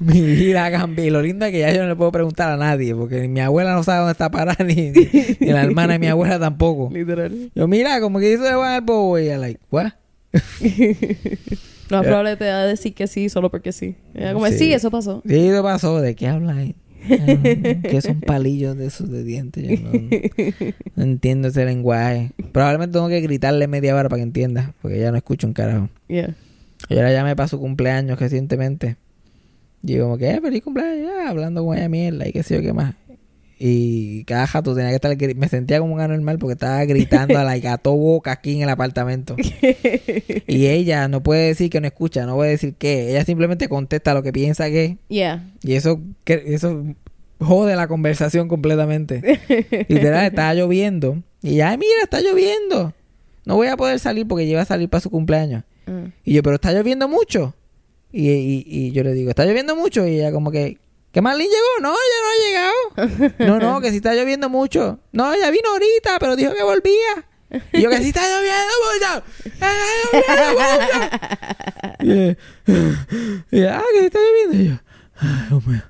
mi 0.00 0.20
vida 0.22 0.70
cambió. 0.70 1.04
Y 1.04 1.10
lo 1.10 1.20
lindo 1.22 1.44
es 1.46 1.52
que 1.52 1.58
ya 1.60 1.72
yo 1.72 1.82
no 1.82 1.88
le 1.88 1.96
puedo 1.96 2.10
preguntar 2.12 2.50
a 2.50 2.56
nadie, 2.56 2.94
porque 2.94 3.28
mi 3.28 3.40
abuela 3.40 3.74
no 3.74 3.82
sabe 3.82 3.98
dónde 3.98 4.12
está 4.12 4.30
parada, 4.30 4.64
ni, 4.64 4.74
ni, 4.90 5.08
ni 5.40 5.46
la 5.52 5.62
hermana 5.62 5.94
de 5.94 5.98
mi 5.98 6.06
abuela 6.06 6.38
tampoco. 6.38 6.88
Literal. 6.92 7.50
Yo, 7.54 7.68
mira, 7.68 8.00
como 8.00 8.18
que 8.18 8.32
hizo 8.32 8.42
de 8.42 8.76
el 8.76 8.80
Bobo. 8.82 9.18
Y 9.18 9.24
ella, 9.24 9.38
like, 9.38 9.60
what? 9.70 9.92
Más 11.90 12.04
probable 12.06 12.36
te 12.36 12.46
va 12.48 12.60
a 12.60 12.66
decir 12.66 12.94
que 12.94 13.06
sí 13.08 13.28
solo 13.28 13.50
porque 13.50 13.72
sí. 13.72 13.96
Ella 14.14 14.32
como, 14.32 14.46
Sí. 14.46 14.58
sí, 14.58 14.72
eso 14.72 14.90
pasó. 14.90 15.22
Sí, 15.26 15.34
¿qué 15.34 15.60
pasó? 15.62 16.00
¿De 16.00 16.14
qué 16.14 16.28
hablas 16.28 16.56
que 17.08 18.00
son 18.02 18.20
palillos 18.20 18.76
de 18.76 18.86
esos 18.86 19.10
de 19.10 19.24
dientes. 19.24 19.64
Yo 19.66 19.88
no, 19.88 19.92
no 20.96 21.02
entiendo 21.02 21.48
ese 21.48 21.64
lenguaje. 21.64 22.30
Probablemente 22.52 22.94
tengo 22.94 23.08
que 23.08 23.20
gritarle 23.20 23.66
media 23.66 23.94
hora 23.94 24.08
para 24.08 24.18
que 24.18 24.24
entienda, 24.24 24.74
porque 24.82 24.98
ella 24.98 25.10
no 25.10 25.16
escucha 25.16 25.46
un 25.46 25.52
carajo. 25.52 25.88
Yeah. 26.08 26.34
Yo 26.88 27.02
la 27.02 27.12
llamé 27.12 27.36
para 27.36 27.48
su 27.48 27.58
cumpleaños 27.58 28.18
recientemente. 28.18 28.96
Y 29.82 29.94
yo 29.94 30.04
como 30.04 30.18
que, 30.18 30.30
eh, 30.30 30.40
feliz 30.40 30.62
cumpleaños, 30.62 31.06
ya, 31.06 31.30
hablando 31.30 31.64
con 31.64 31.76
ella 31.76 31.88
mierda 31.88 32.28
y 32.28 32.32
qué 32.32 32.42
sé 32.42 32.56
yo 32.56 32.62
qué 32.62 32.72
más. 32.72 32.94
Y 33.62 34.24
cada 34.24 34.46
jato 34.46 34.74
tenía 34.74 34.88
que 34.88 34.94
estar, 34.94 35.14
me 35.36 35.46
sentía 35.48 35.80
como 35.80 35.92
un 35.92 36.00
anormal 36.00 36.38
porque 36.38 36.54
estaba 36.54 36.82
gritando 36.86 37.38
a 37.38 37.44
la 37.44 37.58
gato 37.58 37.92
boca 37.94 38.32
aquí 38.32 38.56
en 38.56 38.62
el 38.62 38.70
apartamento. 38.70 39.36
y 40.46 40.66
ella 40.66 41.08
no 41.08 41.22
puede 41.22 41.48
decir 41.48 41.68
que 41.68 41.78
no 41.80 41.86
escucha, 41.86 42.24
no 42.24 42.36
puede 42.36 42.52
decir 42.52 42.74
qué. 42.78 43.10
Ella 43.10 43.24
simplemente 43.26 43.68
contesta 43.68 44.14
lo 44.14 44.22
que 44.22 44.32
piensa 44.32 44.70
que. 44.70 44.96
Yeah. 45.08 45.46
Y 45.62 45.74
eso, 45.74 46.00
que- 46.24 46.42
eso 46.46 46.84
jode 47.38 47.76
la 47.76 47.86
conversación 47.86 48.48
completamente. 48.48 49.20
Literal, 49.88 50.24
estaba 50.26 50.54
lloviendo. 50.54 51.22
Y 51.42 51.56
ya, 51.56 51.68
"Ay, 51.70 51.76
mira, 51.76 52.02
está 52.02 52.20
lloviendo. 52.22 52.94
No 53.44 53.56
voy 53.56 53.66
a 53.68 53.76
poder 53.76 53.98
salir 53.98 54.26
porque 54.26 54.44
iba 54.44 54.62
a 54.62 54.64
salir 54.66 54.88
para 54.88 55.02
su 55.02 55.10
cumpleaños. 55.10 55.64
Mm. 55.86 56.06
Y 56.24 56.32
yo, 56.32 56.42
pero 56.42 56.54
está 56.54 56.72
lloviendo 56.72 57.08
mucho. 57.08 57.54
Y, 58.10 58.28
y, 58.30 58.64
y 58.66 58.92
yo 58.92 59.04
le 59.04 59.12
digo, 59.12 59.28
¿está 59.30 59.44
lloviendo 59.44 59.76
mucho? 59.76 60.06
Y 60.06 60.16
ella 60.16 60.32
como 60.32 60.50
que, 60.50 60.78
¿qué 61.12 61.20
Marlene 61.22 61.50
llegó? 61.50 61.82
No, 61.82 61.94
ella 61.94 62.18
no 62.22 62.28
ha 62.30 63.18
llegado. 63.28 63.34
No, 63.46 63.58
no, 63.74 63.80
que 63.80 63.90
si 63.90 63.96
está 63.96 64.14
lloviendo 64.14 64.48
mucho. 64.48 65.00
No, 65.12 65.32
ella 65.34 65.50
vino 65.50 65.68
ahorita, 65.70 66.18
pero 66.18 66.36
dijo 66.36 66.52
que 66.54 66.62
volvía. 66.62 67.26
Y 67.72 67.82
yo, 67.82 67.90
que 67.90 67.98
si 67.98 68.08
está 68.08 68.22
lloviendo 68.22 68.72
mucho. 68.92 69.24
Está 69.44 69.72
lloviendo 70.12 70.60
mucho. 70.60 72.36
Y, 73.50 73.62
ah, 73.64 73.82
que 73.92 73.98
si 74.00 74.04
está 74.06 74.18
lloviendo. 74.20 74.56
Y 74.56 74.68
yo, 74.68 74.78
ay, 75.20 75.46
Dios 75.48 75.66
mío. 75.66 75.82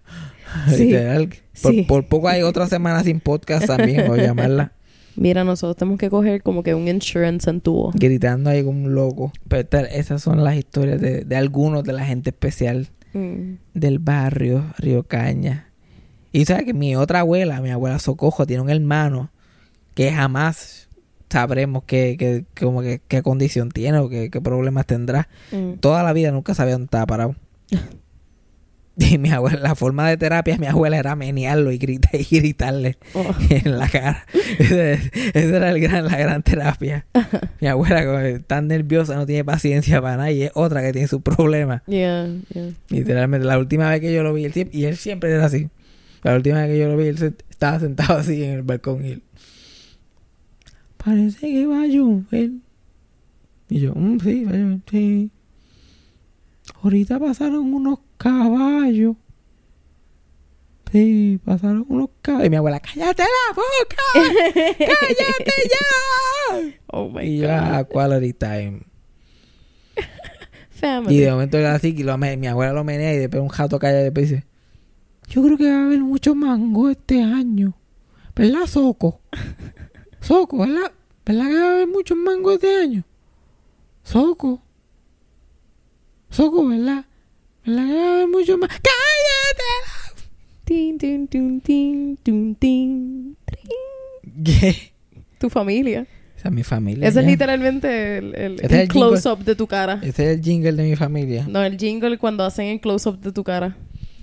Sí. 0.68 0.84
Literal, 0.86 1.28
por, 1.62 1.72
Sí. 1.72 1.82
por 1.82 2.08
poco 2.08 2.28
hay 2.28 2.42
otra 2.42 2.66
semana 2.66 3.04
sin 3.04 3.20
podcast 3.20 3.66
también, 3.66 4.10
a 4.10 4.16
llamarla. 4.16 4.72
Mira, 5.16 5.44
nosotros 5.44 5.76
tenemos 5.76 5.98
que 5.98 6.08
coger 6.08 6.42
como 6.42 6.62
que 6.62 6.74
un 6.74 6.88
insurance 6.88 7.48
en 7.50 7.60
tubo. 7.60 7.90
Gritando 7.94 8.48
ahí 8.50 8.64
como 8.64 8.84
un 8.84 8.94
loco. 8.94 9.32
Pero 9.48 9.62
esta- 9.62 9.82
esas 9.82 10.22
son 10.22 10.42
las 10.42 10.56
historias 10.56 11.00
de, 11.00 11.24
de 11.24 11.36
algunos 11.36 11.84
de 11.84 11.92
la 11.92 12.04
gente 12.04 12.30
especial 12.30 12.88
Mm. 13.12 13.54
del 13.74 13.98
barrio 13.98 14.72
Río 14.78 15.02
Caña. 15.04 15.68
Y 16.32 16.44
sabes 16.44 16.64
que 16.64 16.74
mi 16.74 16.94
otra 16.94 17.20
abuela, 17.20 17.60
mi 17.60 17.70
abuela 17.70 17.98
Socojo, 17.98 18.46
tiene 18.46 18.62
un 18.62 18.70
hermano 18.70 19.30
que 19.94 20.12
jamás 20.12 20.88
sabremos 21.28 21.84
qué, 21.84 22.16
qué, 22.18 22.44
como 22.58 22.82
que, 22.82 23.00
qué 23.06 23.22
condición 23.22 23.70
tiene 23.70 23.98
o 23.98 24.08
qué, 24.08 24.30
qué 24.30 24.40
problemas 24.40 24.86
tendrá. 24.86 25.28
Mm. 25.52 25.74
Toda 25.80 26.02
la 26.02 26.12
vida 26.12 26.30
nunca 26.30 26.54
sabía 26.54 26.74
dónde 26.74 26.86
estaba 26.86 27.06
parado. 27.06 27.36
Y 29.12 29.16
mi 29.18 29.30
abuela, 29.30 29.58
la 29.60 29.74
forma 29.74 30.08
de 30.10 30.16
terapia 30.18 30.54
de 30.54 30.60
mi 30.60 30.66
abuela 30.66 30.98
era 30.98 31.16
menearlo 31.16 31.72
y, 31.72 31.78
grita, 31.78 32.10
y 32.12 32.24
gritarle 32.38 32.98
Oh. 33.14 33.34
en 33.48 33.78
la 33.78 33.88
cara. 33.88 34.26
Esa 34.58 35.00
era 35.56 35.70
el 35.70 35.80
gran, 35.80 36.04
la 36.04 36.16
gran 36.18 36.42
terapia. 36.42 37.06
Mi 37.60 37.68
abuela, 37.68 38.38
tan 38.46 38.68
nerviosa, 38.68 39.14
no 39.16 39.24
tiene 39.26 39.42
paciencia 39.44 40.02
para 40.02 40.16
nada 40.18 40.30
y 40.32 40.42
es 40.42 40.50
otra 40.54 40.82
que 40.82 40.92
tiene 40.92 41.08
sus 41.08 41.22
problemas. 41.22 41.82
Yeah, 41.86 42.28
yeah. 42.52 42.72
Literalmente, 42.90 43.46
la 43.46 43.58
última 43.58 43.88
vez 43.88 44.00
que 44.00 44.12
yo 44.12 44.22
lo 44.22 44.34
vi, 44.34 44.44
él 44.44 44.52
siempre- 44.52 44.78
y 44.78 44.84
él 44.84 44.96
siempre 44.96 45.30
era 45.32 45.46
así. 45.46 45.68
La 46.22 46.34
última 46.36 46.58
vez 46.60 46.68
que 46.68 46.78
yo 46.78 46.88
lo 46.88 46.96
vi, 46.98 47.06
él 47.08 47.16
se- 47.18 47.32
estaba 47.48 47.80
sentado 47.80 48.18
así 48.18 48.44
en 48.44 48.50
el 48.50 48.62
balcón 48.62 49.04
y 49.04 49.12
él. 49.12 49.22
Parece 51.02 51.40
que 51.50 51.66
va 51.66 51.82
a 51.82 51.86
llover. 51.86 52.50
Y 53.70 53.80
yo, 53.80 53.94
"Mm, 53.94 54.18
sí, 54.20 54.44
va 54.44 54.50
a 54.52 54.56
llover, 54.56 54.78
sí. 54.90 55.30
Ahorita 56.82 57.18
pasaron 57.18 57.72
unos 57.72 57.98
caballos. 58.20 59.16
Sí, 60.92 61.40
pasaron 61.44 61.86
unos 61.88 62.10
caballos. 62.20 62.46
Y 62.46 62.50
mi 62.50 62.56
abuela, 62.56 62.80
cállate 62.80 63.22
la 63.22 63.54
boca. 63.54 63.96
cállate 64.78 65.52
ya. 65.70 66.78
Oh 66.88 67.08
my 67.08 67.24
y 67.24 67.40
God. 67.40 67.48
ah, 67.50 67.84
quality 67.84 68.32
time. 68.34 68.82
Family. 70.70 71.14
Y 71.14 71.20
de 71.20 71.30
momento 71.30 71.56
era 71.58 71.74
así, 71.74 71.94
que 71.94 72.04
lo 72.04 72.18
mi 72.18 72.46
abuela 72.46 72.72
lo 72.72 72.84
menea 72.84 73.14
y 73.14 73.18
después 73.18 73.42
un 73.42 73.48
jato 73.48 73.78
calla 73.78 74.00
y 74.00 74.04
después 74.04 74.28
dice, 74.28 74.46
yo 75.28 75.42
creo 75.42 75.56
que 75.56 75.70
va 75.70 75.78
a 75.78 75.84
haber 75.86 76.00
mucho 76.00 76.34
mango 76.34 76.90
este 76.90 77.22
año. 77.22 77.74
¿Verdad, 78.34 78.66
Soco? 78.66 79.20
Soco, 80.20 80.58
¿verdad? 80.58 80.92
¿Verdad 81.24 81.48
que 81.48 81.54
va 81.54 81.66
a 81.66 81.72
haber 81.72 81.88
muchos 81.88 82.16
mangos 82.18 82.54
este 82.54 82.76
año? 82.76 83.04
Soco. 84.02 84.62
Soco, 86.30 86.66
¿verdad? 86.66 87.04
¿Verdad 87.64 87.86
que 87.86 87.94
va 87.94 88.00
a 88.00 88.12
haber 88.14 88.28
muchos 88.28 88.58
más? 88.58 88.68
¡Cállate! 88.70 90.20
Tin, 90.64 90.98
tin, 90.98 91.28
tin, 91.28 91.60
tin, 91.60 92.16
tin, 92.22 92.54
tin. 92.54 93.36
¿Qué? 94.44 94.92
Tu 95.38 95.50
familia. 95.50 96.06
Esa 96.36 96.48
es 96.48 96.54
mi 96.54 96.62
familia. 96.62 97.06
Ese 97.06 97.20
es 97.20 97.24
ya. 97.26 97.30
literalmente 97.30 98.18
el, 98.18 98.34
el, 98.34 98.54
Ese 98.54 98.66
es 98.66 98.72
el 98.72 98.80
el 98.80 98.88
close-up 98.88 99.44
de 99.44 99.54
tu 99.54 99.66
cara. 99.66 99.98
Ese 100.02 100.24
es 100.30 100.38
el 100.38 100.42
jingle 100.42 100.72
de 100.72 100.84
mi 100.84 100.96
familia. 100.96 101.46
No, 101.48 101.62
el 101.62 101.76
jingle 101.76 102.16
cuando 102.18 102.44
hacen 102.44 102.66
el 102.66 102.80
close-up 102.80 103.20
de 103.20 103.32
tu 103.32 103.44
cara. 103.44 103.76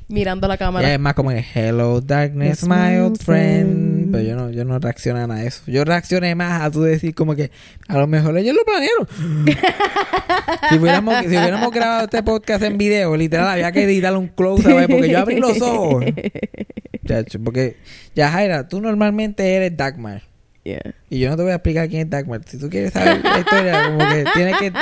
Mirando 0.08 0.46
a 0.46 0.48
la 0.48 0.58
cámara. 0.58 0.92
es 0.92 1.00
más 1.00 1.14
como 1.14 1.30
que 1.32 1.46
Hello 1.54 2.00
darkness, 2.02 2.64
my 2.64 2.98
old 2.98 3.22
friend. 3.22 3.87
Friend. 4.10 4.12
Pero 4.12 4.24
yo 4.24 4.36
no, 4.36 4.52
yo 4.52 4.66
no 4.66 4.80
reaccioné 4.80 5.34
a 5.34 5.44
eso. 5.44 5.62
Yo 5.68 5.84
reaccioné 5.84 6.36
más 6.36 6.62
a 6.62 6.72
tú 6.72 6.82
decir 6.82 7.14
como 7.14 7.36
que 7.36 7.52
a 7.88 7.98
lo 7.98 8.08
mejor 8.08 8.38
ellos 8.38 8.56
lo 8.56 8.64
planearon. 8.64 9.08
si, 10.70 10.78
hubiéramos, 10.78 11.20
si 11.22 11.28
hubiéramos 11.28 11.72
grabado 11.72 12.06
este 12.06 12.24
podcast 12.24 12.64
en 12.64 12.78
video, 12.78 13.16
literal, 13.16 13.48
había 13.48 13.72
que 13.72 13.84
editarle 13.84 14.20
un 14.20 14.28
close 14.28 14.68
up 14.74 14.88
porque 14.90 15.10
yo 15.10 15.20
abrí 15.20 15.40
los 15.40 15.62
ojos. 15.62 16.06
Chacho, 17.06 17.40
porque 17.44 17.78
ya 18.16 18.30
Jaira, 18.30 18.68
tú 18.68 18.82
normalmente 18.82 19.56
eres 19.56 19.76
Dagmar. 19.76 20.24
Yeah. 20.64 20.96
Y 21.10 21.20
yo 21.20 21.30
no 21.30 21.38
te 21.38 21.44
voy 21.44 21.54
a 21.54 21.56
explicar 21.56 21.88
quién 21.88 22.02
es 22.02 22.10
Dagmar. 22.10 22.42
Si 22.46 22.58
tú 22.58 22.70
quieres 22.70 22.92
saber 22.92 23.24
la 23.24 23.40
historia, 23.40 23.84
como 23.86 24.00
que 24.00 24.26
tienes 24.34 24.58
que 24.58 24.74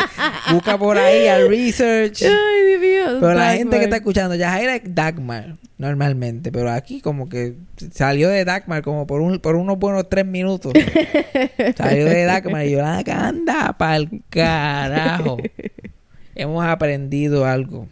busca 0.52 0.78
por 0.80 0.98
ahí 0.98 1.28
al 1.28 1.48
research. 1.48 2.24
Ay, 2.24 2.66
Dios 2.66 2.82
mío. 2.82 3.18
Pero 3.20 3.34
la 3.36 3.54
gente 3.54 3.78
que 3.78 3.84
está 3.84 3.98
escuchando, 3.98 4.34
Yajaira 4.34 4.78
es 4.78 4.82
Dagmar. 4.86 5.58
Normalmente, 5.78 6.52
pero 6.52 6.72
aquí 6.72 7.02
como 7.02 7.28
que 7.28 7.56
salió 7.92 8.30
de 8.30 8.46
Dagmar 8.46 8.82
como 8.82 9.06
por 9.08 9.22
un 9.22 9.40
por 9.40 9.56
unos 9.56 9.78
buenos 9.78 10.08
tres 10.10 10.26
minutos. 10.26 10.72
salió 11.78 12.06
de 12.06 12.24
Dagmar 12.24 12.66
y 12.66 12.72
yo, 12.72 12.86
"Ah, 12.86 13.04
anda 13.08 13.76
pa'l 13.78 14.10
carajo. 14.30 15.38
Hemos 16.36 16.66
aprendido 16.66 17.46
algo. 17.46 17.88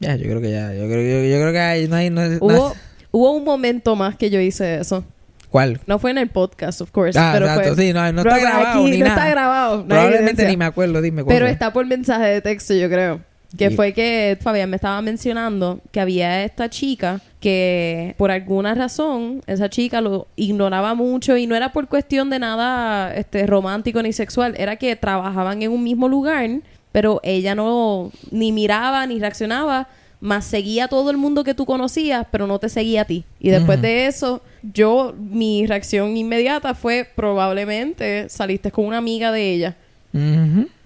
Ya, 0.00 0.16
yo 0.16 0.24
creo 0.24 0.40
que 0.40 0.50
ya, 0.50 0.72
yo 0.74 0.86
creo, 0.86 1.00
yo, 1.22 1.28
yo 1.28 1.40
creo 1.40 1.52
que 1.52 1.58
hay- 1.60 1.88
no 1.88 1.96
hay, 1.96 2.10
no, 2.10 2.26
no- 2.28 2.36
Hubo, 2.40 2.74
hubo 3.10 3.32
un 3.36 3.44
momento 3.44 3.96
más 3.96 4.16
que 4.16 4.28
yo 4.30 4.40
hice 4.40 4.76
eso. 4.80 5.04
¿Cuál? 5.48 5.80
No 5.86 5.98
fue 6.00 6.10
en 6.10 6.18
el 6.18 6.28
podcast, 6.30 6.80
of 6.80 6.90
course. 6.90 7.16
Ah, 7.18 7.30
pero 7.32 7.46
exacto, 7.46 7.74
fue, 7.76 7.84
sí, 7.86 7.92
no, 7.92 8.04
está 8.06 8.38
grabado 8.38 8.80
aquí 8.80 8.90
ni 8.90 8.98
no 8.98 9.04
nada. 9.06 9.16
está 9.20 9.30
grabado. 9.30 9.86
Probablemente 9.86 10.48
ni 10.48 10.56
me 10.56 10.64
acuerdo, 10.64 11.00
dime 11.00 11.22
cuál 11.22 11.34
Pero 11.36 11.46
fue. 11.46 11.52
está 11.52 11.72
por 11.72 11.86
mensaje 11.86 12.24
de 12.26 12.40
texto, 12.42 12.74
yo 12.74 12.88
creo. 12.88 13.20
Que 13.56 13.66
Y- 13.66 13.70
fue 13.76 13.92
que 13.92 14.36
Fabián 14.40 14.70
me 14.70 14.76
estaba 14.76 15.00
mencionando 15.02 15.80
que 15.92 16.00
había 16.00 16.44
esta 16.44 16.68
chica 16.70 17.20
que 17.40 18.14
por 18.16 18.30
alguna 18.30 18.74
razón 18.74 19.42
esa 19.46 19.68
chica 19.68 20.00
lo 20.00 20.26
ignoraba 20.34 20.94
mucho 20.94 21.36
y 21.36 21.46
no 21.46 21.54
era 21.54 21.72
por 21.72 21.88
cuestión 21.88 22.30
de 22.30 22.38
nada 22.38 23.14
este 23.14 23.46
romántico 23.46 24.02
ni 24.02 24.12
sexual, 24.12 24.54
era 24.56 24.76
que 24.76 24.96
trabajaban 24.96 25.62
en 25.62 25.70
un 25.70 25.84
mismo 25.84 26.08
lugar, 26.08 26.48
pero 26.90 27.20
ella 27.22 27.54
no 27.54 28.10
ni 28.30 28.50
miraba 28.50 29.06
ni 29.06 29.18
reaccionaba, 29.18 29.88
más 30.20 30.46
seguía 30.46 30.84
a 30.84 30.88
todo 30.88 31.10
el 31.10 31.18
mundo 31.18 31.44
que 31.44 31.52
tú 31.52 31.66
conocías, 31.66 32.26
pero 32.30 32.46
no 32.46 32.58
te 32.58 32.70
seguía 32.70 33.02
a 33.02 33.04
ti. 33.04 33.24
Y 33.40 33.50
después 33.50 33.82
de 33.82 34.06
eso, 34.06 34.40
yo 34.62 35.14
mi 35.18 35.66
reacción 35.66 36.16
inmediata 36.16 36.74
fue 36.74 37.06
probablemente 37.14 38.28
saliste 38.30 38.70
con 38.70 38.86
una 38.86 38.96
amiga 38.98 39.30
de 39.32 39.52
ella. 39.52 39.76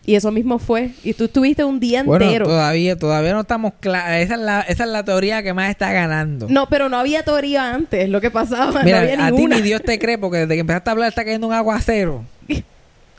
Y 0.08 0.14
eso 0.14 0.32
mismo 0.32 0.58
fue. 0.58 0.92
Y 1.04 1.12
tú 1.12 1.24
estuviste 1.24 1.64
un 1.64 1.78
día 1.80 2.02
Bueno, 2.02 2.24
entero. 2.24 2.46
todavía, 2.46 2.96
todavía 2.96 3.34
no 3.34 3.40
estamos 3.42 3.74
claros. 3.78 4.12
Esa 4.22 4.34
es, 4.36 4.40
la, 4.40 4.60
esa 4.62 4.84
es 4.84 4.90
la 4.90 5.04
teoría 5.04 5.42
que 5.42 5.52
más 5.52 5.68
está 5.68 5.92
ganando. 5.92 6.46
No, 6.48 6.66
pero 6.66 6.88
no 6.88 6.96
había 6.96 7.22
teoría 7.24 7.74
antes. 7.74 8.08
Lo 8.08 8.18
que 8.22 8.30
pasaba, 8.30 8.82
Mira, 8.84 9.02
no 9.02 9.02
había 9.02 9.26
a 9.26 9.32
ti 9.32 9.44
ni 9.46 9.60
Dios 9.60 9.82
te 9.82 9.98
cree 9.98 10.16
porque 10.16 10.38
desde 10.38 10.54
que 10.54 10.60
empezaste 10.60 10.88
a 10.88 10.92
hablar 10.94 11.10
está 11.10 11.24
cayendo 11.26 11.46
un 11.46 11.52
aguacero. 11.52 12.24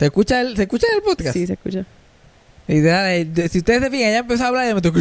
¿Se 0.00 0.06
escucha 0.06 0.40
el, 0.40 0.56
¿se 0.56 0.62
escucha 0.62 0.88
el 0.96 1.02
podcast? 1.02 1.32
Sí, 1.32 1.46
se 1.46 1.52
escucha. 1.52 1.84
Y 2.66 2.80
de- 2.80 3.24
de- 3.24 3.48
si 3.48 3.58
ustedes 3.58 3.82
se 3.82 3.90
fijan, 3.90 4.10
ya 4.10 4.18
empezó 4.18 4.42
a 4.42 4.48
hablar 4.48 4.68
y 4.68 4.74
me 4.74 4.80
tocó... 4.80 4.98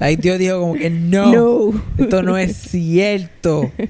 Ahí 0.00 0.16
Dios 0.16 0.38
dijo 0.38 0.58
como 0.60 0.72
que 0.74 0.88
no, 0.88 1.32
No. 1.34 1.82
esto 1.98 2.22
no 2.22 2.38
es 2.38 2.56
cierto. 2.56 3.70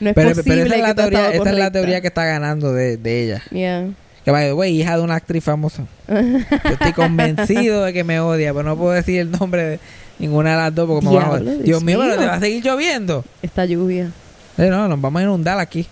No 0.00 0.10
es 0.10 0.14
pero, 0.16 0.30
posible 0.34 0.64
pero 0.64 0.66
esa 0.66 0.74
es 0.74 0.82
la 0.82 0.94
teoría, 0.94 1.30
esa 1.30 1.50
es 1.50 1.56
la 1.56 1.70
teoría 1.70 2.00
que 2.02 2.08
está 2.08 2.24
ganando 2.26 2.72
de, 2.74 2.96
de 2.98 3.22
ella. 3.24 3.42
Yeah. 3.50 3.86
Que 4.24 4.30
by 4.30 4.46
the 4.46 4.54
way, 4.54 4.80
hija 4.80 4.96
de 4.96 5.02
una 5.02 5.16
actriz 5.16 5.44
famosa. 5.44 5.84
Yo 6.08 6.70
estoy 6.70 6.92
convencido 6.96 7.84
de 7.84 7.92
que 7.92 8.04
me 8.04 8.20
odia, 8.20 8.52
pero 8.54 8.62
no 8.64 8.76
puedo 8.76 8.92
decir 8.92 9.20
el 9.20 9.30
nombre 9.30 9.62
de 9.64 9.80
ninguna 10.18 10.52
de 10.52 10.56
las 10.56 10.74
dos 10.74 10.88
porque 10.88 11.06
me 11.06 11.14
va 11.14 11.22
a 11.22 11.26
joder. 11.26 11.62
Dios 11.62 11.82
mío, 11.82 11.98
pero 12.00 12.16
te 12.16 12.26
va 12.26 12.34
a 12.34 12.40
seguir 12.40 12.64
lloviendo. 12.64 13.24
Esta 13.42 13.66
lluvia. 13.66 14.10
Eh, 14.56 14.68
no, 14.70 14.88
nos 14.88 15.00
vamos 15.00 15.20
a 15.20 15.24
inundar 15.24 15.58
aquí. 15.58 15.86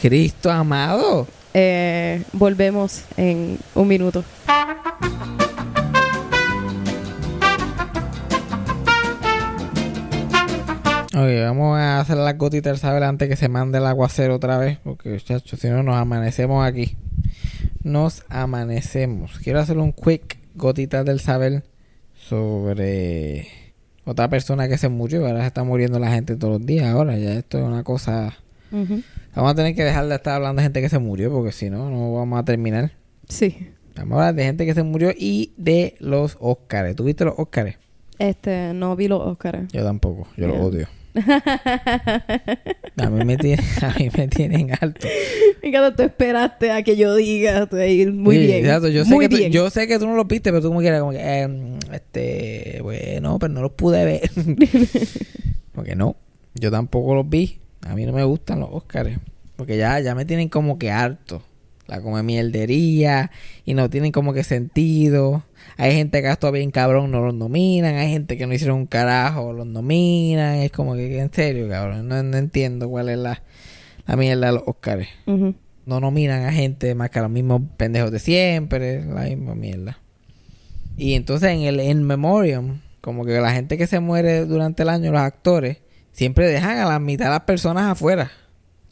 Cristo 0.00 0.50
amado. 0.50 1.26
Eh, 1.54 2.22
volvemos 2.32 3.02
en 3.16 3.58
un 3.74 3.88
minuto. 3.88 4.24
Ok, 11.14 11.28
vamos 11.42 11.78
a 11.78 12.00
hacer 12.00 12.16
las 12.16 12.38
gotitas 12.38 12.72
del 12.72 12.80
saber 12.80 13.02
antes 13.02 13.28
que 13.28 13.36
se 13.36 13.50
mande 13.50 13.76
el 13.76 13.86
aguacero 13.86 14.36
otra 14.36 14.56
vez. 14.56 14.78
Porque, 14.82 15.18
chacho, 15.20 15.58
si 15.58 15.68
no 15.68 15.82
nos 15.82 15.96
amanecemos 15.96 16.64
aquí. 16.64 16.96
Nos 17.82 18.24
amanecemos. 18.30 19.38
Quiero 19.40 19.60
hacer 19.60 19.76
un 19.76 19.92
quick 19.92 20.38
gotitas 20.54 21.04
del 21.04 21.20
saber 21.20 21.64
sobre 22.14 23.46
otra 24.06 24.28
persona 24.28 24.68
que 24.68 24.78
se 24.78 24.88
murió. 24.88 25.26
Ahora 25.26 25.40
se 25.40 25.48
está 25.48 25.64
muriendo 25.64 25.98
la 25.98 26.10
gente 26.10 26.36
todos 26.36 26.58
los 26.58 26.66
días. 26.66 26.86
Ahora 26.86 27.18
ya 27.18 27.34
esto 27.34 27.58
es 27.58 27.64
una 27.64 27.82
cosa... 27.82 28.34
Vamos 28.70 29.52
a 29.52 29.54
tener 29.54 29.74
que 29.74 29.84
dejar 29.84 30.06
de 30.06 30.14
estar 30.14 30.36
hablando 30.36 30.60
de 30.60 30.64
gente 30.64 30.80
que 30.80 30.88
se 30.88 30.98
murió 30.98 31.30
porque 31.30 31.52
si 31.52 31.68
no, 31.68 31.90
no 31.90 32.14
vamos 32.14 32.40
a 32.40 32.44
terminar. 32.44 32.92
Sí. 33.28 33.68
Vamos 33.96 34.12
a 34.12 34.28
hablar 34.28 34.34
de 34.34 34.44
gente 34.44 34.64
que 34.64 34.72
se 34.72 34.82
murió 34.82 35.10
y 35.14 35.52
de 35.58 35.94
los 36.00 36.38
Óscares. 36.40 36.96
¿Tuviste 36.96 37.26
los 37.26 37.34
Óscares? 37.36 37.76
Este, 38.18 38.72
no 38.72 38.96
vi 38.96 39.08
los 39.08 39.20
Oscars. 39.20 39.70
Yo 39.72 39.84
tampoco. 39.84 40.26
Yo 40.38 40.48
los 40.48 40.58
odio. 40.58 40.88
A 41.14 43.10
mí 43.10 43.24
me, 43.24 43.36
tienen, 43.36 43.64
a 43.82 43.94
mí 43.98 44.10
me 44.16 44.28
tienen 44.28 44.70
alto. 44.80 45.06
Me 45.62 45.68
encanta, 45.68 45.94
tú 45.96 46.02
esperaste 46.02 46.70
a 46.70 46.82
que 46.82 46.96
yo 46.96 47.14
diga. 47.14 47.66
tú 47.66 47.76
ahí, 47.76 48.06
Muy 48.06 48.36
Sí, 48.36 48.46
bien. 48.46 48.64
exacto. 48.64 48.88
Yo, 48.88 49.04
sé 49.04 49.10
Muy 49.14 49.24
que 49.26 49.28
tú, 49.28 49.36
bien. 49.36 49.52
yo 49.52 49.68
sé 49.70 49.86
que 49.86 49.98
tú 49.98 50.06
no 50.06 50.14
los 50.16 50.26
viste, 50.26 50.50
pero 50.50 50.62
tú 50.62 50.68
como 50.68 50.80
quieras, 50.80 51.00
como 51.00 51.12
que, 51.12 51.18
eh, 51.20 51.48
este, 51.92 52.78
bueno, 52.82 53.38
pero 53.38 53.52
no 53.52 53.62
los 53.62 53.72
pude 53.72 54.04
ver. 54.04 54.30
porque 55.72 55.94
no, 55.96 56.16
yo 56.54 56.70
tampoco 56.70 57.14
los 57.14 57.28
vi. 57.28 57.58
A 57.82 57.94
mí 57.94 58.06
no 58.06 58.12
me 58.12 58.24
gustan 58.24 58.60
los 58.60 58.68
Óscares. 58.72 59.18
Porque 59.56 59.76
ya, 59.76 59.98
ya 60.00 60.14
me 60.14 60.24
tienen 60.24 60.48
como 60.48 60.78
que 60.78 60.90
harto. 60.90 61.42
La 61.86 62.00
come 62.00 62.22
mierdería 62.22 63.30
y 63.64 63.74
no 63.74 63.90
tienen 63.90 64.12
como 64.12 64.32
que 64.32 64.44
sentido. 64.44 65.44
Hay 65.76 65.92
gente 65.94 66.22
que 66.22 66.28
actúa 66.28 66.50
bien 66.50 66.70
cabrón, 66.70 67.10
no 67.10 67.20
los 67.20 67.34
nominan. 67.34 67.96
Hay 67.96 68.10
gente 68.10 68.36
que 68.38 68.46
no 68.46 68.54
hicieron 68.54 68.78
un 68.78 68.86
carajo, 68.86 69.52
los 69.52 69.66
nominan. 69.66 70.56
Es 70.56 70.70
como 70.72 70.94
que, 70.94 71.18
en 71.18 71.32
serio, 71.32 71.68
cabrón. 71.68 72.08
No, 72.08 72.22
no 72.22 72.36
entiendo 72.36 72.88
cuál 72.88 73.08
es 73.08 73.18
la, 73.18 73.42
la 74.06 74.16
mierda 74.16 74.46
de 74.46 74.52
los 74.52 74.62
Óscares 74.66 75.08
Ujú. 75.26 75.54
no 75.86 76.00
nominan 76.00 76.44
a 76.44 76.52
gente 76.52 76.94
más 76.94 77.10
que 77.10 77.18
a 77.18 77.22
los 77.22 77.30
mismos 77.30 77.62
pendejos 77.76 78.10
de 78.12 78.18
siempre, 78.20 79.04
la 79.04 79.22
misma 79.22 79.54
mierda. 79.54 79.98
Y 80.96 81.14
entonces 81.14 81.50
en 81.50 81.62
el 81.62 81.80
In 81.80 82.02
Memoriam, 82.04 82.80
como 83.00 83.24
que 83.24 83.32
la 83.40 83.52
gente 83.52 83.76
que 83.78 83.86
se 83.86 83.98
muere 84.00 84.44
durante 84.44 84.82
el 84.84 84.88
año, 84.88 85.10
los 85.10 85.20
actores, 85.20 85.78
siempre 86.12 86.46
dejan 86.48 86.78
a 86.78 86.84
la 86.86 86.98
mitad 86.98 87.24
de 87.26 87.30
las 87.30 87.40
personas 87.40 87.90
afuera. 87.90 88.30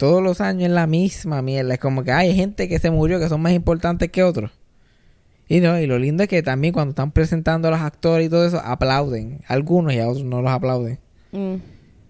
Todos 0.01 0.23
los 0.23 0.41
años 0.41 0.63
es 0.63 0.71
la 0.71 0.87
misma 0.87 1.43
mierda. 1.43 1.75
Es 1.75 1.79
como 1.79 2.03
que 2.03 2.11
hay 2.11 2.33
gente 2.33 2.67
que 2.67 2.79
se 2.79 2.89
murió 2.89 3.19
que 3.19 3.29
son 3.29 3.39
más 3.39 3.53
importantes 3.53 4.09
que 4.09 4.23
otros. 4.23 4.49
Y 5.47 5.59
no, 5.59 5.79
y 5.79 5.85
lo 5.85 5.99
lindo 5.99 6.23
es 6.23 6.29
que 6.29 6.41
también 6.41 6.73
cuando 6.73 6.89
están 6.89 7.11
presentando 7.11 7.67
a 7.67 7.71
los 7.71 7.81
actores 7.81 8.25
y 8.25 8.29
todo 8.31 8.47
eso, 8.47 8.59
aplauden. 8.65 9.41
Algunos 9.47 9.93
y 9.93 9.99
a 9.99 10.09
otros 10.09 10.25
no 10.25 10.41
los 10.41 10.51
aplauden. 10.51 10.97
Mm. 11.31 11.53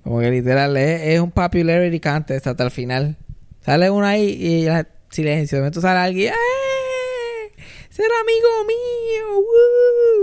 Como 0.06 0.22
que 0.22 0.32
literal 0.32 0.78
es, 0.78 1.02
es 1.02 1.20
un 1.20 1.32
popularity 1.32 2.00
contest 2.00 2.48
hasta 2.48 2.64
el 2.64 2.72
final. 2.72 3.18
Sale 3.60 3.90
uno 3.90 4.06
ahí 4.06 4.38
y 4.40 4.64
ya, 4.64 4.88
silencio. 5.10 5.58
De 5.58 5.64
momento 5.64 5.82
sale 5.82 6.00
alguien. 6.00 6.32
¡Eh! 6.32 7.62
¡Ser 7.90 8.08
amigo 8.22 8.48
mío! 8.70 9.42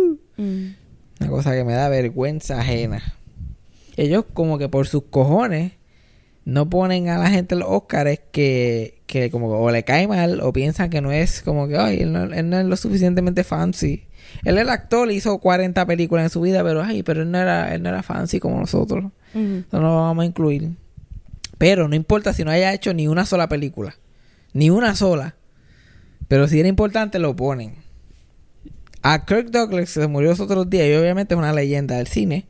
¡Woo! 0.09 0.19
Mm. 0.39 0.75
Una 1.21 1.31
cosa 1.31 1.53
que 1.53 1.65
me 1.65 1.75
da 1.75 1.91
vergüenza 1.91 2.61
ajena. 2.61 3.03
Ellos 3.99 4.25
como 4.33 4.57
que 4.57 4.71
por 4.71 4.87
sus 4.87 5.03
cojones 5.11 5.73
no 6.49 6.71
ponen 6.71 7.11
a 7.11 7.19
la 7.19 7.29
gente 7.29 7.55
en 7.55 7.59
los 7.59 7.69
Oscars 7.69 8.21
que, 8.33 9.03
que 9.07 9.31
como 9.31 9.51
que 9.51 9.55
o 9.55 9.71
le 9.71 9.85
cae 9.85 10.09
mal 10.09 10.41
o 10.41 10.51
piensan 10.51 10.89
que 10.89 11.03
no 11.03 11.13
es 11.13 11.43
como 11.43 11.69
que, 11.69 11.77
ay, 11.77 11.99
él 12.01 12.13
no, 12.15 12.25
él 12.25 12.49
no 12.49 12.59
es 12.59 12.65
lo 12.65 12.75
suficientemente 12.77 13.45
fancy. 13.45 14.07
Él 14.45 14.57
es 14.57 14.63
el 14.63 14.71
actor, 14.71 15.11
hizo 15.13 15.37
40 15.41 15.85
películas 15.85 16.25
en 16.25 16.31
su 16.31 16.41
vida, 16.41 16.65
pero 16.65 16.83
ay, 16.83 17.03
pero 17.03 17.21
él 17.21 17.31
no 17.31 17.37
era, 17.37 17.75
él 17.75 17.83
no 17.83 17.91
era 17.91 18.03
fancy 18.03 18.41
como 18.41 18.59
nosotros. 18.59 19.13
Ujú. 19.35 19.65
No 19.71 19.81
lo 19.81 19.97
vamos 19.97 20.23
a 20.23 20.25
incluir. 20.25 20.71
Pero 21.59 21.87
no 21.87 21.95
importa 21.95 22.33
si 22.33 22.45
no 22.45 22.51
haya 22.51 22.73
hecho 22.73 22.95
ni 22.95 23.09
una 23.09 23.27
sola 23.27 23.47
película. 23.51 23.97
Ni 24.55 24.71
una 24.71 24.95
sola. 24.95 25.35
Pero 26.29 26.49
si 26.49 26.61
era 26.61 26.69
importante, 26.69 27.19
lo 27.19 27.37
ponen. 27.37 27.75
A 29.03 29.27
Kirk 29.27 29.51
Douglas 29.51 29.91
se 29.91 30.07
murió 30.07 30.31
los 30.31 30.41
otros 30.41 30.71
días 30.71 30.89
y 30.89 30.95
obviamente 30.95 31.35
es 31.35 31.39
una 31.39 31.53
leyenda 31.53 31.99
del 31.99 32.07
cine. 32.07 32.47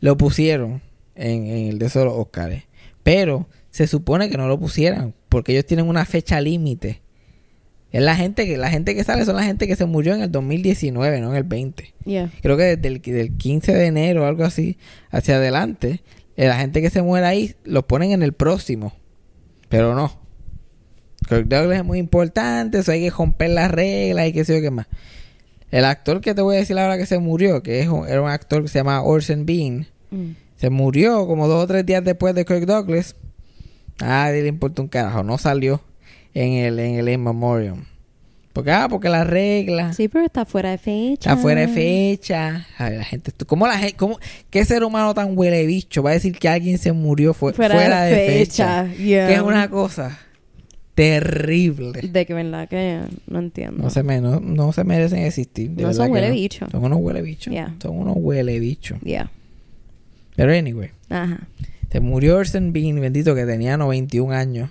Lo 0.00 0.16
pusieron 0.16 0.82
en, 1.14 1.46
en 1.46 1.68
el 1.68 1.78
de 1.78 1.84
los 1.84 1.96
Oscars. 1.96 2.64
Pero 3.02 3.48
se 3.70 3.86
supone 3.86 4.28
que 4.30 4.36
no 4.36 4.48
lo 4.48 4.58
pusieran 4.58 5.14
porque 5.28 5.52
ellos 5.52 5.66
tienen 5.66 5.88
una 5.88 6.04
fecha 6.04 6.40
límite. 6.40 7.00
Es 7.90 8.00
la 8.02 8.16
gente 8.16 8.46
que 8.46 8.56
la 8.56 8.70
gente 8.70 8.94
que 8.94 9.04
sale 9.04 9.24
son 9.24 9.36
la 9.36 9.42
gente 9.44 9.66
que 9.66 9.76
se 9.76 9.84
murió 9.84 10.14
en 10.14 10.22
el 10.22 10.32
2019, 10.32 11.20
no 11.20 11.30
en 11.30 11.36
el 11.36 11.42
20 11.44 11.92
Yeah. 12.04 12.30
creo 12.42 12.56
que 12.56 12.76
desde 12.76 12.88
el 12.88 13.00
del 13.02 13.36
15 13.36 13.72
de 13.74 13.86
enero 13.86 14.22
o 14.22 14.26
algo 14.26 14.44
así 14.44 14.78
hacia 15.10 15.36
adelante, 15.36 16.00
eh, 16.36 16.46
la 16.48 16.56
gente 16.56 16.80
que 16.80 16.90
se 16.90 17.02
muera 17.02 17.28
ahí 17.28 17.54
los 17.64 17.84
ponen 17.84 18.12
en 18.12 18.22
el 18.22 18.32
próximo. 18.32 18.94
Pero 19.68 19.94
no. 19.94 20.18
Kirk 21.28 21.46
Douglas 21.48 21.78
es 21.78 21.84
muy 21.84 21.98
importante, 21.98 22.78
eso 22.78 22.92
hay 22.92 23.02
que 23.02 23.10
romper 23.10 23.50
las 23.50 23.70
reglas 23.70 24.26
y 24.28 24.32
qué 24.32 24.44
sé 24.44 24.54
yo 24.56 24.60
qué 24.62 24.70
más. 24.70 24.86
El 25.70 25.84
actor 25.84 26.20
que 26.20 26.34
te 26.34 26.42
voy 26.42 26.56
a 26.56 26.58
decir 26.60 26.78
ahora 26.78 26.98
que 26.98 27.06
se 27.06 27.18
murió, 27.18 27.62
que 27.62 27.80
es 27.80 27.88
un- 27.88 28.08
era 28.08 28.20
un 28.22 28.28
actor 28.28 28.62
que 28.62 28.68
se 28.68 28.78
llama 28.78 29.02
Orson 29.02 29.46
Bean, 29.46 29.86
Mm. 30.10 30.30
Se 30.62 30.70
murió 30.70 31.26
como 31.26 31.48
dos 31.48 31.64
o 31.64 31.66
tres 31.66 31.84
días 31.84 32.04
después 32.04 32.36
de 32.36 32.44
Kirk 32.44 32.66
Douglas. 32.66 33.16
A 33.98 34.06
nadie 34.06 34.42
le 34.42 34.48
importa 34.48 34.80
un 34.80 34.86
carajo, 34.86 35.24
no 35.24 35.36
salió 35.36 35.82
en 36.34 36.52
el, 36.52 36.78
en 36.78 36.94
el 36.94 37.08
In 37.08 37.24
Memoriam. 37.24 37.84
Porque, 38.52 38.70
ah, 38.70 38.86
porque 38.88 39.08
las 39.08 39.26
reglas. 39.26 39.96
Sí, 39.96 40.06
pero 40.06 40.24
está 40.24 40.44
fuera 40.44 40.70
de 40.70 40.78
fecha. 40.78 41.30
Está 41.32 41.36
fuera 41.36 41.62
de 41.62 41.66
fecha. 41.66 42.64
Ay, 42.78 42.96
la 42.96 43.02
gente, 43.02 43.32
¿cómo 43.44 43.66
la 43.66 43.76
gente, 43.76 43.96
cómo, 43.96 44.20
qué 44.50 44.64
ser 44.64 44.84
humano 44.84 45.12
tan 45.14 45.36
huele 45.36 45.66
bicho 45.66 46.00
va 46.00 46.10
a 46.10 46.12
decir 46.12 46.38
que 46.38 46.48
alguien 46.48 46.78
se 46.78 46.92
murió 46.92 47.34
fue- 47.34 47.54
fuera, 47.54 48.04
de, 48.04 48.14
fecha? 48.14 48.86
Yeah. 48.94 49.26
Que 49.26 49.34
es 49.34 49.40
una 49.42 49.68
cosa. 49.68 50.16
terrible. 50.94 52.02
De 52.02 52.24
que 52.24 52.34
verdad 52.34 52.68
que 52.68 53.00
no 53.26 53.40
entiendo. 53.40 53.82
No 53.82 53.90
se, 53.90 54.04
me, 54.04 54.20
no, 54.20 54.38
no 54.38 54.72
se 54.72 54.84
merecen 54.84 55.24
existir. 55.24 55.70
de 55.70 55.82
No 55.82 55.92
son 55.92 56.12
huele 56.12 56.30
bicho. 56.30 56.68
Son 56.70 56.84
unos 56.84 57.00
huele 57.00 57.20
bichos. 57.20 57.52
Yeah. 57.52 57.74
Son 57.82 57.96
unos 57.98 58.14
huele 58.16 58.60
bichos. 58.60 59.00
Yeah. 59.00 59.28
Pero 60.36 60.52
anyway, 60.52 60.90
Ajá. 61.08 61.46
se 61.90 62.00
murió 62.00 62.36
Orson 62.36 62.72
Bean, 62.72 63.00
bendito, 63.00 63.34
que 63.34 63.44
tenía 63.44 63.76
91 63.76 64.32
años. 64.32 64.70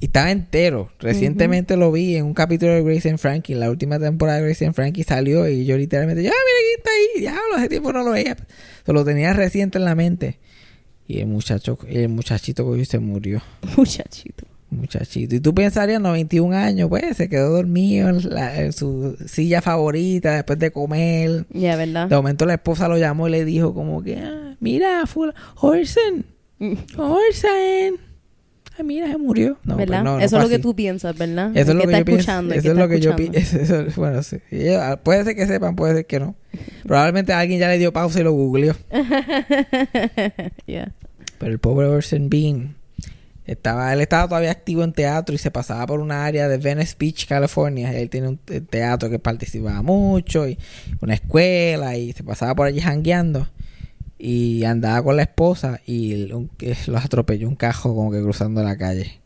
Y 0.00 0.06
estaba 0.06 0.30
entero. 0.30 0.90
Recientemente 0.98 1.76
lo 1.76 1.92
vi 1.92 2.16
en 2.16 2.24
un 2.24 2.32
capítulo 2.34 2.72
de 2.72 2.82
Grace 2.82 3.08
and 3.10 3.18
Frankie. 3.18 3.54
La 3.54 3.68
última 3.70 3.98
temporada 3.98 4.38
de 4.38 4.46
Grace 4.46 4.64
and 4.64 4.74
Frankie 4.74 5.04
salió 5.04 5.46
y 5.46 5.66
yo 5.66 5.76
literalmente, 5.76 6.22
ya, 6.22 6.30
mira 6.30 6.38
quién 6.64 6.78
está 6.78 6.90
ahí. 6.90 7.20
Diablo, 7.20 7.56
hace 7.56 7.68
tiempo 7.68 7.92
no 7.92 8.02
lo 8.02 8.12
veía. 8.12 8.34
Se 8.86 8.92
lo 8.94 9.04
tenía 9.04 9.34
reciente 9.34 9.76
en 9.76 9.84
la 9.84 9.94
mente. 9.94 10.38
Y 11.06 11.18
el 11.20 11.26
muchacho, 11.26 11.78
el 11.86 12.08
muchachito 12.08 12.72
que 12.72 12.84
se 12.86 12.98
murió. 12.98 13.42
Muchachito. 13.76 14.46
Muchachito. 14.70 15.34
Y 15.34 15.40
tú 15.40 15.52
pensarías, 15.54 16.00
91 16.00 16.56
años, 16.56 16.88
pues 16.88 17.16
se 17.16 17.28
quedó 17.28 17.50
dormido 17.50 18.08
en, 18.08 18.30
la- 18.30 18.58
en 18.62 18.72
su 18.72 19.16
silla 19.26 19.60
favorita 19.60 20.34
después 20.36 20.58
de 20.60 20.70
comer. 20.70 21.44
Ya, 21.52 21.76
¿verdad? 21.76 22.08
De 22.08 22.16
momento 22.16 22.46
la 22.46 22.54
esposa 22.54 22.88
lo 22.88 22.96
llamó 22.96 23.28
y 23.28 23.32
le 23.32 23.44
dijo 23.44 23.74
como 23.74 24.02
que, 24.02 24.16
ah, 24.18 24.49
mira, 24.60 25.06
fula, 25.06 25.34
Orson, 25.56 26.24
Orson. 26.96 27.98
Ay, 28.78 28.84
mira, 28.84 29.08
se 29.10 29.18
murió. 29.18 29.58
No, 29.64 29.76
¿Verdad? 29.76 30.02
pues 30.02 30.04
no, 30.04 30.18
no 30.18 30.24
eso 30.24 30.36
es 30.38 30.42
lo 30.44 30.48
que 30.48 30.58
tú 30.58 30.74
piensas, 30.76 31.16
¿verdad? 31.18 31.50
Eso 31.54 31.72
es 31.72 31.76
lo 31.76 31.86
que 31.86 31.98
yo 31.98 32.04
pienso. 32.04 32.30
Eso 32.54 32.70
es 32.70 32.76
lo 32.78 32.88
que 32.88 33.00
yo 33.00 33.16
pienso. 33.16 34.00
Bueno, 34.00 34.22
sí. 34.22 34.38
Ella- 34.50 34.96
puede 35.02 35.24
ser 35.24 35.34
que 35.36 35.46
sepan, 35.46 35.76
puede 35.76 35.94
ser 35.96 36.06
que 36.06 36.20
no. 36.20 36.34
Probablemente 36.84 37.32
alguien 37.32 37.58
ya 37.60 37.68
le 37.68 37.78
dio 37.78 37.92
pausa 37.92 38.20
y 38.20 38.22
lo 38.22 38.32
googleó. 38.32 38.74
Yeah. 40.66 40.92
Pero 41.38 41.52
el 41.52 41.58
pobre 41.58 41.86
Orson 41.86 42.28
Bean 42.30 42.76
estaba, 43.44 43.92
él 43.92 44.00
estaba 44.00 44.28
todavía 44.28 44.50
activo 44.52 44.84
en 44.84 44.92
teatro 44.92 45.34
y 45.34 45.38
se 45.38 45.50
pasaba 45.50 45.86
por 45.86 46.00
una 46.00 46.24
área 46.24 46.48
de 46.48 46.58
Venice 46.58 46.94
Beach, 46.98 47.26
California. 47.26 47.92
Él 47.98 48.08
tiene 48.10 48.28
un 48.28 48.36
te- 48.38 48.60
teatro 48.60 49.10
que 49.10 49.18
participaba 49.18 49.82
mucho 49.82 50.46
y 50.48 50.58
una 51.00 51.14
escuela 51.14 51.96
y 51.96 52.12
se 52.12 52.22
pasaba 52.22 52.54
por 52.54 52.66
allí 52.66 52.80
jangueando 52.80 53.48
y 54.22 54.64
andaba 54.64 55.02
con 55.02 55.16
la 55.16 55.22
esposa 55.22 55.80
y 55.86 56.30
un- 56.32 56.50
los 56.86 57.04
atropelló 57.04 57.48
un 57.48 57.56
cajo 57.56 57.94
como 57.94 58.10
que 58.10 58.20
cruzando 58.22 58.62
la 58.62 58.76
calle. 58.76 59.20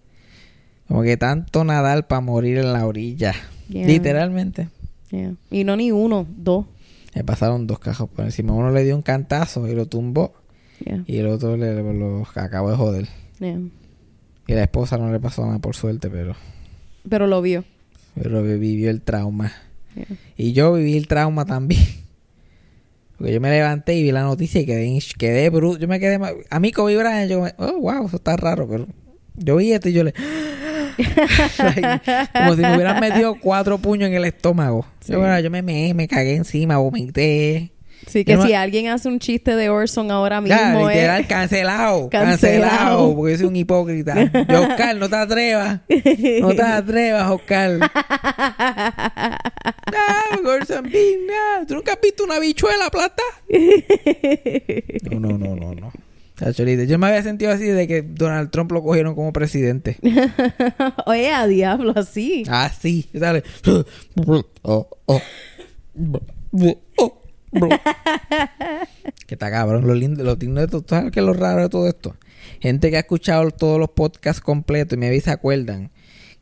Como 0.87 1.03
que 1.03 1.17
tanto 1.17 1.65
nadar 1.65 2.07
para 2.07 2.21
morir 2.21 2.59
en 2.59 2.73
la 2.73 2.87
orilla. 2.87 3.35
Yeah. 3.69 3.87
Literalmente. 3.87 4.69
Yeah. 5.11 5.35
Y 5.51 5.65
no 5.65 5.77
ni 5.77 5.91
uno, 5.91 6.27
dos. 6.29 6.67
Le 7.15 7.25
pasaron 7.25 7.67
dos 7.67 7.79
cajos 7.79 8.09
por 8.11 8.25
encima. 8.25 8.53
Uno 8.53 8.71
le 8.71 8.85
dio 8.85 8.95
un 8.95 9.03
cantazo 9.03 9.67
y 9.69 9.75
lo 9.75 9.87
tumbó 9.87 10.35
Yeah. 10.85 11.05
y 11.07 11.19
el 11.19 11.27
otro 11.29 11.57
le, 11.57 11.73
lo 11.95 12.27
acabó 12.35 12.71
de 12.71 12.77
joder. 12.77 13.09
Y 13.41 14.53
la 14.53 14.63
esposa 14.63 14.99
no 14.99 15.11
le 15.11 15.21
pasó 15.21 15.47
nada 15.47 15.59
por 15.61 15.75
suerte, 15.77 16.11
pero, 16.11 16.35
Pero 17.09 17.27
lo 17.27 17.41
vio. 17.41 17.65
pero 18.21 18.43
vivió 18.43 18.91
el 18.91 19.01
trauma. 19.01 19.53
Y 20.37 20.53
yo 20.53 20.73
viví 20.75 20.97
el 20.97 21.07
trauma 21.07 21.45
también. 21.47 21.83
Porque 23.17 23.33
yo 23.33 23.41
me 23.41 23.51
levanté 23.51 23.95
y 23.95 24.03
vi 24.03 24.13
la 24.13 24.23
noticia 24.23 24.61
y 24.61 24.67
quedé, 24.67 24.99
quedé 25.19 25.51
bruto. 25.51 25.79
Yo 25.79 25.89
me 25.89 26.01
quedé... 26.01 26.19
A 26.51 26.61
mí 26.61 26.73
Kobe 26.73 26.97
Bryant, 26.97 27.31
yo 27.31 27.43
me... 27.43 27.55
Oh, 27.59 27.81
wow, 27.81 28.07
eso 28.07 28.17
está 28.17 28.37
raro, 28.37 28.69
pero... 28.69 28.87
Yo 29.37 29.57
vi 29.57 29.73
esto 29.73 29.89
y 29.89 29.93
yo 29.93 30.05
le... 30.05 30.15
Como 32.33 32.55
si 32.55 32.63
me 32.63 32.75
hubieran 32.75 33.01
metido 33.01 33.37
cuatro 33.41 33.79
puños 33.79 34.09
en 34.09 34.15
el 34.15 34.25
estómago. 34.25 34.87
Yo, 35.07 35.19
bueno, 35.19 35.39
yo 35.41 35.51
me, 35.51 35.63
me, 35.63 35.93
me 35.95 36.07
cagué 36.07 36.37
encima, 36.37 36.79
vomité. 36.79 37.74
Sí, 38.07 38.25
que 38.25 38.37
no- 38.37 38.47
si 38.47 38.53
alguien 38.55 38.89
hace 38.89 39.09
un 39.09 39.19
chiste 39.19 39.57
de 39.57 39.69
Orson 39.69 40.11
ahora 40.11 40.41
mismo 40.41 40.57
Ya, 40.57 40.75
literal, 40.89 41.21
es... 41.23 41.27
cancelado, 41.29 42.09
Cancelado. 42.11 42.69
cancelado, 42.71 43.17
porque 43.17 43.37
soy 43.39 43.47
un 43.47 43.57
hipócrita. 43.57 44.31
Yo, 44.49 44.63
Oscar, 44.63 44.97
no 44.97 45.09
te 45.09 45.17
atrevas, 45.17 45.81
no 46.41 46.55
te 46.55 46.63
atrevas, 46.63 47.31
Oscar. 47.31 47.79
No, 50.43 50.51
Orson 50.51 50.85
Bean, 50.91 51.27
no. 51.27 51.67
¿Tú 51.67 51.75
nunca 51.75 51.93
has 51.93 52.01
visto 52.01 52.25
una 52.25 52.39
bichuela 52.39 52.91
plata? 52.91 53.23
No, 55.11 55.21
no, 55.21 55.39
no, 55.39 55.55
no, 55.55 55.75
no. 55.75 55.93
Yo 56.87 56.99
me 56.99 57.07
había 57.07 57.23
sentido 57.23 57.53
así 57.53 57.65
desde 57.65 57.87
que 57.87 58.03
Donald 58.03 58.51
Trump 58.51 58.73
lo 58.73 58.83
cogieron 58.83 59.15
como 59.15 59.33
presidente. 59.33 59.97
Oye, 61.07 61.31
a 61.33 61.47
diablo, 61.47 61.93
así. 61.95 62.43
Así, 62.49 63.09
sale. 63.17 63.45
Oh, 64.27 64.89
oh. 65.07 65.21
Oh, 66.97 67.23
que 69.27 69.35
está 69.35 69.51
cabrón. 69.51 69.87
Lo 69.87 69.95
lindo, 69.95 70.23
lo 70.25 70.35
lindo 70.37 70.61
de 70.61 70.69
todo, 70.69 70.85
¿sabes 70.87 71.13
qué 71.13 71.21
es 71.21 71.27
lo 71.27 71.33
raro 71.33 71.63
de 71.63 71.69
todo 71.69 71.89
esto? 71.89 72.17
Gente 72.61 72.91
que 72.91 72.97
ha 72.97 73.01
escuchado 73.01 73.51
todos 73.51 73.79
los 73.79 73.91
podcasts 73.91 74.41
completos 74.41 74.97
y 74.97 75.01
me 75.01 75.21
se 75.21 75.31
acuerdan 75.31 75.91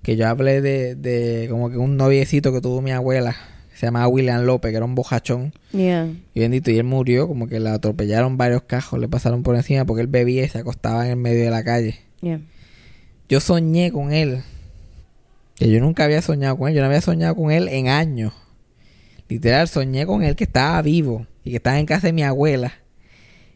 que 0.02 0.16
yo 0.16 0.28
hablé 0.28 0.60
de, 0.60 0.94
de 0.94 1.46
como 1.48 1.70
que 1.70 1.76
un 1.76 1.96
noviecito 1.96 2.52
que 2.52 2.60
tuvo 2.60 2.82
mi 2.82 2.90
abuela, 2.90 3.36
que 3.70 3.76
se 3.76 3.86
llamaba 3.86 4.08
William 4.08 4.42
López, 4.42 4.70
que 4.70 4.76
era 4.76 4.84
un 4.84 4.94
bojachón. 4.94 5.52
Yeah. 5.72 6.12
Y 6.34 6.40
bendito, 6.40 6.70
y 6.70 6.78
él 6.78 6.84
murió, 6.84 7.28
como 7.28 7.46
que 7.46 7.60
le 7.60 7.70
atropellaron 7.70 8.36
varios 8.36 8.62
cajos, 8.62 8.98
le 8.98 9.08
pasaron 9.08 9.42
por 9.42 9.54
encima 9.54 9.84
porque 9.84 10.02
él 10.02 10.08
bebía 10.08 10.44
y 10.44 10.48
se 10.48 10.58
acostaba 10.58 11.04
en 11.04 11.10
el 11.12 11.16
medio 11.16 11.44
de 11.44 11.50
la 11.50 11.62
calle. 11.62 12.00
Yeah. 12.20 12.40
Yo 13.28 13.40
soñé 13.40 13.92
con 13.92 14.12
él. 14.12 14.42
Que 15.54 15.70
yo 15.70 15.80
nunca 15.80 16.04
había 16.04 16.20
soñado 16.22 16.56
con 16.56 16.68
él. 16.68 16.74
Yo 16.74 16.80
no 16.80 16.88
había 16.88 17.00
soñado 17.00 17.36
con 17.36 17.50
él 17.50 17.68
en 17.68 17.88
años. 17.88 18.32
Literal, 19.28 19.68
soñé 19.68 20.06
con 20.06 20.22
él 20.22 20.36
que 20.36 20.44
estaba 20.44 20.80
vivo 20.82 21.26
y 21.44 21.50
que 21.50 21.56
estaba 21.56 21.78
en 21.78 21.86
casa 21.86 22.08
de 22.08 22.12
mi 22.12 22.22
abuela. 22.22 22.72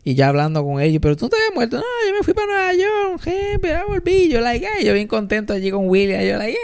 Y 0.05 0.15
yo 0.15 0.25
hablando 0.27 0.65
con 0.65 0.81
ellos, 0.81 1.01
pero 1.03 1.17
tú 1.17 1.25
no 1.25 1.31
te 1.31 1.37
habías 1.37 1.55
muerto. 1.55 1.79
No, 1.79 1.83
yo 1.83 2.17
me 2.17 2.23
fui 2.23 2.33
para 2.33 2.47
Nueva 2.47 2.75
York, 2.75 3.23
jefe, 3.23 3.69
ya 3.69 3.85
volví. 3.87 4.29
Yo, 4.29 4.41
like, 4.41 4.65
ay, 4.65 4.85
yo 4.85 4.95
bien 4.95 5.09
contento 5.09 5.53
allí 5.53 5.73
con 5.73 5.89
William. 5.89 6.23
Yo, 6.23 6.39
like. 6.39 6.57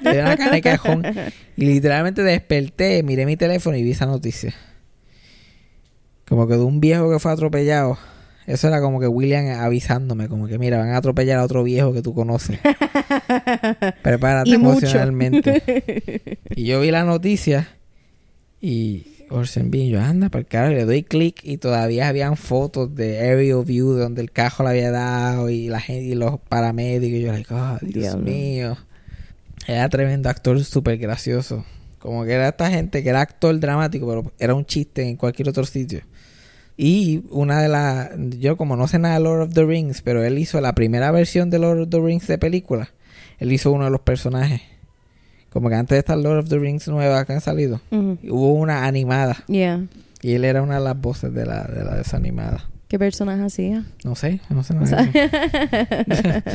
Le 0.00 0.12
di 0.12 0.18
una 0.18 0.36
cara 0.36 0.50
de 0.50 0.60
cajón. 0.60 1.04
Y 1.56 1.66
literalmente 1.66 2.24
desperté, 2.24 3.04
miré 3.04 3.26
mi 3.26 3.36
teléfono 3.36 3.76
y 3.76 3.84
vi 3.84 3.92
esa 3.92 4.06
noticia. 4.06 4.52
Como 6.28 6.48
que 6.48 6.54
de 6.54 6.64
un 6.64 6.80
viejo 6.80 7.08
que 7.12 7.20
fue 7.20 7.30
atropellado. 7.30 7.96
Eso 8.48 8.66
era 8.66 8.80
como 8.80 8.98
que 8.98 9.06
William 9.06 9.60
avisándome, 9.60 10.26
como 10.26 10.46
que 10.46 10.58
mira, 10.58 10.78
van 10.78 10.88
a 10.88 10.96
atropellar 10.96 11.38
a 11.38 11.44
otro 11.44 11.62
viejo 11.62 11.92
que 11.92 12.00
tú 12.00 12.14
conoces. 12.14 12.58
Prepárate 14.02 14.48
Y 14.48 14.54
emocionalmente. 14.54 16.38
y 16.56 16.64
yo 16.64 16.80
vi 16.80 16.90
la 16.90 17.04
noticia 17.04 17.68
y 18.58 19.06
Orson 19.28 19.70
Bean, 19.70 19.88
yo 19.88 20.00
anda 20.00 20.30
para 20.30 20.40
el 20.40 20.46
carro, 20.46 20.72
y 20.72 20.76
le 20.76 20.86
doy 20.86 21.02
clic 21.02 21.40
y 21.42 21.58
todavía 21.58 22.08
habían 22.08 22.38
fotos 22.38 22.94
de 22.94 23.18
aerial 23.18 23.66
view 23.66 23.92
de 23.92 24.00
donde 24.00 24.22
el 24.22 24.30
cajo 24.30 24.62
le 24.62 24.70
había 24.70 24.90
dado 24.90 25.50
y 25.50 25.68
la 25.68 25.80
gente 25.80 26.06
y 26.06 26.14
los 26.14 26.40
paramédicos. 26.40 27.18
Y 27.18 27.22
yo, 27.24 27.32
like, 27.32 27.52
oh, 27.52 27.76
Dios 27.82 27.92
Diablo. 27.92 28.24
mío. 28.24 28.78
Era 29.66 29.90
tremendo 29.90 30.30
actor, 30.30 30.64
súper 30.64 30.96
gracioso. 30.96 31.66
Como 31.98 32.24
que 32.24 32.32
era 32.32 32.48
esta 32.48 32.70
gente 32.70 33.02
que 33.02 33.10
era 33.10 33.20
actor 33.20 33.60
dramático, 33.60 34.08
pero 34.08 34.32
era 34.38 34.54
un 34.54 34.64
chiste 34.64 35.06
en 35.06 35.16
cualquier 35.16 35.50
otro 35.50 35.66
sitio. 35.66 36.00
Y 36.80 37.24
una 37.30 37.60
de 37.60 37.68
las... 37.68 38.10
Yo 38.38 38.56
como 38.56 38.76
no 38.76 38.86
sé 38.86 39.00
nada 39.00 39.14
de 39.14 39.20
Lord 39.24 39.40
of 39.48 39.52
the 39.52 39.64
Rings, 39.64 40.00
pero 40.00 40.22
él 40.24 40.38
hizo 40.38 40.60
la 40.60 40.74
primera 40.76 41.10
versión 41.10 41.50
de 41.50 41.58
Lord 41.58 41.80
of 41.80 41.88
the 41.90 41.98
Rings 42.00 42.28
de 42.28 42.38
película. 42.38 42.90
Él 43.40 43.52
hizo 43.52 43.72
uno 43.72 43.84
de 43.86 43.90
los 43.90 44.00
personajes. 44.00 44.60
Como 45.50 45.68
que 45.70 45.74
antes 45.74 45.96
de 45.96 45.98
estas 45.98 46.18
Lord 46.18 46.38
of 46.38 46.48
the 46.48 46.58
Rings 46.58 46.86
nuevas 46.86 47.26
que 47.26 47.32
han 47.32 47.40
salido, 47.40 47.80
hubo 47.90 48.52
una 48.52 48.86
animada. 48.86 49.38
Yeah. 49.48 49.86
Y 50.22 50.34
él 50.34 50.44
era 50.44 50.62
una 50.62 50.78
de 50.78 50.84
las 50.84 51.00
voces 51.00 51.34
de 51.34 51.46
la, 51.46 51.64
de 51.64 51.84
la 51.84 51.96
desanimada. 51.96 52.68
¿Qué 52.86 52.96
personaje 52.98 53.42
hacía? 53.42 53.84
No 54.04 54.14
sé, 54.14 54.40
no 54.48 54.62
sé 54.62 54.74
nada. 54.74 55.10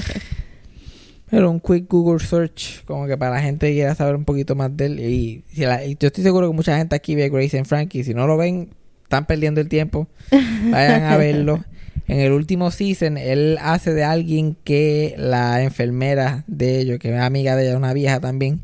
Pero 1.30 1.49
un 1.49 1.59
quick 1.59 1.89
Google 1.89 2.19
search, 2.26 2.86
como 2.86 3.07
que 3.07 3.17
para 3.17 3.36
la 3.36 3.41
gente 3.41 3.67
que 3.67 3.74
quiera 3.74 3.95
saber 3.95 4.15
un 4.15 4.24
poquito 4.26 4.55
más 4.55 4.76
de 4.78 4.86
él. 4.86 4.99
Y, 4.99 5.43
si 5.51 5.61
la- 5.61 5.84
y 5.84 5.97
yo 5.99 6.07
estoy 6.07 6.24
seguro 6.24 6.47
que 6.49 6.55
mucha 6.55 6.78
gente 6.78 6.95
aquí 6.95 7.15
ve 7.15 7.30
Grace 7.30 7.57
and 7.57 7.65
Frankie. 7.65 8.03
Si 8.03 8.13
no 8.13 8.28
lo 8.28 8.38
ven, 8.38 8.69
están 9.14 9.26
perdiendo 9.26 9.61
el 9.61 9.70
tiempo. 9.70 10.07
Vayan 10.32 11.03
a 11.03 11.18
verlo. 11.18 11.64
En 12.07 12.20
el 12.20 12.32
último 12.32 12.72
season, 12.72 13.18
él 13.18 13.59
hace 13.61 13.93
de 13.93 14.03
alguien 14.03 14.57
que 14.64 15.14
la 15.18 15.61
enfermera 15.61 16.43
de 16.47 16.80
ellos, 16.80 16.99
que 16.99 17.14
es 17.14 17.22
amiga 17.22 17.55
de 17.55 17.68
ella, 17.68 17.78
una 17.78 17.93
vieja 17.93 18.20
también, 18.20 18.61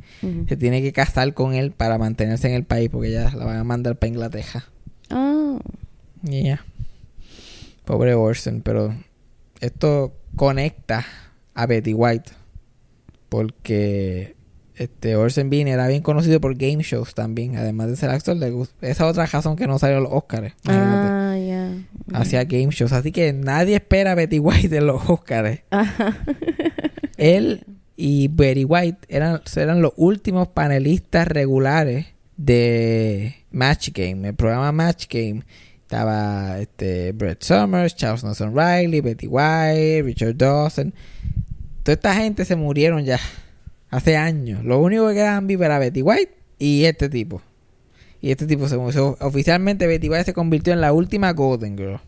se 0.50 0.58
tiene 0.58 0.82
que 0.82 0.92
casar 0.92 1.34
con 1.34 1.54
él 1.54 1.72
para 1.72 1.98
mantenerse 1.98 2.50
en 2.50 2.56
el 2.56 2.64
país 2.64 2.90
porque 2.90 3.12
ya 3.12 3.32
la 3.32 3.46
van 3.46 3.58
a 3.58 3.64
mandar 3.64 3.96
para 3.96 4.10
Inglaterra. 4.10 4.66
Ah. 5.10 5.60
Y 6.24 6.44
ya. 6.44 6.66
Pobre 7.86 8.14
Orson, 8.16 8.62
pero 8.62 8.94
esto 9.62 10.14
conecta 10.36 11.06
a 11.54 11.66
Betty 11.66 11.94
White. 11.94 12.32
Porque 13.30 14.36
este 14.80 15.16
Orson 15.18 15.50
Bean 15.50 15.68
era 15.68 15.88
bien 15.88 16.02
conocido 16.02 16.40
por 16.40 16.56
game 16.56 16.82
shows 16.82 17.14
también. 17.14 17.58
Además 17.58 17.90
de 17.90 17.98
ser 17.98 18.10
actor, 18.10 18.36
le 18.38 18.54
esa 18.82 19.06
otra 19.06 19.26
razón 19.26 19.56
que 19.56 19.68
no 19.68 19.78
salió 19.78 20.00
los 20.00 20.12
Oscars. 20.12 20.54
Ah, 20.66 21.38
ya. 21.38 21.72
Hacía 22.14 22.46
game 22.46 22.70
shows. 22.72 22.94
Así 22.94 23.12
que 23.12 23.34
nadie 23.34 23.76
espera 23.76 24.14
a 24.14 24.16
Betty 24.16 24.40
White 24.40 24.76
en 24.76 24.88
los 24.88 25.10
Oscars. 25.10 25.60
Ajá. 25.70 26.18
Él 27.18 27.66
y 27.98 28.30
Betty 28.30 28.64
White 28.64 29.00
eran, 29.10 29.42
eran 29.58 29.82
los 29.82 29.92
últimos 29.98 30.48
panelistas 30.48 31.28
regulares 31.28 32.08
de 32.38 33.36
Match 33.52 33.90
Game, 33.94 34.30
el 34.30 34.36
programa 34.36 34.72
Match 34.72 35.08
Game. 35.10 35.44
Estaba 35.82 36.60
este, 36.60 37.12
Brett 37.12 37.44
Summers, 37.44 37.96
Charles 37.96 38.24
Nelson 38.24 38.56
Riley, 38.56 39.02
Betty 39.02 39.28
White, 39.28 40.04
Richard 40.04 40.38
Dawson. 40.38 40.94
toda 41.84 41.94
esta 41.96 42.16
gente 42.16 42.46
se 42.46 42.56
murieron 42.56 43.04
ya. 43.04 43.20
Hace 43.90 44.18
años. 44.18 44.64
Lo 44.64 44.80
único 44.80 45.08
que 45.08 45.16
quedaban 45.16 45.48
vivos 45.48 45.66
era 45.66 45.80
Betty 45.80 46.02
White 46.02 46.34
y 46.60 46.86
este 46.86 47.10
tipo. 47.10 47.42
Y 48.22 48.32
este 48.32 48.46
tipo 48.46 48.68
se. 48.68 48.76
Oficialmente 48.76 49.88
Betty 49.88 50.10
White 50.10 50.26
se 50.26 50.34
convirtió 50.34 50.74
en 50.74 50.82
la 50.82 50.94
última 50.94 51.32
Golden 51.34 51.78
Girl. 51.78 52.00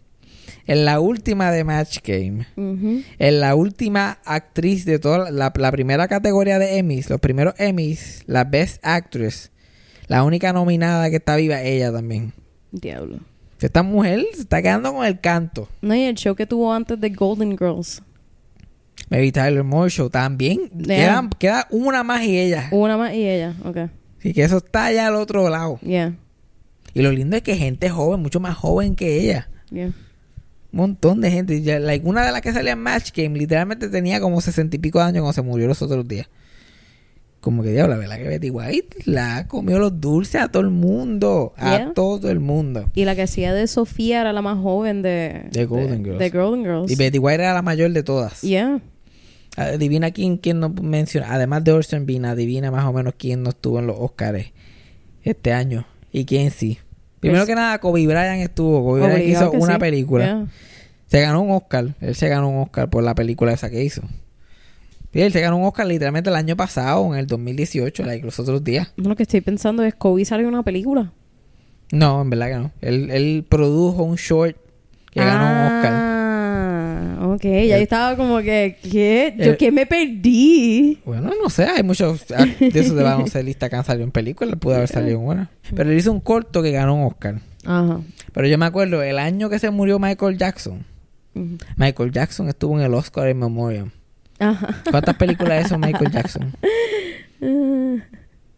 En 0.68 0.86
la 0.86 1.00
última 1.00 1.52
de 1.52 1.64
Match 1.64 2.00
Game. 2.04 2.46
En 2.56 3.40
la 3.40 3.56
última 3.56 4.20
actriz 4.26 4.86
de 4.86 5.00
toda 5.00 5.32
la, 5.32 5.52
la 5.56 5.72
primera 5.72 6.08
categoría 6.08 6.60
de 6.60 6.78
Emmys. 6.78 7.10
Los 7.10 7.20
primeros 7.20 7.56
Emmys. 7.58 8.24
La 8.28 8.44
Best 8.44 8.86
Actress. 8.86 9.52
La 10.08 10.24
única 10.24 10.54
nominada 10.54 11.10
que 11.10 11.16
está 11.16 11.36
viva, 11.36 11.62
ella 11.64 11.92
también. 11.92 12.34
Diablo. 12.72 13.20
Esta 13.60 13.84
mujer 13.84 14.26
se 14.34 14.42
está 14.42 14.62
quedando 14.62 14.94
con 14.94 15.06
el 15.06 15.20
canto. 15.20 15.70
No, 15.82 15.96
y 15.96 16.02
el 16.02 16.16
show 16.16 16.36
que 16.36 16.46
tuvo 16.46 16.74
antes 16.74 17.00
de 17.00 17.10
Golden 17.10 17.52
Girls. 17.52 18.02
Maybe 19.12 19.34
Tyler 19.34 19.64
Moore 19.66 19.90
Show 19.90 20.10
también. 20.10 20.70
Queda, 20.70 21.30
queda 21.38 21.68
una 21.70 22.02
más 22.02 22.24
y 22.24 22.40
ella. 22.40 22.70
Una 22.72 22.96
más 22.96 23.14
y 23.14 23.28
ella. 23.28 23.54
Ok. 23.66 23.78
Así 24.18 24.34
que 24.34 24.42
eso 24.42 24.58
está 24.58 24.86
allá 24.86 25.08
al 25.08 25.16
otro 25.16 25.50
lado. 25.50 25.80
Yeah. 25.82 26.16
Y 26.94 27.02
lo 27.02 27.12
lindo 27.12 27.36
es 27.36 27.44
que 27.44 27.58
gente 27.58 27.90
joven, 27.90 28.22
mucho 28.22 28.40
más 28.40 28.56
joven 28.56 28.96
que 28.96 29.20
ella. 29.20 29.50
Yeah. 29.70 29.88
Un 29.88 29.94
montón 30.72 31.20
de 31.20 31.30
gente. 31.30 31.62
Ya, 31.62 31.78
like, 31.80 32.08
una 32.08 32.26
de 32.26 32.32
las 32.32 32.42
que 32.42 32.54
salía 32.54 32.72
en 32.72 32.80
Match 32.80 33.12
Game 33.14 33.38
literalmente 33.38 33.90
tenía 33.90 34.22
como 34.22 34.40
sesenta 34.40 34.78
y 34.78 34.80
pico 34.80 35.00
de 35.00 35.06
años 35.06 35.24
cuando 35.24 35.34
se 35.34 35.42
murió 35.42 35.68
los 35.68 35.82
otros 35.82 36.08
días. 36.08 36.30
Como 37.42 37.64
que 37.64 37.72
diablo, 37.72 37.98
¿verdad? 37.98 38.18
Que 38.18 38.30
Betty 38.30 38.50
White 38.50 38.98
la 39.06 39.46
comió 39.50 39.78
los 39.78 40.00
dulces 40.00 40.40
a 40.40 40.48
todo 40.48 40.64
el 40.64 40.70
mundo. 40.70 41.54
A 41.58 41.92
todo 41.94 42.30
el 42.30 42.40
mundo. 42.40 42.90
Y 42.94 43.04
la 43.04 43.16
que 43.16 43.24
hacía 43.24 43.54
de 43.54 43.68
Sofía 43.68 44.22
era 44.22 44.32
la 44.32 44.42
más 44.42 44.58
joven 44.58 45.02
de... 45.02 45.48
De 45.52 45.66
Golden 45.66 46.06
Girls. 46.06 46.20
De 46.20 46.30
Golden 46.30 46.64
Girls. 46.64 46.92
Y 46.92 46.96
Betty 46.96 47.18
White 47.18 47.42
era 47.42 47.54
la 47.54 47.62
mayor 47.62 47.92
de 47.92 48.04
todas. 48.04 48.42
Yeah. 48.42 48.80
Adivina 49.58 50.12
quién, 50.12 50.38
quién 50.38 50.60
nos 50.60 50.74
menciona. 50.82 51.34
Además 51.34 51.64
de 51.64 51.72
Orson 51.74 52.06
Bean, 52.06 52.26
adivina 52.26 52.72
más 52.72 52.86
o 52.86 52.94
menos 52.94 53.14
quién 53.18 53.44
no 53.44 53.50
estuvo 53.50 53.80
en 53.80 53.88
los 53.88 53.98
Oscars 54.00 54.46
este 55.24 55.52
año. 55.54 55.86
Y 56.12 56.26
quién 56.26 56.52
sí. 56.52 56.80
Primero 57.20 57.44
Es- 57.44 57.48
que 57.50 57.56
nada, 57.56 57.80
Kobe 57.80 58.06
Bryant 58.08 58.42
estuvo. 58.42 58.84
Kobe 58.84 59.02
Bryant 59.02 59.28
hizo 59.28 59.52
una 59.52 59.74
sí. 59.76 59.80
película. 59.80 60.26
Yeah. 60.26 60.48
Se 61.08 61.22
ganó 61.22 61.42
un 61.42 61.52
Oscar. 61.52 61.94
Él 62.00 62.16
se 62.16 62.30
ganó 62.30 62.50
un 62.50 62.60
Oscar 62.62 62.90
por 62.90 63.04
la 63.04 63.14
película 63.16 63.52
esa 63.52 63.70
que 63.70 63.84
hizo. 63.84 64.02
Y 65.14 65.20
él 65.22 65.34
se 65.34 65.42
ganó 65.42 65.58
un 65.58 65.66
Oscar 65.66 65.86
literalmente 65.86 66.30
el 66.30 66.38
año 66.38 66.56
pasado, 66.56 67.14
en 67.14 67.20
el 67.20 67.28
2018, 67.28 68.04
like, 68.04 68.26
los 68.26 68.40
otros 68.40 68.64
días. 68.64 68.94
No, 68.96 69.10
lo 69.10 69.16
que 69.18 69.24
estoy 69.24 69.42
pensando 69.42 69.84
es 69.84 69.94
Kobe 69.94 70.24
salió 70.24 70.48
una 70.48 70.64
película. 70.64 71.12
No, 71.92 72.22
en 72.22 72.30
verdad 72.30 72.48
que 72.48 72.56
no. 72.56 72.72
Él, 72.80 73.10
él 73.12 73.46
produjo 73.50 74.04
un 74.04 74.16
short 74.16 74.56
que 75.12 75.20
ganó 75.20 75.44
un 75.44 75.76
Oscar. 75.78 76.21
Ah, 77.24 77.28
ok. 77.28 77.44
Ya 77.44 77.78
El- 77.78 77.84
estaba 77.84 78.16
como 78.16 78.40
que, 78.40 78.78
¿qué? 78.82 79.34
¿Yo 79.38 79.44
El- 79.52 79.58
qué 79.58 79.72
me 79.72 79.86
perdí? 79.86 80.98
Bueno, 81.06 81.32
no 81.42 81.50
sé, 81.52 81.66
hay 81.66 81.84
muchos 81.84 82.26
act- 82.32 82.58
de 82.74 82.80
esos 82.80 82.96
de 82.96 83.04
baloncelistas 83.04 83.70
que 83.70 83.76
han 83.76 83.86
salido 83.86 84.06
en 84.06 84.12
películas, 84.12 84.56
pudo 84.60 84.76
haber 84.76 84.88
salido 84.88 85.20
en 85.20 85.26
una. 85.28 85.50
Pero 85.76 85.92
él 85.92 85.98
hizo 85.98 86.12
un 86.12 86.20
corto 86.20 86.64
que 86.64 86.72
ganó 86.72 86.96
un 86.96 87.04
Oscar. 87.06 87.40
Ajá. 87.64 88.00
Pero 88.34 88.48
yo 88.48 88.58
me 88.58 88.66
acuerdo, 88.66 89.04
el 89.04 89.20
año 89.20 89.50
que 89.50 89.60
se 89.60 89.70
murió 89.70 90.00
Michael 90.00 90.38
Jackson. 90.38 90.84
Michael 91.78 92.12
Jackson 92.12 92.50
estuvo 92.50 92.78
en 92.80 92.86
el 92.86 92.94
Oscar 92.94 93.30
in 93.30 93.38
Memoriam. 93.38 93.92
Ajá. 94.40 94.82
¿Cuántas 94.90 95.16
películas 95.16 95.66
hizo 95.68 95.78
Michael 95.78 96.12
Jackson? 96.12 96.54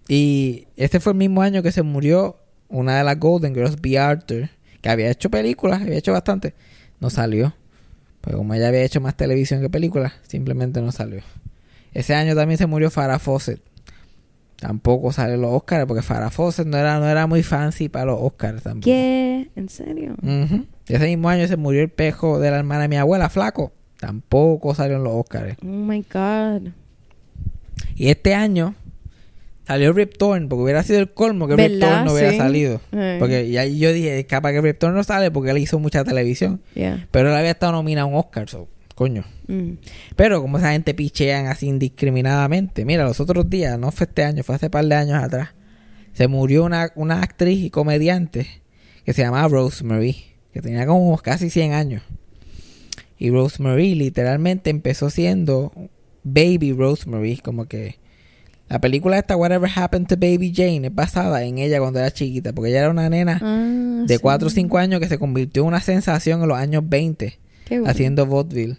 Y 0.08 0.68
este 0.76 1.00
fue 1.00 1.14
el 1.14 1.18
mismo 1.18 1.42
año 1.42 1.64
que 1.64 1.72
se 1.72 1.82
murió 1.82 2.38
una 2.68 2.98
de 2.98 3.04
las 3.04 3.18
Golden 3.20 3.54
Girls, 3.56 3.80
B. 3.82 3.98
Arthur, 3.98 4.50
que 4.82 4.90
había 4.90 5.10
hecho 5.10 5.30
películas, 5.30 5.82
había 5.82 5.98
hecho 5.98 6.12
bastante. 6.12 6.54
No 7.00 7.10
salió. 7.10 7.54
Pues 8.24 8.38
como 8.38 8.54
ella 8.54 8.70
había 8.70 8.84
hecho 8.84 9.02
más 9.02 9.18
televisión 9.18 9.60
que 9.60 9.70
películas, 9.70 10.14
simplemente 10.26 10.82
no 10.82 10.94
salió. 10.94 11.22
Ese 11.94 12.16
año 12.16 12.36
también 12.36 12.58
se 12.58 12.68
murió 12.68 12.90
Farah 12.90 13.20
Fawcett. 13.20 13.62
Tampoco 14.56 15.12
salió 15.12 15.36
los 15.36 15.52
Oscars, 15.52 15.86
porque 15.86 16.02
Farah 16.02 16.30
Fawcett 16.30 16.66
no 16.66 16.78
era, 16.78 16.98
no 17.00 17.10
era 17.10 17.28
muy 17.28 17.44
fancy 17.44 17.90
para 17.90 18.06
los 18.06 18.20
Oscars 18.22 18.64
tampoco. 18.64 18.86
¿Qué? 18.86 19.50
¿En 19.58 19.68
serio? 19.68 20.16
Ese 20.88 21.06
mismo 21.06 21.28
año 21.28 21.50
se 21.50 21.58
murió 21.58 21.82
el 21.82 21.90
pejo 21.90 22.40
de 22.40 22.50
la 22.50 22.60
hermana 22.60 22.84
de 22.84 22.88
mi 22.88 22.96
abuela, 22.96 23.30
flaco. 23.30 23.74
Tampoco 24.00 24.74
salió 24.74 24.96
en 24.96 25.04
los 25.04 25.14
Oscars. 25.16 25.58
Oh 25.62 25.66
my 25.66 26.02
God. 26.04 26.70
Y 27.96 28.08
este 28.08 28.36
año 28.36 28.74
salió 29.66 29.94
Rip 29.94 30.18
Torn, 30.18 30.50
porque 30.50 30.64
hubiera 30.64 30.84
sido 30.84 31.00
el 31.00 31.12
colmo 31.12 31.48
que 31.48 31.56
Rip. 31.56 31.80
Torn 31.80 32.06
no 32.06 32.14
hubiera 32.14 32.36
salido. 32.36 32.82
Porque 33.20 33.50
ya 33.50 33.66
yo 33.66 33.92
dije, 33.92 34.26
capaz 34.26 34.52
que 34.52 34.62
Rip 34.62 34.80
Torn 34.80 34.96
no 34.96 35.04
sale 35.04 35.32
porque 35.32 35.52
él 35.52 35.58
hizo 35.58 35.80
mucha 35.80 36.04
televisión. 36.04 36.62
Yeah. 36.76 37.08
Pero 37.12 37.30
él 37.30 37.36
había 37.36 37.52
estado 37.52 37.72
nominado 37.72 38.08
a 38.08 38.12
un 38.12 38.18
Oscar, 38.18 38.50
so, 38.50 38.68
coño. 38.96 39.24
Mm. 39.48 39.74
Pero 40.16 40.42
como 40.42 40.58
esa 40.58 40.72
gente 40.72 40.94
pichean 40.94 41.48
así 41.48 41.68
indiscriminadamente. 41.68 42.86
Mira, 42.86 43.06
los 43.06 43.20
otros 43.20 43.50
días, 43.50 43.78
no 43.80 43.92
fue 43.92 44.06
este 44.06 44.24
año, 44.24 44.44
fue 44.44 44.56
hace 44.56 44.70
par 44.70 44.86
de 44.86 44.96
años 44.96 45.24
atrás. 45.24 45.50
Se 46.14 46.28
murió 46.28 46.64
una, 46.64 46.92
una 46.96 47.22
actriz 47.22 47.64
y 47.64 47.70
comediante 47.70 48.48
que 49.06 49.14
se 49.14 49.24
llamaba 49.24 49.48
Rosemary, 49.48 50.16
que 50.54 50.62
tenía 50.62 50.86
como 50.86 51.18
casi 51.18 51.50
100 51.50 51.74
años. 51.74 52.04
Y 53.18 53.30
Rosemary 53.30 53.96
literalmente 53.96 54.70
empezó 54.70 55.10
siendo 55.10 55.72
Baby 56.24 56.74
Rosemary, 56.74 57.38
como 57.38 57.66
que 57.66 57.98
la 58.70 58.80
película 58.80 59.18
esta 59.20 59.36
Whatever 59.36 59.70
Happened 59.76 60.08
to 60.08 60.16
Baby 60.16 60.52
Jane 60.56 60.88
es 60.88 60.96
basada 60.96 61.44
en 61.44 61.58
ella 61.60 61.80
cuando 61.80 62.00
era 62.00 62.12
chiquita, 62.12 62.54
porque 62.54 62.70
ella 62.72 62.80
era 62.80 62.90
una 62.90 63.10
nena 63.10 63.40
Ah, 63.42 64.04
de 64.08 64.16
sí. 64.16 64.20
4 64.22 64.48
o 64.48 64.52
5 64.52 64.78
años 64.78 65.00
que 65.00 65.08
se 65.08 65.20
convirtió 65.20 65.62
en 65.64 65.68
una 65.68 65.82
sensación 65.82 66.42
en 66.42 66.48
los 66.48 66.58
años 66.58 66.84
20 66.88 67.40
Qué 67.66 67.80
bueno. 67.80 67.92
haciendo 67.92 68.26
vaudeville. 68.26 68.78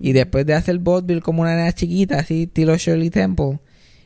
Y 0.00 0.12
después 0.12 0.46
de 0.46 0.54
hacer 0.54 0.78
vaudeville 0.78 1.20
como 1.20 1.42
una 1.42 1.54
nena 1.54 1.72
chiquita, 1.72 2.18
así 2.18 2.44
estilo 2.44 2.76
Shirley 2.76 3.10
Temple, 3.10 3.58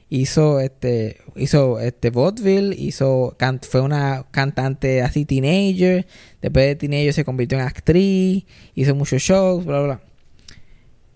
hizo 0.08 0.60
este 0.60 1.18
hizo 1.36 1.80
este 1.80 2.10
vaudeville, 2.10 2.74
hizo 2.76 3.34
can- 3.38 3.60
fue 3.60 3.80
una 3.80 4.24
cantante 4.32 5.02
así 5.02 5.24
teenager, 5.24 6.06
después 6.42 6.66
de 6.66 6.76
teenager 6.76 7.12
se 7.12 7.24
convirtió 7.24 7.58
en 7.58 7.64
actriz, 7.64 8.44
hizo 8.74 8.94
muchos 8.94 9.22
shows, 9.22 9.64
bla 9.64 9.78
bla. 9.78 9.86
bla. 9.86 10.00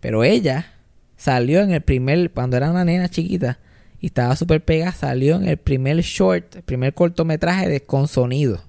Pero 0.00 0.24
ella 0.24 0.72
salió 1.16 1.60
en 1.60 1.72
el 1.72 1.82
primer 1.82 2.30
cuando 2.30 2.56
era 2.56 2.70
una 2.70 2.84
nena 2.84 3.08
chiquita 3.08 3.58
y 4.00 4.06
estaba 4.06 4.34
súper 4.36 4.64
pegada, 4.64 4.92
salió 4.92 5.36
en 5.36 5.46
el 5.48 5.56
primer 5.58 5.98
short, 6.00 6.56
el 6.56 6.62
primer 6.62 6.94
cortometraje 6.94 7.68
de 7.68 7.82
con 7.82 8.08
sonido 8.08 8.62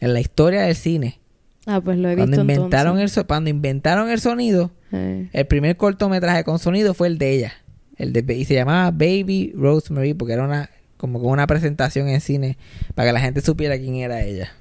en 0.00 0.12
la 0.12 0.20
historia 0.20 0.62
del 0.62 0.76
cine. 0.76 1.18
Ah, 1.66 1.80
pues 1.80 1.96
lo 1.96 2.10
he 2.10 2.14
Cuando 2.16 2.36
visto 2.36 2.40
inventaron, 2.52 2.96
el, 2.98 3.04
entonces. 3.04 3.24
cuando 3.24 3.48
inventaron 3.50 4.10
el 4.10 4.20
sonido, 4.20 4.70
Eh. 4.92 5.28
el 5.32 5.46
primer 5.46 5.76
cortometraje 5.76 6.44
con 6.44 6.58
sonido 6.58 6.92
fue 6.94 7.08
el 7.08 7.16
de 7.18 7.30
ella. 7.32 7.52
El 7.96 8.12
de, 8.12 8.34
y 8.34 8.44
se 8.44 8.54
llamaba 8.54 8.90
Baby 8.90 9.52
Rosemary 9.56 10.14
porque 10.14 10.34
era 10.34 10.44
una 10.44 10.68
como 10.96 11.20
que 11.20 11.26
una 11.26 11.46
presentación 11.46 12.08
en 12.08 12.20
cine 12.20 12.56
para 12.94 13.08
que 13.08 13.12
la 13.12 13.20
gente 13.20 13.40
supiera 13.40 13.78
quién 13.78 13.94
era 13.96 14.22
ella. 14.22 14.52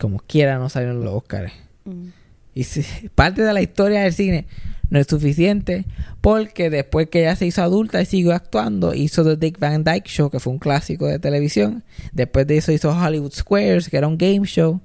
Como 0.00 0.18
quiera 0.18 0.58
no 0.58 0.68
salieron 0.68 1.04
los 1.04 1.14
Oscars. 1.14 1.52
Mm. 1.84 2.06
Y 2.54 2.64
si- 2.64 3.08
parte 3.14 3.42
de 3.42 3.52
la 3.52 3.62
historia 3.62 4.02
del 4.02 4.12
cine 4.12 4.46
no 4.90 4.98
es 4.98 5.06
suficiente 5.06 5.86
porque 6.20 6.68
después 6.68 7.08
que 7.08 7.20
ella 7.20 7.36
se 7.36 7.46
hizo 7.46 7.62
adulta 7.62 8.02
y 8.02 8.06
siguió 8.06 8.34
actuando, 8.34 8.92
hizo 8.94 9.24
The 9.24 9.36
Dick 9.36 9.58
Van 9.58 9.84
Dyke 9.84 10.08
Show, 10.08 10.30
que 10.30 10.40
fue 10.40 10.52
un 10.52 10.58
clásico 10.58 11.06
de 11.06 11.18
televisión. 11.18 11.84
Después 12.12 12.46
de 12.46 12.58
eso 12.58 12.72
hizo 12.72 12.90
Hollywood 12.90 13.32
Squares, 13.32 13.88
que 13.88 13.96
era 13.96 14.08
un 14.08 14.18
game 14.18 14.46
show. 14.46 14.80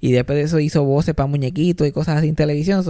Y 0.00 0.12
después 0.12 0.38
de 0.38 0.44
eso 0.44 0.60
hizo 0.60 0.84
voces 0.84 1.14
para 1.14 1.26
muñequitos 1.26 1.86
y 1.86 1.92
cosas 1.92 2.18
así 2.18 2.28
en 2.28 2.36
televisión. 2.36 2.84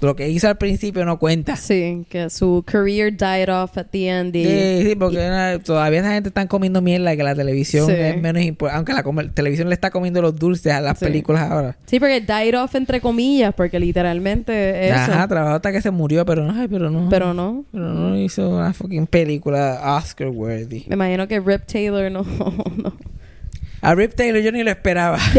Lo 0.00 0.14
que 0.14 0.28
hizo 0.28 0.46
al 0.48 0.58
principio 0.58 1.04
no 1.04 1.18
cuenta. 1.18 1.56
Sí, 1.56 2.04
que 2.10 2.28
su 2.30 2.62
career 2.66 3.16
died 3.16 3.48
off 3.52 3.78
at 3.78 3.86
the 3.90 4.08
end. 4.08 4.36
y- 4.36 4.44
Sí, 4.44 4.88
sí, 4.90 4.94
porque 4.94 5.16
na- 5.16 5.58
todavía 5.58 6.00
esa 6.00 6.12
gente 6.12 6.28
está 6.28 6.46
comiendo 6.46 6.82
mierda 6.82 7.14
y 7.14 7.16
que 7.16 7.22
la 7.22 7.34
televisión 7.34 7.86
Sí. 7.86 7.92
es 7.96 8.20
menos 8.20 8.42
importante. 8.42 8.92
Aunque 9.02 9.14
la 9.22 9.32
televisión 9.32 9.68
le 9.68 9.74
está 9.74 9.90
comiendo 9.90 10.20
los 10.20 10.36
dulces 10.36 10.72
a 10.72 10.80
las 10.80 10.98
Sí. 10.98 11.06
películas 11.06 11.50
ahora. 11.50 11.76
Sí, 11.86 11.98
porque 11.98 12.20
died 12.20 12.60
off 12.60 12.74
entre 12.74 13.00
comillas, 13.00 13.54
porque 13.54 13.80
literalmente 13.80 14.86
eso. 14.88 14.96
Ajá, 14.96 15.28
trabajó 15.28 15.56
hasta 15.56 15.72
que 15.72 15.80
se 15.80 15.90
murió, 15.90 16.24
pero 16.26 16.44
no, 16.44 16.60
ay, 16.60 16.68
pero 16.68 16.90
no. 16.90 17.08
Pero 17.08 17.32
no. 17.34 17.64
Pero 17.72 17.84
no 17.94 18.18
hizo 18.18 18.50
una 18.50 18.72
fucking 18.74 19.06
película 19.06 19.80
Oscar 19.98 20.28
worthy. 20.28 20.84
Me 20.88 20.94
imagino 20.94 21.26
que 21.26 21.40
Rip 21.40 21.64
Taylor 21.66 22.10
no. 22.12 22.22
no. 22.76 22.92
A 23.86 23.94
Rip 23.94 24.14
Taylor 24.16 24.42
yo 24.42 24.50
ni 24.50 24.64
lo 24.64 24.70
esperaba. 24.72 25.16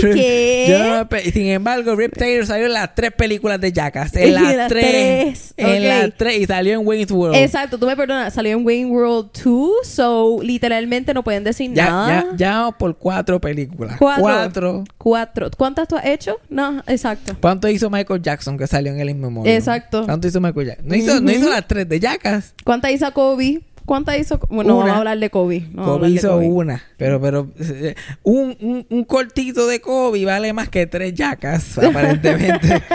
¿Qué? 0.00 0.66
Yo 0.68 0.78
no 0.78 0.96
lo 0.96 1.08
Sin 1.32 1.46
embargo, 1.46 1.96
Rip 1.96 2.16
Taylor 2.16 2.46
salió 2.46 2.66
en 2.66 2.74
las 2.74 2.94
tres 2.94 3.10
películas 3.10 3.60
de 3.60 3.72
Jackass. 3.72 4.14
En 4.14 4.34
las, 4.36 4.54
las 4.54 4.68
tres. 4.68 5.54
tres, 5.54 5.54
En 5.56 5.88
las 5.88 6.12
tres. 6.16 6.38
Y 6.38 6.46
salió 6.46 6.74
en 6.74 6.86
Wayne's 6.86 7.10
World. 7.10 7.34
Exacto, 7.36 7.76
tú 7.76 7.86
me 7.86 7.96
perdonas, 7.96 8.32
salió 8.32 8.56
en 8.56 8.64
Wayne 8.64 8.86
World 8.88 9.30
2, 9.42 9.70
so 9.82 10.38
literalmente 10.40 11.12
no 11.12 11.24
pueden 11.24 11.42
decir 11.42 11.72
Ya, 11.74 11.86
nada. 11.86 12.26
ya, 12.36 12.36
ya 12.36 12.70
por 12.70 12.96
cuatro 12.96 13.40
películas. 13.40 13.96
Cuatro. 13.98 14.22
Cuatro. 14.22 14.84
Cuatro. 14.96 15.50
¿Cuántas 15.56 15.88
tú 15.88 15.96
has 15.96 16.06
hecho? 16.06 16.38
No, 16.48 16.84
exacto. 16.86 17.36
¿Cuánto 17.40 17.68
hizo 17.68 17.90
Michael 17.90 18.22
Jackson 18.22 18.56
que 18.56 18.68
salió 18.68 18.92
en 18.92 19.00
el 19.00 19.10
In 19.10 19.20
Memoriam? 19.20 19.56
Exacto. 19.56 20.04
¿Cuánto 20.04 20.28
hizo 20.28 20.40
Michael 20.40 20.68
Jackson? 20.68 20.86
No 20.88 20.94
hizo, 20.94 21.20
no 21.20 21.32
hizo 21.32 21.50
las 21.50 21.66
tres 21.66 21.88
de 21.88 21.98
Jackass. 21.98 22.54
¿Cuántas 22.62 22.92
hizo 22.92 23.12
Kobe? 23.12 23.60
¿Cuántas 23.88 24.18
hizo? 24.18 24.38
Bueno, 24.50 24.76
Una. 24.76 24.84
vamos 24.84 24.96
a 24.96 24.98
hablar 24.98 25.18
de 25.18 25.30
Kobe. 25.30 25.66
No 25.72 25.82
Kobe 25.86 26.10
hizo 26.10 26.32
Kobe. 26.32 26.46
una. 26.46 26.82
Pero, 26.98 27.18
pero, 27.22 27.48
eh, 27.58 27.94
un, 28.22 28.54
un, 28.60 28.86
un 28.90 29.04
cortito 29.04 29.66
de 29.66 29.80
Kobe 29.80 30.26
vale 30.26 30.52
más 30.52 30.68
que 30.68 30.86
tres 30.86 31.14
yacas, 31.14 31.78
aparentemente. 31.82 32.82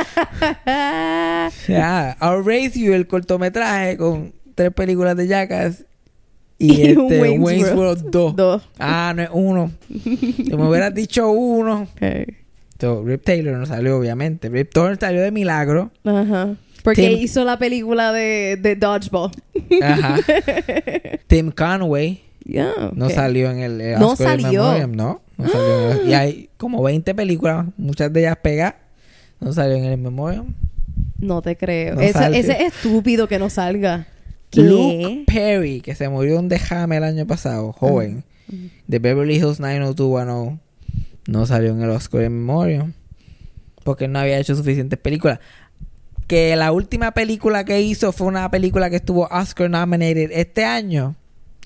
Ya, 1.68 2.15
Outrace 2.20 2.80
You, 2.80 2.94
el 2.94 3.07
cortometraje 3.07 3.98
con 3.98 4.34
tres 4.53 4.72
películas 4.72 5.18
de 5.18 5.26
yacas. 5.28 5.84
Y, 6.60 6.82
este, 6.90 7.22
Wayne's 7.22 7.44
Wayne's, 7.44 7.74
World. 7.74 7.78
World 8.03 8.11
2. 8.11 8.36
Dos. 8.36 8.70
Ah, 8.78 9.14
no 9.15 9.24
es 9.24 9.30
uno. 9.34 9.72
Si 10.03 10.52
me 10.56 10.68
hubieras 10.68 10.94
dicho 10.94 11.32
uno. 11.32 11.88
Ok. 11.91 12.36
So, 12.80 13.03
Rip 13.03 13.24
Taylor 13.24 13.57
no 13.57 13.65
salió, 13.65 13.98
obviamente. 13.98 14.48
Rip 14.49 14.72
Taylor 14.72 14.98
salió 14.99 15.22
de 15.22 15.32
milagro. 15.32 15.91
Ajá. 16.03 16.56
Porque 16.84 17.01
Tim- 17.10 17.18
hizo 17.19 17.43
la 17.45 17.57
película 17.57 18.11
de, 18.11 18.57
de 18.61 18.76
Dodgeball. 18.76 19.31
Ajá. 19.81 20.18
Tim 21.27 21.51
Conway 21.51 22.22
Yeah, 22.45 22.91
no 22.93 23.10
salió 23.10 23.49
en 23.51 23.60
el 23.60 23.80
eh, 23.80 23.95
No 23.97 24.18
salió. 24.18 24.64
Memoriam, 24.64 24.91
no. 24.91 25.22
no 25.38 25.47
salió 25.47 25.91
en 25.91 25.97
el- 26.01 26.10
y 26.10 26.14
hay 26.14 26.49
como 26.57 26.84
20 26.84 27.15
películas, 27.15 27.68
muchas 27.77 28.11
de 28.11 28.19
ellas 28.19 28.35
pegadas. 28.43 28.76
No 29.39 29.53
salió 29.53 29.76
en 29.77 29.85
el 29.85 29.97
Memoriam. 29.97 30.53
No 31.19 31.41
te 31.41 31.55
creo. 31.55 31.95
No 31.95 32.01
ese, 32.01 32.38
es 32.38 32.49
estúpido 32.49 33.30
que 33.30 33.39
no 33.39 33.49
salga. 33.49 34.07
¿Qué? 34.49 34.61
Luke 34.61 35.23
Perry, 35.26 35.80
que 35.80 35.95
se 35.95 36.10
murió 36.10 36.38
un 36.38 36.49
dejame 36.49 36.97
el 36.97 37.05
año 37.05 37.26
pasado, 37.26 37.72
joven, 37.72 38.26
de 38.88 38.99
Beverly 38.99 39.35
Hills 39.38 39.61
90210, 39.61 40.60
no 41.27 41.45
salió 41.45 41.72
en 41.72 41.81
el 41.81 41.89
Oscar 41.91 42.22
Memoriam. 42.23 42.91
Porque 43.85 44.07
no 44.10 44.19
había 44.19 44.38
hecho 44.38 44.53
suficientes 44.55 44.99
películas. 44.99 45.39
Que 46.28 46.56
la 46.56 46.72
última 46.72 47.12
película 47.12 47.66
que 47.66 47.82
hizo 47.82 48.12
fue 48.12 48.28
una 48.28 48.50
película 48.50 48.90
que 48.90 48.98
estuvo 48.98 49.28
Oscar 49.30 49.70
nominated 49.70 50.32
este 50.32 50.66
año. 50.66 51.16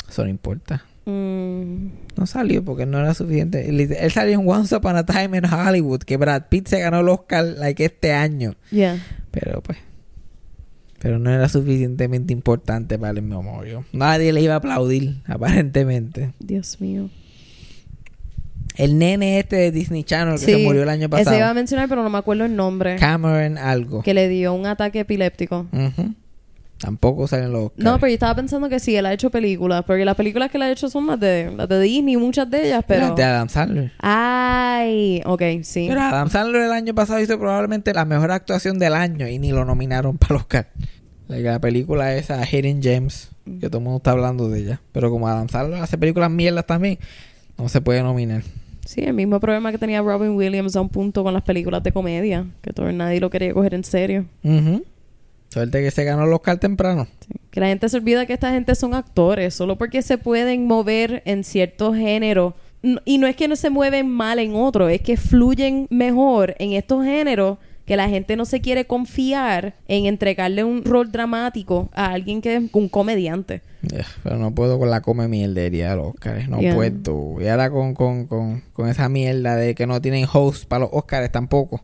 Eso 0.10 0.24
no 0.24 0.30
importa. 0.30 0.84
Mm, 1.06 1.88
No 2.18 2.26
salió 2.26 2.64
porque 2.66 2.86
no 2.86 3.00
era 3.00 3.14
suficiente. 3.14 3.70
Él, 3.70 4.12
salió 4.12 4.40
en 4.40 4.48
Once 4.50 4.76
Upon 4.76 4.98
a 4.98 5.06
Time 5.06 5.38
in 5.38 5.46
Hollywood, 5.46 6.00
que 6.00 6.18
Brad 6.18 6.44
Pitt 6.50 6.68
se 6.68 6.80
ganó 6.80 7.00
el 7.00 7.10
Oscar 7.10 7.46
like 7.46 7.84
este 7.86 8.12
año. 8.14 8.56
yeah. 8.72 8.98
Pero 9.32 9.62
pues. 9.62 9.78
Pero 11.00 11.20
no 11.20 11.30
era 11.32 11.48
suficientemente 11.48 12.34
importante 12.34 12.98
para 12.98 13.12
el 13.12 13.22
memorio. 13.22 13.86
Nadie 13.94 14.34
le 14.34 14.42
iba 14.42 14.56
a 14.56 14.58
aplaudir, 14.58 15.18
aparentemente. 15.28 16.34
Dios 16.40 16.82
mío. 16.82 17.10
El 18.78 18.98
nene 18.99 19.40
este 19.40 19.56
de 19.58 19.72
Disney 19.72 20.04
Channel 20.04 20.36
que 20.40 20.45
Sí, 20.45 20.52
se 20.54 20.58
murió 20.60 20.84
el 20.84 20.90
año 20.90 21.08
Ese 21.08 21.22
iba 21.22 21.22
a 21.22 21.24
pasado. 21.34 21.54
mencionar, 21.56 21.90
pero 21.90 22.04
no 22.04 22.10
me 22.10 22.18
acuerdo 22.20 22.45
el 22.45 22.56
nombre. 22.56 22.95
Cameron 22.98 23.58
algo. 23.58 24.04
Que 24.04 24.14
le 24.14 24.30
dio 24.30 24.54
un 24.54 24.66
ataque 24.66 24.99
epiléptico. 25.02 25.66
Ujú. 25.72 26.14
Tampoco 26.78 27.28
salen 27.28 27.52
los 27.52 27.66
Oscars. 27.66 27.84
No, 27.84 27.95
pero 27.95 28.10
yo 28.10 28.14
estaba 28.14 28.36
pensando 28.36 28.70
que 28.70 28.80
sí, 28.80 28.95
él 28.95 29.08
ha 29.08 29.14
hecho 29.14 29.32
películas. 29.32 29.84
Porque 29.86 30.06
las 30.06 30.16
películas 30.16 30.52
que 30.52 30.58
él 30.58 30.62
ha 30.64 30.72
hecho 30.72 30.90
son 30.90 31.08
las 31.08 31.20
de, 31.20 31.52
las 31.58 31.68
de 31.68 31.82
Disney, 31.82 32.18
muchas 32.18 32.48
de 32.52 32.68
ellas, 32.68 32.84
pero... 32.88 33.08
Las 33.08 33.16
de 33.16 33.24
Adam 33.24 33.49
Sandler. 33.49 33.91
Ay, 33.98 35.22
ok, 35.26 35.41
sí. 35.64 35.88
Pero 35.90 36.02
Adam 36.02 36.30
Sandler 36.30 36.62
el 36.62 36.72
año 36.72 36.94
pasado 36.94 37.20
hizo 37.20 37.40
probablemente 37.40 37.94
la 37.95 38.06
mejor 38.06 38.32
actuación 38.32 38.78
del 38.78 38.94
año 38.94 39.28
y 39.28 39.40
ni 39.40 39.52
lo 39.52 39.66
nominaron 39.66 40.20
para 40.20 40.34
los 40.36 40.41
Oscar. 40.44 40.68
La, 41.28 41.38
la 41.40 41.60
película 41.60 42.14
esa, 42.16 42.45
Hidden 42.45 42.82
Gems, 42.84 43.30
que 43.60 43.70
todo 43.70 43.80
el 43.80 43.84
mundo 43.84 43.98
está 43.98 44.12
hablando 44.12 44.48
de 44.48 44.60
ella. 44.60 44.82
Pero 44.91 45.10
como 45.10 45.28
Adam 45.28 45.49
Sandler 45.49 45.82
hace 45.82 45.98
películas 45.98 46.30
mierdas 46.30 46.68
también, 46.68 46.99
no 47.58 47.70
se 47.70 47.82
puede 47.82 48.04
nominar. 48.04 48.44
Sí, 48.88 49.01
el 49.01 49.14
mismo 49.14 49.39
problema 49.41 49.72
que 49.72 49.77
tenía 49.77 50.01
Robin 50.01 50.31
Williams 50.38 50.76
a 50.77 50.81
un 50.81 50.88
punto 50.88 51.22
con 51.23 51.34
las 51.34 51.43
películas 51.43 51.84
de 51.84 51.91
comedia. 51.91 52.45
Que 52.61 52.72
todo 52.72 52.89
nadie 52.93 53.19
lo 53.19 53.30
quería 53.30 53.53
coger 53.53 53.73
en 53.73 53.84
serio. 53.84 54.26
Ujú. 54.43 54.84
Suerte 55.49 55.81
que 55.84 55.91
se 55.91 56.03
ganó 56.05 56.23
el 56.26 56.31
Oscar 56.31 56.57
temprano. 56.57 57.05
Sí. 57.19 57.34
Que 57.51 57.59
la 57.59 57.68
gente 57.68 57.89
se 57.89 57.97
olvida 57.97 58.26
que 58.26 58.34
esta 58.34 58.51
gente 58.51 58.76
son 58.76 58.93
actores. 58.93 59.53
Solo 59.53 59.76
porque 59.77 60.01
se 60.01 60.18
pueden 60.18 60.68
mover 60.68 61.22
en 61.26 61.43
cierto 61.43 61.93
género. 61.93 62.55
N- 62.81 62.99
Y 63.05 63.18
no 63.18 63.27
es 63.27 63.35
que 63.35 63.47
no 63.49 63.55
se 63.57 63.69
mueven 63.69 64.07
mal 64.09 64.39
en 64.39 64.55
otro. 64.55 64.88
Es 64.88 65.01
que 65.01 65.18
fluyen 65.18 65.88
mejor 65.89 66.55
en 66.59 66.72
estos 66.73 67.03
géneros. 67.03 67.57
Que 67.88 67.95
la 67.97 68.07
gente 68.09 68.35
no 68.35 68.45
se 68.45 68.61
quiere 68.61 68.85
confiar 68.85 69.73
en 69.88 70.05
entregarle 70.05 70.64
un 70.64 70.84
rol 70.84 71.11
dramático 71.11 71.89
a 71.93 72.11
alguien 72.11 72.41
que 72.41 72.57
es 72.57 72.64
un 72.73 72.89
comediante. 72.89 73.61
Eh, 73.91 74.03
Pero 74.23 74.38
no 74.38 74.53
puedo 74.53 74.77
con 74.77 74.89
la 74.91 75.01
come 75.01 75.27
mierdería 75.27 75.91
de 75.91 75.95
los 75.95 76.07
Oscars. 76.09 76.47
No 76.49 76.59
Yeah. 76.59 76.76
puedo. 76.76 77.41
Y 77.41 77.47
ahora 77.47 77.69
con, 77.72 77.93
con, 77.95 78.27
con, 78.27 78.61
con 78.73 78.89
esa 78.89 79.07
mierda 79.09 79.55
de 79.55 79.73
que 79.73 79.88
no 79.88 80.01
tienen 80.01 80.27
host 80.31 80.65
para 80.68 80.81
los 80.81 80.89
Oscars 80.91 81.31
tampoco. 81.31 81.84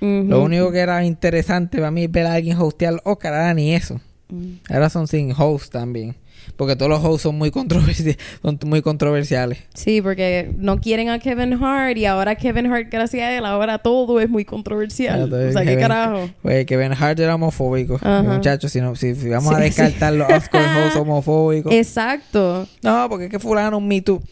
Lo 0.00 0.42
único 0.42 0.70
que 0.72 0.80
era 0.80 1.04
interesante 1.04 1.78
para 1.78 1.90
mí 1.90 2.06
ver 2.06 2.26
a 2.26 2.34
alguien 2.34 2.58
hostear 2.58 2.92
los 2.94 3.02
Oscars. 3.04 3.34
Ahora 3.36 3.54
ni 3.54 3.72
eso. 3.74 4.00
Mm. 4.28 4.54
Ahora 4.68 4.90
son 4.90 5.06
sin 5.08 5.32
host 5.36 5.72
también. 5.72 6.16
Porque 6.56 6.76
todos 6.76 6.88
los 6.90 7.04
hosts 7.04 7.22
son 7.22 7.36
muy, 7.36 7.50
controversi 7.50 8.16
son 8.42 8.58
muy 8.66 8.82
controversiales. 8.82 9.58
Sí, 9.74 10.00
porque 10.00 10.52
no 10.56 10.80
quieren 10.80 11.08
a 11.08 11.18
Kevin 11.18 11.54
Hart 11.62 11.96
y 11.96 12.06
ahora 12.06 12.34
Kevin 12.36 12.66
Hart, 12.72 12.88
gracias 12.90 13.22
a 13.24 13.36
él, 13.36 13.44
ahora 13.44 13.78
todo 13.78 14.20
es 14.20 14.28
muy 14.30 14.44
controversial. 14.44 15.22
Entonces, 15.24 15.50
o 15.56 15.58
sea, 15.58 15.64
¿qué 15.66 15.78
carajo? 15.78 16.30
Pues 16.42 16.64
Kevin 16.66 16.92
Hart 16.92 17.18
era 17.18 17.34
homofóbico. 17.34 17.98
Muchachos, 18.24 18.72
si, 18.72 18.80
no, 18.80 18.94
si, 18.96 19.14
si 19.14 19.28
vamos 19.28 19.52
a 19.52 19.56
Sí, 19.58 19.62
descartar 19.64 20.12
los 20.12 20.30
Oscar 20.30 20.84
hosts 20.86 20.96
homofóbicos. 21.00 21.72
Exacto. 21.72 22.66
No, 22.82 23.08
porque 23.08 23.24
es 23.26 23.30
que 23.30 23.38
fulano 23.38 23.78
un 23.78 23.88
Me 23.88 24.00
Too. 24.00 24.22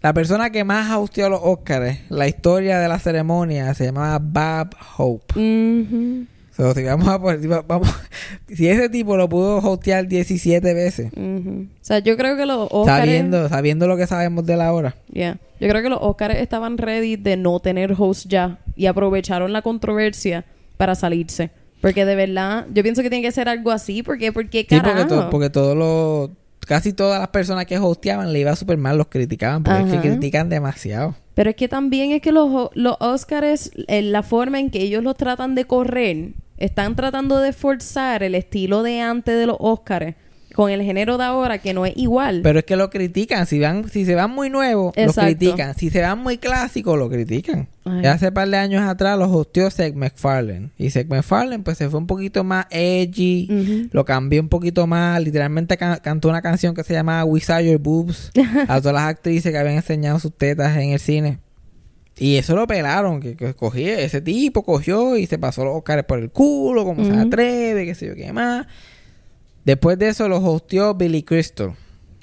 La 0.00 0.12
persona 0.14 0.50
que 0.50 0.62
más 0.62 0.88
hosteó 0.96 1.28
los 1.28 1.40
Oscars, 1.42 1.98
la 2.08 2.28
historia 2.28 2.78
de 2.78 2.86
la 2.88 3.00
ceremonia, 3.00 3.74
se 3.74 3.84
llamaba 3.86 4.18
Bob 4.20 4.74
Hope. 4.96 5.34
Ujú, 5.34 6.24
So, 6.58 6.74
si 6.74 6.82
vamos 6.82 7.08
a 7.08 7.18
poner- 7.18 7.40
si 7.40 7.46
va- 7.46 7.62
vamos, 7.66 7.88
si 8.48 8.68
ese 8.68 8.88
tipo 8.90 9.16
lo 9.16 9.28
pudo 9.28 9.58
hostear 9.58 10.06
17 10.08 10.74
veces. 10.74 11.10
O 11.16 11.66
sea, 11.80 12.00
yo 12.00 12.16
creo 12.16 12.36
que 12.36 12.44
los 12.46 12.68
Oscars... 12.70 12.98
sabiendo, 12.98 13.48
sabiendo 13.48 13.86
lo 13.86 13.96
que 13.96 14.06
sabemos 14.06 14.44
de 14.44 14.56
la 14.56 14.72
hora. 14.72 14.94
Yeah. 15.12 15.38
Yo 15.60 15.68
creo 15.68 15.82
que 15.82 15.88
los 15.88 16.00
Oscars 16.02 16.34
estaban 16.36 16.76
ready 16.76 17.16
de 17.16 17.36
no 17.36 17.60
tener 17.60 17.94
host 17.96 18.26
ya 18.28 18.58
y 18.76 18.86
aprovecharon 18.86 19.52
la 19.52 19.62
controversia 19.62 20.44
para 20.76 20.94
salirse. 20.94 21.50
Porque 21.80 22.04
de 22.04 22.16
verdad, 22.16 22.66
yo 22.74 22.82
pienso 22.82 23.02
que 23.02 23.10
tiene 23.10 23.24
que 23.24 23.30
ser 23.32 23.48
algo 23.48 23.70
así, 23.70 24.02
porque 24.02 24.32
porque 24.32 24.60
Sí, 24.60 24.66
carajo. 24.66 24.96
porque, 24.96 25.08
to- 25.14 25.30
porque 25.30 25.50
todos 25.50 25.76
los 25.76 26.30
casi 26.66 26.92
todas 26.92 27.18
las 27.20 27.28
personas 27.28 27.64
que 27.66 27.78
hosteaban 27.78 28.30
le 28.32 28.40
iba 28.40 28.54
súper 28.56 28.76
mal, 28.76 28.98
los 28.98 29.06
criticaban, 29.06 29.62
porque 29.62 29.82
es 29.84 29.92
que 29.92 30.00
critican 30.08 30.48
demasiado. 30.50 31.14
Pero 31.34 31.50
es 31.50 31.56
que 31.56 31.66
también 31.68 32.10
es 32.10 32.20
que 32.20 32.30
los, 32.32 32.68
los 32.74 32.96
Oscars, 33.00 33.70
eh, 33.86 34.02
la 34.02 34.22
forma 34.22 34.58
en 34.60 34.70
que 34.70 34.80
ellos 34.82 35.02
los 35.04 35.16
tratan 35.16 35.54
de 35.54 35.64
correr, 35.64 36.32
están 36.58 36.96
tratando 36.96 37.38
de 37.40 37.52
forzar 37.52 38.22
el 38.22 38.34
estilo 38.34 38.82
de 38.82 39.00
antes 39.00 39.38
de 39.38 39.46
los 39.46 39.56
Oscars 39.60 40.14
con 40.54 40.70
el 40.72 40.82
género 40.82 41.18
de 41.18 41.24
ahora 41.24 41.58
que 41.58 41.72
no 41.72 41.86
es 41.86 41.96
igual. 41.96 42.40
Pero 42.42 42.58
es 42.58 42.64
que 42.64 42.74
lo 42.74 42.90
critican. 42.90 43.46
Si 43.46 43.60
van, 43.60 43.88
si 43.88 44.04
se 44.04 44.16
van 44.16 44.30
muy 44.32 44.50
nuevos, 44.50 44.92
lo 44.96 45.12
critican. 45.12 45.74
Si 45.76 45.88
se 45.90 46.00
van 46.00 46.18
muy 46.18 46.38
clásicos, 46.38 46.98
lo 46.98 47.08
critican. 47.08 47.68
Ay. 47.84 48.02
Ya 48.02 48.12
hace 48.14 48.32
par 48.32 48.48
de 48.48 48.56
años 48.56 48.82
atrás 48.82 49.16
los 49.16 49.28
hosteó 49.30 49.70
Seth 49.70 49.94
MacFarlane. 49.94 50.70
Y 50.76 50.90
Seth 50.90 51.06
MacFarlane 51.08 51.62
pues 51.62 51.78
se 51.78 51.88
fue 51.88 52.00
un 52.00 52.08
poquito 52.08 52.42
más 52.42 52.66
edgy. 52.70 53.88
Lo 53.92 54.04
cambió 54.04 54.40
un 54.40 54.48
poquito 54.48 54.86
más. 54.88 55.22
Literalmente 55.22 55.76
ca- 55.76 55.98
cantó 55.98 56.28
una 56.28 56.42
canción 56.42 56.74
que 56.74 56.82
se 56.82 56.92
llamaba 56.92 57.24
We 57.24 57.38
Saw 57.40 57.60
Your 57.60 57.78
Boobs. 57.78 58.32
a 58.68 58.78
todas 58.80 58.94
las 58.94 59.04
actrices 59.04 59.52
que 59.52 59.58
habían 59.58 59.76
enseñado 59.76 60.18
sus 60.18 60.36
tetas 60.36 60.76
en 60.76 60.90
el 60.90 60.98
cine. 60.98 61.38
Y 62.20 62.36
eso 62.36 62.56
lo 62.56 62.66
pelaron, 62.66 63.20
que, 63.20 63.36
que 63.36 63.54
cogí, 63.54 63.84
ese 63.88 64.20
tipo 64.20 64.62
cogió 64.64 65.16
y 65.16 65.26
se 65.26 65.38
pasó 65.38 65.64
los 65.64 65.76
Oscars 65.76 66.04
por 66.04 66.18
el 66.18 66.30
culo, 66.30 66.84
como 66.84 67.04
se 67.04 67.12
atreve, 67.20 67.84
qué 67.86 67.94
sé 67.94 68.06
yo 68.08 68.14
qué 68.14 68.32
más. 68.32 68.66
Después 69.64 69.98
de 69.98 70.08
eso 70.08 70.28
lo 70.28 70.38
hosteó 70.38 70.94
Billy 70.94 71.22
Crystal 71.22 71.74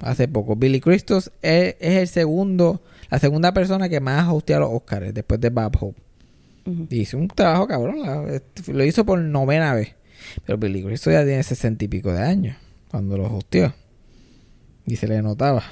hace 0.01 0.27
poco. 0.27 0.55
Billy 0.55 0.79
Crystal 0.81 1.19
es, 1.41 1.75
es 1.79 1.93
el 1.97 2.07
segundo, 2.07 2.81
la 3.09 3.19
segunda 3.19 3.53
persona 3.53 3.87
que 3.87 3.99
más 3.99 4.27
hostea 4.31 4.59
los 4.59 4.69
Oscars 4.73 5.13
después 5.13 5.39
de 5.39 5.49
Bob 5.49 5.75
Hope. 5.79 6.01
Y 6.89 7.01
hizo 7.01 7.17
un 7.17 7.27
trabajo 7.27 7.67
cabrón, 7.67 8.01
la- 8.01 8.23
este, 8.33 8.73
lo 8.73 8.83
hizo 8.83 9.05
por 9.05 9.19
novena 9.19 9.73
vez. 9.75 9.93
Pero 10.45 10.57
Billy 10.57 10.83
Crystal 10.83 11.13
ya 11.13 11.23
tiene 11.23 11.43
sesenta 11.43 11.85
y 11.85 11.87
pico 11.87 12.11
de 12.11 12.21
años 12.23 12.57
cuando 12.89 13.17
lo 13.17 13.31
hosteó. 13.33 13.73
Y 14.87 14.97
se 14.97 15.07
le 15.07 15.21
notaba. 15.21 15.63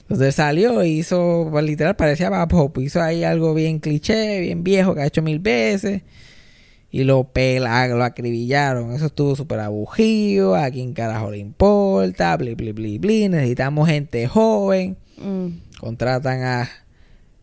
Entonces 0.00 0.34
salió 0.34 0.84
y 0.84 0.98
hizo, 0.98 1.48
pues, 1.50 1.64
literal, 1.64 1.96
parecía 1.96 2.30
Bob 2.30 2.54
Hope. 2.54 2.82
Hizo 2.82 3.02
ahí 3.02 3.24
algo 3.24 3.52
bien 3.52 3.80
cliché, 3.80 4.40
bien 4.40 4.62
viejo, 4.62 4.94
que 4.94 5.00
ha 5.00 5.06
hecho 5.06 5.22
mil 5.22 5.40
veces. 5.40 6.02
Y 6.90 7.04
lo 7.04 7.24
pela, 7.24 7.88
lo 7.88 8.04
acribillaron. 8.04 8.92
Eso 8.92 9.06
estuvo 9.06 9.34
súper 9.34 9.60
abugido. 9.60 10.54
A 10.54 10.70
quién 10.70 10.92
carajo 10.92 11.30
le 11.32 11.38
importa. 11.38 12.36
Bli, 12.36 12.54
bli, 12.54 12.72
bli, 12.72 12.98
bli. 12.98 13.28
Necesitamos 13.28 13.88
gente 13.88 14.28
joven. 14.28 14.96
Mm. 15.18 15.48
Contratan 15.80 16.42
a 16.44 16.70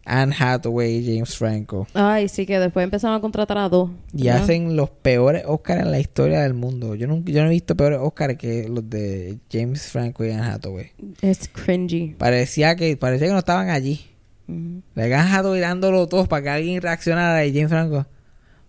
Anne 0.05 0.35
Hathaway 0.37 0.97
y 0.97 1.05
James 1.15 1.37
Franco. 1.37 1.87
Ay, 1.93 2.27
sí, 2.27 2.45
que 2.45 2.59
después 2.59 2.83
empezaron 2.83 3.15
a 3.15 3.21
contratar 3.21 3.57
a 3.57 3.69
dos. 3.69 3.89
Y 4.13 4.27
hacen 4.27 4.75
los 4.75 4.89
peores 4.89 5.43
Oscars 5.47 5.81
en 5.83 5.91
la 5.91 5.99
historia 5.99 6.41
del 6.41 6.53
mundo. 6.53 6.95
Yo, 6.95 7.07
nunca, 7.07 7.31
yo 7.31 7.41
no 7.41 7.47
he 7.47 7.51
visto 7.51 7.75
peores 7.75 7.99
Oscars 8.01 8.37
que 8.37 8.67
los 8.67 8.89
de 8.89 9.37
James 9.51 9.83
Franco 9.83 10.25
y 10.25 10.31
Anne 10.31 10.43
Hathaway. 10.43 10.91
Es 11.21 11.47
cringy. 11.47 12.15
Parecía 12.17 12.75
que, 12.75 12.97
parecía 12.97 13.27
que 13.27 13.33
no 13.33 13.39
estaban 13.39 13.69
allí. 13.69 14.05
Ujú. 14.47 14.81
Le 14.95 15.03
habían 15.03 15.27
Hathaway 15.27 15.61
dándolo 15.61 16.07
todo 16.07 16.25
para 16.25 16.43
que 16.43 16.49
alguien 16.49 16.81
reaccionara 16.81 17.45
y 17.45 17.53
James 17.53 17.69
Franco. 17.69 18.05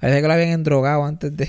Parecía 0.01 0.23
que 0.23 0.29
lo 0.29 0.35
habían 0.35 0.51
endrogado 0.51 1.05
antes 1.05 1.37
de, 1.37 1.49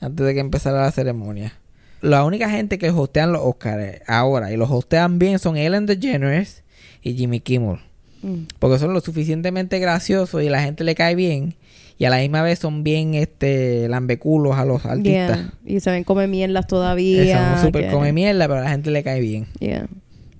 antes 0.00 0.24
de 0.26 0.34
que 0.34 0.40
empezara 0.40 0.82
la 0.82 0.92
ceremonia. 0.92 1.54
la 2.00 2.24
única 2.24 2.48
gente 2.48 2.78
que 2.78 2.90
hostean 2.90 3.32
los 3.32 3.42
Oscars 3.42 4.00
ahora 4.06 4.52
y 4.52 4.56
los 4.56 4.70
hostean 4.70 5.18
bien 5.18 5.40
son 5.40 5.56
Ellen 5.56 5.86
DeGeneres 5.86 6.62
y 7.02 7.14
Jimmy 7.14 7.40
Kimmel. 7.40 7.80
Mm. 8.22 8.44
Porque 8.58 8.78
son 8.78 8.92
lo 8.92 9.00
suficientemente 9.00 9.78
graciosos 9.78 10.42
y 10.42 10.48
la 10.48 10.62
gente 10.62 10.84
le 10.84 10.94
cae 10.94 11.14
bien. 11.14 11.54
Y 11.98 12.04
a 12.04 12.10
la 12.10 12.18
misma 12.18 12.42
vez 12.42 12.60
son 12.60 12.84
bien 12.84 13.14
este 13.14 13.88
lambeculos 13.88 14.56
a 14.56 14.64
los 14.64 14.86
artistas. 14.86 15.38
Yeah. 15.38 15.54
Y 15.66 15.80
se 15.80 15.90
ven 15.90 16.04
come 16.04 16.28
mierdas 16.28 16.66
todavía. 16.66 17.56
Son 17.56 17.66
súper 17.66 17.90
come 17.90 18.12
mierda, 18.12 18.46
pero 18.46 18.60
a 18.60 18.64
la 18.64 18.70
gente 18.70 18.90
le 18.90 19.02
cae 19.02 19.20
bien. 19.20 19.46
Yeah. 19.58 19.88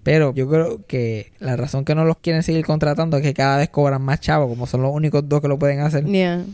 Pero 0.04 0.32
yo 0.34 0.48
creo 0.48 0.86
que 0.86 1.32
la 1.40 1.56
razón 1.56 1.84
que 1.84 1.94
no 1.94 2.04
los 2.04 2.18
quieren 2.18 2.42
seguir 2.42 2.64
contratando 2.64 3.16
es 3.16 3.22
que 3.22 3.34
cada 3.34 3.58
vez 3.58 3.68
cobran 3.70 4.02
más 4.02 4.20
chavos, 4.20 4.48
como 4.48 4.66
son 4.66 4.82
los 4.82 4.92
únicos 4.94 5.28
dos 5.28 5.40
que 5.40 5.48
lo 5.48 5.58
pueden 5.58 5.80
hacer. 5.80 6.04
Yeah. 6.06 6.44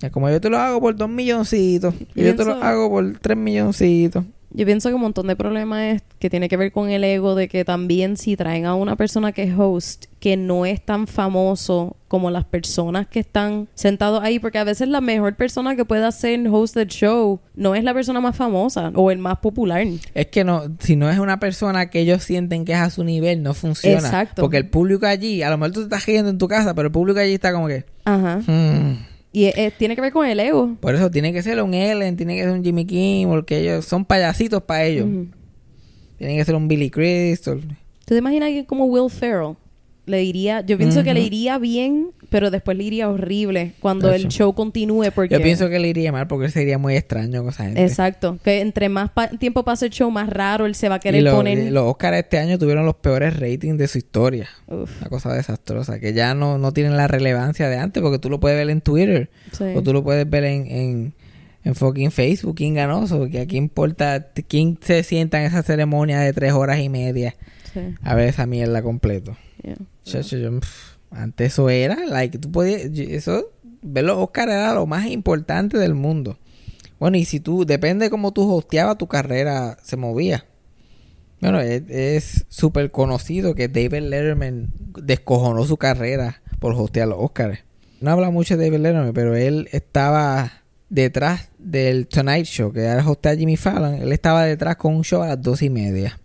Es 0.00 0.10
como 0.10 0.30
yo 0.30 0.40
te 0.40 0.50
lo 0.50 0.58
hago 0.58 0.80
por 0.80 0.96
dos 0.96 1.08
milloncitos. 1.08 1.94
Y 2.14 2.24
yo 2.24 2.34
te 2.34 2.44
lo 2.44 2.54
hago 2.54 2.88
por 2.88 3.18
tres 3.18 3.36
milloncitos. 3.36 4.24
Yo 4.56 4.64
pienso 4.66 4.88
que 4.88 4.94
un 4.94 5.00
montón 5.00 5.26
de 5.26 5.34
problemas 5.34 5.82
es 5.96 6.02
que 6.20 6.30
tiene 6.30 6.48
que 6.48 6.56
ver 6.56 6.70
con 6.70 6.88
el 6.88 7.02
ego 7.02 7.34
de 7.34 7.48
que 7.48 7.64
también 7.64 8.16
si 8.16 8.36
traen 8.36 8.66
a 8.66 8.76
una 8.76 8.94
persona 8.94 9.32
que 9.32 9.42
es 9.42 9.52
host 9.58 10.04
que 10.20 10.36
no 10.36 10.64
es 10.64 10.80
tan 10.82 11.08
famoso 11.08 11.96
como 12.06 12.30
las 12.30 12.44
personas 12.44 13.08
que 13.08 13.18
están 13.18 13.66
sentados 13.74 14.22
ahí 14.22 14.38
porque 14.38 14.58
a 14.58 14.64
veces 14.64 14.86
la 14.88 15.00
mejor 15.00 15.34
persona 15.34 15.74
que 15.74 15.84
pueda 15.84 16.10
ser 16.12 16.46
host 16.48 16.76
del 16.76 16.86
show 16.86 17.40
no 17.56 17.74
es 17.74 17.82
la 17.82 17.92
persona 17.92 18.20
más 18.20 18.36
famosa 18.36 18.92
o 18.94 19.10
el 19.10 19.18
más 19.18 19.38
popular. 19.38 19.84
Es 20.14 20.26
que 20.28 20.44
no, 20.44 20.62
si 20.78 20.94
no 20.94 21.10
es 21.10 21.18
una 21.18 21.40
persona 21.40 21.90
que 21.90 21.98
ellos 22.00 22.22
sienten 22.22 22.64
que 22.64 22.72
es 22.74 22.78
a 22.78 22.90
su 22.90 23.02
nivel, 23.02 23.42
no 23.42 23.54
funciona. 23.54 23.98
Exacto. 23.98 24.42
Porque 24.42 24.58
el 24.58 24.68
público 24.68 25.04
allí, 25.06 25.42
a 25.42 25.50
lo 25.50 25.58
mejor 25.58 25.72
tú 25.72 25.80
te 25.80 25.84
estás 25.86 26.06
riendo 26.06 26.30
en 26.30 26.38
tu 26.38 26.46
casa, 26.46 26.74
pero 26.74 26.86
el 26.86 26.92
público 26.92 27.18
allí 27.18 27.34
está 27.34 27.52
como 27.52 27.66
que. 27.66 27.84
Ajá. 28.04 28.40
"Hmm". 28.46 29.13
Y 29.34 29.46
eh, 29.46 29.72
tiene 29.76 29.96
que 29.96 30.00
ver 30.00 30.12
con 30.12 30.24
el 30.28 30.38
ego. 30.38 30.76
Por 30.78 30.94
eso 30.94 31.10
tiene 31.10 31.32
que 31.32 31.42
ser 31.42 31.60
un 31.60 31.74
Ellen, 31.74 32.16
tiene 32.16 32.36
que 32.36 32.44
ser 32.44 32.52
un 32.52 32.62
Jimmy 32.62 32.84
Kimmel, 32.84 33.40
porque 33.40 33.58
ellos 33.58 33.84
son 33.84 34.04
payasitos 34.04 34.62
para 34.62 34.84
ellos. 34.84 35.08
Ujú. 35.08 35.26
Tiene 36.18 36.36
que 36.36 36.44
ser 36.44 36.54
un 36.54 36.68
Billy 36.68 36.88
Crystal. 36.88 37.60
¿Tú 37.60 38.14
te 38.14 38.18
imaginas 38.18 38.50
que 38.50 38.64
como 38.64 38.84
Will 38.84 39.10
Ferrell 39.10 39.56
le 40.06 40.18
diría, 40.18 40.60
yo 40.66 40.76
pienso 40.76 41.02
que 41.02 41.14
le 41.14 41.20
iría 41.22 41.56
bien, 41.58 42.10
pero 42.28 42.50
después 42.50 42.76
le 42.76 42.84
iría 42.84 43.08
horrible 43.08 43.72
cuando 43.80 44.12
el 44.12 44.28
show 44.28 44.52
continúe 44.54 45.10
porque 45.14 45.34
Yo 45.34 45.42
pienso 45.42 45.70
que 45.70 45.78
le 45.78 45.88
iría 45.88 46.12
mal 46.12 46.26
porque 46.28 46.50
sería 46.50 46.76
muy 46.78 46.94
extraño 46.96 47.40
con 47.42 47.50
esa 47.52 47.64
gente. 47.64 47.82
Exacto, 47.82 48.38
que 48.44 48.60
entre 48.60 48.88
más 48.90 49.10
pa- 49.10 49.28
tiempo 49.28 49.62
pase 49.64 49.86
el 49.86 49.92
show, 49.92 50.10
más 50.10 50.28
raro 50.28 50.66
él 50.66 50.74
se 50.74 50.88
va 50.90 50.96
a 50.96 50.98
Y 50.98 51.00
querer 51.00 51.22
lo- 51.22 51.36
poner. 51.36 51.58
y 51.58 51.70
los 51.70 51.84
Oscars 51.84 52.18
este 52.18 52.38
año 52.38 52.58
tuvieron 52.58 52.84
los 52.84 52.96
peores 52.96 53.38
ratings 53.40 53.78
de 53.78 53.88
su 53.88 53.98
historia. 53.98 54.48
Uf, 54.66 54.90
Una 55.00 55.08
cosa 55.08 55.32
desastrosa, 55.32 55.98
que 56.00 56.12
ya 56.12 56.34
no, 56.34 56.58
no 56.58 56.72
tienen 56.72 56.96
la 56.96 57.06
relevancia 57.08 57.68
de 57.70 57.78
antes, 57.78 58.02
porque 58.02 58.18
tú 58.18 58.28
lo 58.28 58.40
puedes 58.40 58.58
ver 58.58 58.68
en 58.70 58.80
Twitter, 58.82 59.30
sí. 59.52 59.64
o 59.74 59.82
tú 59.82 59.92
lo 59.94 60.02
puedes 60.04 60.28
ver 60.28 60.44
en, 60.44 60.66
en, 60.66 61.14
en 61.64 61.74
fucking 61.74 62.10
Facebook, 62.10 62.56
quién 62.56 62.74
ganó, 62.74 63.06
que 63.30 63.40
aquí 63.40 63.56
importa 63.56 64.26
quién 64.48 64.76
se 64.82 65.02
sienta 65.02 65.40
en 65.40 65.46
esa 65.46 65.62
ceremonia 65.62 66.20
de 66.20 66.32
tres 66.34 66.52
horas 66.52 66.78
y 66.80 66.90
media 66.90 67.34
Sí, 67.72 67.80
a 68.02 68.14
ver 68.14 68.28
esa 68.28 68.46
mierda 68.46 68.82
completo. 68.82 69.36
Antes 71.10 71.52
eso 71.52 71.70
era, 71.70 71.96
like, 72.06 72.38
tú 72.38 72.50
podías, 72.50 72.82
eso, 72.96 73.52
ver 73.82 74.04
los 74.04 74.18
Oscars 74.18 74.52
era 74.52 74.74
lo 74.74 74.86
más 74.86 75.06
importante 75.06 75.78
del 75.78 75.94
mundo. 75.94 76.38
Bueno, 76.98 77.16
y 77.16 77.24
si 77.24 77.40
tú, 77.40 77.64
depende 77.64 78.06
de 78.06 78.10
cómo 78.10 78.32
tú 78.32 78.50
hosteabas, 78.52 78.98
tu 78.98 79.06
carrera 79.06 79.76
se 79.82 79.96
movía. 79.96 80.46
Bueno, 81.40 81.60
es 81.60 82.46
súper 82.48 82.90
conocido 82.90 83.54
que 83.54 83.68
David 83.68 84.08
Letterman 84.08 84.72
descojonó 85.02 85.64
su 85.66 85.76
carrera 85.76 86.42
por 86.58 86.74
hostear 86.74 87.08
los 87.08 87.18
Oscars. 87.20 87.60
No 88.00 88.10
habla 88.10 88.30
mucho 88.30 88.56
de 88.56 88.64
David 88.64 88.82
Letterman, 88.82 89.12
pero 89.12 89.36
él 89.36 89.68
estaba 89.72 90.64
detrás 90.88 91.50
del 91.58 92.06
Tonight 92.06 92.46
Show, 92.46 92.72
que 92.72 92.80
era 92.80 93.06
hostear 93.06 93.36
Jimmy 93.36 93.56
Fallon. 93.56 93.94
Él 93.94 94.12
estaba 94.12 94.44
detrás 94.44 94.76
con 94.76 94.94
un 94.94 95.04
show 95.04 95.22
a 95.22 95.28
las 95.28 95.42
dos 95.42 95.60
y 95.60 95.70
media. 95.70 96.18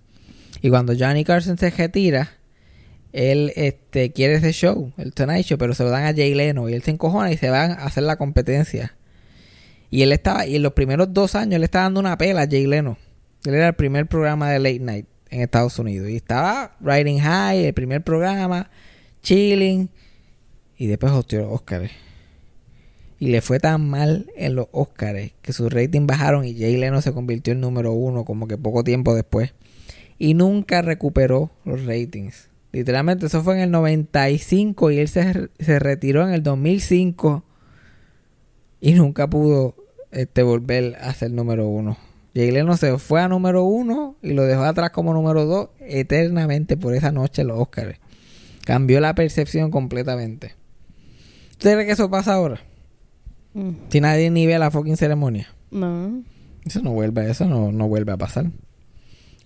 Y 0.62 0.70
cuando 0.70 0.94
Johnny 0.98 1.24
Carson 1.24 1.58
se 1.58 1.70
retira, 1.70 2.39
él 3.12 3.52
este, 3.56 4.12
quiere 4.12 4.36
ese 4.36 4.52
show, 4.52 4.92
el 4.98 5.14
Tonight 5.14 5.46
Show, 5.46 5.58
pero 5.58 5.74
se 5.74 5.84
lo 5.84 5.90
dan 5.90 6.06
a 6.06 6.14
Jay 6.14 6.34
Leno 6.34 6.70
y 6.70 6.74
él 6.74 6.84
se 6.84 6.92
encojona 6.92 7.32
y 7.32 7.38
se 7.38 7.50
van 7.50 7.72
a 7.72 7.86
hacer 7.86 8.04
la 8.04 8.18
competencia. 8.18 8.96
Y 9.90 10.04
él 10.04 10.12
estaba, 10.12 10.46
y 10.46 10.56
en 10.56 10.64
los 10.64 10.74
primeros 10.74 11.14
dos 11.14 11.36
años 11.36 11.56
él 11.56 11.64
estaba 11.64 11.84
dando 11.86 12.00
una 12.00 12.18
pela 12.18 12.44
a 12.44 12.48
Jay 12.48 12.68
Leno. 12.68 12.98
Él 13.46 13.56
era 13.56 13.70
el 13.70 13.74
primer 13.74 14.06
programa 14.08 14.52
de 14.52 14.60
Late 14.60 14.80
Night 14.80 15.06
en 15.30 15.42
Estados 15.42 15.80
Unidos. 15.80 16.10
Y 16.10 16.16
estaba 16.16 16.76
riding 16.82 17.20
high, 17.20 17.66
el 17.66 17.74
primer 17.74 18.04
programa, 18.04 18.70
chilling. 19.24 19.90
Y 20.78 20.88
después 20.88 21.12
hostió 21.12 21.42
los 21.42 21.52
Oscars. 21.52 21.92
Y 23.18 23.28
le 23.28 23.42
fue 23.42 23.60
tan 23.60 23.90
mal 23.90 24.32
en 24.38 24.56
los 24.56 24.68
Oscars 24.72 25.34
que 25.42 25.52
sus 25.52 25.74
ratings 25.74 26.06
bajaron 26.06 26.46
y 26.46 26.58
Jay 26.58 26.78
Leno 26.78 27.02
se 27.02 27.12
convirtió 27.12 27.52
en 27.52 27.60
número 27.60 27.92
uno 27.92 28.24
como 28.24 28.48
que 28.48 28.58
poco 28.58 28.84
tiempo 28.84 29.14
después. 29.14 29.54
Y 30.18 30.36
nunca 30.36 30.82
recuperó 30.82 31.52
los 31.66 31.86
ratings. 31.86 32.49
Literalmente 32.72 33.26
eso 33.26 33.44
fue 33.44 33.56
en 33.56 33.62
el 33.62 33.72
95 33.72 34.92
y 34.92 35.00
él 35.00 35.08
se, 35.08 35.50
se 35.60 35.80
retiró 35.80 36.28
en 36.28 36.34
el 36.34 36.44
2005 36.44 37.44
y 38.82 38.94
nunca 38.94 39.28
pudo 39.30 39.76
este, 40.12 40.44
volver 40.44 40.96
a 41.02 41.14
ser 41.14 41.32
número 41.32 41.68
uno. 41.68 41.98
Jay 42.36 42.52
Leno 42.52 42.78
se 42.78 42.98
fue 43.00 43.22
a 43.22 43.28
número 43.28 43.64
uno 43.64 44.16
y 44.22 44.34
lo 44.34 44.44
dejó 44.44 44.64
atrás 44.64 44.92
como 44.92 45.14
número 45.14 45.46
dos 45.46 45.70
eternamente 45.80 46.78
por 46.78 46.94
esa 46.94 47.12
noche 47.12 47.42
en 47.42 47.48
los 47.48 47.60
Oscars. 47.60 47.98
Cambió 48.66 49.00
la 49.02 49.16
percepción 49.16 49.72
completamente. 49.72 50.54
¿Usted 51.54 51.74
cree 51.74 51.86
que 51.88 51.94
eso 51.94 52.10
pasa 52.10 52.36
ahora? 52.36 52.62
Mm, 53.54 53.72
Si 53.90 54.00
nadie 54.00 54.30
ni 54.30 54.46
ve 54.46 54.60
la 54.60 54.70
fucking 54.70 54.96
ceremonia. 54.96 55.48
No. 55.72 56.22
Eso 56.66 56.82
no 56.82 56.92
vuelve, 56.92 57.30
eso 57.30 57.46
no, 57.46 57.72
no 57.72 57.88
vuelve 57.88 58.12
a 58.12 58.18
pasar. 58.18 58.52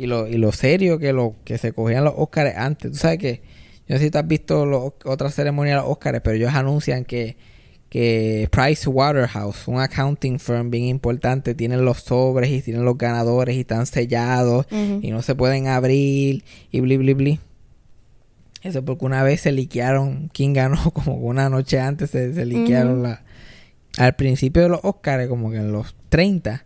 Y 0.03 0.05
lo, 0.05 0.27
y 0.27 0.35
lo 0.35 0.51
serio 0.51 0.99
que 0.99 1.13
lo 1.13 1.33
que 1.45 1.57
se 1.57 1.71
cogían 1.71 2.03
los 2.03 2.13
Óscares 2.17 2.57
antes. 2.57 2.91
Tú 2.91 2.97
sabes 2.97 3.19
que, 3.19 3.41
yo 3.87 3.95
no 3.95 3.99
sé 3.99 4.03
si 4.03 4.11
tú 4.11 4.17
has 4.17 4.27
visto 4.27 4.65
los, 4.65 4.91
otras 5.05 5.33
ceremonias 5.33 5.77
de 5.77 5.81
los 5.81 5.89
Óscares, 5.89 6.19
pero 6.21 6.35
ellos 6.35 6.53
anuncian 6.53 7.05
que, 7.05 7.37
que 7.87 8.49
Price 8.51 8.89
Waterhouse, 8.89 9.65
un 9.65 9.79
accounting 9.79 10.39
firm 10.39 10.69
bien 10.69 10.83
importante, 10.83 11.55
tienen 11.55 11.85
los 11.85 11.99
sobres 11.99 12.51
y 12.51 12.61
tienen 12.61 12.83
los 12.83 12.97
ganadores 12.97 13.55
y 13.55 13.61
están 13.61 13.85
sellados 13.85 14.65
y 14.71 15.09
no 15.09 15.21
se 15.21 15.35
pueden 15.35 15.67
abrir 15.67 16.43
y 16.69 16.81
bli 16.81 16.97
bli 16.97 17.13
bli. 17.13 17.39
Eso 18.61 18.83
porque 18.83 19.05
una 19.05 19.23
vez 19.23 19.39
se 19.39 19.53
liquearon 19.53 20.29
quién 20.33 20.51
ganó, 20.51 20.91
como 20.93 21.15
una 21.15 21.47
noche 21.47 21.79
antes 21.79 22.09
se, 22.09 22.33
se 22.33 22.45
liquearon 22.45 22.95
Ujú. 22.95 23.03
la... 23.03 23.23
Al 23.97 24.15
principio 24.17 24.63
de 24.63 24.69
los 24.69 24.79
Oscars, 24.83 25.29
como 25.29 25.49
que 25.49 25.57
en 25.57 25.71
los 25.71 25.95
30, 26.09 26.65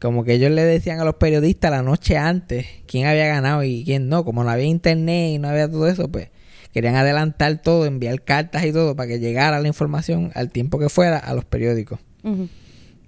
como 0.00 0.24
que 0.24 0.34
ellos 0.34 0.50
le 0.50 0.62
decían 0.64 0.98
a 1.00 1.04
los 1.04 1.16
periodistas 1.16 1.70
la 1.70 1.82
noche 1.82 2.16
antes 2.16 2.66
quién 2.86 3.06
había 3.06 3.26
ganado 3.26 3.62
y 3.64 3.84
quién 3.84 4.08
no. 4.08 4.24
Como 4.24 4.42
no 4.44 4.50
había 4.50 4.64
internet 4.66 5.32
y 5.34 5.38
no 5.38 5.48
había 5.48 5.70
todo 5.70 5.86
eso, 5.88 6.08
pues 6.10 6.30
querían 6.72 6.96
adelantar 6.96 7.60
todo, 7.62 7.84
enviar 7.86 8.22
cartas 8.22 8.64
y 8.64 8.72
todo 8.72 8.96
para 8.96 9.08
que 9.08 9.18
llegara 9.18 9.60
la 9.60 9.68
información 9.68 10.30
al 10.34 10.50
tiempo 10.50 10.78
que 10.78 10.88
fuera 10.88 11.18
a 11.18 11.34
los 11.34 11.44
periódicos. 11.44 12.00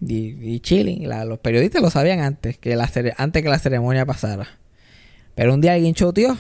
Y, 0.05 0.37
y 0.55 0.61
chilling, 0.61 1.09
la- 1.09 1.25
los 1.25 1.39
periodistas 1.39 1.81
lo 1.81 1.89
sabían 1.91 2.21
antes 2.21 2.59
que 2.59 2.75
la 2.77 2.91
antes 3.17 3.43
que 3.43 3.49
la 3.49 3.59
ceremonia 3.59 4.05
pasara. 4.05 4.49
Pero 5.35 5.55
un 5.55 5.61
día 5.61 5.75
alguien 5.75 5.95
choteó 5.95 6.37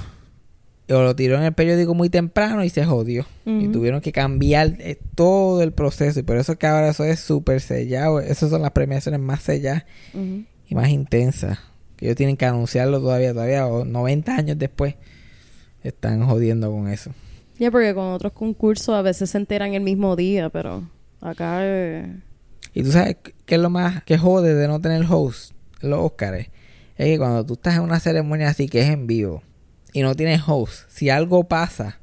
o 0.88 1.00
lo 1.02 1.14
tiró 1.16 1.36
en 1.36 1.44
el 1.44 1.52
periódico 1.52 1.94
muy 1.94 2.10
temprano 2.10 2.64
y 2.64 2.68
se 2.68 2.84
jodió. 2.84 3.24
Y 3.46 3.68
tuvieron 3.68 4.00
que 4.00 4.12
cambiar 4.12 4.76
eh, 4.80 4.98
todo 5.14 5.62
el 5.62 5.72
proceso. 5.72 6.20
Y 6.20 6.22
por 6.22 6.36
eso 6.36 6.52
es 6.52 6.58
que 6.58 6.66
ahora 6.66 6.88
eso 6.90 7.04
es 7.04 7.20
súper 7.20 7.60
sellado. 7.60 8.20
Esas 8.20 8.50
son 8.50 8.62
las 8.62 8.72
premiaciones 8.72 9.20
más 9.20 9.42
selladas 9.42 9.84
y 10.14 10.74
más 10.74 10.88
intensas. 10.90 11.58
Que 11.96 12.06
ellos 12.06 12.16
tienen 12.16 12.36
que 12.36 12.44
anunciarlo 12.46 13.00
todavía, 13.00 13.32
todavía, 13.32 13.66
o 13.66 13.84
90 13.84 14.34
años 14.36 14.58
después. 14.58 14.96
Están 15.82 16.26
jodiendo 16.26 16.70
con 16.70 16.88
eso. 16.88 17.10
Ya, 17.58 17.70
porque 17.70 17.94
con 17.94 18.06
otros 18.12 18.32
concursos 18.32 18.94
a 18.94 19.02
veces 19.02 19.30
se 19.30 19.38
enteran 19.38 19.74
el 19.74 19.82
mismo 19.82 20.16
día, 20.16 20.48
pero 20.50 20.88
acá... 21.20 21.58
eh, 21.62 22.16
Y 22.74 22.82
tú 22.82 22.92
sabes 22.92 23.16
qué 23.46 23.54
es 23.54 23.60
lo 23.60 23.70
más 23.70 24.02
que 24.04 24.18
jode 24.18 24.54
de 24.54 24.68
no 24.68 24.80
tener 24.80 25.04
host 25.08 25.52
los 25.80 26.00
Oscars. 26.00 26.48
Es 26.96 27.06
que 27.06 27.18
cuando 27.18 27.44
tú 27.44 27.54
estás 27.54 27.76
en 27.76 27.82
una 27.82 27.98
ceremonia 28.00 28.48
así 28.48 28.68
que 28.68 28.80
es 28.80 28.88
en 28.90 29.06
vivo 29.06 29.42
y 29.92 30.02
no 30.02 30.14
tienes 30.14 30.42
host, 30.46 30.88
si 30.88 31.10
algo 31.10 31.44
pasa, 31.44 31.98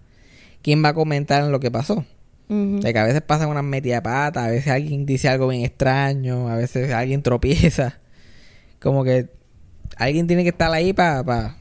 ¿quién 0.62 0.84
va 0.84 0.90
a 0.90 0.94
comentar 0.94 1.44
en 1.44 1.52
lo 1.52 1.60
que 1.60 1.72
pasó? 1.72 2.06
O 2.52 2.82
sea, 2.82 2.92
que 2.92 2.98
a 2.98 3.04
veces 3.04 3.22
pasan 3.22 3.50
unas 3.50 3.64
metidas 3.64 4.02
patas, 4.02 4.44
a 4.44 4.50
veces 4.50 4.70
alguien 4.70 5.06
dice 5.06 5.30
algo 5.30 5.50
bien 5.50 5.64
extraño, 5.64 6.50
a 6.50 6.56
veces 6.56 6.92
alguien 6.92 7.22
tropieza. 7.22 8.00
Como 8.82 9.04
que 9.04 9.30
alguien 9.98 10.26
tiene 10.26 10.42
que 10.42 10.50
estar 10.50 10.72
ahí 10.72 10.92
para 10.92 11.58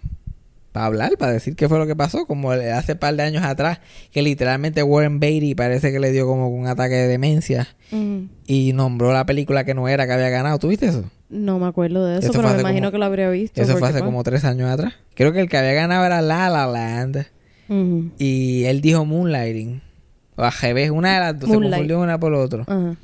hablar, 0.73 1.13
para 1.19 1.33
decir 1.33 1.57
qué 1.57 1.69
fue 1.69 1.79
lo 1.79 1.87
que 1.87 1.95
pasó. 1.95 2.25
Como 2.25 2.53
hace 2.53 2.97
par 2.97 3.15
de 3.17 3.23
años 3.23 3.45
atrás, 3.45 3.81
que 4.13 4.23
literalmente 4.23 4.83
Warren 4.83 5.21
Beatty 5.21 5.55
parece 5.55 5.93
que 5.93 6.01
le 6.01 6.11
dio 6.11 6.27
como 6.27 6.49
un 6.49 6.67
ataque 6.67 6.95
de 6.95 7.07
demencia 7.09 7.69
y 8.47 8.73
nombró 8.73 9.13
la 9.13 9.27
película 9.27 9.65
que 9.65 9.75
no 9.75 9.89
era 9.89 10.07
que 10.07 10.13
había 10.15 10.31
ganado. 10.31 10.59
¿Tuviste 10.59 10.87
eso? 10.87 11.11
No 11.31 11.59
me 11.59 11.67
acuerdo 11.67 12.07
de 12.07 12.19
eso, 12.19 12.31
Eso 12.31 12.33
pero 12.41 12.55
me 12.55 12.61
imagino 12.61 12.87
como- 12.87 12.93
que 12.93 12.99
lo 12.99 13.05
habría 13.05 13.29
visto. 13.31 13.61
Eso 13.61 13.77
fue 13.77 13.89
hace 13.89 13.99
pues, 13.99 14.05
como 14.09 14.23
tres 14.25 14.45
años 14.45 14.71
atrás. 14.71 14.95
Creo 15.15 15.33
que 15.33 15.41
el 15.41 15.49
que 15.49 15.59
había 15.59 15.73
ganado 15.75 16.05
era 16.07 16.23
La 16.23 16.49
La 16.49 16.67
Land 16.67 17.27
y 18.19 18.65
él 18.65 18.81
dijo 18.81 19.05
Moonlighting. 19.05 19.83
O 20.37 20.43
a 20.43 20.51
revés, 20.51 20.91
una 20.91 21.15
de 21.15 21.21
las 21.21 21.39
dos. 21.41 21.51
Se 21.51 21.57
confundió 21.57 22.01
una 22.01 22.19
por 22.19 22.33
otro. 22.33 22.63
Ajá. 22.67 22.95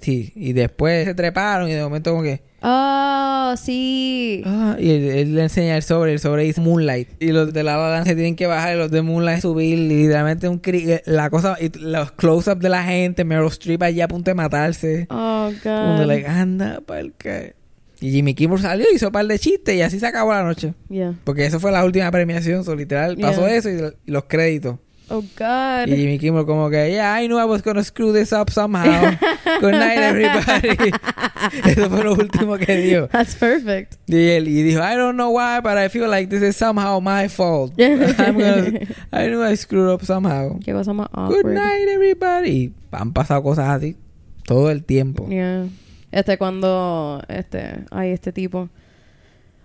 Sí, 0.00 0.32
y 0.36 0.52
después 0.52 1.06
se 1.06 1.14
treparon 1.14 1.68
y 1.68 1.72
de 1.72 1.82
momento 1.82 2.10
como 2.12 2.22
que... 2.22 2.42
Oh, 2.62 3.54
sí. 3.56 4.42
Ah, 4.46 4.76
y 4.78 4.90
él, 4.90 5.04
él 5.10 5.34
le 5.34 5.42
enseña 5.42 5.76
el 5.76 5.82
sobre, 5.82 6.12
el 6.12 6.18
sobre 6.20 6.44
dice 6.44 6.60
Moonlight. 6.60 7.08
Y 7.20 7.28
los 7.32 7.52
de 7.52 7.62
la 7.62 8.04
se 8.04 8.14
tienen 8.14 8.36
que 8.36 8.46
bajar 8.46 8.74
y 8.74 8.78
los 8.78 8.90
de 8.90 9.02
Moonlight 9.02 9.40
subir. 9.42 9.78
Y 9.78 9.88
literalmente 9.88 10.48
un 10.48 10.60
cri- 10.60 11.02
la 11.06 11.30
cosa, 11.30 11.56
y 11.60 11.70
los 11.78 12.12
close-ups 12.12 12.60
de 12.60 12.68
la 12.68 12.82
gente, 12.84 13.24
Meryl 13.24 13.46
Streep 13.48 13.82
allí 13.82 14.00
a 14.00 14.08
punto 14.08 14.30
de 14.30 14.34
matarse. 14.34 15.06
Oh, 15.10 15.50
Uno 15.64 15.96
God. 15.98 16.06
like, 16.06 16.26
anda, 16.26 16.80
pa'l 16.80 17.12
que. 17.18 17.54
Y 18.00 18.12
Jimmy 18.12 18.34
Kimmel 18.34 18.60
salió, 18.60 18.86
hizo 18.94 19.06
un 19.08 19.12
par 19.12 19.26
de 19.26 19.38
chistes 19.40 19.74
y 19.74 19.82
así 19.82 19.98
se 19.98 20.06
acabó 20.06 20.32
la 20.32 20.44
noche. 20.44 20.74
Yeah. 20.88 21.14
Porque 21.24 21.44
eso 21.46 21.58
fue 21.58 21.72
la 21.72 21.84
última 21.84 22.08
premiación, 22.12 22.62
so, 22.64 22.76
literal. 22.76 23.16
Pasó 23.16 23.40
Yeah. 23.48 23.56
eso 23.56 23.70
y, 23.70 23.80
y 24.06 24.12
los 24.12 24.24
créditos. 24.24 24.76
Oh, 25.10 25.22
God. 25.36 25.88
Y 25.88 25.96
Jimmy 25.96 26.18
Kimmel 26.18 26.44
como 26.44 26.68
que, 26.70 26.90
yeah, 26.90 27.14
I 27.14 27.26
knew 27.26 27.38
I 27.38 27.44
was 27.44 27.62
gonna 27.62 27.82
screw 27.82 28.12
this 28.12 28.32
up 28.32 28.50
somehow. 28.50 29.10
Good 29.60 29.74
night, 29.74 29.98
everybody. 29.98 30.92
Eso 31.70 31.88
fue 31.88 32.04
lo 32.04 32.14
último 32.14 32.58
que 32.58 32.76
dijo. 32.76 33.08
That's 33.10 33.34
perfect. 33.34 33.96
Y 34.06 34.16
él 34.16 34.48
y 34.48 34.62
dijo, 34.62 34.80
I 34.82 34.96
don't 34.96 35.16
know 35.16 35.30
why, 35.30 35.60
but 35.60 35.78
I 35.78 35.88
feel 35.88 36.08
like 36.08 36.28
this 36.28 36.42
is 36.42 36.56
somehow 36.56 37.00
my 37.00 37.28
fault. 37.28 37.72
I'm 37.78 38.38
gonna, 38.38 38.86
I 39.12 39.28
knew 39.28 39.42
I 39.42 39.54
screwed 39.54 39.88
up 39.88 40.04
somehow. 40.04 40.58
Qué 40.60 40.72
cosa 40.72 40.92
más 40.92 41.08
Good 41.12 41.46
night, 41.46 41.88
everybody. 41.88 42.72
Han 42.92 43.12
pasado 43.12 43.42
cosas 43.42 43.68
así 43.68 43.96
todo 44.44 44.70
el 44.70 44.84
tiempo. 44.84 45.26
Yeah. 45.28 45.68
Este 46.10 46.38
cuando 46.38 47.22
este, 47.28 47.84
ay, 47.90 48.10
este 48.10 48.32
tipo 48.32 48.68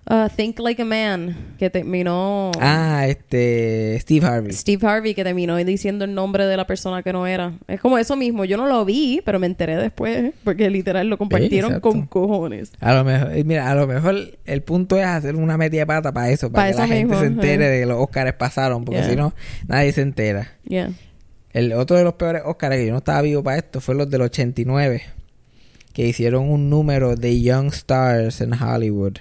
uh, 0.09 0.27
Think 0.35 0.59
Like 0.59 0.81
a 0.81 0.85
Man 0.85 1.55
que 1.57 1.69
terminó 1.69 2.51
Ah, 2.59 3.05
este, 3.07 3.97
Steve 3.99 4.25
Harvey. 4.25 4.53
Steve 4.53 4.85
Harvey 4.87 5.13
que 5.13 5.23
terminó 5.23 5.55
diciendo 5.57 6.05
el 6.05 6.13
nombre 6.13 6.45
de 6.45 6.57
la 6.57 6.65
persona 6.67 7.03
que 7.03 7.13
no 7.13 7.25
era. 7.27 7.53
Es 7.67 7.79
como 7.79 7.97
eso 7.97 8.15
mismo, 8.15 8.45
yo 8.45 8.57
no 8.57 8.67
lo 8.67 8.83
vi, 8.85 9.21
pero 9.25 9.39
me 9.39 9.47
enteré 9.47 9.75
después 9.77 10.33
porque 10.43 10.69
literal 10.69 11.07
lo 11.07 11.17
compartieron 11.17 11.79
con 11.79 12.05
cojones. 12.07 12.71
A 12.79 12.93
lo 12.93 13.03
mejor, 13.03 13.31
mira, 13.45 13.69
a 13.69 13.75
lo 13.75 13.87
mejor 13.87 14.15
el 14.45 14.61
punto 14.63 14.97
es 14.97 15.05
hacer 15.05 15.35
una 15.35 15.57
media 15.57 15.85
pata 15.85 16.11
para 16.11 16.29
eso, 16.29 16.51
para 16.51 16.67
Pa' 16.67 16.71
que 16.71 16.77
la 16.79 16.87
gente 16.87 17.05
mismo, 17.05 17.19
se 17.19 17.25
entere 17.27 17.69
de 17.69 17.79
que 17.81 17.85
los 17.85 17.97
Oscars 17.99 18.33
pasaron, 18.33 18.85
porque 18.85 19.01
Yeah. 19.01 19.09
si 19.09 19.15
no, 19.15 19.33
nadie 19.67 19.91
se 19.91 20.01
entera. 20.01 20.51
Yeah. 20.67 20.91
El 21.51 21.71
otro 21.73 21.95
de 21.97 22.03
los 22.03 22.13
peores 22.15 22.41
Oscars 22.45 22.75
que 22.75 22.85
yo 22.85 22.91
no 22.91 22.97
estaba 22.97 23.21
vivo 23.21 23.43
para 23.43 23.57
esto 23.57 23.79
fue 23.81 23.93
los 23.95 24.09
del 24.09 24.21
89, 24.21 25.03
que 25.93 26.07
hicieron 26.07 26.49
un 26.49 26.69
número 26.69 27.15
de 27.15 27.41
Young 27.41 27.67
Stars 27.67 28.41
en 28.41 28.53
Hollywood. 28.53 29.17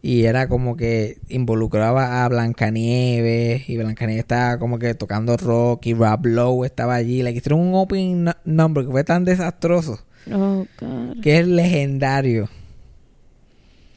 Y 0.00 0.24
era 0.26 0.48
como 0.48 0.76
que 0.76 1.18
involucraba 1.28 2.24
a 2.24 2.28
Blancanieves, 2.28 3.68
y 3.68 3.76
Blancanieves 3.76 4.20
estaba 4.24 4.58
como 4.58 4.78
que 4.78 4.94
tocando 4.94 5.36
rock, 5.36 5.86
y 5.86 5.94
Rob 5.94 6.24
Lowe 6.26 6.64
estaba 6.66 6.94
allí. 6.94 7.22
Le 7.22 7.32
hicieron 7.32 7.60
un 7.60 7.74
opening 7.74 8.24
nu- 8.24 8.32
number 8.44 8.84
que 8.84 8.90
fue 8.92 9.04
tan 9.04 9.24
desastroso, 9.24 9.98
Oh 10.32 10.66
god. 10.80 11.20
que 11.20 11.38
es 11.40 11.46
legendario. 11.48 12.48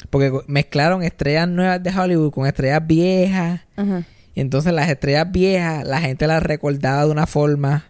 Porque 0.10 0.32
mezclaron 0.48 1.03
estrellas 1.03 1.48
nuevas 1.48 1.82
de 1.84 1.91
Hollywood 1.91 2.32
con 2.32 2.48
estrellas 2.48 2.86
viejas. 2.86 3.61
Y 4.34 4.41
entonces 4.41 4.73
las 4.73 4.90
estrellas 4.90 5.32
viejas, 5.32 5.86
la 5.86 6.02
gente 6.02 6.26
las 6.26 6.41
recordaba 6.41 7.06
de 7.06 7.11
una 7.11 7.28
forma, 7.28 7.86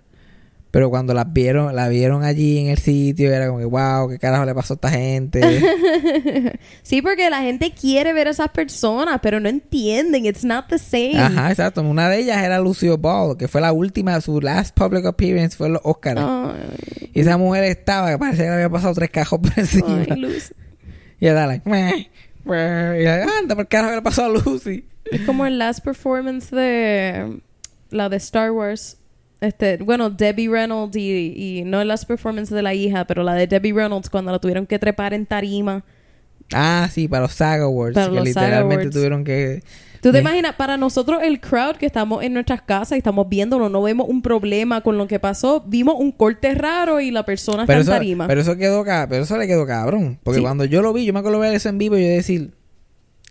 pero 0.71 0.89
cuando 0.89 1.13
las 1.13 1.31
vieron, 1.31 1.75
la 1.75 1.89
vieron 1.89 2.23
allí 2.23 2.57
en 2.59 2.67
el 2.67 2.77
sitio, 2.77 3.31
era 3.33 3.47
como 3.47 3.59
que, 3.59 3.65
wow, 3.65 4.09
¿qué 4.09 4.17
carajo 4.17 4.45
le 4.45 4.55
pasó 4.55 4.73
a 4.73 4.75
esta 4.75 4.89
gente? 4.89 5.41
Sí, 6.83 7.01
porque 7.01 7.29
la 7.29 7.41
gente 7.41 7.71
quiere 7.71 8.13
ver 8.13 8.27
a 8.27 8.31
esas 8.31 8.49
personas, 8.49 9.19
pero 9.21 9.39
no 9.39 9.49
entienden. 9.49 10.25
It's 10.25 10.43
not 10.43 10.67
the 10.67 10.77
same. 10.77 11.17
Ajá, 11.19 11.49
exacto. 11.51 11.81
Una 11.81 12.09
de 12.09 12.19
ellas 12.19 12.43
era 12.43 12.59
Lucio 12.59 12.97
Ball, 12.97 13.37
que 13.37 13.47
fue 13.47 13.61
la 13.61 13.71
última, 13.71 14.19
su 14.21 14.41
last 14.41 14.77
public 14.77 15.05
appearance 15.05 15.55
fue 15.55 15.67
en 15.67 15.73
los 15.73 15.81
Oscars. 15.85 16.19
Ay, 16.21 17.09
Y 17.13 17.19
esa 17.21 17.37
mujer 17.37 17.63
estaba, 17.65 18.11
que 18.11 18.17
parecía 18.17 18.45
que 18.45 18.49
le 18.49 18.55
había 18.55 18.69
pasado 18.69 18.93
tres 18.93 19.09
cajos 19.09 19.39
por 19.39 19.51
encima. 19.57 20.05
ay, 20.09 20.19
Luz. 20.19 20.53
y 21.19 21.27
ella 21.27 21.47
like, 21.47 21.69
meh, 21.69 22.09
meh, 22.45 22.97
y 22.97 23.01
ella, 23.01 23.25
anda, 23.39 23.55
¿por 23.55 23.67
qué 23.67 23.77
carajo 23.77 23.95
le 23.95 24.01
pasó 24.01 24.25
a 24.25 24.29
Lucy? 24.29 24.85
Es 25.11 25.21
como 25.21 25.45
el 25.45 25.57
last 25.59 25.83
performance 25.83 26.49
de 26.51 27.39
la 27.89 28.09
de 28.09 28.17
Star 28.17 28.51
Wars. 28.51 28.97
Este, 29.41 29.77
bueno, 29.77 30.09
Debbie 30.11 30.47
Reynolds 30.49 30.95
y, 30.95 31.33
y 31.35 31.63
no 31.65 31.81
el 31.81 31.87
last 31.87 32.05
performance 32.07 32.49
de 32.53 32.61
la 32.61 32.73
hija, 32.75 33.05
pero 33.05 33.23
la 33.23 33.33
de 33.33 33.47
Debbie 33.47 33.73
Reynolds 33.73 34.09
cuando 34.09 34.31
la 34.31 34.39
tuvieron 34.39 34.67
que 34.67 34.77
trepar 34.79 35.13
en 35.13 35.25
tarima. 35.25 35.83
Ah, 36.53 36.87
sí, 36.91 37.07
para 37.07 37.23
los 37.23 37.33
SAG 37.33 37.61
Awards, 37.61 37.95
Para 37.95 38.09
que 38.09 38.15
los 38.15 38.25
literalmente 38.25 38.75
Awards. 38.83 38.93
tuvieron 38.95 39.23
que... 39.23 39.63
¿Tú 40.01 40.09
te 40.11 40.13
Me- 40.13 40.19
imaginas? 40.19 40.55
Para 40.55 40.77
nosotros 40.77 41.21
el 41.23 41.39
crowd 41.39 41.75
que 41.77 41.85
estamos 41.85 42.23
en 42.23 42.33
nuestras 42.33 42.61
casas 42.61 42.93
y 42.93 42.97
estamos 42.97 43.29
viéndolo, 43.29 43.69
no 43.69 43.81
vemos 43.83 44.07
un 44.09 44.21
problema 44.21 44.81
con 44.81 44.97
lo 44.97 45.07
que 45.07 45.19
pasó. 45.19 45.63
Vimos 45.67 45.95
un 45.97 46.11
corte 46.11 46.53
raro 46.55 46.99
y 46.99 47.09
la 47.11 47.23
persona 47.23 47.65
Pero 47.65 47.79
está 47.81 47.91
eso, 47.93 47.93
en 47.93 47.99
tarima. 47.99 48.27
pero 48.27 48.41
eso 48.41 48.57
quedó 48.57 48.83
pero 48.83 49.23
eso 49.23 49.37
le 49.37 49.47
quedó 49.47 49.65
cabrón. 49.65 50.19
Porque 50.23 50.37
Sí. 50.39 50.43
cuando 50.43 50.65
yo 50.65 50.81
lo 50.81 50.91
vi, 50.91 51.05
yo 51.05 51.13
me 51.13 51.19
acuerdo 51.19 51.39
ver 51.39 51.53
eso 51.53 51.69
en 51.69 51.77
vivo 51.77 51.97
y 51.97 52.01
yo 52.01 52.07
decir, 52.09 52.51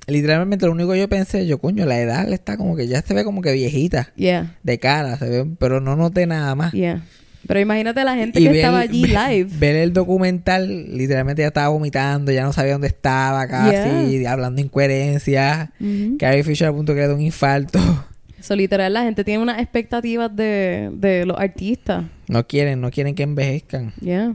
literalmente 0.07 0.67
lo 0.67 0.73
único 0.73 0.93
que 0.93 0.99
yo 0.99 1.09
pensé, 1.09 1.47
yo 1.47 1.59
coño, 1.59 1.87
la 1.87 1.99
edad 2.01 2.27
le 2.29 2.35
está 2.35 2.57
como 2.57 2.77
que 2.77 2.87
ya 2.89 3.03
se 3.03 3.15
ve 3.15 3.25
como 3.25 3.43
que 3.43 3.53
viejita 3.53 4.13
Yeah, 4.17 4.57
de 4.63 4.79
cara, 4.79 5.17
se 5.17 5.29
ve, 5.29 5.47
pero 5.59 5.81
no 5.81 5.97
noté 5.97 6.27
nada 6.27 6.55
más. 6.55 6.73
yeah. 6.73 7.03
Pero 7.47 7.59
imagínate 7.59 8.05
la 8.05 8.15
gente 8.17 8.39
Y 8.39 8.43
que 8.43 8.49
ver- 8.51 8.57
estaba 8.59 8.81
allí 8.81 9.03
ver- 9.03 9.11
live. 9.31 9.51
Ver 9.59 9.77
el 9.77 9.93
documental, 9.95 10.69
literalmente 10.97 11.41
ya 11.43 11.49
estaba 11.49 11.69
vomitando, 11.69 12.31
ya 12.33 12.43
no 12.45 12.53
sabía 12.53 12.73
dónde 12.73 12.89
estaba 12.89 13.49
casi, 13.49 14.27
hablando 14.27 14.61
incoherencias. 14.61 15.71
Ujú. 15.81 16.17
Carrie 16.19 16.45
Fisher 16.45 16.69
a 16.69 16.73
punto 16.73 16.93
que 16.95 17.01
le 17.01 17.09
da 17.09 17.15
un 17.15 17.21
infarto. 17.23 17.79
So, 18.43 18.57
literal, 18.57 18.95
la 18.95 19.03
gente 19.03 19.23
tiene 19.23 19.43
unas 19.43 19.61
expectativas 19.61 20.35
de, 20.35 20.89
de 20.95 21.27
los 21.27 21.39
artistas. 21.39 22.05
No 22.27 22.47
quieren, 22.47 22.81
no 22.81 22.91
quieren 22.91 23.15
que 23.15 23.23
envejezcan. 23.23 23.93
Yeah. 24.01 24.35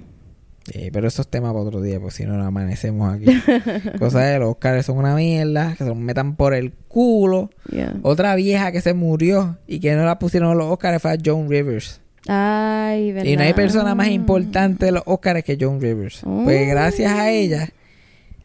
Eh, 0.73 0.89
pero 0.91 1.07
esos 1.07 1.27
temas 1.29 1.51
para 1.53 1.63
otro 1.63 1.79
día, 1.81 1.99
pues 1.99 2.15
si 2.15 2.25
no 2.25 2.37
nos 2.37 2.47
amanecemos 2.47 3.13
aquí. 3.13 3.25
Cosa 3.99 4.21
de 4.21 4.39
los 4.39 4.49
Oscars 4.49 4.85
son 4.85 4.97
una 4.97 5.13
mierda, 5.15 5.71
que 5.77 5.83
se 5.83 5.85
los 5.85 5.95
metan 5.97 6.35
por 6.35 6.53
el 6.55 6.73
culo. 6.87 7.51
Yeah. 7.69 7.93
Otra 8.01 8.33
vieja 8.35 8.71
que 8.71 8.81
se 8.81 8.93
murió 8.95 9.57
y 9.67 9.79
que 9.79 9.93
no 9.95 10.05
la 10.05 10.17
pusieron 10.17 10.51
en 10.53 10.57
los 10.57 10.67
Oscars 10.71 11.01
fue 11.01 11.11
a 11.13 11.17
Joan 11.23 11.49
Rivers. 11.49 12.01
Ay, 12.27 13.11
verdad. 13.11 13.29
Y 13.29 13.37
no 13.37 13.43
hay 13.43 13.53
persona 13.53 13.93
más 13.93 14.07
importante 14.07 14.85
de 14.87 14.91
los 14.93 15.03
Oscars 15.05 15.43
que 15.43 15.57
Joan 15.59 15.79
Rivers. 15.79 16.21
Pues 16.23 16.63
Oh. 16.67 16.69
gracias 16.71 17.11
a 17.11 17.29
ella, 17.29 17.69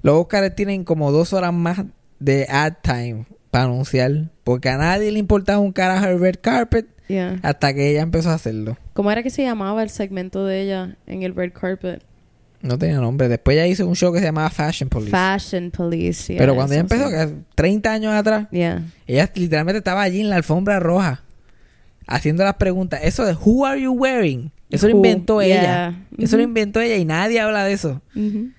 los 0.02 0.16
Oscars 0.16 0.54
tienen 0.54 0.84
como 0.84 1.12
dos 1.12 1.32
horas 1.32 1.54
más 1.54 1.84
de 2.18 2.46
ad 2.50 2.74
time 2.82 3.24
para 3.50 3.64
anunciar. 3.64 4.12
Porque 4.44 4.68
a 4.68 4.76
nadie 4.76 5.10
le 5.10 5.18
importaba 5.18 5.58
un 5.58 5.72
carajo 5.72 6.06
el 6.06 6.20
red 6.20 6.36
carpet 6.40 6.86
Yeah. 7.08 7.40
hasta 7.42 7.74
que 7.74 7.90
ella 7.90 8.02
empezó 8.02 8.30
a 8.30 8.34
hacerlo. 8.34 8.76
¿Cómo 8.92 9.10
era 9.10 9.24
que 9.24 9.30
se 9.30 9.42
llamaba 9.42 9.82
el 9.82 9.90
segmento 9.90 10.44
de 10.46 10.60
ella 10.62 10.96
en 11.08 11.24
el 11.24 11.34
red 11.34 11.52
carpet? 11.52 12.04
No 12.62 12.78
tenía 12.78 12.98
nombre. 13.00 13.28
Después 13.28 13.56
ella 13.56 13.66
hizo 13.66 13.86
un 13.86 13.96
show 13.96 14.12
que 14.12 14.18
se 14.18 14.26
llamaba 14.26 14.50
Fashion 14.50 14.88
Police. 14.88 15.10
Fashion 15.10 15.70
Police. 15.70 16.32
yeah, 16.32 16.38
Pero 16.38 16.54
cuando 16.54 16.74
ella 16.74 16.82
empezó, 16.82 17.08
que 17.08 17.28
30 17.54 17.92
años 17.92 18.12
atrás, 18.14 18.48
Yeah. 18.50 18.82
ella 19.06 19.30
literalmente 19.34 19.78
estaba 19.78 20.02
allí 20.02 20.20
en 20.20 20.28
la 20.28 20.36
alfombra 20.36 20.78
roja 20.78 21.22
haciendo 22.06 22.44
las 22.44 22.54
preguntas. 22.56 23.00
Eso 23.02 23.24
de 23.24 23.34
Who 23.34 23.64
are 23.64 23.80
you 23.80 23.92
wearing? 23.92 24.50
Eso 24.70 24.86
lo 24.88 24.96
inventó 24.96 25.40
yeah. 25.42 25.60
ella. 25.88 25.94
Eso 26.18 26.36
lo 26.36 26.42
Ujú. 26.42 26.48
inventó 26.50 26.80
ella 26.80 26.96
y 26.96 27.04
nadie 27.04 27.40
habla 27.40 27.64
de 27.64 27.72
eso. 27.72 28.02
Ujú. 28.14 28.50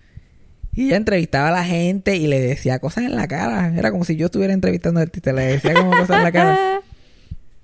Y 0.73 0.87
ella 0.87 0.97
entrevistaba 0.97 1.49
a 1.49 1.51
la 1.51 1.63
gente 1.65 2.15
y 2.15 2.27
le 2.27 2.39
decía 2.39 2.79
cosas 2.79 3.03
en 3.03 3.15
la 3.15 3.27
cara. 3.27 3.73
Era 3.77 3.91
como 3.91 4.03
si 4.05 4.15
yo 4.15 4.25
estuviera 4.27 4.53
entrevistando 4.53 4.99
al 4.99 5.07
artista. 5.07 5.31
Le 5.33 5.43
decía 5.43 5.73
como 5.73 5.91
cosas 5.91 6.17
en 6.17 6.23
la 6.23 6.31
cara. 6.31 6.81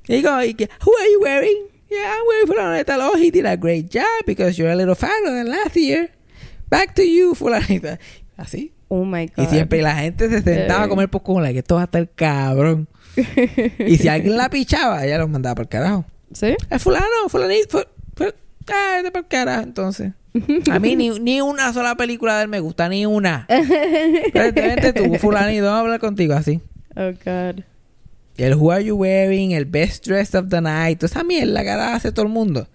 Y 0.09 0.15
digo, 0.17 0.29
Who 0.29 0.37
are 0.39 1.11
you 1.11 1.19
wearing? 1.21 1.57
Yeah, 1.89 1.97
I'm 2.13 2.49
wearing. 2.49 2.85
Oh, 3.01 3.17
he 3.17 3.29
did 3.29 3.45
a 3.45 3.57
great 3.57 3.89
job 3.91 4.03
because 4.25 4.57
you're 4.57 4.71
a 4.71 4.75
little 4.75 4.95
fatter 4.95 5.25
than 5.25 5.49
last 5.49 5.75
year. 5.75 6.09
Back 6.69 6.93
to 6.95 7.01
you, 7.03 7.33
fulanita. 7.35 7.99
Así. 8.35 8.73
Oh 8.89 9.03
my 9.03 9.27
God. 9.35 9.43
Y 9.43 9.47
siempre 9.47 9.81
la 9.81 9.95
gente 9.95 10.29
se 10.29 10.41
sentaba 10.41 10.83
a 10.83 10.87
comer 10.89 11.09
popcorn, 11.09 11.43
like, 11.43 11.59
esto 11.59 11.75
va 11.75 11.81
a 11.81 11.85
estar 11.85 12.07
cabrón. 12.15 12.87
y 13.79 13.97
si 13.97 14.07
alguien 14.07 14.37
la 14.37 14.49
pichaba, 14.49 15.05
ella 15.05 15.17
los 15.17 15.29
mandaba 15.29 15.55
por 15.55 15.65
el 15.65 15.69
carajo. 15.69 16.05
¿Sí? 16.33 16.55
Es 16.69 16.83
fulano, 16.83 17.05
fulanito, 17.29 17.79
fu- 17.79 17.85
fu- 18.23 18.33
ah, 18.71 18.99
por 19.11 19.17
el 19.21 19.27
carajo, 19.27 19.63
entonces. 19.63 20.13
A 20.71 20.79
mí 20.79 20.95
ni, 20.95 21.09
ni 21.19 21.41
una 21.41 21.73
sola 21.73 21.95
película 21.95 22.37
de 22.37 22.43
él 22.43 22.47
me 22.49 22.59
gusta, 22.59 22.87
ni 22.89 23.05
una. 23.05 23.47
Vente, 23.49 24.93
tú, 24.93 25.15
fulanito, 25.15 25.65
vamos 25.65 25.77
a 25.77 25.81
hablar 25.81 25.99
contigo 25.99 26.33
así. 26.35 26.61
Oh 26.95 27.11
God. 27.25 27.63
El 28.37 28.53
Who 28.55 28.71
Are 28.71 28.83
You 28.85 28.95
Wearing, 28.95 29.51
el 29.53 29.65
Best 29.65 30.05
Dressed 30.05 30.39
of 30.39 30.49
the 30.49 30.61
Night, 30.61 30.99
toda 30.99 31.07
esa 31.07 31.23
mierda 31.23 31.63
que 31.63 31.71
ahora 31.71 31.95
hace 31.95 32.11
todo 32.11 32.25
el 32.25 32.31
mundo. 32.31 32.67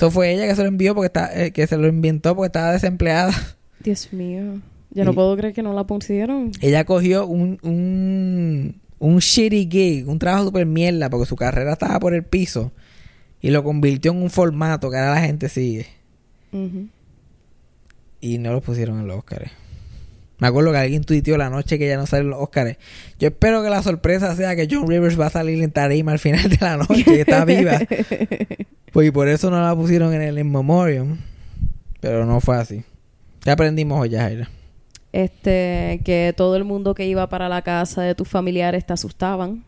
Eso 0.00 0.10
fue 0.10 0.32
ella 0.32 0.46
que 0.46 0.56
se 0.56 0.62
lo 0.62 0.68
envió 0.68 0.94
porque 0.94 1.08
está, 1.08 1.44
eh, 1.44 1.50
que 1.52 1.66
se 1.66 1.76
lo 1.76 1.86
inventó 1.86 2.34
porque 2.34 2.46
estaba 2.46 2.72
desempleada. 2.72 3.34
Dios 3.84 4.10
mío. 4.14 4.62
Yo 4.92 5.04
no 5.04 5.10
Y- 5.12 5.14
puedo 5.14 5.36
creer 5.36 5.52
que 5.52 5.62
no 5.62 5.74
la 5.74 5.84
pusieron. 5.84 6.52
Ella 6.62 6.86
cogió 6.86 7.26
un, 7.26 7.58
un, 7.62 8.80
un 8.98 9.18
shitty 9.18 9.68
gig, 9.70 10.08
un 10.08 10.18
trabajo 10.18 10.44
super 10.46 10.64
mierda, 10.64 11.10
porque 11.10 11.26
su 11.26 11.36
carrera 11.36 11.74
estaba 11.74 12.00
por 12.00 12.14
el 12.14 12.24
piso. 12.24 12.72
Y 13.42 13.50
lo 13.50 13.62
convirtió 13.62 14.12
en 14.12 14.22
un 14.22 14.30
formato 14.30 14.90
que 14.90 14.96
ahora 14.96 15.16
la 15.16 15.20
gente 15.20 15.50
sigue. 15.50 15.86
Ujú. 16.50 16.88
Y 18.22 18.38
no 18.38 18.52
lo 18.54 18.62
pusieron 18.62 19.00
en 19.00 19.06
los 19.06 19.18
Oscars. 19.18 19.50
Me 20.40 20.48
acuerdo 20.48 20.72
que 20.72 20.78
alguien 20.78 21.04
tuiteó 21.04 21.36
la 21.36 21.50
noche 21.50 21.78
que 21.78 21.86
ya 21.86 21.96
no 21.96 22.06
sale 22.06 22.24
en 22.24 22.30
los 22.30 22.40
Oscars. 22.40 22.76
Yo 23.18 23.28
espero 23.28 23.62
que 23.62 23.70
la 23.70 23.82
sorpresa 23.82 24.34
sea 24.34 24.56
que 24.56 24.66
John 24.70 24.88
Rivers 24.88 25.20
va 25.20 25.26
a 25.26 25.30
salir 25.30 25.62
en 25.62 25.70
tarima 25.70 26.12
al 26.12 26.18
final 26.18 26.48
de 26.48 26.58
la 26.60 26.78
noche, 26.78 27.04
que 27.04 27.20
está 27.20 27.44
viva. 27.44 27.78
Pues 28.92 29.06
y 29.06 29.12
por 29.12 29.28
eso 29.28 29.50
no 29.50 29.62
la 29.62 29.72
pusieron 29.76 30.12
en 30.14 30.20
el 30.20 30.36
In 30.40 30.50
Memoriam. 30.50 31.18
Pero 32.00 32.26
no 32.26 32.40
fue 32.40 32.56
así. 32.56 32.82
¿Qué 33.44 33.52
aprendimos 33.52 34.00
hoy, 34.00 34.10
Jaira? 34.16 34.50
Este, 35.12 36.00
que 36.04 36.34
todo 36.36 36.56
el 36.56 36.64
mundo 36.64 36.94
que 36.94 37.06
iba 37.06 37.28
para 37.28 37.48
la 37.48 37.62
casa 37.62 38.02
de 38.02 38.16
tus 38.16 38.26
familiares 38.26 38.84
te 38.84 38.92
asustaban. 38.92 39.64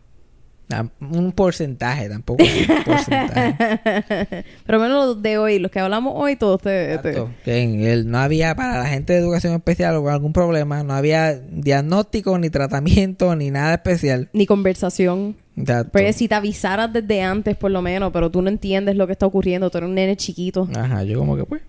Un 1.01 1.31
porcentaje, 1.33 2.09
tampoco 2.09 2.43
un 2.43 2.83
porcentaje. 2.85 4.45
Pero 4.65 4.79
menos 4.79 5.05
los 5.05 5.21
de 5.21 5.37
hoy, 5.37 5.59
los 5.59 5.69
que 5.69 5.79
hablamos 5.79 6.13
hoy, 6.15 6.35
todos 6.35 6.61
te, 6.61 6.69
te- 6.69 6.93
Exacto. 7.09 7.29
Que 7.43 7.59
en 7.61 7.81
el- 7.81 8.09
no 8.09 8.17
había 8.17 8.55
para 8.55 8.79
la 8.79 8.85
gente 8.87 9.13
de 9.13 9.19
educación 9.19 9.53
especial 9.53 9.95
o 9.97 10.09
algún 10.09 10.33
problema, 10.33 10.81
no 10.83 10.93
había 10.93 11.33
diagnóstico, 11.35 12.37
ni 12.39 12.49
tratamiento, 12.49 13.35
ni 13.35 13.51
nada 13.51 13.75
especial. 13.75 14.29
ni 14.33 14.47
conversación. 14.47 15.35
Exacto. 15.55 15.91
Pues 15.91 16.15
si 16.15 16.27
te 16.27 16.33
avisaras 16.35 16.91
desde 16.91 17.21
antes, 17.21 17.55
por 17.55 17.69
lo 17.69 17.83
menos, 17.83 18.11
pero 18.11 18.31
tú 18.31 18.41
no 18.41 18.49
entiendes 18.49 18.95
lo 18.95 19.05
que 19.05 19.13
está 19.13 19.27
ocurriendo, 19.27 19.69
tú 19.69 19.77
eres 19.77 19.87
un 19.89 19.93
nene 19.95 20.17
chiquito. 20.17 20.67
Ajá, 20.75 21.03
yo 21.03 21.19
como 21.19 21.35
que 21.37 21.43
pues. 21.45 21.61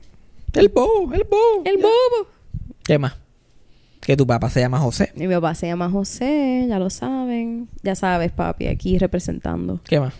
El 0.54 0.68
bobo, 0.68 1.12
el 1.12 1.24
bobo. 1.24 1.62
El 1.66 1.76
bobo. 1.76 2.28
¿Qué 2.84 2.98
más? 2.98 3.16
Que 4.04 4.18
tu 4.18 4.26
papá 4.26 4.50
se 4.50 4.60
llama 4.60 4.78
José. 4.78 5.12
Mi 5.16 5.26
papá 5.26 5.54
se 5.54 5.66
llama 5.66 5.88
José, 5.88 6.66
ya 6.68 6.78
lo 6.78 6.90
saben. 6.90 7.68
Ya 7.82 7.94
sabes, 7.94 8.32
papi, 8.32 8.66
aquí 8.66 8.98
representando. 8.98 9.80
¿Qué 9.84 9.98
más? 9.98 10.12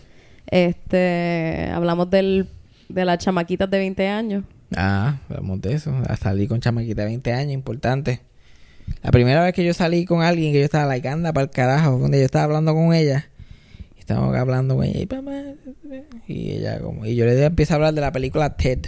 Este, 0.47 1.69
hablamos 1.71 2.09
del, 2.09 2.49
de 2.89 3.05
las 3.05 3.19
chamaquitas 3.19 3.69
de 3.69 3.77
20 3.77 4.07
años. 4.07 4.43
Ah, 4.75 5.17
hablamos 5.29 5.61
de 5.61 5.73
eso. 5.73 5.93
A 6.09 6.17
salir 6.17 6.49
con 6.49 6.59
chamaquita 6.61 7.03
de 7.03 7.09
20 7.09 7.33
años, 7.33 7.53
importante. 7.53 8.21
La 9.03 9.11
primera 9.11 9.43
vez 9.43 9.53
que 9.53 9.63
yo 9.63 9.73
salí 9.75 10.05
con 10.05 10.23
alguien 10.23 10.51
que 10.51 10.59
yo 10.59 10.65
estaba 10.65 10.87
like, 10.87 11.07
anda 11.07 11.31
para 11.31 11.43
el 11.43 11.51
carajo, 11.51 11.99
donde 11.99 12.17
yo 12.17 12.25
estaba 12.25 12.45
hablando 12.45 12.73
con 12.73 12.91
ella. 12.91 13.29
Y 13.95 13.99
estábamos 13.99 14.35
hablando 14.35 14.77
con 14.77 14.85
ella. 14.85 14.99
Y, 14.99 15.05
papá, 15.05 15.43
y 16.27 16.51
ella 16.53 16.79
como, 16.79 17.05
y 17.05 17.15
yo 17.15 17.25
le 17.25 17.45
empiezo 17.45 17.73
a 17.73 17.75
hablar 17.75 17.93
de 17.93 18.01
la 18.01 18.11
película 18.11 18.57
Ted. 18.57 18.79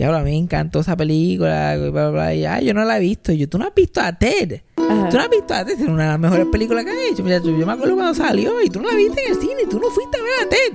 Diablo, 0.00 0.16
a 0.16 0.22
mí 0.22 0.30
me 0.30 0.38
encantó 0.38 0.80
esa 0.80 0.96
película. 0.96 1.76
Y, 1.76 1.78
bla, 1.78 1.90
bla, 1.90 2.10
bla. 2.10 2.34
Y, 2.34 2.46
"Ay, 2.46 2.64
yo 2.64 2.72
no 2.72 2.82
la 2.86 2.96
he 2.96 3.00
visto. 3.00 3.32
Y 3.32 3.36
yo, 3.36 3.50
tú 3.50 3.58
no 3.58 3.66
has 3.66 3.74
visto 3.74 4.00
a 4.00 4.10
Ted. 4.18 4.62
Ajá. 4.76 5.08
Tú 5.10 5.16
no 5.18 5.22
has 5.24 5.28
visto 5.28 5.52
a 5.52 5.62
Ted. 5.62 5.78
Es 5.78 5.86
una 5.86 6.04
de 6.04 6.08
las 6.08 6.18
mejores 6.18 6.46
películas 6.46 6.86
que 6.86 6.90
ha 6.90 7.08
hecho. 7.10 7.22
Mira, 7.22 7.36
yo 7.36 7.52
me 7.52 7.70
acuerdo 7.70 7.96
cuando 7.96 8.14
salió 8.14 8.62
y 8.62 8.70
tú 8.70 8.80
no 8.80 8.88
la 8.88 8.94
viste 8.96 9.22
en 9.26 9.32
el 9.34 9.38
cine. 9.38 9.66
Tú 9.68 9.78
no 9.78 9.90
fuiste 9.90 10.16
a 10.18 10.22
ver 10.22 10.32
a 10.42 10.48
Ted. 10.48 10.72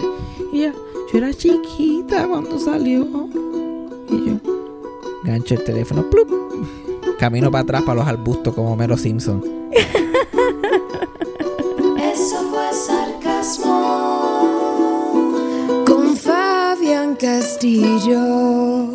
Y 0.53 0.59
ella, 0.61 0.73
yo 1.11 1.17
era 1.17 1.33
chiquita 1.33 2.27
cuando 2.27 2.59
salió. 2.59 3.01
Y 4.11 4.25
yo, 4.27 4.33
gancho 5.23 5.55
el 5.55 5.63
teléfono, 5.63 6.07
plup. 6.07 6.29
Camino 7.17 7.49
para 7.49 7.63
atrás 7.63 7.81
para 7.81 7.95
los 8.01 8.07
arbustos 8.07 8.53
como 8.53 8.73
Homero 8.73 8.95
Simpson. 8.95 9.43
Eso 11.97 12.43
fue 12.51 12.71
sarcasmo. 12.73 13.73
Con 15.87 16.15
Fabián 16.15 17.15
Castillo. 17.15 18.94